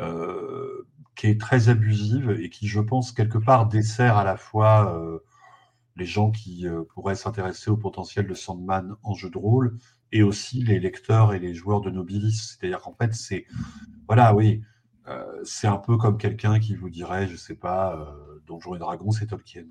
Euh, 0.00 0.86
qui 1.18 1.26
est 1.26 1.40
très 1.40 1.68
abusive 1.68 2.30
et 2.40 2.48
qui, 2.48 2.68
je 2.68 2.78
pense, 2.78 3.10
quelque 3.10 3.38
part 3.38 3.66
dessert 3.66 4.16
à 4.16 4.24
la 4.24 4.36
fois 4.36 4.96
euh, 4.96 5.18
les 5.96 6.06
gens 6.06 6.30
qui 6.30 6.66
euh, 6.66 6.84
pourraient 6.94 7.16
s'intéresser 7.16 7.70
au 7.70 7.76
potentiel 7.76 8.28
de 8.28 8.34
Sandman 8.34 8.94
en 9.02 9.14
jeu 9.14 9.28
de 9.28 9.36
rôle 9.36 9.76
et 10.12 10.22
aussi 10.22 10.62
les 10.62 10.78
lecteurs 10.78 11.34
et 11.34 11.40
les 11.40 11.54
joueurs 11.54 11.80
de 11.80 11.90
Nobilis. 11.90 12.56
C'est-à-dire 12.56 12.78
qu'en 12.78 12.94
fait, 12.94 13.14
c'est. 13.14 13.46
Voilà, 14.06 14.32
oui. 14.32 14.62
Euh, 15.08 15.24
c'est 15.42 15.66
un 15.66 15.78
peu 15.78 15.96
comme 15.96 16.18
quelqu'un 16.18 16.60
qui 16.60 16.76
vous 16.76 16.88
dirait, 16.88 17.26
je 17.26 17.34
sais 17.34 17.56
pas, 17.56 18.16
Donjons 18.46 18.76
et 18.76 18.78
Dragons, 18.78 19.10
c'est 19.10 19.26
Tolkien. 19.26 19.64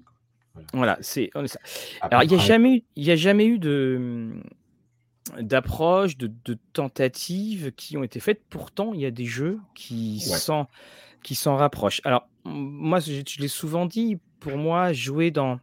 Voilà, 0.73 0.97
c'est. 0.99 1.29
Alors, 2.01 2.23
il 2.23 2.29
n'y 2.29 2.35
a, 2.35 2.39
jamais, 2.39 2.83
a 2.97 3.15
jamais 3.15 3.45
eu 3.45 3.57
de 3.57 4.33
d'approche, 5.39 6.17
de, 6.17 6.31
de, 6.45 6.57
tentatives 6.73 7.73
qui 7.73 7.97
ont 7.97 8.03
été 8.03 8.19
faites. 8.19 8.41
Pourtant, 8.49 8.93
il 8.93 9.01
y 9.01 9.05
a 9.05 9.11
des 9.11 9.25
jeux 9.25 9.59
qui 9.75 10.21
sont 10.21 10.67
qui 11.23 11.35
s'en 11.35 11.55
rapprochent. 11.55 12.01
Alors, 12.03 12.27
moi, 12.45 12.99
je, 12.99 13.21
l'ai 13.39 13.47
souvent 13.47 13.85
dit, 13.85 14.17
pour 14.39 14.57
moi, 14.57 14.93
jouer 14.93 15.31
dans, 15.31 15.59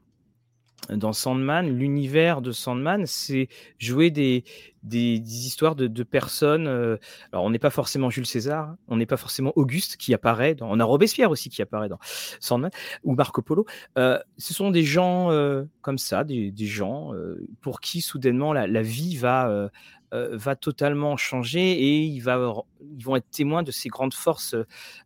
dans 0.91 1.13
Sandman, 1.13 1.69
l'univers 1.69 2.43
de 2.43 2.53
Sandman, 2.53 3.07
c'est 3.07 3.49
jouer 3.79 4.11
des, 4.11 4.45
des, 4.83 5.17
histoires 5.47 5.75
de, 5.75 6.03
personnes. 6.03 6.67
Euh, 6.67 6.97
alors, 7.33 7.45
on 7.45 7.51
n'est 7.51 7.59
pas 7.59 7.71
forcément 7.71 8.11
Jules 8.11 8.27
César, 8.27 8.75
on 8.89 8.97
n'est 8.97 9.07
pas 9.07 9.17
forcément 9.17 9.53
Auguste 9.57 9.97
qui 9.97 10.15
apparaît. 10.15 10.55
Dans, 10.55 10.71
on 10.71 10.79
a 10.81 10.85
Robespierre 10.85 11.31
aussi 11.31 11.49
qui 11.49 11.63
apparaît 11.63 11.89
dans 11.89 11.99
Sandman 12.41 12.71
ou 13.03 13.15
Marco 13.15 13.43
Polo. 13.43 13.65
Euh, 13.99 14.19
ce 14.37 14.53
sont 14.55 14.71
des 14.71 14.83
gens 14.83 15.31
euh, 15.31 15.65
comme 15.81 15.99
ça, 15.99 16.25
des, 16.25 16.53
gens 16.59 17.13
pour 17.61 17.81
qui 17.81 18.01
soudainement 18.01 18.53
la, 18.53 18.67
la 18.67 18.83
vie 18.83 19.17
va, 19.17 19.71
va 20.13 20.57
totalement 20.57 21.17
changer 21.17 21.73
et 21.73 21.99
il 22.01 22.21
va, 22.21 22.55
ils 22.97 23.05
vont 23.05 23.17
être 23.17 23.29
témoins 23.31 23.63
de 23.63 23.71
ces 23.71 23.91
grandes 23.91 24.15
forces, 24.15 24.57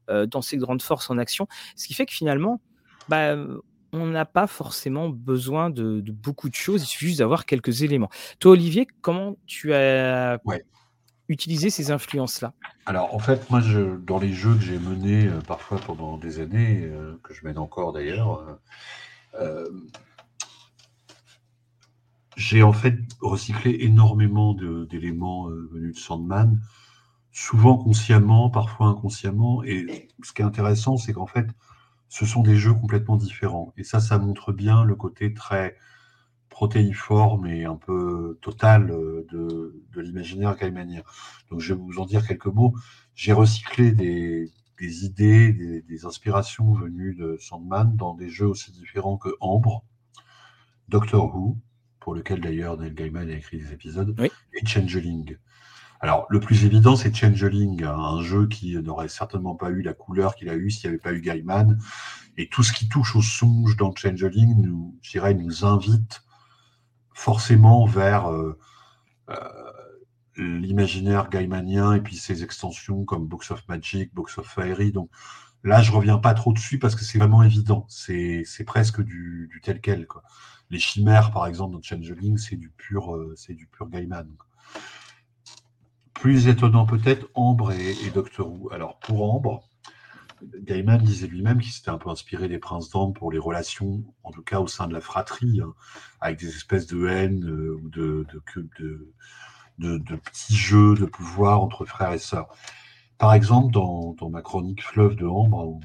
dans 0.08 0.40
ces 0.40 0.56
grandes 0.56 0.82
forces 0.82 1.10
en 1.10 1.18
action. 1.18 1.48
Ce 1.74 1.88
qui 1.88 1.94
fait 1.94 2.06
que 2.06 2.12
finalement, 2.12 2.60
bah, 3.08 3.36
on 3.92 4.06
n'a 4.06 4.24
pas 4.24 4.46
forcément 4.46 5.08
besoin 5.08 5.70
de, 5.70 6.02
beaucoup 6.10 6.48
de 6.48 6.54
choses, 6.54 6.82
il 6.82 6.86
suffit 6.86 7.06
juste 7.06 7.18
d'avoir 7.20 7.46
quelques 7.46 7.82
éléments. 7.82 8.10
Toi, 8.38 8.52
Olivier, 8.52 8.86
comment 9.00 9.36
tu 9.46 9.72
as 9.72 10.38
utilisé 11.28 11.70
ces 11.70 11.90
influences-là? 11.90 12.54
Alors, 12.86 13.14
en 13.14 13.18
fait, 13.18 13.50
moi, 13.50 13.60
je, 13.60 13.96
dans 13.96 14.18
les 14.18 14.32
jeux 14.32 14.54
que 14.54 14.62
j'ai 14.62 14.78
menés 14.78 15.26
euh, 15.26 15.40
parfois 15.46 15.78
pendant 15.78 16.16
des 16.16 16.40
années, 16.40 16.90
que 17.22 17.34
je 17.34 17.44
mène 17.44 17.58
encore 17.58 17.92
d'ailleurs, 17.92 18.58
j'ai 22.38 22.62
en 22.62 22.72
fait 22.72 22.96
recyclé 23.20 23.78
énormément 23.80 24.54
d'éléments 24.54 25.50
euh, 25.50 25.68
venus 25.72 25.96
de 25.96 25.98
Sandman, 25.98 26.60
souvent 27.32 27.76
consciemment, 27.76 28.48
parfois 28.48 28.86
inconsciemment. 28.86 29.64
Et 29.64 30.08
ce 30.22 30.32
qui 30.32 30.42
est 30.42 30.44
intéressant, 30.44 30.96
c'est 30.96 31.12
qu'en 31.12 31.26
fait, 31.26 31.48
ce 32.08 32.26
sont 32.26 32.42
des 32.42 32.56
jeux 32.56 32.74
complètement 32.74 33.16
différents. 33.16 33.72
Et 33.76 33.84
ça, 33.84 34.00
ça 34.00 34.18
montre 34.18 34.52
bien 34.52 34.84
le 34.84 34.94
côté 34.94 35.34
très 35.34 35.76
protéiforme 36.48 37.46
et 37.46 37.64
un 37.64 37.76
peu 37.76 38.38
total 38.42 38.90
euh, 38.90 39.26
de, 39.30 39.84
de 39.92 40.00
l'imaginaire 40.00 40.56
gaimanien. 40.56 41.02
Donc, 41.50 41.60
je 41.60 41.74
vais 41.74 41.80
vous 41.80 41.98
en 41.98 42.06
dire 42.06 42.26
quelques 42.26 42.46
mots. 42.46 42.74
J'ai 43.14 43.32
recyclé 43.32 43.92
des, 43.92 44.50
des 44.80 45.04
idées, 45.04 45.52
des, 45.52 45.82
des, 45.82 46.04
inspirations 46.04 46.72
venues 46.72 47.14
de 47.14 47.36
Sandman 47.40 47.94
dans 47.96 48.14
des 48.14 48.28
jeux 48.28 48.46
aussi 48.46 48.72
différents 48.72 49.18
que 49.18 49.28
Ambre, 49.40 49.84
Doctor 50.88 51.34
Who, 51.34 51.58
pour 52.00 52.14
lequel 52.14 52.40
d'ailleurs 52.40 52.78
Neil 52.78 52.94
Gaiman 52.94 53.28
a 53.28 53.34
écrit 53.34 53.58
des 53.58 53.72
épisodes, 53.72 54.16
et 54.20 54.66
Changeling. 54.66 55.36
Alors, 56.00 56.26
le 56.30 56.40
plus 56.40 56.64
évident, 56.64 56.96
c'est 56.96 57.14
Changeling, 57.14 57.82
un 57.84 58.22
jeu 58.22 58.46
qui 58.46 58.76
n'aurait 58.76 59.08
certainement 59.08 59.54
pas 59.54 59.70
eu 59.70 59.82
la 59.82 59.94
couleur 59.94 60.34
qu'il 60.36 60.48
a 60.48 60.54
eu 60.54 60.70
s'il 60.70 60.88
n'y 60.88 60.94
avait 60.94 61.02
pas 61.02 61.12
eu 61.12 61.20
Gaiman. 61.20 61.78
Et 62.36 62.48
tout 62.48 62.62
ce 62.62 62.72
qui 62.72 62.88
touche 62.88 63.16
au 63.16 63.22
songe 63.22 63.76
dans 63.76 63.94
Changeling, 63.94 64.60
nous, 64.60 64.96
je 65.02 65.10
dirais, 65.10 65.34
nous 65.34 65.64
invite 65.64 66.22
forcément 67.12 67.84
vers 67.84 68.30
euh, 68.30 68.56
euh, 69.30 69.38
l'imaginaire 70.36 71.30
gaimanien 71.30 71.94
et 71.94 72.00
puis 72.00 72.16
ses 72.16 72.44
extensions 72.44 73.04
comme 73.04 73.26
Box 73.26 73.50
of 73.50 73.66
Magic, 73.68 74.14
Box 74.14 74.38
of 74.38 74.46
Fairy. 74.46 74.92
Donc 74.92 75.10
là, 75.64 75.82
je 75.82 75.90
reviens 75.90 76.18
pas 76.18 76.34
trop 76.34 76.52
dessus 76.52 76.78
parce 76.78 76.94
que 76.94 77.02
c'est 77.04 77.18
vraiment 77.18 77.42
évident. 77.42 77.86
C'est 77.88 78.44
presque 78.64 79.02
du, 79.02 79.48
du 79.52 79.60
tel 79.60 79.80
quel. 79.80 80.06
Quoi 80.06 80.22
les 80.70 80.78
chimères, 80.78 81.30
par 81.30 81.46
exemple, 81.46 81.74
dans 81.74 81.82
Changeling, 81.82 82.36
c'est 82.36 82.56
du 82.56 82.70
pur, 82.70 83.14
euh, 83.14 83.34
c'est 83.36 83.54
du 83.54 83.66
pur 83.66 83.88
Gaiman. 83.88 84.28
Plus 86.20 86.48
étonnant 86.48 86.84
peut-être, 86.84 87.28
Ambre 87.34 87.70
et, 87.70 88.10
Doctor 88.12 88.50
Who. 88.50 88.72
Alors 88.72 88.98
pour 88.98 89.32
Ambre, 89.32 89.62
Gaiman 90.42 91.00
disait 91.00 91.28
lui-même 91.28 91.60
qu'il 91.60 91.70
s'était 91.70 91.90
un 91.90 91.98
peu 91.98 92.10
inspiré 92.10 92.48
des 92.48 92.58
princes 92.58 92.90
d'Ambre 92.90 93.12
pour 93.12 93.30
les 93.30 93.38
relations, 93.38 94.02
en 94.24 94.32
tout 94.32 94.42
cas 94.42 94.58
au 94.58 94.66
sein 94.66 94.88
de 94.88 94.92
la 94.92 95.00
fratrie, 95.00 95.60
hein, 95.60 95.74
avec 96.20 96.40
des 96.40 96.48
espèces 96.48 96.88
de 96.88 97.06
haine 97.06 97.48
euh, 97.48 97.80
ou 97.80 97.88
de, 97.88 98.26
petits 100.16 100.56
jeux 100.56 100.96
de 100.96 101.04
pouvoir 101.04 101.60
entre 101.60 101.84
frères 101.84 102.12
et 102.12 102.18
sœurs. 102.18 102.48
Par 103.16 103.32
exemple, 103.32 103.72
dans, 103.72 104.14
dans 104.14 104.28
ma 104.28 104.42
chronique 104.42 104.82
Fleuve 104.82 105.14
de 105.14 105.26
Ambre, 105.26 105.68
où, 105.68 105.80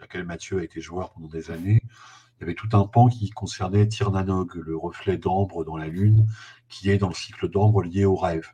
laquelle 0.00 0.24
Mathieu 0.24 0.58
a 0.58 0.64
été 0.64 0.80
joueur 0.80 1.12
pendant 1.12 1.28
des 1.28 1.52
années, 1.52 1.82
il 1.84 2.40
y 2.40 2.42
avait 2.44 2.54
tout 2.54 2.70
un 2.72 2.84
pan 2.84 3.06
qui 3.06 3.30
concernait 3.30 3.86
Tirnanog, 3.86 4.56
le 4.56 4.76
reflet 4.76 5.18
d'ambre 5.18 5.64
dans 5.64 5.76
la 5.76 5.86
Lune, 5.86 6.26
qui 6.68 6.90
est 6.90 6.98
dans 6.98 7.08
le 7.08 7.14
cycle 7.14 7.48
d'ambre 7.48 7.84
lié 7.84 8.04
au 8.04 8.16
rêve. 8.16 8.48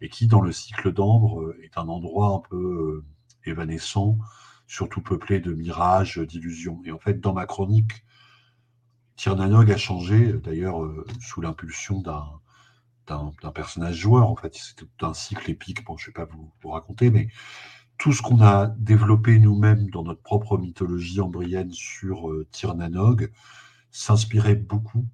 Et 0.00 0.08
qui, 0.08 0.26
dans 0.26 0.40
le 0.40 0.52
cycle 0.52 0.92
d'ambre, 0.92 1.54
est 1.62 1.76
un 1.76 1.88
endroit 1.88 2.34
un 2.34 2.48
peu 2.48 3.04
évanescent, 3.44 4.18
surtout 4.66 5.02
peuplé 5.02 5.40
de 5.40 5.52
mirages, 5.52 6.18
d'illusions. 6.18 6.80
Et 6.84 6.92
en 6.92 6.98
fait, 6.98 7.20
dans 7.20 7.32
ma 7.32 7.46
chronique, 7.46 8.04
Tirnanog 9.16 9.70
a 9.70 9.76
changé, 9.76 10.32
d'ailleurs, 10.32 10.80
sous 11.20 11.40
l'impulsion 11.40 12.00
d'un 12.00 13.52
personnage 13.52 13.96
joueur, 13.96 14.30
en 14.30 14.36
fait. 14.36 14.54
C'était 14.54 14.86
un 15.02 15.12
cycle 15.12 15.50
épique, 15.50 15.80
je 15.80 15.92
ne 15.92 16.06
vais 16.06 16.12
pas 16.12 16.28
vous, 16.62 16.70
raconter, 16.70 17.10
mais 17.10 17.28
tout 18.00 18.14
ce 18.14 18.22
qu'on 18.22 18.40
a 18.40 18.68
développé 18.78 19.38
nous-mêmes 19.38 19.90
dans 19.90 20.02
notre 20.02 20.22
propre 20.22 20.56
mythologie 20.56 21.20
embryenne 21.20 21.70
sur 21.70 22.30
euh, 22.30 22.46
Tirnanog 22.50 23.30
s'inspirait 23.90 24.54
beaucoup 24.54 25.06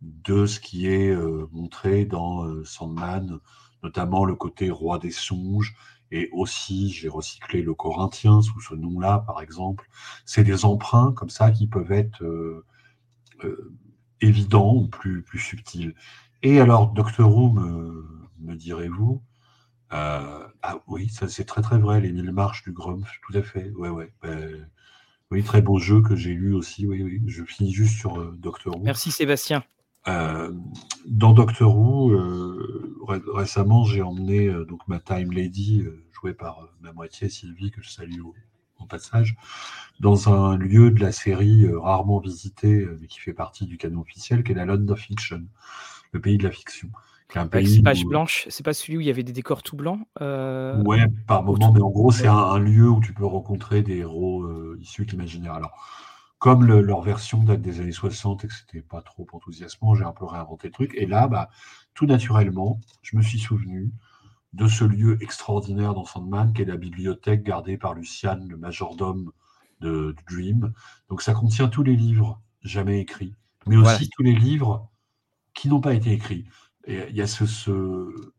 de 0.00 0.46
ce 0.46 0.58
qui 0.58 0.86
est 0.86 1.10
euh, 1.10 1.46
montré 1.52 2.06
dans 2.06 2.46
euh, 2.46 2.64
Sandman, 2.64 3.40
notamment 3.82 4.24
le 4.24 4.34
côté 4.34 4.70
roi 4.70 4.98
des 4.98 5.10
songes, 5.10 5.74
et 6.10 6.28
aussi 6.32 6.90
j'ai 6.90 7.08
recyclé 7.08 7.62
le 7.62 7.74
Corinthien 7.74 8.42
sous 8.42 8.60
ce 8.60 8.74
nom-là, 8.74 9.24
par 9.26 9.40
exemple. 9.42 9.88
C'est 10.24 10.44
des 10.44 10.64
emprunts 10.64 11.12
comme 11.12 11.30
ça 11.30 11.50
qui 11.50 11.66
peuvent 11.66 11.92
être 11.92 12.24
évidents 14.20 14.74
ou 14.74 14.88
plus, 14.88 15.22
plus 15.22 15.38
subtils. 15.38 15.94
Et 16.42 16.60
alors, 16.60 16.92
Doctor 16.92 17.34
Who, 17.34 17.50
me 17.50 18.54
direz-vous, 18.54 19.22
euh, 19.92 20.46
ah 20.62 20.78
oui, 20.86 21.08
ça 21.08 21.28
c'est 21.28 21.44
très 21.44 21.62
très 21.62 21.78
vrai, 21.78 22.00
les 22.00 22.12
mille 22.12 22.30
marches 22.32 22.62
du 22.62 22.72
Grumpf, 22.72 23.10
tout 23.26 23.36
à 23.36 23.42
fait. 23.42 23.70
Ouais, 23.76 23.88
ouais. 23.88 24.12
Ben, 24.22 24.68
oui, 25.30 25.42
très 25.42 25.62
beau 25.62 25.78
jeu 25.78 26.00
que 26.00 26.14
j'ai 26.16 26.32
lu 26.32 26.54
aussi. 26.54 26.86
Oui, 26.86 27.02
oui. 27.02 27.20
Je 27.26 27.44
finis 27.44 27.72
juste 27.72 27.98
sur 27.98 28.18
euh, 28.18 28.34
Doctor 28.38 28.76
Who. 28.76 28.84
Merci 28.84 29.10
Sébastien. 29.10 29.64
Euh, 30.08 30.52
dans 31.06 31.32
Doctor 31.32 31.76
Who, 31.76 32.12
récemment, 33.06 33.84
j'ai 33.84 34.02
emmené 34.02 34.48
donc 34.66 34.86
ma 34.88 35.00
Time 35.00 35.32
Lady, 35.32 35.84
jouée 36.12 36.34
par 36.34 36.68
ma 36.80 36.92
moitié 36.92 37.28
Sylvie, 37.28 37.70
que 37.70 37.82
je 37.82 37.90
salue 37.90 38.20
au, 38.20 38.34
au, 38.80 38.84
passage, 38.86 39.36
dans 40.00 40.28
un 40.28 40.56
lieu 40.56 40.90
de 40.90 41.00
la 41.00 41.12
série 41.12 41.66
rarement 41.72 42.18
visité, 42.18 42.86
mais 43.00 43.06
qui 43.06 43.20
fait 43.20 43.32
partie 43.32 43.66
du 43.66 43.78
canon 43.78 44.00
officiel, 44.00 44.42
qui 44.42 44.52
est 44.52 44.54
la 44.54 44.64
London 44.64 44.96
Fiction, 44.96 45.42
le 46.12 46.20
pays 46.20 46.38
de 46.38 46.44
la 46.44 46.50
fiction. 46.50 46.90
C'est 47.32 47.82
page 47.82 48.04
blanche, 48.04 48.46
c'est 48.48 48.64
pas 48.64 48.72
celui 48.72 48.96
où 48.96 49.00
il 49.00 49.06
y 49.06 49.10
avait 49.10 49.22
des 49.22 49.32
décors 49.32 49.62
tout 49.62 49.76
blancs 49.76 50.00
euh, 50.20 50.82
Ouais, 50.82 51.06
par 51.26 51.42
moment, 51.42 51.72
mais 51.72 51.80
en 51.80 51.90
gros, 51.90 52.10
c'est 52.10 52.26
un, 52.26 52.58
lieu 52.58 52.88
où 52.88 53.00
tu 53.00 53.12
peux 53.12 53.24
rencontrer 53.24 53.82
des 53.82 53.98
héros 53.98 54.42
euh, 54.42 54.78
issus 54.80 55.04
de 55.04 55.12
l'imaginaire. 55.12 55.54
Alors, 55.54 55.70
comme 56.40 56.64
leur 56.66 57.02
version 57.02 57.44
date 57.44 57.60
des 57.60 57.80
années 57.80 57.92
60 57.92 58.44
et 58.44 58.48
que 58.48 58.54
c'était 58.54 58.80
pas 58.80 59.02
trop 59.02 59.26
enthousiasmant, 59.32 59.94
j'ai 59.94 60.04
un 60.04 60.12
peu 60.12 60.24
réinventé 60.24 60.68
le 60.68 60.72
truc. 60.72 60.94
Et 60.96 61.06
là, 61.06 61.28
bah, 61.28 61.50
tout 61.92 62.06
naturellement, 62.06 62.80
je 63.02 63.18
me 63.18 63.22
suis 63.22 63.38
souvenu 63.38 63.92
de 64.54 64.66
ce 64.66 64.84
lieu 64.84 65.22
extraordinaire 65.22 65.92
dans 65.92 66.06
Sandman, 66.06 66.54
qui 66.54 66.62
est 66.62 66.64
la 66.64 66.78
bibliothèque 66.78 67.42
gardée 67.42 67.76
par 67.76 67.92
Luciane, 67.92 68.48
le 68.48 68.56
majordome 68.56 69.32
de, 69.80 70.16
Dream. 70.30 70.72
Donc, 71.10 71.20
ça 71.20 71.34
contient 71.34 71.68
tous 71.68 71.82
les 71.82 71.94
livres 71.94 72.40
jamais 72.62 73.00
écrits, 73.00 73.34
mais 73.66 73.76
aussi 73.76 74.08
tous 74.08 74.22
les 74.22 74.34
livres 74.34 74.90
qui 75.52 75.68
n'ont 75.68 75.82
pas 75.82 75.92
été 75.92 76.10
écrits 76.10 76.46
il 76.86 77.14
y 77.14 77.20
a 77.20 77.26
ce, 77.26 77.44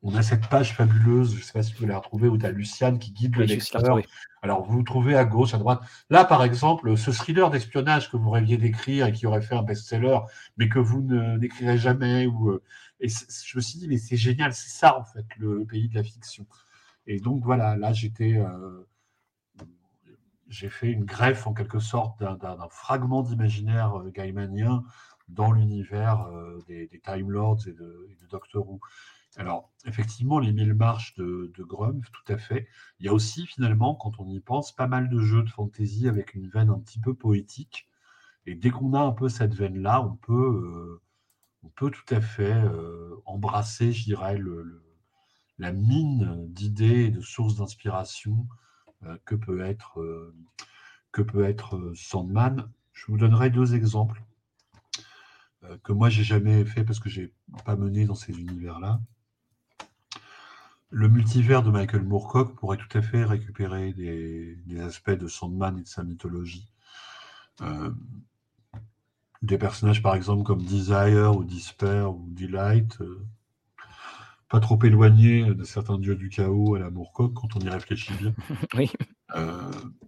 on 0.02 0.16
a 0.16 0.24
cette 0.24 0.48
page 0.48 0.76
fabuleuse, 0.76 1.34
je 1.34 1.38
ne 1.38 1.44
sais 1.44 1.54
pas 1.54 1.64
si 1.64 1.74
vous 1.76 1.86
la 1.86 1.98
retrouvez, 1.98 2.28
où 2.28 2.38
tu 2.38 2.46
as 2.46 2.52
Luciane 2.52 2.98
qui 2.98 3.12
guide 3.12 3.36
le 3.36 3.46
lecteur. 3.46 4.00
Alors, 4.42 4.64
vous, 4.64 4.78
vous 4.78 4.84
trouvez 4.84 5.16
à 5.16 5.26
gauche, 5.26 5.54
à 5.54 5.60
droite. 5.60 5.82
Là, 6.10 6.26
par 6.26 6.44
exemple, 6.44 6.98
ce 6.98 7.12
thriller 7.12 7.52
d'espionnage 7.52 8.10
que 8.10 8.18
vous 8.18 8.32
rêviez 8.32 8.58
d'écrire 8.58 9.06
et 9.06 9.12
qui 9.12 9.28
aurait 9.28 9.42
fait 9.42 9.56
un 9.56 9.62
best-seller, 9.62 10.20
mais 10.58 10.70
que 10.70 10.80
vous 10.80 11.02
n'écrirez 11.02 11.78
jamais. 11.78 12.26
Ou, 12.26 12.50
euh, 12.50 12.64
et 13.00 13.08
je 13.10 13.58
me 13.58 13.62
suis 13.62 13.80
dit, 13.80 13.88
mais 13.88 13.98
c'est 13.98 14.18
génial, 14.18 14.54
c'est 14.54 14.72
ça, 14.72 14.98
en 14.98 15.04
fait, 15.04 15.26
le, 15.38 15.64
pays 15.66 15.88
de 15.90 15.96
la 15.96 16.04
fiction. 16.04 16.48
Et 17.06 17.20
donc, 17.20 17.44
voilà, 17.44 17.76
là, 17.78 17.94
j'étais. 17.94 18.38
Euh, 18.38 18.88
j'ai 20.50 20.70
fait 20.70 20.92
une 20.92 21.06
greffe, 21.06 21.48
en 21.48 21.54
quelque 21.54 21.80
sorte, 21.80 22.20
d'un 22.20 22.68
fragment 22.70 23.24
d'imaginaire 23.24 24.00
euh, 24.00 24.10
gaimanien 24.10 24.84
dans 25.32 25.52
l'univers 25.52 26.24
euh, 26.28 26.60
des, 26.68 26.90
Time 27.04 27.32
Lords 27.32 27.68
et 27.68 27.74
de, 27.74 28.08
Doctor 28.30 28.70
Who. 28.70 28.80
Alors, 29.38 29.72
effectivement, 29.86 30.40
les 30.40 30.52
mille 30.52 30.74
marches 30.74 31.16
de, 31.16 31.52
de 31.58 31.64
tout 31.64 32.34
à 32.34 32.38
fait. 32.38 32.68
Il 33.00 33.06
y 33.06 33.10
a 33.10 33.14
aussi, 33.14 33.46
finalement, 33.46 33.96
quand 33.96 34.20
on 34.20 34.30
y 34.30 34.40
pense, 34.40 34.74
pas 34.74 34.88
mal 34.88 35.10
de 35.10 35.20
jeux 35.20 35.44
de 35.44 35.50
fantasy 35.50 36.08
avec 36.08 36.34
une 36.34 36.50
veine 36.50 36.70
un 36.70 36.80
petit 36.80 37.00
peu 37.00 37.14
poétique. 37.14 37.88
Et 38.46 38.56
dès 38.56 38.72
qu'on 38.72 38.94
a 38.94 39.00
un 39.00 39.12
peu 39.12 39.30
cette 39.30 39.54
veine-là, 39.54 40.02
on 40.02 40.16
peut, 40.16 40.34
euh, 40.34 41.02
on 41.64 41.70
peut 41.70 41.92
tout 41.92 42.14
à 42.14 42.20
fait 42.20 42.54
euh, 42.54 43.16
embrasser, 43.26 43.94
je 43.94 44.04
dirais, 44.04 44.40
la 45.60 45.72
mine 45.72 46.46
d'idées 46.48 47.06
et 47.06 47.12
de 47.12 47.22
sources 47.22 47.56
d'inspiration 47.56 48.48
que 49.26 49.34
peut 49.34 49.62
être, 49.62 50.32
que 51.12 51.22
peut 51.22 51.44
être 51.44 51.92
Sandman. 51.96 52.70
Je 52.94 53.06
vous 53.08 53.18
donnerai 53.18 53.50
deux 53.50 53.74
exemples. 53.74 54.22
Euh, 55.64 55.78
que 55.84 55.92
moi 55.92 56.10
j'ai 56.10 56.24
jamais 56.24 56.66
fait 56.66 56.84
parce 56.84 57.00
que 57.00 57.10
j'ai 57.10 57.34
pas 57.66 57.76
mené 57.76 58.06
dans 58.06 58.16
ces 58.16 58.34
univers-là. 58.34 59.00
Le 60.90 61.08
multivers 61.08 61.64
de 61.64 61.72
Michael 61.72 62.04
Moorcock 62.04 62.56
pourrait 62.56 62.78
tout 62.78 62.98
à 62.98 63.02
fait 63.02 63.24
récupérer 63.24 63.94
des, 63.94 64.58
aspects 64.82 65.12
de 65.12 65.28
Sandman 65.28 65.78
et 65.78 65.84
de 65.84 65.88
sa 65.88 66.04
mythologie. 66.04 66.68
Euh, 67.62 67.92
des 69.42 69.58
personnages 69.58 70.02
par 70.02 70.16
exemple 70.16 70.44
comme 70.44 70.64
Desire 70.64 71.36
ou 71.36 71.44
Despair 71.44 72.12
ou 72.12 72.28
Delight, 72.30 73.00
euh, 73.02 73.26
pas 74.50 74.60
trop 74.60 74.82
éloignés 74.84 75.54
de 75.54 75.64
certains 75.64 75.98
dieux 75.98 76.16
du 76.16 76.28
chaos 76.28 76.76
à 76.76 76.80
la 76.80 76.90
Moorcock 76.90 77.34
quand 77.34 77.56
on 77.56 77.60
y 77.60 77.70
réfléchit 77.70 78.14
bien. 78.16 78.34
oui. 78.74 78.92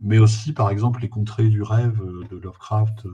mais 0.01 0.17
aussi 0.17 0.51
par 0.51 0.69
exemple 0.69 1.01
les 1.01 1.09
contrées 1.09 1.47
du 1.47 1.61
rêve 1.61 2.01
de 2.29 2.37
Lovecraft 2.37 3.05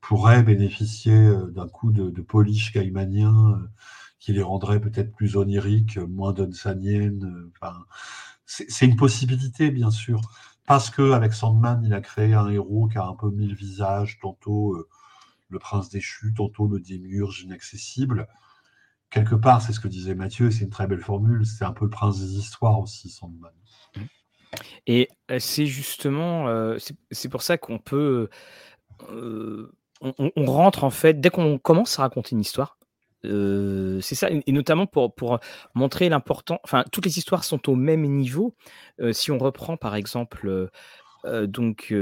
pourraient 0.00 0.42
bénéficier 0.42 1.14
euh, 1.14 1.46
d'un 1.50 1.68
coup 1.68 1.92
de, 1.92 2.22
polish 2.22 2.72
caimanien 2.72 3.52
euh, 3.52 3.68
qui 4.18 4.32
les 4.32 4.42
rendrait 4.42 4.80
peut-être 4.80 5.12
plus 5.12 5.36
oniriques, 5.36 5.98
moins. 5.98 6.34
Euh, 6.38 7.52
enfin, 7.60 7.84
c'est 8.46 8.86
une 8.86 8.96
possibilité, 8.96 9.70
bien 9.70 9.90
sûr. 9.90 10.20
Parce 10.66 10.90
qu'avec 10.90 11.32
Sandman, 11.32 11.82
il 11.84 11.94
a 11.94 12.00
créé 12.00 12.34
un 12.34 12.48
héros 12.48 12.88
qui 12.88 12.98
a 12.98 13.04
un 13.04 13.14
peu 13.14 13.30
mille 13.30 13.54
visages, 13.54 14.18
tantôt 14.20 14.76
le 15.48 15.58
prince 15.58 15.88
déchu, 15.88 16.32
tantôt 16.34 16.68
le 16.68 16.80
démiurge 16.80 17.42
inaccessible. 17.42 18.28
Quelque 19.10 19.34
part, 19.34 19.62
c'est 19.62 19.72
ce 19.72 19.80
que 19.80 19.88
disait 19.88 20.14
Mathieu, 20.14 20.50
c'est 20.50 20.64
une 20.64 20.70
très 20.70 20.86
belle 20.86 21.00
formule, 21.00 21.44
c'est 21.44 21.64
un 21.64 21.72
peu 21.72 21.84
le 21.86 21.90
prince 21.90 22.20
des 22.20 22.36
histoires 22.36 22.78
aussi, 22.78 23.08
Sandman. 23.08 23.52
Et 24.86 25.08
c'est 25.38 25.66
justement, 25.66 26.76
c'est 27.10 27.28
pour 27.28 27.42
ça 27.42 27.58
qu'on 27.58 27.78
peut 27.78 28.28
on, 30.00 30.44
rentre 30.46 30.84
en 30.84 30.90
fait, 30.90 31.20
dès 31.20 31.30
qu'on 31.30 31.58
commence 31.58 31.98
à 31.98 32.02
raconter 32.02 32.34
une 32.34 32.40
histoire, 32.40 32.78
euh, 33.24 34.00
c'est 34.00 34.14
ça, 34.14 34.28
et 34.30 34.52
notamment 34.52 34.86
pour, 34.86 35.40
montrer 35.74 36.08
l'important. 36.08 36.58
Enfin, 36.64 36.84
toutes 36.90 37.04
les 37.04 37.18
histoires 37.18 37.44
sont 37.44 37.68
au 37.68 37.76
même 37.76 38.02
niveau. 38.02 38.54
Euh, 39.00 39.12
si 39.12 39.30
on 39.30 39.38
reprend 39.38 39.76
par 39.76 39.94
exemple 39.94 40.70
euh, 41.26 41.46
donc 41.46 41.94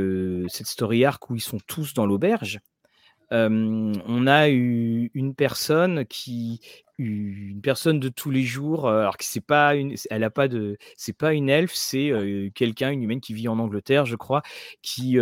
cette 0.48 0.66
story 0.66 1.04
arc 1.04 1.28
où 1.30 1.34
ils 1.34 1.40
sont 1.40 1.58
tous 1.66 1.94
dans 1.94 2.06
l'auberge, 2.06 2.60
on 3.30 4.26
a 4.26 4.48
eu 4.48 5.10
une 5.12 5.34
personne 5.34 6.06
qui, 6.06 6.60
une 6.96 7.60
personne 7.60 8.00
de 8.00 8.08
tous 8.08 8.30
les 8.30 8.44
jours, 8.44 8.88
alors 8.88 9.18
que 9.18 9.24
c'est 9.24 9.44
pas 9.44 9.74
une, 9.74 9.94
elle 10.08 10.24
a 10.24 10.30
pas 10.30 10.48
de, 10.48 10.78
c'est 10.96 11.12
pas 11.12 11.34
une 11.34 11.50
elfe, 11.50 11.74
c'est 11.74 12.10
quelqu'un, 12.54 12.90
une 12.90 13.02
humaine 13.02 13.20
qui 13.20 13.34
vit 13.34 13.48
en 13.48 13.58
Angleterre, 13.58 14.06
je 14.06 14.16
crois, 14.16 14.42
qui 14.82 15.18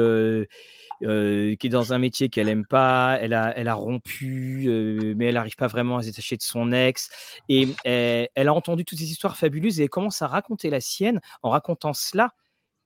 euh, 1.02 1.56
qui 1.56 1.66
est 1.66 1.70
dans 1.70 1.92
un 1.92 1.98
métier 1.98 2.28
qu'elle 2.28 2.48
aime 2.48 2.66
pas, 2.66 3.18
elle 3.20 3.34
a, 3.34 3.56
elle 3.56 3.68
a 3.68 3.74
rompu, 3.74 4.64
euh, 4.66 5.14
mais 5.16 5.26
elle 5.26 5.34
n'arrive 5.34 5.56
pas 5.56 5.66
vraiment 5.66 5.98
à 5.98 6.02
se 6.02 6.06
détacher 6.08 6.36
de 6.36 6.42
son 6.42 6.72
ex. 6.72 7.10
Et 7.48 7.68
elle, 7.84 8.48
a 8.48 8.54
entendu 8.54 8.84
toutes 8.84 8.98
ces 8.98 9.10
histoires 9.10 9.36
fabuleuses 9.36 9.80
et 9.80 9.84
elle 9.84 9.90
commence 9.90 10.22
à 10.22 10.26
raconter 10.26 10.70
la 10.70 10.80
sienne 10.80 11.20
en 11.42 11.50
racontant 11.50 11.92
cela. 11.92 12.32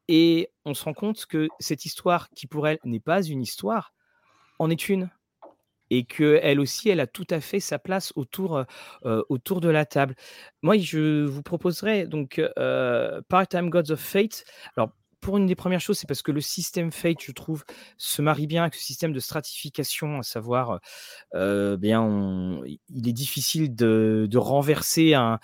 Et 0.09 0.51
on 0.65 0.75
se 0.75 0.85
rend 0.85 0.93
compte 0.95 1.27
que 1.27 1.49
cette 1.61 1.85
histoire, 1.85 2.29
qui 2.31 2.47
pour 2.47 2.67
elle 2.67 2.79
n'est 2.85 3.01
pas 3.01 3.23
une 3.23 3.43
histoire, 3.43 3.93
en 4.59 4.71
est 4.71 4.89
une. 4.89 5.11
Et 5.93 6.05
qu'elle 6.05 6.61
aussi, 6.61 6.89
elle 6.89 7.01
a 7.01 7.09
tout 7.09 7.27
à 7.31 7.41
fait 7.41 7.59
sa 7.59 7.81
place 7.81 8.13
autour, 8.15 8.65
euh, 9.05 9.23
autour 9.29 9.61
de 9.61 9.69
la 9.69 9.85
table. 9.85 10.15
Moi, 10.63 10.79
je 10.79 11.25
vous 11.25 11.43
proposerais 11.43 12.07
donc 12.07 12.41
Part-Time 13.29 13.71
Gods 13.71 13.91
of 13.91 14.01
Fate. 14.01 14.45
Alors, 14.77 14.93
pour 15.21 15.37
une 15.37 15.47
des 15.47 15.55
premières 15.55 15.81
choses, 15.81 15.99
c'est 15.99 16.07
parce 16.07 16.23
que 16.23 16.33
le 16.33 16.41
système 16.41 16.93
Fate, 16.93 17.23
je 17.23 17.33
trouve, 17.33 17.65
se 17.97 18.23
marie 18.23 18.47
bien 18.47 18.63
avec 18.63 18.75
ce 18.75 18.83
système 18.83 19.13
de 19.13 19.21
stratification, 19.21 20.19
à 20.19 20.23
savoir, 20.23 20.81
euh, 21.35 21.77
bien, 21.77 22.61
il 22.67 23.09
est 23.09 23.13
difficile 23.13 23.75
de, 23.75 24.29
renverser 24.37 25.15
un, 25.15 25.39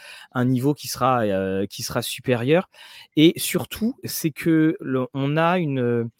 niveau 0.44 0.74
qui 0.74 0.88
sera, 0.88 1.22
euh, 1.24 1.66
qui 1.66 1.82
sera 1.82 2.02
supérieur. 2.02 2.68
Et 3.16 3.34
surtout, 3.36 3.94
c'est 4.04 4.30
que 4.30 4.76
on 5.14 5.36
a 5.36 5.58
une 5.58 6.10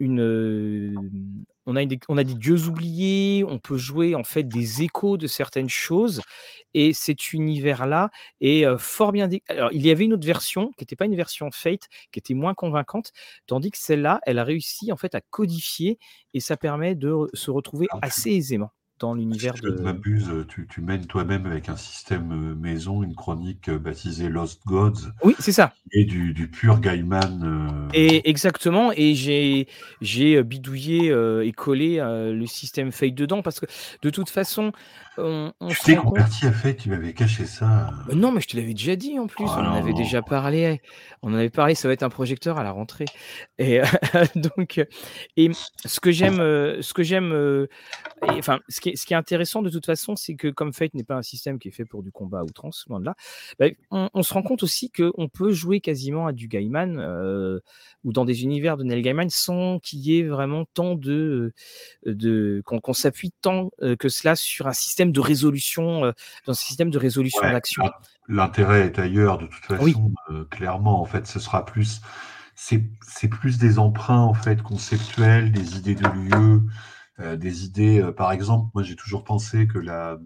une, 0.00 1.10
on 1.66 1.76
a, 1.76 1.84
on 2.08 2.16
a 2.16 2.24
des 2.24 2.34
dieux 2.34 2.66
oubliés, 2.66 3.44
on 3.46 3.58
peut 3.58 3.76
jouer 3.76 4.14
en 4.14 4.24
fait 4.24 4.42
des 4.42 4.82
échos 4.82 5.16
de 5.16 5.26
certaines 5.26 5.68
choses, 5.68 6.22
et 6.74 6.92
cet 6.92 7.32
univers-là 7.32 8.10
est 8.40 8.64
fort 8.78 9.12
bien. 9.12 9.28
Alors, 9.48 9.70
il 9.72 9.86
y 9.86 9.90
avait 9.90 10.04
une 10.04 10.14
autre 10.14 10.26
version 10.26 10.70
qui 10.76 10.82
n'était 10.82 10.96
pas 10.96 11.04
une 11.04 11.16
version 11.16 11.50
Fate, 11.52 11.88
qui 12.12 12.18
était 12.18 12.34
moins 12.34 12.54
convaincante, 12.54 13.12
tandis 13.46 13.70
que 13.70 13.78
celle-là, 13.78 14.20
elle 14.24 14.38
a 14.38 14.44
réussi 14.44 14.90
en 14.90 14.96
fait 14.96 15.14
à 15.14 15.20
codifier, 15.20 15.98
et 16.34 16.40
ça 16.40 16.56
permet 16.56 16.94
de 16.94 17.28
se 17.34 17.50
retrouver 17.50 17.86
assez 18.02 18.30
aisément 18.30 18.70
dans 19.00 19.14
l'univers 19.14 19.54
de. 19.54 19.74
Je 19.76 19.82
m'abuse, 19.82 20.30
tu, 20.48 20.66
tu, 20.68 20.80
mènes 20.82 21.06
toi-même 21.06 21.46
avec 21.46 21.68
un 21.68 21.76
système 21.76 22.30
euh, 22.32 22.54
maison 22.54 23.02
une 23.02 23.14
chronique 23.14 23.68
euh, 23.68 23.78
baptisée 23.78 24.28
Lost 24.28 24.60
Gods. 24.66 25.10
Oui, 25.24 25.34
c'est 25.38 25.52
ça. 25.52 25.72
Et 25.92 26.04
du, 26.04 26.34
du 26.34 26.48
pur 26.48 26.80
Gaiman. 26.80 27.42
Euh, 27.42 27.88
et 27.94 28.28
exactement. 28.28 28.92
Et 28.94 29.14
j'ai 29.14 29.66
j'ai 30.02 30.42
bidouillé 30.42 31.12
et 31.42 31.52
collé 31.52 31.98
le 31.98 32.46
système 32.46 32.92
Fate 32.92 33.14
dedans 33.14 33.42
parce 33.42 33.58
que 33.58 33.66
de 34.02 34.10
toute 34.10 34.28
façon, 34.28 34.72
on, 35.22 35.52
on 35.60 35.68
tu 35.68 35.78
t'es 35.84 35.96
converti 35.96 36.46
à 36.46 36.52
Fate, 36.52 36.78
tu 36.78 36.90
m'avais 36.90 37.12
caché 37.12 37.46
ça. 37.46 37.90
non, 38.12 38.32
mais 38.32 38.40
je 38.40 38.48
te 38.48 38.56
l'avais 38.56 38.74
déjà 38.74 38.96
dit 38.96 39.18
en 39.18 39.26
plus. 39.26 39.44
Oh 39.46 39.52
on 39.56 39.60
en 39.60 39.74
avait 39.74 39.92
déjà 39.92 40.22
parlé. 40.22 40.80
On 41.22 41.32
en 41.32 41.36
avait 41.36 41.50
parlé. 41.50 41.74
Ça 41.74 41.88
va 41.88 41.94
être 41.94 42.02
un 42.02 42.10
projecteur 42.10 42.58
à 42.58 42.62
la 42.62 42.72
rentrée. 42.72 43.06
Et 43.58 43.80
donc, 44.34 44.84
et 45.36 45.50
ce 45.84 46.00
que 46.00 46.10
j'aime, 46.10 46.36
ce 46.36 46.92
que 46.92 47.02
j'aime, 47.02 47.66
enfin, 48.22 48.60
ce 48.68 48.80
qui 48.80 48.96
ce 48.96 49.06
qui 49.06 49.14
est 49.14 49.16
intéressant 49.16 49.62
de 49.62 49.70
toute 49.70 49.86
façon, 49.86 50.16
c'est 50.16 50.34
que 50.34 50.48
comme 50.48 50.72
Fate 50.72 50.94
n'est 50.94 51.04
pas 51.04 51.16
un 51.16 51.22
système 51.22 51.58
qui 51.58 51.68
est 51.68 51.72
fait 51.72 51.84
pour 51.84 52.02
du 52.02 52.12
combat 52.12 52.40
à 52.40 52.44
outrance, 52.44 52.84
loin 52.88 53.00
de 53.00 53.06
là, 53.06 53.14
bah, 53.58 53.66
on, 53.90 54.22
se 54.22 54.34
rend 54.34 54.42
compte 54.42 54.62
aussi 54.62 54.90
qu'on 54.90 55.28
peut 55.28 55.52
jouer 55.52 55.80
quasiment 55.80 56.26
à 56.26 56.32
du 56.32 56.48
Gaiman 56.48 56.98
euh, 56.98 57.60
ou 58.04 58.12
dans 58.12 58.24
des 58.24 58.44
univers 58.44 58.76
de 58.76 58.84
Neil 58.84 59.02
Gaiman 59.02 59.28
sans 59.30 59.78
qu'il 59.78 60.00
y 60.00 60.18
ait 60.18 60.22
vraiment 60.22 60.64
tant 60.74 60.94
de, 60.94 61.52
de 62.04 62.62
qu'on 62.64 62.92
s'appuie 62.92 63.32
tant 63.40 63.70
euh, 63.82 63.96
que 63.96 64.08
cela 64.08 64.36
sur 64.36 64.66
un 64.66 64.72
système 64.72 65.09
de 65.12 65.20
résolution, 65.20 66.04
euh, 66.04 66.12
dans 66.46 66.52
un 66.52 66.54
système 66.54 66.90
de 66.90 66.98
résolution 66.98 67.42
d'action. 67.42 67.84
L'intérêt 68.28 68.86
est 68.86 68.98
ailleurs 68.98 69.38
de 69.38 69.46
toute 69.46 69.64
façon, 69.64 70.12
clairement. 70.50 71.00
En 71.00 71.04
fait, 71.04 71.26
ce 71.26 71.40
sera 71.40 71.64
plus 71.64 72.00
c'est 72.60 73.28
plus 73.28 73.58
des 73.58 73.78
emprunts 73.78 74.20
en 74.20 74.34
fait 74.34 74.62
conceptuels, 74.62 75.52
des 75.52 75.76
idées 75.76 75.94
de 75.94 76.08
lieu, 76.08 76.62
euh, 77.20 77.36
des 77.36 77.64
idées. 77.64 78.00
Euh, 78.00 78.12
par 78.12 78.32
exemple, 78.32 78.70
moi 78.74 78.82
j'ai 78.82 78.96
toujours 78.96 79.24
pensé 79.24 79.66
que 79.66 79.78
la, 79.78 80.18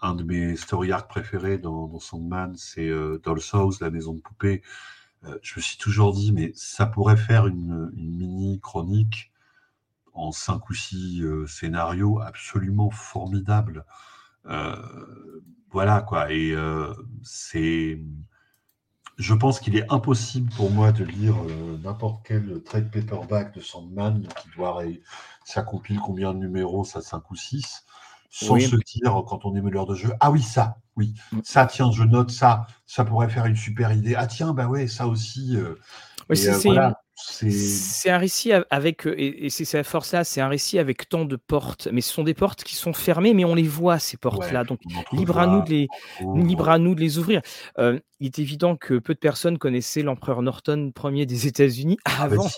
un 0.00 0.14
de 0.14 0.24
mes 0.24 0.56
story 0.56 0.92
arcs 0.92 1.08
préférés 1.08 1.58
dans, 1.58 1.86
dans 1.86 1.98
Sandman, 2.00 2.54
c'est 2.56 2.88
euh, 2.88 3.20
Doll's 3.24 3.54
House, 3.54 3.80
la 3.80 3.90
maison 3.90 4.14
de 4.14 4.20
poupée. 4.20 4.62
je 5.42 5.54
me 5.56 5.62
suis 5.62 5.78
toujours 5.78 6.12
dit, 6.12 6.32
mais 6.32 6.52
ça 6.54 6.86
pourrait 6.86 7.16
faire 7.16 7.46
une, 7.46 7.90
mini 7.94 8.60
chronique 8.60 9.31
en 10.14 10.32
cinq 10.32 10.68
ou 10.70 10.74
six 10.74 11.22
scénarios 11.46 12.20
absolument 12.20 12.90
formidables. 12.90 13.84
voilà 15.70 16.02
quoi. 16.02 16.32
Et 16.32 16.54
c'est 17.22 17.98
je 19.18 19.34
pense 19.34 19.60
qu'il 19.60 19.76
est 19.76 19.90
impossible 19.92 20.50
pour 20.54 20.70
moi 20.70 20.90
de 20.90 21.04
lire 21.04 21.36
n'importe 21.84 22.22
quel 22.26 22.62
trade 22.62 22.90
paperback 22.90 23.54
de 23.54 23.60
Sandman 23.60 24.26
qui 24.40 24.48
doit 24.56 24.82
ça 25.44 25.62
compile 25.62 25.98
combien 26.00 26.34
de 26.34 26.38
numéros, 26.38 26.84
ça 26.84 27.00
5 27.00 27.30
ou 27.30 27.36
6, 27.36 27.84
sans 28.30 28.58
se 28.58 28.76
dire 28.76 29.22
quand 29.26 29.44
on 29.44 29.54
est 29.54 29.60
meneur 29.60 29.86
de 29.86 29.94
jeu, 29.94 30.12
ah 30.20 30.30
oui, 30.30 30.42
ça, 30.42 30.76
oui, 30.96 31.14
mm. 31.32 31.40
ça, 31.44 31.66
tiens, 31.66 31.90
je 31.92 32.02
note 32.02 32.30
ça, 32.30 32.66
ça 32.86 33.04
pourrait 33.04 33.28
faire 33.28 33.46
une 33.46 33.56
super 33.56 33.92
idée. 33.92 34.14
Ah 34.16 34.26
tiens, 34.26 34.54
bah 34.54 34.66
ouais, 34.66 34.86
ça 34.86 35.06
aussi. 35.06 35.56
Euh, 35.56 35.74
euh, 36.30 36.92
c'est 37.22 38.10
un 38.10 38.18
récit 38.18 38.52
avec, 38.70 39.06
euh, 39.06 39.14
et, 39.16 39.50
c'est 39.50 39.64
sa 39.64 39.84
force 39.84 40.12
là, 40.12 40.24
c'est 40.24 40.40
un 40.40 40.48
récit 40.48 40.78
avec 40.78 41.08
tant 41.08 41.24
de 41.24 41.36
portes, 41.36 41.88
mais 41.92 42.00
ce 42.00 42.12
sont 42.12 42.24
des 42.24 42.34
portes 42.34 42.64
qui 42.64 42.74
sont 42.74 42.92
fermées, 42.92 43.34
mais 43.34 43.44
on 43.44 43.54
les 43.54 43.62
voit 43.62 43.98
ces 43.98 44.16
portes-là, 44.16 44.64
donc 44.64 44.80
libre 45.12 45.38
à 45.38 45.46
nous 45.46 45.62
de 45.62 45.70
les, 45.70 45.88
libre 46.34 46.68
à 46.68 46.78
nous 46.78 46.94
de 46.94 47.00
les 47.00 47.18
ouvrir. 47.18 47.42
il 47.78 48.00
est 48.20 48.38
évident 48.38 48.76
que 48.76 48.98
peu 48.98 49.14
de 49.14 49.18
personnes 49.18 49.58
connaissaient 49.58 50.02
l'empereur 50.02 50.42
Norton 50.42 50.92
premier 50.94 51.26
des 51.26 51.46
États-Unis 51.46 51.98
ah, 52.04 52.10
bah 52.18 52.24
avant. 52.24 52.48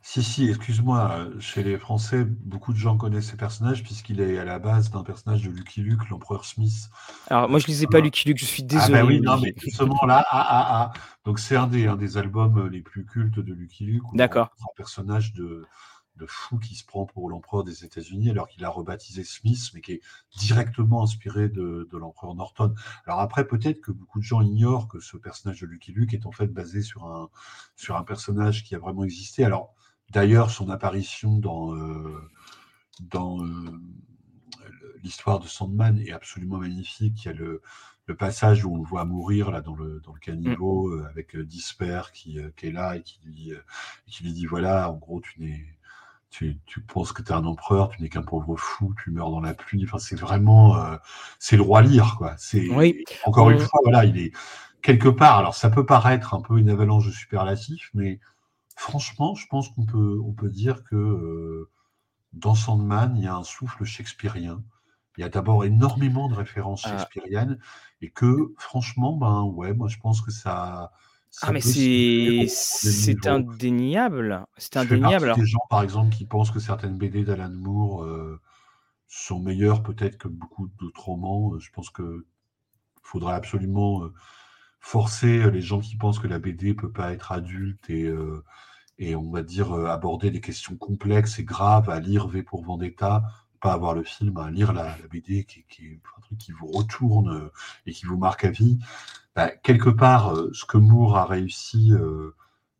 Si, 0.00 0.22
si, 0.22 0.48
excuse-moi, 0.48 1.26
chez 1.38 1.62
les 1.62 1.76
Français, 1.76 2.24
beaucoup 2.24 2.72
de 2.72 2.78
gens 2.78 2.96
connaissent 2.96 3.30
ce 3.32 3.36
personnage 3.36 3.82
puisqu'il 3.82 4.20
est 4.20 4.38
à 4.38 4.44
la 4.44 4.58
base 4.58 4.90
d'un 4.90 5.02
personnage 5.02 5.42
de 5.42 5.50
Lucky 5.50 5.82
Luke, 5.82 6.08
l'empereur 6.08 6.46
Smith. 6.46 6.88
Alors, 7.28 7.50
moi, 7.50 7.58
je 7.58 7.66
ne 7.66 7.72
lisais 7.72 7.86
pas 7.86 8.00
Lucky 8.00 8.28
Luke, 8.28 8.38
je 8.38 8.46
suis 8.46 8.62
désolé. 8.62 8.98
Ah, 8.98 9.02
bah 9.02 9.06
oui, 9.06 9.20
non, 9.20 9.38
mais 9.38 9.52
justement 9.58 10.06
là, 10.06 10.24
ah, 10.30 10.46
ah, 10.48 10.66
ah. 10.70 10.92
Donc, 11.26 11.38
c'est 11.38 11.56
un 11.56 11.66
des, 11.66 11.88
un 11.88 11.96
des 11.96 12.16
albums 12.16 12.68
les 12.68 12.80
plus 12.80 13.04
cultes 13.04 13.38
de 13.38 13.52
Lucky 13.52 13.84
Luke. 13.84 14.04
D'accord. 14.14 14.48
Un 14.62 14.72
personnage 14.76 15.34
de, 15.34 15.66
de 16.16 16.26
fou 16.26 16.58
qui 16.58 16.74
se 16.74 16.86
prend 16.86 17.04
pour 17.04 17.28
l'empereur 17.28 17.64
des 17.64 17.84
États-Unis, 17.84 18.30
alors 18.30 18.48
qu'il 18.48 18.64
a 18.64 18.70
rebaptisé 18.70 19.24
Smith, 19.24 19.70
mais 19.74 19.82
qui 19.82 19.92
est 19.92 20.00
directement 20.38 21.02
inspiré 21.02 21.50
de, 21.50 21.86
de 21.90 21.98
l'empereur 21.98 22.34
Norton. 22.34 22.72
Alors 23.04 23.20
après, 23.20 23.46
peut-être 23.46 23.82
que 23.82 23.92
beaucoup 23.92 24.20
de 24.20 24.24
gens 24.24 24.40
ignorent 24.40 24.88
que 24.88 25.00
ce 25.00 25.18
personnage 25.18 25.60
de 25.60 25.66
Lucky 25.66 25.92
Luke 25.92 26.14
est 26.14 26.24
en 26.24 26.32
fait 26.32 26.46
basé 26.46 26.80
sur 26.82 27.04
un, 27.04 27.28
sur 27.76 27.96
un 27.96 28.04
personnage 28.04 28.64
qui 28.64 28.74
a 28.74 28.78
vraiment 28.78 29.04
existé. 29.04 29.44
Alors, 29.44 29.74
D'ailleurs, 30.10 30.50
son 30.50 30.70
apparition 30.70 31.38
dans, 31.38 31.74
euh, 31.74 32.30
dans 33.00 33.44
euh, 33.44 33.80
l'histoire 35.02 35.38
de 35.38 35.46
Sandman 35.46 35.98
est 35.98 36.12
absolument 36.12 36.58
magnifique. 36.58 37.24
Il 37.24 37.28
y 37.28 37.30
a 37.30 37.34
le, 37.34 37.62
passage 38.18 38.64
où 38.64 38.72
on 38.72 38.78
le 38.78 38.88
voit 38.88 39.04
mourir 39.04 39.50
là 39.50 39.60
dans 39.60 39.76
le, 39.76 40.00
dans 40.00 40.14
le 40.14 40.18
caniveau 40.18 40.88
mm. 40.88 41.00
euh, 41.00 41.08
avec 41.10 41.36
Disper 41.36 42.00
qui, 42.14 42.38
est 42.38 42.72
là 42.72 42.96
et 42.96 43.02
qui 43.02 43.20
lui, 43.22 43.52
qui 44.06 44.24
lui 44.24 44.32
dit 44.32 44.46
voilà, 44.46 44.90
en 44.90 44.94
gros, 44.96 45.20
tu 45.20 45.40
n'es. 45.40 45.66
Tu, 46.30 46.58
penses 46.86 47.12
que 47.12 47.22
tu 47.22 47.30
es 47.30 47.34
un 47.34 47.44
empereur, 47.44 47.88
tu 47.88 48.00
n'es 48.00 48.08
qu'un 48.08 48.22
pauvre 48.22 48.54
fou, 48.56 48.94
tu 49.02 49.10
meurs 49.10 49.30
dans 49.30 49.40
la 49.40 49.54
pluie. 49.54 49.84
Enfin, 49.84 49.98
c'est 49.98 50.14
vraiment, 50.14 50.76
c'est 51.38 51.56
le 51.56 51.62
roi 51.62 51.82
lire, 51.82 52.14
quoi. 52.16 52.34
C'est 52.38 52.68
encore 53.24 53.50
une 53.50 53.58
fois, 53.58 53.80
voilà, 53.82 54.04
il 54.04 54.18
est 54.18 54.32
quelque 54.82 55.08
part. 55.08 55.38
Alors, 55.38 55.54
ça 55.54 55.70
peut 55.70 55.86
paraître 55.86 56.34
un 56.34 56.40
peu 56.40 56.58
une 56.58 56.70
avalanche 56.70 57.06
de 57.06 57.10
superlatifs, 57.10 57.90
mais 57.94 58.20
franchement, 58.78 59.34
je 59.34 59.46
pense 59.48 59.68
qu'on 59.70 59.84
peut, 59.84 60.20
on 60.24 60.32
peut 60.32 60.48
dire 60.48 60.84
que 60.84 60.94
euh, 60.94 61.68
dans 62.32 62.54
Sandman, 62.54 63.16
il 63.16 63.24
y 63.24 63.26
a 63.26 63.34
un 63.34 63.42
souffle 63.42 63.84
shakespearien. 63.84 64.62
Il 65.16 65.22
y 65.22 65.24
a 65.24 65.28
d'abord 65.28 65.64
énormément 65.64 66.28
de 66.28 66.34
références 66.34 66.82
ah. 66.86 66.96
shakespeariennes 66.96 67.58
et 68.02 68.10
que, 68.10 68.54
franchement, 68.56 69.16
ben 69.16 69.42
ouais, 69.42 69.74
moi 69.74 69.88
je 69.88 69.98
pense 69.98 70.22
que 70.22 70.30
ça. 70.30 70.92
ah, 71.42 71.52
mais 71.52 71.60
c'est 71.60 73.26
indéniable. 73.26 74.46
C'est 74.56 74.76
indéniable. 74.76 75.24
Il 75.24 75.28
y 75.28 75.32
a 75.32 75.34
des 75.34 75.46
gens, 75.46 75.66
par 75.68 75.82
exemple, 75.82 76.14
qui 76.14 76.24
pensent 76.24 76.52
que 76.52 76.60
certaines 76.60 76.96
BD 76.96 77.24
d'Alan 77.24 77.50
Moore 77.50 78.04
euh, 78.04 78.40
sont 79.08 79.40
meilleures 79.40 79.82
peut-être 79.82 80.18
que 80.18 80.28
beaucoup 80.28 80.68
d'autres 80.78 81.04
romans. 81.04 81.58
Je 81.58 81.70
pense 81.72 81.90
qu'il 81.90 82.22
faudrait 83.02 83.34
absolument 83.34 84.04
euh, 84.04 84.14
forcer 84.78 85.50
les 85.50 85.62
gens 85.62 85.80
qui 85.80 85.96
pensent 85.96 86.20
que 86.20 86.28
la 86.28 86.38
BD 86.38 86.74
peut 86.74 86.92
pas 86.92 87.12
être 87.12 87.32
adulte 87.32 87.90
et 87.90 88.08
et 88.98 89.14
on 89.14 89.30
va 89.30 89.42
dire 89.42 89.72
euh, 89.72 89.86
aborder 89.86 90.30
des 90.30 90.40
questions 90.40 90.76
complexes 90.76 91.38
et 91.38 91.44
graves 91.44 91.88
à 91.90 92.00
lire 92.00 92.28
V 92.28 92.42
pour 92.42 92.62
Vendetta, 92.64 93.22
pas 93.60 93.72
avoir 93.72 93.94
le 93.94 94.02
film, 94.02 94.36
à 94.38 94.50
lire 94.50 94.72
la, 94.72 94.96
BD 95.10 95.44
qui, 95.44 95.64
truc 96.22 96.38
qui 96.38 96.52
vous 96.52 96.66
retourne 96.66 97.34
euh, 97.34 97.52
et 97.86 97.92
qui 97.92 98.06
vous 98.06 98.16
marque 98.18 98.44
à 98.44 98.50
vie. 98.50 98.78
Bah, 99.34 99.48
quelque 99.48 99.90
part, 99.90 100.34
euh, 100.34 100.50
ce 100.52 100.64
que 100.64 100.78
Moore 100.78 101.16
a 101.16 101.26
réussi 101.26 101.92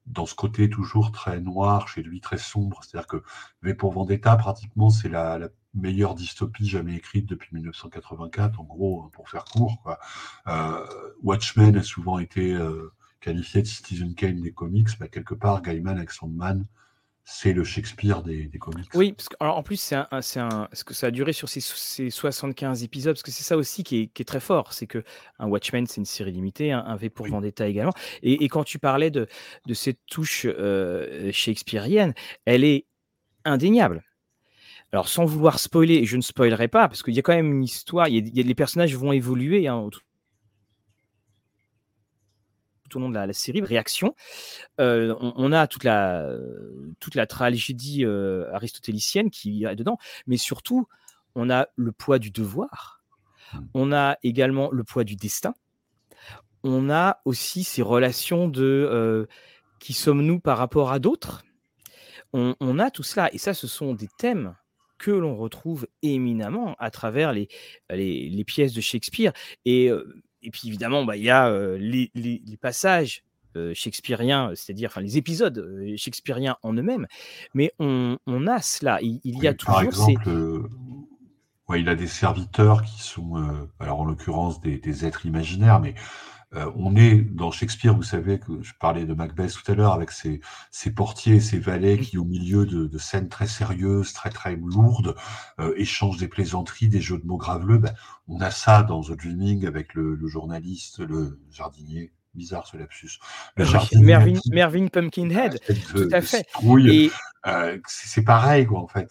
dans 0.06 0.26
ce 0.26 0.34
côté 0.34 0.70
toujours 0.70 1.12
très 1.12 1.40
noir, 1.40 1.86
chez 1.88 2.02
lui 2.02 2.20
très 2.20 2.38
sombre, 2.38 2.80
c'est-à-dire 2.82 3.06
que 3.06 3.22
V 3.62 3.74
pour 3.74 3.92
Vendetta, 3.92 4.36
pratiquement, 4.36 4.90
c'est 4.90 5.08
la, 5.08 5.38
meilleure 5.74 6.14
dystopie 6.14 6.66
jamais 6.66 6.96
écrite 6.96 7.26
depuis 7.26 7.54
1984, 7.54 8.58
en 8.58 8.64
gros, 8.64 9.02
hein, 9.02 9.10
pour 9.12 9.28
faire 9.28 9.44
court. 9.44 9.84
Watchmen 11.22 11.76
a 11.76 11.82
souvent 11.82 12.18
été 12.18 12.56
qualifié 13.20 13.62
de 13.62 13.66
Citizen 13.66 14.14
Kane 14.14 14.40
des 14.40 14.52
comics, 14.52 14.88
bah, 14.98 15.08
quelque 15.08 15.34
part, 15.34 15.62
Gaiman 15.62 15.96
avec 15.96 16.10
Sandman, 16.10 16.66
c'est 17.30 17.52
le 17.52 17.62
Shakespeare 17.62 18.22
des, 18.22 18.48
comics. 18.58 18.88
Oui, 18.94 19.12
parce 19.12 19.28
que, 19.28 19.36
en 19.40 19.62
plus, 19.62 19.76
c'est 19.76 19.96
un, 19.96 20.08
un, 20.10 20.68
ce 20.72 20.82
que 20.82 20.94
ça 20.94 21.08
a 21.08 21.10
duré 21.10 21.34
sur 21.34 21.46
ces, 21.50 21.60
75 21.60 22.82
épisodes, 22.82 23.14
parce 23.14 23.22
que 23.22 23.30
c'est 23.30 23.44
ça 23.44 23.58
aussi 23.58 23.84
qui 23.84 24.10
est, 24.14 24.24
très 24.24 24.40
fort, 24.40 24.72
c'est 24.72 24.86
que 24.86 25.04
un 25.38 25.46
Watchmen, 25.46 25.86
c'est 25.86 25.98
une 25.98 26.06
série 26.06 26.32
limitée, 26.32 26.72
un, 26.72 26.96
V 26.96 27.10
pour 27.10 27.26
Vendetta 27.28 27.68
également. 27.68 27.92
Et, 28.22 28.48
quand 28.48 28.64
tu 28.64 28.78
parlais 28.78 29.10
de, 29.10 29.28
de 29.66 29.74
cette 29.74 29.98
touche 30.06 30.46
euh, 30.46 31.30
shakespearienne, 31.30 32.14
elle 32.46 32.64
est 32.64 32.86
indéniable. 33.44 34.02
Alors, 34.92 35.08
sans 35.08 35.26
vouloir 35.26 35.58
spoiler, 35.58 36.06
je 36.06 36.16
ne 36.16 36.22
spoilerai 36.22 36.68
pas, 36.68 36.88
parce 36.88 37.02
qu'il 37.02 37.14
y 37.14 37.18
a 37.18 37.22
quand 37.22 37.34
même 37.34 37.52
une 37.52 37.64
histoire, 37.64 38.08
il 38.08 38.34
y 38.34 38.40
a, 38.40 38.42
les 38.42 38.54
personnages 38.54 38.96
vont 38.96 39.12
évoluer 39.12 39.68
hein, 39.68 39.86
tout 39.92 40.00
au 42.94 42.98
long 42.98 43.08
de 43.08 43.14
la, 43.14 43.32
série, 43.32 43.60
réaction. 43.60 44.14
Euh, 44.80 45.14
on, 45.20 45.52
a 45.52 45.66
toute 45.66 45.84
la, 45.84 46.30
toute 47.00 47.14
la 47.14 47.26
tragédie 47.26 48.04
euh, 48.04 48.52
aristotélicienne 48.52 49.30
qui 49.30 49.64
est 49.64 49.76
dedans, 49.76 49.98
mais 50.26 50.36
surtout, 50.36 50.86
on 51.34 51.50
a 51.50 51.68
le 51.76 51.92
poids 51.92 52.18
du 52.18 52.30
devoir, 52.30 53.02
mmh. 53.52 53.58
on 53.74 53.92
a 53.92 54.16
également 54.22 54.70
le 54.70 54.84
poids 54.84 55.04
du 55.04 55.16
destin, 55.16 55.54
on 56.64 56.90
a 56.90 57.20
aussi 57.24 57.64
ces 57.64 57.82
relations 57.82 58.48
de 58.48 58.62
euh, 58.64 59.26
qui 59.78 59.92
sommes-nous 59.92 60.40
par 60.40 60.58
rapport 60.58 60.90
à 60.90 60.98
d'autres. 60.98 61.44
on, 62.32 62.78
a 62.78 62.90
tout 62.90 63.04
cela. 63.04 63.32
Et 63.32 63.38
ça, 63.38 63.54
ce 63.54 63.66
sont 63.66 63.94
des 63.94 64.08
thèmes 64.18 64.54
que 64.98 65.12
l'on 65.12 65.36
retrouve 65.36 65.86
éminemment 66.02 66.74
à 66.78 66.90
travers 66.90 67.32
les, 67.32 67.48
les, 67.88 68.44
pièces 68.44 68.74
de 68.74 68.80
Shakespeare. 68.80 69.32
Et, 69.64 69.90
et 70.42 70.50
puis 70.50 70.68
évidemment, 70.68 71.04
bah, 71.04 71.16
il 71.16 71.24
y 71.24 71.30
a 71.30 71.50
les, 71.76 72.10
passages 72.60 73.24
shakespeariens, 73.74 74.52
c'est-à-dire 74.54 74.90
enfin, 74.90 75.00
les 75.00 75.16
épisodes 75.16 75.94
shakespeariens 75.96 76.56
en 76.62 76.74
eux-mêmes, 76.74 77.06
mais 77.54 77.72
on, 77.78 78.18
a 78.46 78.62
cela. 78.62 78.98
Il, 79.02 79.20
y 79.24 79.48
a 79.48 79.54
toujours. 79.54 79.74
Par 79.74 79.82
exemple, 79.82 80.30
il 81.76 81.88
a 81.88 81.94
des 81.94 82.06
serviteurs 82.06 82.82
qui 82.82 83.02
sont, 83.02 83.68
alors 83.80 84.00
en 84.00 84.04
l'occurrence 84.04 84.60
des, 84.60 84.78
des, 84.78 85.04
êtres 85.04 85.26
imaginaires, 85.26 85.80
mais 85.80 85.94
euh, 86.54 86.70
on 86.76 86.96
est 86.96 87.16
dans 87.16 87.50
Shakespeare, 87.50 87.94
vous 87.94 88.02
savez 88.02 88.38
que 88.38 88.62
je 88.62 88.72
parlais 88.80 89.04
de 89.04 89.12
Macbeth 89.12 89.52
tout 89.52 89.70
à 89.70 89.74
l'heure, 89.74 89.92
avec 89.92 90.10
ses, 90.10 90.40
portiers 90.94 91.40
ses 91.40 91.58
valets 91.58 91.98
qui, 91.98 92.16
au 92.16 92.24
milieu 92.24 92.64
de, 92.64 92.98
scènes 92.98 93.28
très 93.28 93.46
sérieuses, 93.46 94.12
très 94.12 94.30
très 94.30 94.56
lourdes, 94.56 95.14
euh, 95.60 95.74
échangent 95.76 96.18
des 96.18 96.28
plaisanteries, 96.28 96.88
des 96.88 97.00
jeux 97.00 97.18
de 97.18 97.26
mots 97.26 97.36
graveleux. 97.36 97.78
Ben, 97.78 97.94
on 98.28 98.40
a 98.40 98.50
ça 98.50 98.82
dans 98.82 99.02
The 99.02 99.12
Dreaming 99.12 99.66
avec 99.66 99.94
le 99.94 100.18
journaliste, 100.26 101.00
le 101.00 101.38
jardinier, 101.50 102.12
bizarre 102.34 102.66
ce 102.66 102.76
lapsus. 102.76 103.18
Mervyn, 103.56 104.38
Mervyn, 104.50 104.88
Pumpkinhead, 104.88 105.60
tout 105.92 106.08
à 106.12 106.20
fait. 106.22 106.46
Euh, 107.48 107.78
c'est 107.86 108.22
pareil, 108.22 108.66
en 108.70 108.86
fait. 108.86 109.10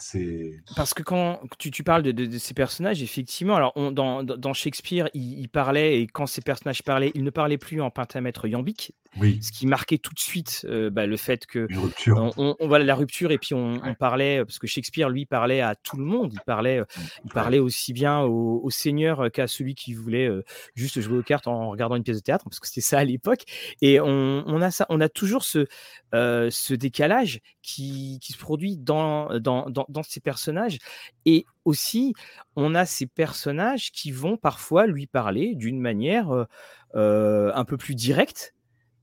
Parce 0.75 0.93
que 0.93 1.03
quand 1.03 1.39
tu, 1.57 1.83
parles 1.83 2.03
de, 2.03 2.37
ces 2.37 2.53
personnages, 2.53 3.01
effectivement, 3.01 3.55
alors 3.55 3.73
dans, 3.91 4.53
Shakespeare, 4.53 5.09
il, 5.13 5.47
parlait 5.49 6.01
et 6.01 6.07
quand 6.07 6.27
ces 6.27 6.41
personnages 6.41 6.83
parlaient, 6.83 7.11
il 7.15 7.23
ne 7.23 7.29
parlait 7.29 7.57
plus 7.57 7.81
en 7.81 7.89
pentamètre 7.89 8.47
iambique, 8.47 8.93
oui. 9.19 9.39
ce 9.41 9.51
qui 9.51 9.67
marquait 9.67 9.97
tout 9.97 10.13
de 10.13 10.19
suite 10.19 10.65
euh, 10.69 10.89
bah, 10.89 11.05
le 11.05 11.17
fait 11.17 11.45
que 11.45 11.67
rupture. 11.75 12.33
On, 12.37 12.55
on, 12.59 12.67
la 12.67 12.95
rupture 12.95 13.31
et 13.31 13.37
puis 13.37 13.53
on, 13.53 13.79
parlait 13.99 14.43
parce 14.45 14.59
que 14.59 14.67
Shakespeare 14.67 15.09
lui 15.09 15.25
parlait 15.25 15.61
à 15.61 15.75
tout 15.75 15.97
le 15.97 16.03
monde, 16.03 16.31
il 16.33 16.41
parlait, 16.41 16.81
il 17.25 17.31
parlait 17.31 17.59
aussi 17.59 17.93
bien 17.93 18.21
au, 18.21 18.69
seigneur 18.69 19.31
qu'à 19.31 19.47
celui 19.47 19.75
qui 19.75 19.93
voulait 19.93 20.27
euh, 20.27 20.43
juste 20.75 20.99
jouer 20.99 21.17
aux 21.17 21.23
cartes 21.23 21.47
en 21.47 21.69
regardant 21.69 21.95
une 21.95 22.03
pièce 22.03 22.17
de 22.17 22.21
théâtre, 22.21 22.43
parce 22.45 22.59
que 22.59 22.67
c'était 22.67 22.81
ça 22.87 22.99
à 22.99 23.03
l'époque. 23.03 23.43
Et 23.81 23.99
on, 23.99 24.61
a 24.61 24.71
ça, 24.71 24.85
on 24.89 25.01
a 25.01 25.09
toujours 25.09 25.43
ce, 25.43 25.65
ce 26.11 26.73
décalage 26.73 27.39
qui 27.61 28.19
qui, 28.21 28.33
se 28.33 28.37
produit 28.37 28.77
dans, 28.77 29.39
dans, 29.39 29.67
dans, 29.69 30.03
ces 30.03 30.19
personnages. 30.19 30.77
Et 31.25 31.45
aussi, 31.65 32.13
on 32.55 32.75
a 32.75 32.85
ces 32.85 33.07
personnages 33.07 33.91
qui 33.91 34.11
vont 34.11 34.37
parfois 34.37 34.87
lui 34.87 35.07
parler 35.07 35.55
d'une 35.55 35.79
manière 35.79 36.45
un 36.93 37.65
peu 37.65 37.77
plus 37.77 37.95
directe. 37.95 38.53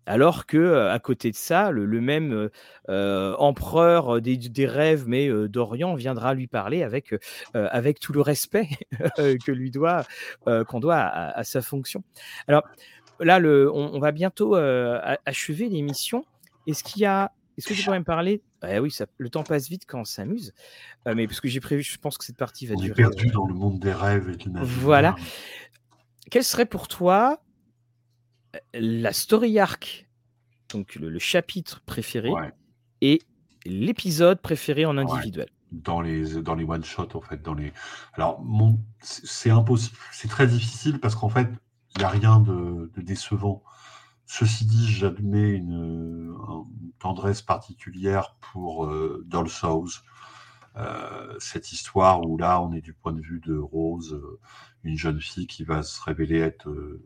Alors 0.07 0.47
que 0.47 0.89
à 0.89 0.99
côté 0.99 1.31
de 1.31 1.37
ça, 1.37 1.71
le, 1.71 1.87
même 2.01 2.51
empereur 2.89 4.21
des, 4.21 4.37
des, 4.37 4.67
rêves, 4.67 5.05
mais 5.07 5.29
d'Orient, 5.49 5.95
viendra 5.95 6.35
lui 6.35 6.47
parler 6.47 6.83
avec, 6.83 7.15
avec 7.55 8.01
tout 8.01 8.13
le 8.13 8.21
respect 8.21 8.69
que 9.17 9.53
lui 9.53 9.71
doit, 9.71 10.05
qu'on 10.69 10.81
doit 10.81 10.99
à, 10.99 11.45
sa 11.45 11.63
fonction. 11.63 12.03
Alors 12.49 12.65
là, 13.21 13.39
le, 13.39 13.71
on, 13.73 13.95
on 13.95 13.99
va 13.99 14.13
bientôt 14.13 14.55
achever 14.55 15.69
l'émission. 15.69 16.25
Est-ce 16.67 16.85
qu'il 16.85 17.03
y 17.03 17.07
a 17.07 17.33
est-ce 17.57 17.69
que 17.69 17.75
tu 17.75 17.85
pourrais 17.85 17.99
me 17.99 18.05
parler? 18.05 18.43
Eh 18.69 18.79
Oui, 18.79 18.91
ça, 18.91 19.07
le 19.19 19.31
temps 19.31 19.45
passe 19.45 19.69
vite 19.69 19.85
quand 19.87 20.01
on 20.01 20.05
s'amuse. 20.05 20.53
Euh, 21.07 21.15
mais 21.15 21.27
parce 21.27 21.41
que 21.41 21.49
j'ai 21.49 21.61
prévu, 21.61 21.83
je 21.83 21.99
pense 21.99 22.19
que 22.19 22.25
cette 22.25 22.37
partie 22.37 22.67
va 22.67 22.75
on 22.75 22.81
durer. 22.81 22.93
Est 22.93 22.95
perdu 22.95 23.29
euh, 23.29 23.33
dans 23.33 23.47
le 23.47 23.55
monde 23.55 23.79
des 23.79 23.93
rêves 23.93 24.29
et 24.29 24.37
de 24.37 24.51
Voilà. 24.61 25.15
Quel 26.31 26.43
serait 26.43 26.67
pour 26.67 26.89
toi 26.89 27.41
la 28.75 29.13
story 29.13 29.59
arc, 29.59 30.09
donc 30.71 30.95
le, 30.97 31.19
chapitre 31.19 31.83
préféré, 31.87 32.31
et 33.01 33.21
l'épisode 33.65 34.41
préféré 34.41 34.85
en 34.85 34.99
individuel. 34.99 35.49
Dans 35.73 36.01
les 36.01 36.41
dans 36.41 36.55
les 36.55 36.65
one 36.65 36.85
shots 36.85 37.17
en 37.17 37.21
fait 37.21 37.43
dans 37.43 37.55
les 37.55 37.73
alors 38.13 38.41
mon 38.45 38.79
c'est 39.01 39.51
impossible 39.51 39.97
c'est 40.13 40.29
très 40.29 40.47
difficile 40.47 41.01
parce 41.01 41.17
qu'en 41.17 41.29
fait 41.29 41.49
il 41.97 41.99
n'y 41.99 42.05
a 42.05 42.09
rien 42.09 42.39
de, 42.41 42.93
de 42.95 43.01
décevant. 43.01 43.63
Ceci 44.27 44.65
dit, 44.65 44.89
j'admets 44.89 45.51
une, 45.51 46.35
tendresse 46.99 47.43
particulière 47.43 48.37
pour 48.41 48.87
euh, 48.87 49.23
Doll 49.27 49.49
euh, 50.77 51.37
cette 51.39 51.71
histoire 51.73 52.23
où 52.27 52.37
là, 52.37 52.61
on 52.61 52.73
est 52.73 52.81
du 52.81 52.95
point 52.95 53.13
de 53.13 53.21
vue 53.21 53.41
de 53.41 53.57
Rose, 53.57 54.15
euh, 54.15 54.41
une 54.83 54.97
jeune 54.97 55.21
fille 55.21 55.47
qui 55.47 55.63
va 55.63 55.83
se 55.83 56.03
révéler 56.03 56.41
être, 56.41 56.69
euh, 56.69 57.05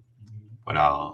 voilà, 0.65 1.13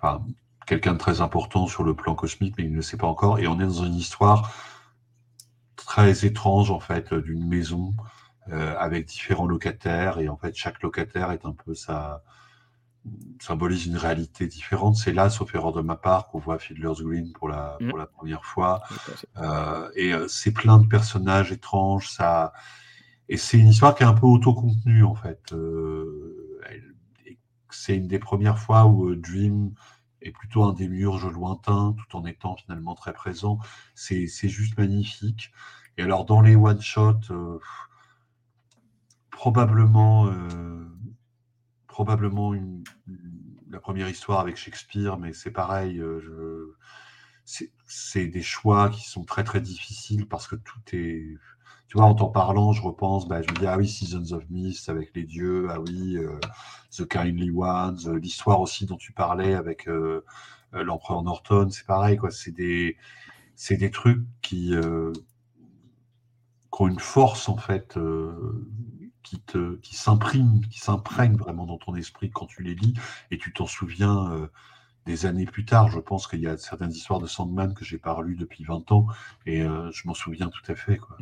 enfin, 0.00 0.24
quelqu'un 0.66 0.92
de 0.94 0.98
très 0.98 1.20
important 1.20 1.66
sur 1.66 1.84
le 1.84 1.94
plan 1.94 2.14
cosmique, 2.14 2.54
mais 2.58 2.64
il 2.64 2.70
ne 2.70 2.76
le 2.76 2.82
sait 2.82 2.96
pas 2.96 3.06
encore. 3.06 3.38
Et 3.38 3.46
on 3.46 3.58
est 3.60 3.64
dans 3.64 3.84
une 3.84 3.94
histoire 3.94 4.52
très 5.76 6.24
étrange, 6.24 6.70
en 6.70 6.80
fait, 6.80 7.12
d'une 7.14 7.46
maison 7.46 7.94
avec 8.50 9.06
différents 9.06 9.46
locataires. 9.46 10.18
Et 10.18 10.28
en 10.28 10.36
fait, 10.36 10.56
chaque 10.56 10.82
locataire 10.82 11.30
est 11.30 11.44
un 11.44 11.52
peu 11.52 11.74
sa, 11.74 12.24
symbolise 13.40 13.86
une 13.86 13.96
réalité 13.96 14.46
différente. 14.46 14.96
C'est 14.96 15.12
là, 15.12 15.30
sauf 15.30 15.54
erreur 15.54 15.72
de 15.72 15.80
ma 15.80 15.96
part, 15.96 16.28
qu'on 16.28 16.38
voit 16.38 16.58
Fiddler's 16.58 17.02
Green 17.02 17.32
pour 17.32 17.48
la, 17.48 17.76
mmh. 17.80 17.88
pour 17.88 17.98
la 17.98 18.06
première 18.06 18.44
fois. 18.44 18.82
Euh, 19.38 19.88
et 19.94 20.12
euh, 20.12 20.28
c'est 20.28 20.52
plein 20.52 20.78
de 20.78 20.86
personnages 20.86 21.52
étranges. 21.52 22.10
Ça... 22.10 22.52
Et 23.28 23.36
c'est 23.36 23.58
une 23.58 23.68
histoire 23.68 23.94
qui 23.94 24.02
est 24.02 24.06
un 24.06 24.14
peu 24.14 24.26
autocontenue, 24.26 25.04
en 25.04 25.14
fait. 25.14 25.52
Euh, 25.52 26.60
c'est 27.70 27.96
une 27.96 28.08
des 28.08 28.18
premières 28.18 28.58
fois 28.58 28.86
où 28.86 29.14
Dream 29.14 29.72
est 30.22 30.30
plutôt 30.32 30.64
un 30.64 30.72
démiurge 30.72 31.26
lointain, 31.26 31.94
tout 31.96 32.16
en 32.16 32.24
étant 32.24 32.56
finalement 32.56 32.94
très 32.94 33.12
présent. 33.12 33.58
C'est 33.94 34.26
juste 34.26 34.76
magnifique. 34.78 35.52
Et 35.96 36.02
alors, 36.02 36.24
dans 36.24 36.40
les 36.40 36.56
one-shots, 36.56 37.32
probablement 39.30 40.30
probablement 42.00 42.54
une, 42.54 42.82
la 43.68 43.80
première 43.80 44.08
histoire 44.08 44.40
avec 44.40 44.56
Shakespeare, 44.56 45.18
mais 45.18 45.32
c'est 45.32 45.50
pareil. 45.50 45.98
Euh, 45.98 46.76
c'est 47.84 48.26
des 48.26 48.42
choix 48.42 48.88
qui 48.90 49.08
sont 49.08 49.24
très 49.24 49.44
très 49.44 49.60
difficiles 49.60 50.26
parce 50.26 50.46
que 50.46 50.56
tout 50.56 50.80
est. 50.92 51.36
Tu 51.90 51.96
vois, 51.96 52.06
en 52.06 52.14
t'en 52.14 52.28
parlant, 52.28 52.72
je 52.72 52.82
repense, 52.82 53.26
bah, 53.26 53.42
je 53.42 53.52
me 53.52 53.58
dis, 53.58 53.66
ah 53.66 53.76
oui, 53.76 53.88
Seasons 53.88 54.32
of 54.32 54.48
Mist 54.48 54.88
avec 54.88 55.10
les 55.14 55.24
dieux, 55.24 55.66
ah 55.70 55.80
oui, 55.80 56.16
euh, 56.16 56.38
The 56.96 57.06
Kindly 57.06 57.50
Ones, 57.50 57.98
euh, 58.06 58.18
l'histoire 58.18 58.60
aussi 58.60 58.86
dont 58.86 58.96
tu 58.96 59.12
parlais 59.12 59.54
avec 59.54 59.88
l'empereur 60.72 61.22
Norton, 61.24 61.68
c'est 61.70 61.86
pareil, 61.86 62.16
quoi. 62.16 62.30
C'est 62.30 62.52
des, 62.52 62.96
des 63.70 63.90
trucs 63.90 64.22
qui, 64.40 64.70
qui, 64.70 66.82
ont 66.82 66.88
une 66.88 67.00
force, 67.00 67.48
en 67.48 67.56
fait, 67.56 67.98
qui 69.22 69.40
te 69.40 69.76
qui 69.76 69.96
qui 70.70 70.80
s'imprègne 70.80 71.36
vraiment 71.36 71.66
dans 71.66 71.78
ton 71.78 71.94
esprit 71.94 72.30
quand 72.30 72.46
tu 72.46 72.62
les 72.62 72.74
lis 72.74 72.94
et 73.30 73.38
tu 73.38 73.52
t'en 73.52 73.66
souviens 73.66 74.30
euh, 74.32 74.46
des 75.06 75.26
années 75.26 75.46
plus 75.46 75.64
tard. 75.64 75.88
Je 75.88 75.98
pense 75.98 76.26
qu'il 76.26 76.40
y 76.40 76.46
a 76.46 76.56
certaines 76.56 76.90
histoires 76.90 77.20
de 77.20 77.26
Sandman 77.26 77.74
que 77.74 77.84
j'ai 77.84 77.98
pas 77.98 78.12
relues 78.12 78.36
depuis 78.36 78.64
20 78.64 78.92
ans 78.92 79.06
et 79.46 79.62
euh, 79.62 79.90
je 79.92 80.06
m'en 80.06 80.14
souviens 80.14 80.48
tout 80.48 80.70
à 80.70 80.74
fait. 80.74 80.98
Quoi. 80.98 81.16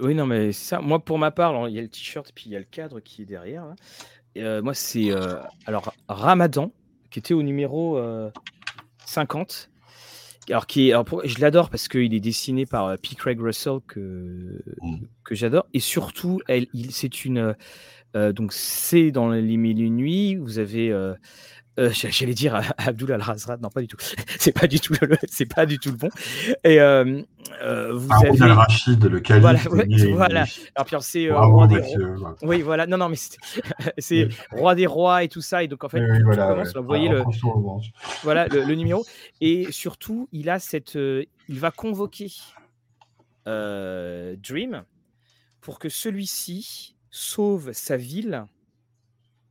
oui, 0.00 0.14
non, 0.14 0.26
mais 0.26 0.52
ça. 0.52 0.80
Moi, 0.80 1.04
pour 1.04 1.18
ma 1.18 1.30
part, 1.30 1.68
il 1.68 1.74
y 1.74 1.78
a 1.78 1.82
le 1.82 1.88
t-shirt 1.88 2.32
puis 2.34 2.44
il 2.46 2.52
y 2.52 2.56
a 2.56 2.60
le 2.60 2.64
cadre 2.64 3.00
qui 3.00 3.22
est 3.22 3.26
derrière. 3.26 3.74
Euh, 4.36 4.62
moi, 4.62 4.74
c'est 4.74 5.10
alors 5.66 5.94
Ramadan 6.08 6.72
qui 7.10 7.18
était 7.18 7.34
au 7.34 7.42
numéro 7.42 8.00
50 9.04 9.70
alors 10.50 10.66
qui 10.66 10.92
je 11.24 11.40
l'adore 11.40 11.70
parce 11.70 11.88
qu'il 11.88 12.14
est 12.14 12.20
dessiné 12.20 12.66
par 12.66 12.86
euh, 12.86 12.96
P. 12.96 13.14
Craig 13.16 13.40
Russell 13.40 13.78
que, 13.86 14.62
mmh. 14.80 14.96
que 15.24 15.34
j'adore. 15.34 15.66
Et 15.74 15.80
surtout, 15.80 16.40
elle, 16.48 16.66
il, 16.72 16.92
c'est 16.92 17.24
une. 17.24 17.54
Euh, 18.14 18.32
donc, 18.32 18.52
c'est 18.52 19.10
dans 19.10 19.28
les 19.28 19.56
mille 19.56 19.80
et 19.80 19.90
nuits. 19.90 20.36
Vous 20.36 20.58
avez 20.58 20.90
euh, 20.90 21.14
euh, 21.78 21.90
j'allais 21.92 22.32
dire 22.32 22.58
Abdul 22.78 23.12
Al-Razrad, 23.12 23.60
non 23.60 23.68
pas 23.68 23.82
du 23.82 23.88
tout. 23.88 23.98
c'est 24.38 24.52
pas 24.52 24.66
du 24.66 24.80
tout 24.80 24.94
le, 25.00 25.16
c'est 25.28 25.46
pas 25.46 25.66
du 25.66 25.78
tout 25.78 25.90
le 25.90 25.96
bon. 25.96 26.08
Et 26.64 26.80
euh, 26.80 27.22
euh 27.62 27.92
vous 27.92 28.08
ah, 28.10 28.20
avez 28.26 28.42
Al-Rachid, 28.42 29.04
le 29.04 29.20
calife. 29.20 29.68
Voilà, 29.68 29.86
voilà. 30.14 30.44
Alors 30.74 30.86
puis 30.86 30.96
c'est 31.00 31.30
euh, 31.30 31.38
roi 31.38 31.66
des 31.66 31.80
rois. 31.80 32.36
Oui, 32.42 32.62
voilà. 32.62 32.86
Non, 32.86 32.96
non, 32.96 33.10
mais 33.10 33.18
c'est 33.98 34.28
roi 34.52 34.74
des 34.74 34.86
rois 34.86 35.22
et 35.22 35.28
tout 35.28 35.42
ça. 35.42 35.62
Et 35.62 35.68
donc 35.68 35.84
en 35.84 35.88
fait, 35.90 36.00
oui, 36.00 36.22
voilà, 36.22 36.48
commence, 36.48 36.74
vous 36.74 36.84
voyez 36.84 37.10
le, 37.10 37.22
voilà 38.22 38.48
le, 38.48 38.64
le, 38.64 38.74
numéro. 38.74 39.04
Et 39.42 39.70
surtout, 39.70 40.28
il 40.32 40.48
a 40.48 40.58
cette, 40.58 40.94
il 40.94 41.58
va 41.58 41.70
convoquer 41.70 42.32
Dream 43.44 44.82
pour 45.60 45.78
que 45.78 45.90
celui-ci 45.90 46.96
sauve 47.10 47.72
sa 47.72 47.98
ville, 47.98 48.46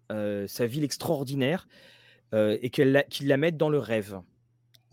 sa 0.09 0.65
ville 0.65 0.83
extraordinaire 0.83 1.67
euh, 2.35 2.57
et 2.61 2.69
qu'il 2.69 2.91
la, 2.91 3.03
la 3.21 3.37
mette 3.37 3.57
dans 3.57 3.69
le 3.69 3.79
rêve. 3.79 4.21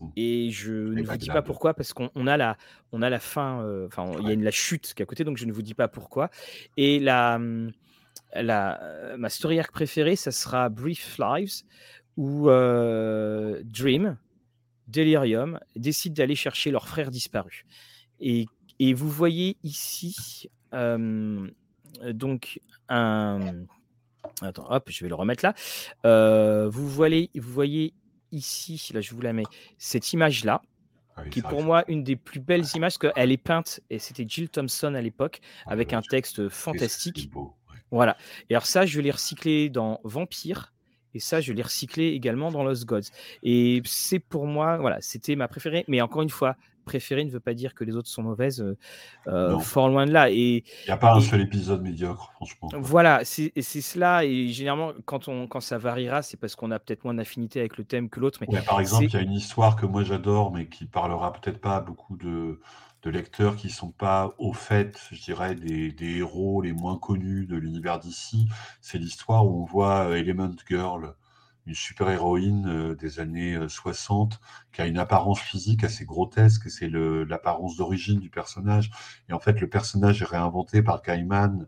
Mmh. 0.00 0.08
Et 0.16 0.50
je 0.50 0.72
ne 0.72 1.02
vous 1.02 1.16
dis 1.18 1.26
pas 1.28 1.42
pourquoi, 1.42 1.74
parce 1.74 1.92
qu'on 1.92 2.26
a 2.26 2.36
la, 2.36 2.56
on 2.92 3.02
a 3.02 3.10
la 3.10 3.20
fin, 3.20 3.62
euh, 3.62 3.86
enfin, 3.88 4.10
il 4.20 4.26
y 4.26 4.30
a 4.30 4.32
une, 4.32 4.44
la 4.44 4.50
chute 4.50 4.94
qui 4.94 5.02
est 5.02 5.04
à 5.04 5.06
côté, 5.06 5.24
donc 5.24 5.36
je 5.36 5.44
ne 5.44 5.52
vous 5.52 5.62
dis 5.62 5.74
pas 5.74 5.88
pourquoi. 5.88 6.30
Et 6.76 6.98
la, 6.98 7.38
mmh, 7.38 7.72
la, 8.36 8.82
euh, 8.82 9.16
ma 9.18 9.28
story 9.28 9.60
arc 9.60 9.72
préférée, 9.72 10.16
ça 10.16 10.30
sera 10.30 10.68
Brief 10.70 11.18
Lives, 11.18 11.64
où 12.16 12.48
Dream, 12.48 14.16
Delirium 14.88 15.58
décident 15.76 16.14
d'aller 16.14 16.34
chercher 16.34 16.70
leur 16.70 16.86
frère 16.86 17.10
disparu. 17.10 17.64
Et, 18.20 18.46
et 18.78 18.94
vous 18.94 19.08
voyez 19.08 19.56
ici 19.62 20.48
euh, 20.74 21.48
donc 22.12 22.60
un. 22.88 23.64
Attends, 24.40 24.66
hop, 24.70 24.88
je 24.90 25.04
vais 25.04 25.08
le 25.08 25.14
remettre 25.14 25.44
là. 25.44 25.54
Euh, 26.04 26.68
vous, 26.68 26.88
voyez, 26.88 27.30
vous 27.34 27.52
voyez 27.52 27.94
ici, 28.32 28.90
là 28.94 29.00
je 29.00 29.14
vous 29.14 29.20
la 29.20 29.32
mets, 29.32 29.44
cette 29.78 30.12
image-là, 30.12 30.62
Ah 31.16 31.22
oui, 31.24 31.30
qui 31.30 31.38
est 31.40 31.42
pour 31.42 31.62
moi 31.62 31.84
une 31.88 32.02
des 32.02 32.16
plus 32.16 32.40
belles 32.40 32.64
images, 32.74 32.98
parce 32.98 33.12
qu'elle 33.14 33.30
est 33.32 33.36
peinte, 33.36 33.80
et 33.90 33.98
c'était 33.98 34.24
Jill 34.26 34.48
Thompson 34.48 34.94
à 34.94 35.00
l'époque, 35.00 35.40
que- 35.66 35.70
avec 35.72 35.92
un 35.92 36.00
texte 36.00 36.48
fantastique. 36.48 37.18
c'est 37.22 37.30
beau, 37.30 37.54
ouais. 37.70 37.76
Voilà. 37.90 38.16
Et 38.48 38.54
alors 38.54 38.66
ça, 38.66 38.86
je 38.86 39.00
l'ai 39.00 39.10
recyclé 39.10 39.68
dans 39.68 40.00
Vampire. 40.04 40.72
Et 41.14 41.20
ça, 41.20 41.42
je 41.42 41.52
l'ai 41.52 41.60
recyclé 41.60 42.06
également 42.06 42.50
dans 42.50 42.64
Lost 42.64 42.86
Gods. 42.86 43.10
Et 43.42 43.82
c'est 43.84 44.18
pour 44.18 44.46
moi, 44.46 44.78
voilà, 44.78 44.98
c'était 45.02 45.36
ma 45.36 45.46
préférée. 45.46 45.84
Mais 45.86 46.00
encore 46.00 46.22
une 46.22 46.30
fois, 46.30 46.56
préférée 46.82 47.24
ne 47.24 47.30
veut 47.30 47.40
pas 47.40 47.54
dire 47.54 47.74
que 47.74 47.84
les 47.84 47.96
autres 47.96 48.08
sont 48.08 48.22
mauvaises. 48.22 48.60
euh, 48.60 48.76
euh, 49.28 49.58
fort 49.58 49.88
loin 49.88 50.06
de 50.06 50.12
là. 50.12 50.30
Il 50.30 50.62
n'y 50.86 50.92
a 50.92 50.96
pas 50.96 51.14
un 51.14 51.20
seul 51.20 51.40
épisode 51.40 51.82
médiocre, 51.82 52.32
franchement. 52.34 52.68
voilà, 52.72 53.24
c'est 53.24 53.52
cela. 53.56 54.24
Et 54.24 54.48
généralement, 54.48 54.92
quand, 55.04 55.28
on, 55.28 55.46
quand 55.46 55.60
ça 55.60 55.78
variera, 55.78 56.22
c'est 56.22 56.36
parce 56.36 56.56
qu'on 56.56 56.70
a 56.70 56.78
peut-être 56.78 57.04
moins 57.04 57.14
d'affinité 57.14 57.60
avec 57.60 57.76
le 57.78 57.84
thème 57.84 58.08
que 58.10 58.20
l'autre. 58.20 58.38
Mais 58.40 58.48
Ouais, 58.48 58.62
par 58.62 58.80
exemple, 58.80 59.04
il 59.06 59.12
y 59.12 59.16
a 59.16 59.20
une 59.20 59.32
histoire 59.32 59.76
que 59.76 59.86
moi 59.86 60.02
j'adore, 60.04 60.52
mais 60.52 60.66
qui 60.68 60.86
parlera 60.86 61.32
peut-être 61.32 61.60
pas 61.60 61.76
à 61.76 61.80
beaucoup 61.80 62.16
de, 62.16 62.60
de 63.02 63.10
lecteurs 63.10 63.56
qui 63.56 63.70
sont 63.70 63.90
pas 63.90 64.34
au 64.38 64.52
fait, 64.52 64.98
je 65.12 65.20
dirais, 65.22 65.54
des, 65.54 65.92
des 65.92 66.18
héros 66.18 66.60
les 66.62 66.72
moins 66.72 66.98
connus 66.98 67.46
de 67.46 67.56
l'univers 67.56 67.98
d'ici. 68.00 68.48
C'est 68.80 68.98
l'histoire 68.98 69.46
où 69.46 69.62
on 69.62 69.64
voit 69.64 70.08
euh, 70.08 70.14
Element 70.16 70.50
Girl, 70.68 71.14
une 71.66 71.74
super-héroïne 71.74 72.66
euh, 72.68 72.94
des 72.94 73.20
années 73.20 73.54
euh, 73.54 73.68
60, 73.68 74.40
qui 74.72 74.82
a 74.82 74.86
une 74.86 74.98
apparence 74.98 75.40
physique 75.40 75.84
assez 75.84 76.04
grotesque, 76.04 76.70
c'est 76.70 76.88
l'apparence 76.88 77.76
d'origine 77.76 78.20
du 78.20 78.30
personnage. 78.30 78.90
Et 79.28 79.32
en 79.32 79.40
fait, 79.40 79.60
le 79.60 79.68
personnage 79.68 80.22
est 80.22 80.26
réinventé 80.26 80.82
par 80.82 81.02
Gaiman 81.02 81.66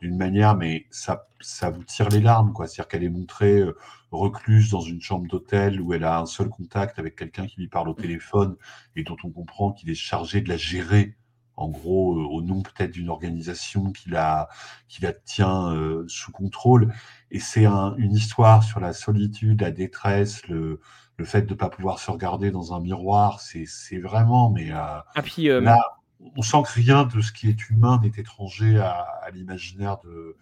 d'une 0.00 0.16
manière, 0.16 0.56
mais 0.56 0.86
ça, 0.90 1.28
ça 1.40 1.70
vous 1.70 1.84
tire 1.84 2.08
les 2.08 2.20
larmes, 2.20 2.52
quoi. 2.52 2.66
C'est-à-dire 2.66 2.88
qu'elle 2.88 3.04
est 3.04 3.10
montrée 3.10 3.60
euh, 3.60 3.76
recluse 4.10 4.70
dans 4.70 4.80
une 4.80 5.00
chambre 5.00 5.26
d'hôtel 5.26 5.80
où 5.80 5.92
elle 5.92 6.04
a 6.04 6.18
un 6.20 6.26
seul 6.26 6.48
contact 6.48 6.98
avec 6.98 7.16
quelqu'un 7.16 7.46
qui 7.46 7.60
lui 7.60 7.68
parle 7.68 7.88
au 7.88 7.94
téléphone 7.94 8.56
et 8.94 9.04
dont 9.04 9.16
on 9.24 9.30
comprend 9.30 9.72
qu'il 9.72 9.90
est 9.90 9.94
chargé 9.94 10.40
de 10.40 10.48
la 10.48 10.56
gérer, 10.56 11.16
en 11.56 11.68
gros, 11.68 12.18
euh, 12.18 12.24
au 12.26 12.42
nom 12.42 12.62
peut-être 12.62 12.90
d'une 12.92 13.08
organisation 13.08 13.90
qui 13.92 14.10
la, 14.10 14.48
qui 14.88 15.02
la 15.02 15.12
tient 15.12 15.72
euh, 15.74 16.04
sous 16.08 16.32
contrôle. 16.32 16.92
Et 17.30 17.40
c'est 17.40 17.64
un- 17.66 17.94
une 17.96 18.12
histoire 18.14 18.62
sur 18.62 18.78
la 18.80 18.92
solitude, 18.92 19.60
la 19.62 19.70
détresse, 19.70 20.46
le, 20.48 20.80
le 21.16 21.24
fait 21.24 21.42
de 21.42 21.50
ne 21.50 21.54
pas 21.58 21.70
pouvoir 21.70 21.98
se 21.98 22.10
regarder 22.10 22.50
dans 22.50 22.74
un 22.74 22.80
miroir. 22.80 23.40
C'est 23.40 23.98
vraiment, 23.98 24.50
mais 24.50 24.70
euh, 24.72 24.76
Ah, 25.14 25.22
puis, 25.22 25.48
euh, 25.48 25.60
là, 25.60 25.78
on 26.36 26.42
sent 26.42 26.62
que 26.64 26.72
rien 26.72 27.04
de 27.04 27.20
ce 27.20 27.32
qui 27.32 27.48
est 27.48 27.70
humain 27.70 28.00
n'est 28.02 28.12
étranger 28.20 28.78
à, 28.78 29.00
à 29.22 29.30
l'imaginaire 29.30 29.96
de, 30.04 30.36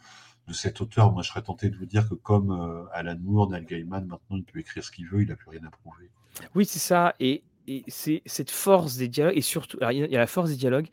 de 0.48 0.52
cet 0.52 0.80
auteur. 0.80 1.12
Moi, 1.12 1.22
je 1.22 1.28
serais 1.28 1.42
tenté 1.42 1.68
de 1.70 1.76
vous 1.76 1.86
dire 1.86 2.08
que 2.08 2.14
comme 2.14 2.86
Alan 2.92 3.16
Moore, 3.20 3.50
Neil 3.50 3.64
Gaiman, 3.64 4.04
maintenant, 4.06 4.36
il 4.36 4.44
peut 4.44 4.58
écrire 4.58 4.82
ce 4.82 4.90
qu'il 4.90 5.06
veut, 5.08 5.22
il 5.22 5.28
n'a 5.28 5.36
plus 5.36 5.50
rien 5.50 5.60
à 5.66 5.70
prouver. 5.70 6.10
Oui, 6.56 6.64
c'est 6.64 6.78
ça. 6.80 7.14
Et, 7.20 7.42
et 7.66 7.84
c'est 7.88 8.22
cette 8.26 8.50
force 8.50 8.96
des 8.96 9.08
dialogues. 9.08 9.36
Et 9.36 9.42
surtout, 9.42 9.78
il 9.90 9.98
y 9.98 10.16
a 10.16 10.18
la 10.18 10.26
force 10.26 10.50
des 10.50 10.56
dialogues, 10.56 10.88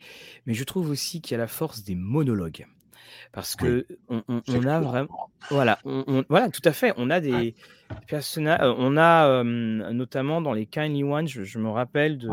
mais 0.46 0.54
je 0.54 0.64
trouve 0.64 0.90
aussi 0.90 1.20
qu'il 1.20 1.32
y 1.32 1.34
a 1.36 1.38
la 1.38 1.48
force 1.48 1.82
des 1.84 1.94
monologues. 1.94 2.66
Parce 3.32 3.56
Oui. 3.60 3.68
que 3.68 3.86
on, 4.08 4.22
on- 4.28 4.42
C'est 4.46 4.58
on 4.58 4.66
a 4.66 4.80
vraiment. 4.80 5.30
Voilà, 5.50 5.78
on, 5.84 6.24
voilà, 6.28 6.48
tout 6.50 6.62
à 6.64 6.72
fait. 6.72 6.92
On 6.96 7.10
a 7.10 7.20
des 7.20 7.54
personnages. 8.06 8.60
On 8.78 8.96
a 8.96 9.26
euh, 9.28 9.42
notamment 9.44 10.40
dans 10.40 10.52
les 10.52 10.66
Kindly 10.66 11.02
Ones, 11.04 11.26
je, 11.28 11.42
je 11.44 11.58
me 11.58 11.68
rappelle 11.68 12.16
de 12.18 12.30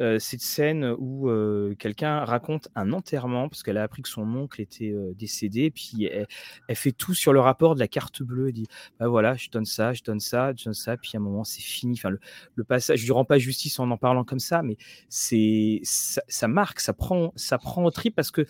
euh, 0.00 0.18
cette 0.18 0.40
scène 0.40 0.94
où 0.98 1.28
euh, 1.30 1.74
quelqu'un 1.78 2.24
raconte 2.24 2.68
un 2.74 2.92
enterrement 2.92 3.48
parce 3.48 3.62
qu'elle 3.62 3.76
a 3.78 3.82
appris 3.84 4.02
que 4.02 4.08
son 4.08 4.22
oncle 4.34 4.60
était 4.60 4.90
euh, 4.90 5.12
décédé. 5.14 5.70
Puis 5.70 6.04
elle, 6.06 6.26
elle 6.68 6.76
fait 6.76 6.92
tout 6.92 7.14
sur 7.14 7.32
le 7.32 7.40
rapport 7.40 7.74
de 7.74 7.80
la 7.80 7.88
carte 7.88 8.22
bleue. 8.22 8.48
Elle 8.48 8.54
dit 8.54 8.66
bah 8.98 9.06
voilà, 9.08 9.34
je 9.34 9.48
donne 9.50 9.64
ça, 9.64 9.92
je 9.92 10.02
donne 10.02 10.20
ça, 10.20 10.52
je 10.56 10.64
donne 10.64 10.74
ça. 10.74 10.96
Puis 10.96 11.12
à 11.14 11.18
un 11.18 11.22
moment, 11.22 11.44
c'est 11.44 11.62
fini. 11.62 11.94
Enfin, 11.96 12.10
le, 12.10 12.18
le 12.56 12.64
passage, 12.64 12.98
je 12.98 13.04
lui 13.04 13.12
rends 13.12 13.24
pas 13.24 13.38
justice 13.38 13.78
en 13.78 13.90
en 13.90 13.96
parlant 13.96 14.24
comme 14.24 14.40
ça, 14.40 14.62
mais 14.62 14.76
c'est 15.08 15.80
ça, 15.84 16.22
ça 16.28 16.48
marque, 16.48 16.80
ça 16.80 16.92
prend, 16.92 17.32
ça 17.36 17.58
prend 17.58 17.84
au 17.84 17.90
trip 17.90 18.14
parce 18.16 18.30
que 18.30 18.46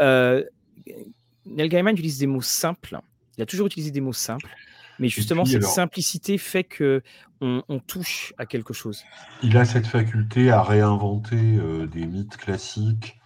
euh, 0.00 0.44
Neil 1.46 1.68
Gaiman 1.68 1.92
utilise 1.94 2.18
des 2.18 2.26
mots 2.26 2.42
simples. 2.42 2.98
Il 3.36 3.42
a 3.42 3.46
toujours 3.46 3.66
utilisé 3.66 3.90
des 3.90 4.00
mots 4.00 4.12
simples. 4.12 4.48
Mais 4.98 5.08
justement, 5.08 5.44
puis, 5.44 5.52
cette 5.52 5.62
alors- 5.62 5.72
simplicité 5.74 6.36
fait 6.36 6.64
que 6.64 7.02
on, 7.40 7.62
on 7.70 7.78
touche 7.78 8.34
à 8.36 8.44
quelque 8.44 8.74
chose. 8.74 9.02
Il 9.42 9.56
a 9.56 9.64
cette 9.64 9.86
faculté 9.86 10.50
à 10.50 10.62
réinventer 10.62 11.36
euh, 11.56 11.86
des 11.86 12.06
mythes 12.06 12.36
classiques 12.36 13.18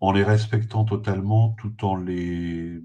en 0.00 0.12
les 0.12 0.22
respectant 0.22 0.84
totalement 0.84 1.50
tout 1.58 1.82
en 1.84 1.96
les 1.96 2.78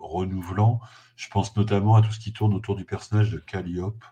renouvelant. 0.00 0.80
Je 1.16 1.28
pense 1.28 1.56
notamment 1.56 1.94
à 1.94 2.02
tout 2.02 2.10
ce 2.12 2.18
qui 2.18 2.32
tourne 2.32 2.54
autour 2.54 2.76
du 2.76 2.84
personnage 2.84 3.30
de 3.30 3.38
Calliope, 3.38 4.04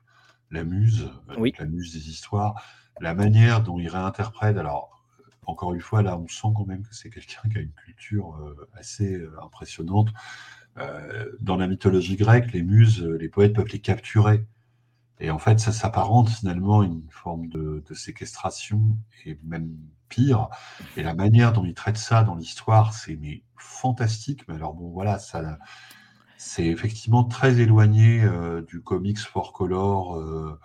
la 0.50 0.64
muse, 0.64 1.10
Oui. 1.36 1.52
la 1.58 1.66
muse 1.66 1.92
des 1.92 2.08
histoires, 2.08 2.62
la 3.00 3.14
manière 3.14 3.62
dont 3.62 3.78
il 3.78 3.88
réinterprète. 3.88 4.56
Alors, 4.56 4.93
encore 5.46 5.74
une 5.74 5.80
fois, 5.80 6.02
là, 6.02 6.18
on 6.18 6.28
sent 6.28 6.48
quand 6.56 6.66
même 6.66 6.82
que 6.82 6.94
c'est 6.94 7.10
quelqu'un 7.10 7.48
qui 7.48 7.58
a 7.58 7.60
une 7.60 7.72
culture 7.72 8.36
euh, 8.36 8.68
assez 8.74 9.14
euh, 9.14 9.32
impressionnante. 9.42 10.08
Euh, 10.78 11.30
dans 11.40 11.56
la 11.56 11.68
mythologie 11.68 12.16
grecque, 12.16 12.52
les 12.52 12.62
muses, 12.62 13.02
les 13.02 13.28
poètes 13.28 13.54
peuvent 13.54 13.68
les 13.72 13.80
capturer. 13.80 14.44
Et 15.20 15.30
en 15.30 15.38
fait, 15.38 15.60
ça 15.60 15.72
s'apparente 15.72 16.28
finalement 16.28 16.80
à 16.80 16.84
une 16.84 17.02
forme 17.08 17.48
de, 17.48 17.82
séquestration, 17.94 18.98
et 19.24 19.38
même 19.44 19.70
pire. 20.08 20.48
Et 20.96 21.02
la 21.02 21.14
manière 21.14 21.52
dont 21.52 21.64
il 21.64 21.74
traite 21.74 21.96
ça 21.96 22.24
dans 22.24 22.34
l'histoire, 22.34 22.92
c'est 22.92 23.18
fantastique. 23.56 24.46
Mais 24.48 24.54
alors 24.54 24.74
bon, 24.74 24.90
voilà, 24.90 25.18
c'est 26.36 26.66
effectivement 26.66 27.22
très 27.22 27.60
éloigné 27.60 28.28
du 28.66 28.82
comics 28.82 29.20
for 29.20 29.52
color. 29.52 30.58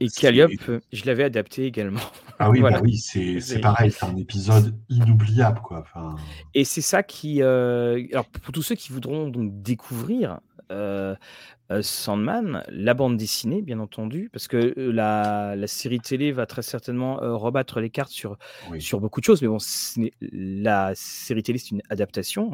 Et, 0.00 0.08
Calliope, 0.08 0.50
euh, 0.68 0.80
je 0.92 1.04
l'avais 1.06 1.24
adapté 1.24 1.64
également. 1.64 2.00
ah 2.38 2.50
oui, 2.50 2.60
voilà. 2.60 2.78
bah 2.78 2.82
oui, 2.84 2.96
c'est 2.98 3.60
pareil, 3.60 3.90
c'est 3.90 4.04
un 4.06 4.16
épisode 4.16 4.74
inoubliable, 4.88 5.60
quoi. 5.60 5.80
Enfin, 5.80 6.16
Et 6.54 6.64
c'est 6.64 6.80
ça 6.80 7.02
qui. 7.02 7.42
euh, 7.42 8.02
alors, 8.12 8.26
pour 8.26 8.52
tous 8.52 8.62
ceux 8.62 8.74
qui 8.74 8.92
voudront 8.92 9.28
donc 9.28 9.62
découvrir 9.62 10.40
euh, 10.70 11.14
euh, 11.72 11.82
Sandman, 11.82 12.62
la 12.68 12.94
bande 12.94 13.16
dessinée, 13.16 13.62
bien 13.62 13.78
entendu, 13.80 14.28
parce 14.32 14.48
que 14.48 14.74
euh, 14.78 14.92
la, 14.92 15.56
la 15.56 15.66
série 15.66 16.00
télé 16.00 16.32
va 16.32 16.46
très 16.46 16.62
certainement 16.62 17.22
euh, 17.22 17.34
rebattre 17.36 17.80
les 17.80 17.90
cartes 17.90 18.10
sur, 18.12 18.36
oui, 18.70 18.80
sur 18.80 19.00
beaucoup 19.00 19.20
de 19.20 19.24
choses, 19.24 19.42
mais 19.42 19.48
bon, 19.48 19.58
la 20.20 20.92
série 20.94 21.42
télé, 21.42 21.58
c'est 21.58 21.70
une 21.70 21.82
adaptation. 21.90 22.52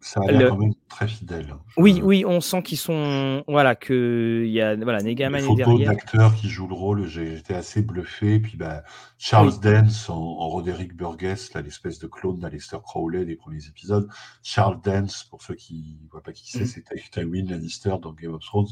ça 0.00 0.20
a 0.28 0.32
l'air 0.32 0.50
quand 0.50 0.58
même 0.58 0.74
très 0.88 1.08
fidèle. 1.08 1.54
Oui, 1.76 2.00
Euh, 2.00 2.04
oui, 2.04 2.24
on 2.26 2.40
sent 2.40 2.62
qu'ils 2.62 2.78
sont. 2.78 3.44
Voilà, 3.48 3.74
que. 3.74 4.42
Il 4.46 4.52
y 4.52 4.60
a. 4.60 4.76
Voilà, 4.76 5.02
Negaman 5.02 5.42
est 5.44 5.54
derrière. 5.56 5.90
d'acteurs 5.90 6.34
qui 6.34 6.48
jouent 6.48 6.68
le 6.68 6.74
rôle, 6.74 7.06
j'étais 7.06 7.54
assez 7.54 7.82
bluffé. 7.82 8.38
Puis 8.40 8.56
bah, 8.56 8.82
Charles 9.18 9.50
Oui. 9.52 9.72
Dance 9.72 10.08
en, 10.10 10.14
en 10.16 10.48
Roderick 10.48 10.94
Burgess, 10.94 11.52
l'espèce 11.54 11.98
de 11.98 12.06
clone 12.06 12.38
d'Aleister 12.38 12.78
Crowley 12.82 13.24
des 13.24 13.36
premiers 13.36 13.66
épisodes. 13.66 14.08
Charles 14.42 14.80
Dance, 14.82 15.24
pour 15.30 15.42
ceux 15.42 15.54
qui 15.54 15.98
ne 16.04 16.08
voient 16.10 16.22
pas 16.22 16.32
qui 16.32 16.50
c'est, 16.50 16.60
Mhm. 16.60 16.66
c'est 16.66 16.82
Ty- 16.82 17.10
Tywin 17.10 17.46
Lannister 17.48 17.94
dans 18.02 18.12
Game 18.12 18.34
of 18.34 18.41
Thrones. 18.42 18.66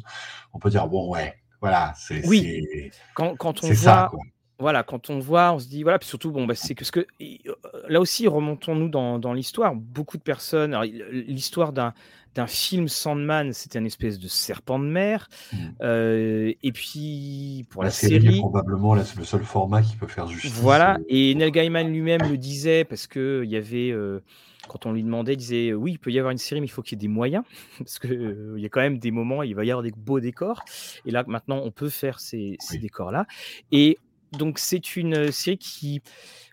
On 0.53 0.59
peut 0.59 0.71
dire, 0.71 0.87
bon, 0.89 1.11
ouais, 1.13 1.35
voilà, 1.61 1.93
c'est 1.97 2.27
Oui, 2.27 2.91
Quand, 3.15 3.37
quand 3.37 3.63
on 3.65 3.69
voit. 3.69 3.75
ça, 3.77 4.09
quoi. 4.11 4.21
Voilà, 4.59 4.83
quand 4.83 5.09
on 5.09 5.19
voit, 5.21 5.53
on 5.55 5.59
se 5.59 5.69
dit, 5.69 5.83
voilà, 5.83 5.99
puis 5.99 6.07
surtout, 6.09 6.33
bon, 6.33 6.45
bah, 6.45 6.55
c'est 6.55 6.75
que, 6.75 6.81
parce 6.81 6.91
que 6.91 7.01
euh, 7.23 7.55
là 7.89 7.99
aussi, 7.99 8.29
remontons-nous 8.29 8.91
dans, 8.91 9.19
dans 9.19 9.33
l'histoire. 9.33 9.75
Beaucoup 9.75 10.19
de 10.19 10.23
personnes, 10.23 10.79
l'histoire 11.11 11.73
d'un 11.73 11.95
d'un 12.37 12.47
film 12.47 12.87
Sandman, 12.87 13.53
c'était 13.53 13.81
une 13.81 13.87
espèce 13.87 14.21
de 14.21 14.29
serpent 14.29 14.79
de 14.79 14.85
mer. 14.85 15.29
Mm. 15.53 15.57
Euh, 15.83 16.53
et 16.63 16.71
puis, 16.73 17.67
pour 17.71 17.83
La, 17.83 17.89
la, 17.89 17.91
série, 17.91 18.39
probablement 18.39 18.95
là, 18.95 19.05
c'est 19.05 19.19
le 19.19 19.25
seul 19.25 19.43
format 19.43 19.83
qui 19.83 19.97
peut 19.97 20.07
faire 20.07 20.29
justice. 20.29 20.53
voilà. 20.53 20.95
euh, 20.99 21.05
Et 21.09 21.35
Neil 21.35 21.51
Gaiman 21.51 21.89
lui-même 21.89 22.21
le 22.31 22.37
disait, 22.37 22.85
parce 22.85 23.07
que 23.09 23.43
il 23.45 23.51
y 23.51 23.57
avait, 23.57 23.91
euh, 23.91 24.23
quand 24.71 24.87
on 24.87 24.93
lui 24.93 25.03
demandait, 25.03 25.33
il 25.33 25.37
disait, 25.37 25.75
oui, 25.75 25.93
il 25.93 25.99
peut 25.99 26.13
y 26.13 26.19
avoir 26.21 26.31
une 26.31 26.39
série, 26.39 26.61
mais 26.61 26.69
il 26.69 26.71
faut 26.71 26.81
qu'il 26.81 26.97
y 26.97 26.99
ait 27.01 27.07
des 27.07 27.09
moyens, 27.09 27.43
parce 27.79 27.99
que 27.99 28.07
euh, 28.07 28.55
il 28.57 28.63
y 28.63 28.67
a 28.67 28.69
quand 28.69 28.81
même 28.81 28.99
des 28.99 29.11
moments, 29.11 29.43
il 29.43 29.57
va 29.57 29.65
y 29.65 29.71
avoir 29.73 29.83
des 29.83 29.91
beaux 29.91 30.21
décors. 30.21 30.65
Et 31.05 31.11
là, 31.11 31.25
maintenant, 31.27 31.61
on 31.65 31.73
peut 31.73 31.89
faire 31.89 32.21
ces, 32.21 32.57
ces 32.61 32.75
Oui. 32.75 32.83
décors-là. 32.83 33.27
Et 33.73 33.99
donc, 34.33 34.61
c'est 34.61 34.95
une 34.95 35.33
série 35.33 35.59
qui, 35.59 36.03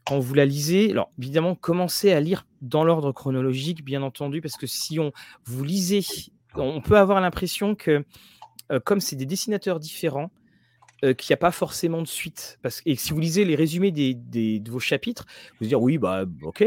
quand 0.04 0.18
vous 0.18 0.34
la 0.34 0.46
lisez, 0.46 0.90
alors 0.90 1.12
évidemment, 1.20 1.54
commencez 1.54 2.12
à 2.12 2.20
lire 2.20 2.48
dans 2.64 2.84
l'ordre 2.84 3.12
chronologique, 3.12 3.86
bien 3.86 4.02
entendu, 4.02 4.42
parce 4.42 4.58
que 4.58 4.66
si 4.66 5.00
on 5.00 5.12
vous 5.46 5.64
lisez, 5.64 6.04
on 6.56 6.82
peut 6.82 6.98
avoir 6.98 7.22
l'impression 7.22 7.76
que, 7.76 8.04
euh, 8.72 8.80
comme 8.84 9.00
c'est 9.00 9.16
des 9.16 9.28
dessinateurs 9.28 9.80
différents, 9.80 10.32
qu'il 11.02 11.32
n'y 11.32 11.34
a 11.34 11.38
pas 11.38 11.52
forcément 11.52 12.02
de 12.02 12.08
suite. 12.08 12.60
Parce, 12.62 12.82
et 12.86 12.96
si 12.96 13.14
vous 13.14 13.20
lisez 13.20 13.46
les 13.46 13.56
résumés 13.56 13.92
des, 13.92 14.14
de 14.14 14.72
vos 14.72 14.80
chapitres, 14.80 15.26
vous 15.52 15.58
allez 15.62 15.70
dire 15.70 15.82
oui, 15.82 15.98
bah 15.98 16.26
ok, 16.42 16.66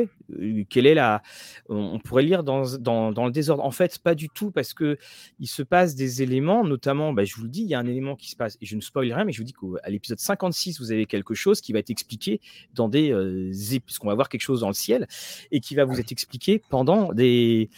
quelle 0.68 0.86
est 0.86 0.94
la. 0.94 1.22
On, 1.68 1.98
pourrait 1.98 2.22
lire 2.22 2.44
dans, 2.44 2.78
dans, 2.78 3.26
le 3.26 3.30
désordre. 3.30 3.64
En 3.64 3.70
fait, 3.70 3.98
pas 3.98 4.14
du 4.14 4.28
tout, 4.28 4.50
parce 4.50 4.74
que 4.74 4.98
il 5.38 5.46
se 5.46 5.62
passe 5.62 5.94
des 5.94 6.22
éléments, 6.22 6.64
notamment, 6.64 7.12
bah, 7.12 7.24
je 7.24 7.34
vous 7.36 7.44
le 7.44 7.48
dis, 7.48 7.62
il 7.62 7.68
y 7.68 7.74
a 7.74 7.78
un 7.78 7.86
élément 7.86 8.16
qui 8.16 8.30
se 8.30 8.36
passe, 8.36 8.56
et 8.60 8.66
je 8.66 8.76
ne 8.76 8.80
spoil 8.80 9.12
rien, 9.12 9.24
mais 9.24 9.32
je 9.32 9.38
vous 9.38 9.44
dis 9.44 9.52
qu'à 9.52 9.90
l'épisode 9.90 10.18
56, 10.18 10.80
vous 10.80 10.92
avez 10.92 11.06
quelque 11.06 11.34
chose 11.34 11.60
qui 11.60 11.72
va 11.72 11.78
être 11.78 11.90
expliqué 11.90 12.40
dans 12.74 12.88
des. 12.88 13.10
Euh, 13.10 13.52
puisqu'on 13.84 14.08
va 14.08 14.14
voir 14.14 14.28
quelque 14.28 14.42
chose 14.42 14.60
dans 14.60 14.68
le 14.68 14.74
ciel, 14.74 15.06
et 15.50 15.60
qui 15.60 15.74
va 15.74 15.84
vous 15.84 15.98
être 15.98 16.12
expliqué 16.12 16.62
pendant 16.70 17.12
des 17.12 17.70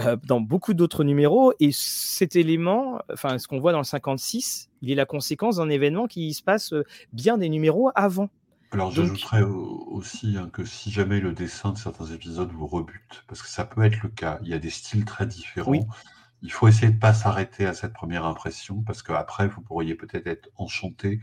euh, 0.00 0.16
dans 0.24 0.40
beaucoup 0.40 0.74
d'autres 0.74 1.04
numéros. 1.04 1.52
Et 1.60 1.70
cet 1.72 2.36
élément, 2.36 3.00
enfin, 3.12 3.38
ce 3.38 3.48
qu'on 3.48 3.60
voit 3.60 3.72
dans 3.72 3.78
le 3.78 3.84
56, 3.84 4.70
il 4.82 4.90
est 4.90 4.94
la 4.94 5.06
conséquence 5.06 5.56
d'un 5.56 5.68
événement 5.68 6.06
qui 6.06 6.32
se 6.34 6.42
passe 6.42 6.72
euh, 6.72 6.84
bien 7.12 7.38
des 7.38 7.48
numéros 7.48 7.90
avant. 7.94 8.28
Alors, 8.72 8.92
j'ajouterais 8.92 9.42
aussi 9.42 10.36
hein, 10.38 10.48
que 10.52 10.64
si 10.64 10.92
jamais 10.92 11.18
le 11.18 11.32
dessin 11.32 11.72
de 11.72 11.78
certains 11.78 12.06
épisodes 12.06 12.52
vous 12.52 12.68
rebute, 12.68 13.24
parce 13.26 13.42
que 13.42 13.48
ça 13.48 13.64
peut 13.64 13.82
être 13.82 14.00
le 14.02 14.08
cas, 14.08 14.38
il 14.42 14.48
y 14.48 14.54
a 14.54 14.60
des 14.60 14.70
styles 14.70 15.04
très 15.04 15.26
différents. 15.26 15.86
Il 16.42 16.52
faut 16.52 16.68
essayer 16.68 16.88
de 16.88 16.94
ne 16.94 17.00
pas 17.00 17.12
s'arrêter 17.12 17.66
à 17.66 17.74
cette 17.74 17.92
première 17.92 18.24
impression, 18.24 18.82
parce 18.82 19.02
qu'après, 19.02 19.48
vous 19.48 19.60
pourriez 19.60 19.96
peut-être 19.96 20.28
être 20.28 20.48
enchanté 20.56 21.20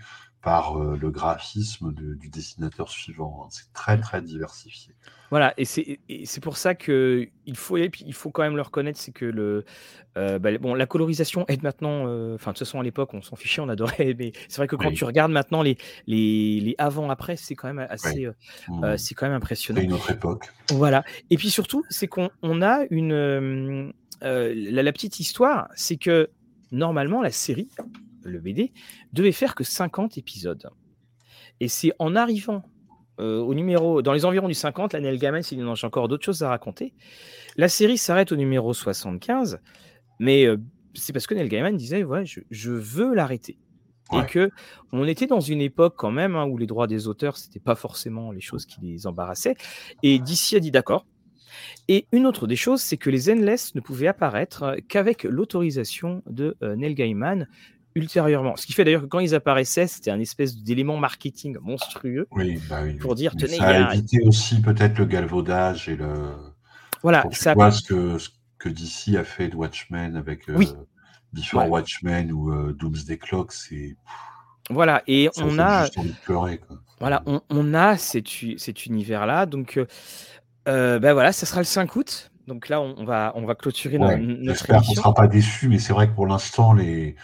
par 0.47 0.77
euh, 0.77 0.95
le 0.95 1.11
graphisme 1.11 1.91
du 1.91 2.29
dessinateur 2.29 2.87
suivant. 2.87 3.41
Hein. 3.43 3.47
C'est 3.49 3.73
très, 3.73 3.99
très 3.99 4.21
diversifié. 4.21 4.95
Voilà, 5.29 5.53
et 5.57 5.65
c'est 5.65 6.39
pour 6.41 6.55
ça 6.55 6.73
que 6.73 7.27
il 7.45 7.57
faut, 7.57 7.75
et 7.75 7.89
puis 7.89 8.05
il 8.07 8.13
faut 8.13 8.31
quand 8.31 8.43
même 8.43 8.55
le 8.55 8.61
reconnaître, 8.61 8.97
c'est 8.97 9.11
que 9.11 9.25
le, 9.25 9.65
euh, 10.17 10.39
bah, 10.39 10.57
bon, 10.57 10.73
la 10.73 10.85
colorisation 10.85 11.43
aide 11.49 11.63
maintenant, 11.63 12.07
euh, 12.07 12.35
enfin 12.35 12.51
de 12.51 12.57
toute 12.57 12.65
façon 12.65 12.79
à 12.79 12.83
l'époque 12.83 13.13
on 13.13 13.21
s'en 13.21 13.35
fichait, 13.35 13.59
on 13.59 13.67
adorait, 13.67 14.15
mais 14.17 14.31
c'est 14.47 14.59
vrai 14.59 14.67
que 14.67 14.77
quand 14.77 14.89
tu 14.93 15.03
regardes 15.03 15.33
maintenant 15.33 15.61
les, 15.61 15.77
les, 16.05 16.61
les 16.61 16.75
avant-après, 16.77 17.35
c'est 17.35 17.55
quand 17.55 17.67
même 17.67 17.85
assez, 17.89 18.29
mmh. 18.69 18.95
c'est 18.97 19.15
quand 19.15 19.25
même 19.25 19.35
impressionnant. 19.35 19.81
C'est 19.81 19.85
une 19.85 19.93
autre 19.93 20.11
époque. 20.11 20.45
Voilà, 20.71 21.03
et 21.29 21.35
puis 21.35 21.49
surtout, 21.49 21.83
c'est 21.89 22.07
qu'on 22.07 22.29
on 22.41 22.61
a 22.61 22.85
une, 22.89 23.91
la, 24.21 24.53
la, 24.81 24.91
petite 24.93 25.19
histoire, 25.19 25.67
c'est 25.75 25.97
que 25.97 26.29
normalement 26.71 27.21
la 27.21 27.31
série, 27.31 27.67
le 28.29 28.39
BD, 28.39 28.73
devait 29.13 29.31
faire 29.31 29.55
que 29.55 29.63
50 29.63 30.17
épisodes. 30.17 30.69
Et 31.59 31.67
c'est 31.67 31.91
en 31.99 32.15
arrivant 32.15 32.63
euh, 33.19 33.39
au 33.39 33.53
numéro, 33.53 34.01
dans 34.01 34.13
les 34.13 34.25
environs 34.25 34.47
du 34.47 34.53
50, 34.53 34.93
la 34.93 34.99
Neil 34.99 35.17
Gaiman 35.17 35.41
s'il 35.41 35.63
en 35.65 35.73
a 35.73 35.85
encore 35.85 36.07
d'autres 36.07 36.25
choses 36.25 36.43
à 36.43 36.49
raconter. 36.49 36.93
La 37.55 37.69
série 37.69 37.97
s'arrête 37.97 38.31
au 38.31 38.35
numéro 38.35 38.73
75, 38.73 39.59
mais 40.19 40.45
euh, 40.45 40.57
c'est 40.93 41.13
parce 41.13 41.25
que 41.25 41.33
Neil 41.33 41.49
Gaiman 41.49 41.75
disait 41.75 42.03
ouais, 42.03 42.23
je, 42.25 42.69
veux 42.69 43.13
l'arrêter. 43.13 43.57
Et 44.13 44.25
que 44.25 44.51
on 44.93 45.05
était 45.05 45.27
dans 45.27 45.41
une 45.41 45.59
époque 45.59 45.95
quand 45.97 46.11
même 46.11 46.37
hein, 46.37 46.45
où 46.45 46.57
les 46.57 46.65
droits 46.65 46.87
des 46.87 47.09
auteurs, 47.09 47.35
c'était 47.35 47.59
pas 47.59 47.75
forcément 47.75 48.31
les 48.31 48.39
choses 48.39 48.65
qui 48.65 48.79
les 48.81 49.05
embarrassaient. 49.05 49.55
Et 50.01 50.19
DC 50.19 50.53
a 50.55 50.61
dit 50.61 50.71
d'accord. 50.71 51.05
Et 51.89 52.05
une 52.13 52.25
autre 52.25 52.47
des 52.47 52.55
choses, 52.55 52.81
c'est 52.81 52.95
que 52.95 53.09
les 53.09 53.29
Endless 53.29 53.75
ne 53.75 53.81
pouvaient 53.81 54.07
apparaître 54.07 54.77
qu'avec 54.87 55.23
l'autorisation 55.23 56.21
de 56.25 56.55
euh, 56.63 56.75
Neil 56.77 56.95
Gaiman, 56.95 57.47
ultérieurement. 57.97 58.55
Ce 58.55 58.65
qui 58.65 58.73
fait 58.73 58.83
d'ailleurs 58.83 59.01
que 59.01 59.07
quand 59.07 59.19
ils 59.19 59.35
apparaissaient, 59.35 59.87
c'était 59.87 60.11
un 60.11 60.19
espèce 60.19 60.57
d'élément 60.57 60.97
marketing 60.97 61.57
monstrueux 61.61 62.27
oui, 62.31 62.59
bah 62.69 62.81
oui, 62.83 62.93
pour 62.93 63.15
dire 63.15 63.35
tenez, 63.35 63.57
ça 63.57 63.87
a, 63.87 63.93
évité 63.93 64.19
aussi 64.25 64.61
peut-être 64.61 64.97
le 64.99 65.05
galvaudage 65.05 65.89
et 65.89 65.95
le. 65.95 66.33
Voilà, 67.01 67.25
ça. 67.31 67.53
Vois 67.53 67.71
ce 67.71 67.81
que 67.81 68.17
ce 68.17 68.29
que 68.59 68.69
DC 68.69 69.15
a 69.17 69.23
fait 69.23 69.49
de 69.49 69.55
Watchmen 69.55 70.15
avec 70.15 70.49
euh, 70.49 70.63
Before 71.33 71.69
Watchmen 71.69 72.31
ou 72.31 72.51
euh, 72.51 72.73
Doomsday 72.73 73.17
Clock, 73.17 73.51
c'est. 73.51 73.95
Voilà, 74.69 75.01
et 75.07 75.29
on 75.37 75.59
a. 75.59 75.87
Pleurer, 76.23 76.59
quoi. 76.59 76.77
Voilà, 76.99 77.21
on, 77.25 77.41
on, 77.49 77.73
a 77.73 77.97
cet, 77.97 78.27
cet 78.57 78.85
univers-là. 78.87 79.45
Donc, 79.45 79.79
euh, 80.67 80.99
ben 80.99 81.13
voilà, 81.13 81.31
ça 81.31 81.45
sera 81.45 81.61
le 81.61 81.65
5 81.65 81.95
août. 81.95 82.31
Donc 82.47 82.69
là, 82.69 82.81
on, 82.81 83.03
va, 83.03 83.33
on 83.35 83.45
va 83.45 83.55
clôturer 83.55 83.97
notre 83.99 84.13
émission. 84.13 84.43
J'espère 84.45 84.81
qu'on 84.81 84.91
ne 84.91 84.95
sera 84.95 85.13
pas 85.13 85.27
déçus, 85.27 85.67
mais 85.67 85.79
c'est 85.79 85.93
vrai 85.93 86.07
que 86.07 86.15
pour 86.15 86.27
l'instant, 86.27 86.73
les, 86.73 87.15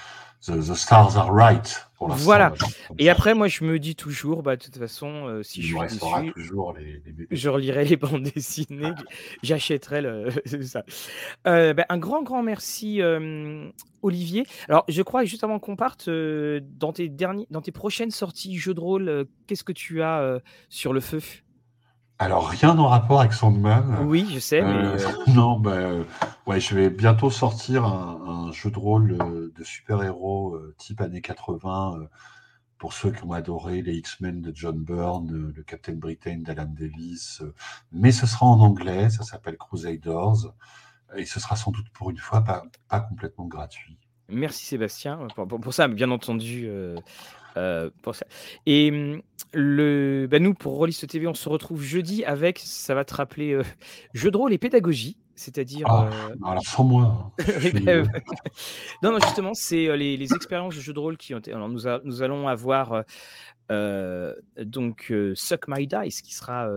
the, 0.46 0.76
stars 0.76 1.16
are 1.16 1.32
right. 1.32 1.76
voilà. 2.00 2.54
Et 2.98 3.10
après, 3.10 3.34
moi, 3.34 3.48
je 3.48 3.64
me 3.64 3.80
dis 3.80 3.96
toujours, 3.96 4.44
bah, 4.44 4.56
de 4.56 4.64
toute 4.64 4.78
façon, 4.78 5.28
euh, 5.28 5.44
si 5.44 5.62
je 5.62 5.78
suis 5.88 6.00
toujours 6.34 6.74
les, 6.74 7.02
je 7.32 7.50
relirai 7.50 7.86
les 7.86 7.96
bandes 7.96 8.24
dessinées, 8.24 8.94
j'achèterai 9.42 10.02
le, 10.02 10.30
ça. 10.64 10.84
Euh, 11.48 11.74
bah, 11.74 11.86
un 11.90 11.98
grand, 11.98 12.24
grand 12.24 12.44
merci, 12.44 13.02
euh, 13.02 13.70
Olivier. 14.02 14.46
Alors, 14.68 14.84
je 14.90 15.02
crois, 15.02 15.24
juste 15.24 15.44
avant 15.44 15.60
qu'on 15.60 15.76
parte, 15.76 16.10
dans, 16.10 16.94
tes 16.94 17.10
derniers, 17.10 17.48
dans 17.50 17.62
tes 17.62 17.72
prochaines 17.72 18.12
sorties 18.12 18.58
jeux 18.58 18.74
de 18.74 18.82
rôle, 18.82 19.26
qu'est-ce 19.48 19.64
que 19.64 19.72
tu 19.72 20.02
as 20.02 20.40
sur 20.70 20.94
le 20.94 21.00
feu? 21.00 21.22
Alors, 22.24 22.48
rien 22.48 22.78
en 22.80 22.88
rapport 22.88 23.20
avec 23.20 23.34
Sandman. 23.34 24.06
Oui, 24.08 24.30
je 24.34 24.40
sais, 24.40 24.62
mais. 24.62 24.74
Euh, 24.94 24.98
non, 25.28 25.60
bah, 25.60 25.72
euh, 25.72 26.04
ouais, 26.46 26.60
je 26.60 26.74
vais 26.74 26.90
bientôt 26.90 27.30
sortir 27.30 27.86
un, 27.86 28.52
jeu 28.54 28.72
de 28.72 28.80
rôle 28.80 29.18
euh, 29.20 29.52
de 29.58 29.64
super-héros 29.64 30.58
type 30.78 31.02
années 31.02 31.22
80 31.22 32.08
pour 32.78 32.94
ceux 32.94 33.12
qui 33.12 33.24
ont 33.24 33.34
adoré 33.34 33.82
les 33.82 33.96
X-Men 33.96 34.42
de 34.42 34.52
John 34.56 34.78
Byrne, 34.78 35.52
le 35.56 35.64
Captain 35.64 35.96
Britain 35.96 36.38
d'Alan 36.40 36.68
Davis. 36.68 37.42
mais 37.92 38.12
ce 38.12 38.26
sera 38.26 38.46
en 38.46 38.60
anglais, 38.60 39.10
ça 39.10 39.24
s'appelle 39.24 39.58
Crusaders. 39.58 40.54
Et 41.16 41.26
ce 41.26 41.40
sera 41.40 41.56
sans 41.56 41.72
doute 41.72 41.90
pour 41.94 42.10
une 42.10 42.18
fois 42.18 42.42
pas, 42.42 42.64
pas 42.88 43.02
complètement 43.02 43.46
gratuit. 43.46 43.98
Merci 44.30 44.66
Sébastien 44.66 45.28
pour, 45.36 45.74
ça, 45.74 45.88
bien 45.88 46.10
entendu. 46.12 46.66
Euh, 46.68 46.96
pour 48.02 48.16
ça. 48.16 48.26
Et 48.66 48.92
mmh, 48.92 49.22
le, 49.54 50.28
bah, 50.30 50.40
nous, 50.40 50.54
pour 50.54 50.74
Rollist 50.74 51.08
TV, 51.08 51.28
on 51.28 51.34
se 51.34 51.48
retrouve 51.48 51.84
jeudi 51.84 52.26
avec, 52.26 52.60
ça 52.60 52.96
va 52.96 53.06
te 53.06 53.14
rappeler, 53.14 53.54
euh, 53.54 53.64
jeu 54.14 54.32
de 54.32 54.38
rôle 54.38 54.54
et 54.54 54.58
pédagogie. 54.58 55.18
C'est-à-dire. 55.36 55.88
Ah, 55.90 56.10
euh, 56.12 56.36
alors 56.46 56.66
sans 56.66 56.84
moi. 56.84 57.32
Hein. 57.40 58.04
Bah, 58.04 58.20
non, 59.04 59.12
non, 59.12 59.20
justement, 59.20 59.54
c'est 59.54 59.96
les, 59.98 60.16
les, 60.16 60.34
expériences 60.34 60.76
de 60.76 60.82
jeu 60.82 60.94
de 60.94 61.00
rôle 61.00 61.18
qui 61.18 61.34
ont 61.34 61.40
été. 61.40 61.52
Alors, 61.52 61.70
nous, 61.70 61.82
nous 62.04 62.22
allons 62.22 62.48
avoir 62.48 63.04
donc 63.70 65.12
Suck 65.34 65.68
My 65.68 65.88
Dice 65.88 66.22
qui 66.22 66.36
sera, 66.36 66.70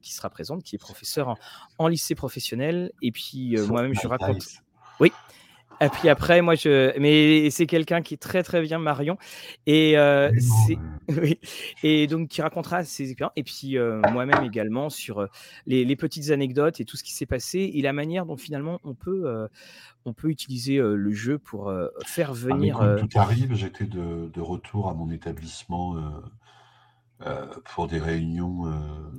qui 0.00 0.14
sera 0.14 0.30
présente, 0.30 0.62
qui 0.62 0.76
est 0.76 0.78
professeur 0.78 1.28
en, 1.28 1.36
en 1.78 1.88
lycée 1.88 2.14
professionnel. 2.14 2.92
Et 3.02 3.10
puis, 3.10 3.56
moi-même, 3.68 3.94
je 3.94 4.06
raconte. 4.06 4.44
Oui, 5.00 5.12
et 5.80 5.88
puis 5.88 6.08
après, 6.08 6.42
moi, 6.42 6.54
je. 6.54 6.98
Mais 6.98 7.50
c'est 7.50 7.66
quelqu'un 7.66 8.02
qui 8.02 8.14
est 8.14 8.18
très, 8.18 8.42
très 8.42 8.62
bien, 8.62 8.78
Marion. 8.78 9.16
Et, 9.66 9.96
euh, 9.96 10.30
oui. 11.08 11.38
et 11.82 12.06
donc, 12.06 12.28
qui 12.28 12.42
racontera 12.42 12.84
ses 12.84 13.10
expériences. 13.10 13.32
Et 13.36 13.44
puis, 13.44 13.78
euh, 13.78 14.00
moi-même 14.12 14.44
également, 14.44 14.90
sur 14.90 15.20
euh, 15.20 15.26
les, 15.66 15.84
les, 15.84 15.96
petites 15.96 16.30
anecdotes 16.30 16.80
et 16.80 16.84
tout 16.84 16.96
ce 16.96 17.04
qui 17.04 17.12
s'est 17.12 17.26
passé 17.26 17.70
et 17.74 17.82
la 17.82 17.92
manière 17.92 18.26
dont 18.26 18.36
finalement 18.36 18.80
on 18.84 18.94
peut, 18.94 19.48
on 20.04 20.12
peut 20.12 20.28
utiliser 20.28 20.78
le 20.78 21.12
jeu 21.12 21.38
pour 21.38 21.72
faire 22.06 22.30
ah, 22.30 22.34
venir. 22.34 22.96
tout 22.98 23.18
arrive, 23.18 23.54
j'étais 23.54 23.84
de, 23.84 24.28
de, 24.32 24.40
retour 24.40 24.88
à 24.88 24.94
mon 24.94 25.10
établissement. 25.10 25.96
pour 27.64 27.88
des 27.88 27.98
réunions 27.98 28.70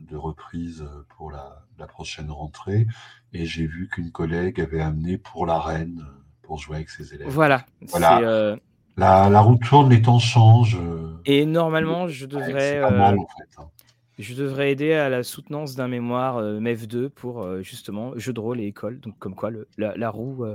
de 0.10 0.16
reprise 0.16 0.86
pour 1.18 1.32
la, 1.32 1.66
la 1.78 1.88
prochaine 1.88 2.32
rentrée 2.32 2.88
et 3.34 3.46
j'ai 3.46 3.68
vu 3.68 3.90
qu'une 3.90 4.12
collègue 4.12 4.62
avait 4.62 4.82
amené 4.82 5.18
pour 5.18 5.46
la 5.46 5.60
reine 5.60 6.06
pour 6.50 6.58
jouer 6.58 6.78
avec 6.78 6.90
ses 6.90 7.14
élèves. 7.14 7.28
Voilà. 7.30 7.64
voilà. 7.90 8.22
Euh, 8.22 8.58
la, 8.98 9.30
la, 9.30 9.40
route 9.40 9.62
tourne, 9.62 9.92
les 9.92 10.02
temps 10.02 10.18
changent. 10.18 10.80
Euh, 10.82 11.22
et 11.24 11.46
normalement, 11.46 12.08
je 12.08 12.26
devrais. 12.26 12.82
pas 12.82 12.90
mal, 12.90 13.14
euh, 13.14 13.22
en 13.22 13.28
fait. 13.28 13.62
Hein 13.62 13.68
je 14.20 14.36
devrais 14.36 14.72
aider 14.72 14.92
à 14.92 15.08
la 15.08 15.24
soutenance 15.24 15.76
d'un 15.76 15.88
mémoire 15.88 16.38
euh, 16.38 16.60
MEF2 16.60 17.08
pour 17.08 17.42
euh, 17.42 17.62
justement 17.62 18.12
jeu 18.18 18.34
de 18.34 18.40
rôle 18.42 18.60
et 18.60 18.66
école. 18.66 19.00
Donc, 19.00 19.18
comme 19.18 19.34
quoi, 19.34 19.50
le, 19.50 19.66
la, 19.78 20.10
roue. 20.10 20.46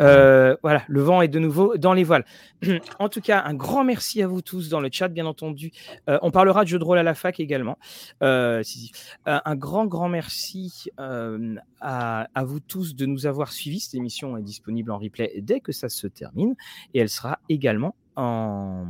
Euh, 0.00 0.56
voilà, 0.62 0.84
le 0.86 1.00
vent 1.00 1.22
est 1.22 1.28
de 1.28 1.38
nouveau 1.38 1.78
dans 1.78 1.94
les 1.94 2.04
voiles. 2.04 2.26
en 2.98 3.08
tout 3.08 3.22
cas, 3.22 3.42
un 3.46 3.54
grand 3.54 3.84
merci 3.84 4.22
à 4.22 4.26
vous 4.26 4.42
tous 4.42 4.68
dans 4.68 4.80
le 4.80 4.90
chat, 4.92 5.08
bien 5.08 5.24
entendu. 5.24 5.72
on 6.06 6.30
parlera 6.30 6.64
de 6.64 6.68
jeu 6.68 6.78
de 6.78 6.84
rôle 6.84 6.98
à 6.98 7.02
la 7.02 7.14
fac 7.14 7.40
également. 7.40 7.78
Si, 8.20 8.92
un 9.24 9.56
grand, 9.56 9.86
grand 9.86 10.10
merci 10.10 10.90
à, 10.98 12.28
à, 12.34 12.44
vous 12.44 12.60
tous 12.60 12.94
de 12.94 13.06
nous 13.06 13.26
avoir 13.26 13.52
suivis. 13.52 13.80
Cette 13.80 13.94
émission 13.94 14.36
est 14.36 14.42
disponible 14.42 14.90
en 14.90 14.98
replay 14.98 15.32
dès 15.38 15.60
que 15.60 15.72
ça 15.72 15.88
se 15.88 16.06
termine 16.06 16.54
et 16.92 17.00
elle 17.00 17.08
sera 17.08 17.38
également 17.48 17.94
en 18.16 18.84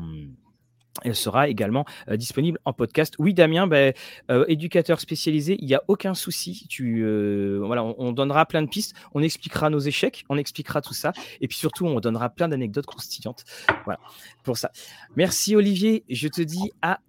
elle 1.02 1.14
sera 1.14 1.48
également 1.48 1.84
euh, 2.08 2.16
disponible 2.16 2.58
en 2.64 2.72
podcast. 2.72 3.14
Oui, 3.18 3.34
Damien, 3.34 3.66
ben, 3.66 3.92
euh, 4.30 4.44
éducateur 4.48 5.00
spécialisé, 5.00 5.56
il 5.60 5.66
n'y 5.66 5.74
a 5.74 5.82
aucun 5.88 6.14
souci. 6.14 6.66
Tu, 6.68 7.02
euh, 7.02 7.60
voilà, 7.64 7.84
on, 7.84 8.12
donnera 8.12 8.46
plein 8.46 8.62
de 8.62 8.68
pistes, 8.68 8.94
on 9.14 9.22
expliquera 9.22 9.70
nos 9.70 9.78
échecs, 9.78 10.24
on 10.28 10.36
expliquera 10.36 10.80
tout 10.80 10.94
ça, 10.94 11.12
et 11.40 11.48
puis 11.48 11.56
surtout, 11.56 11.86
on 11.86 12.00
donnera 12.00 12.28
plein 12.28 12.48
d'anecdotes 12.48 12.86
croustillantes. 12.86 13.44
Voilà, 13.84 14.00
pour 14.42 14.58
ça. 14.58 14.70
Merci 15.16 15.56
Olivier, 15.56 16.04
je 16.08 16.28
te 16.28 16.42
dis 16.42 16.72
à, 16.82 17.00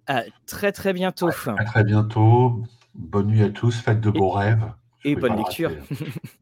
très 0.46 0.72
très 0.72 0.92
bientôt. 0.92 1.28
À 1.28 1.64
très 1.64 1.84
bientôt. 1.84 2.62
Bonne 2.94 3.28
nuit 3.28 3.42
à 3.42 3.50
tous, 3.50 3.80
faites 3.80 4.00
de 4.00 4.10
beaux 4.10 4.30
rêves. 4.30 4.64
Et 5.04 5.16
bonne 5.16 5.36
lecture. 5.36 5.72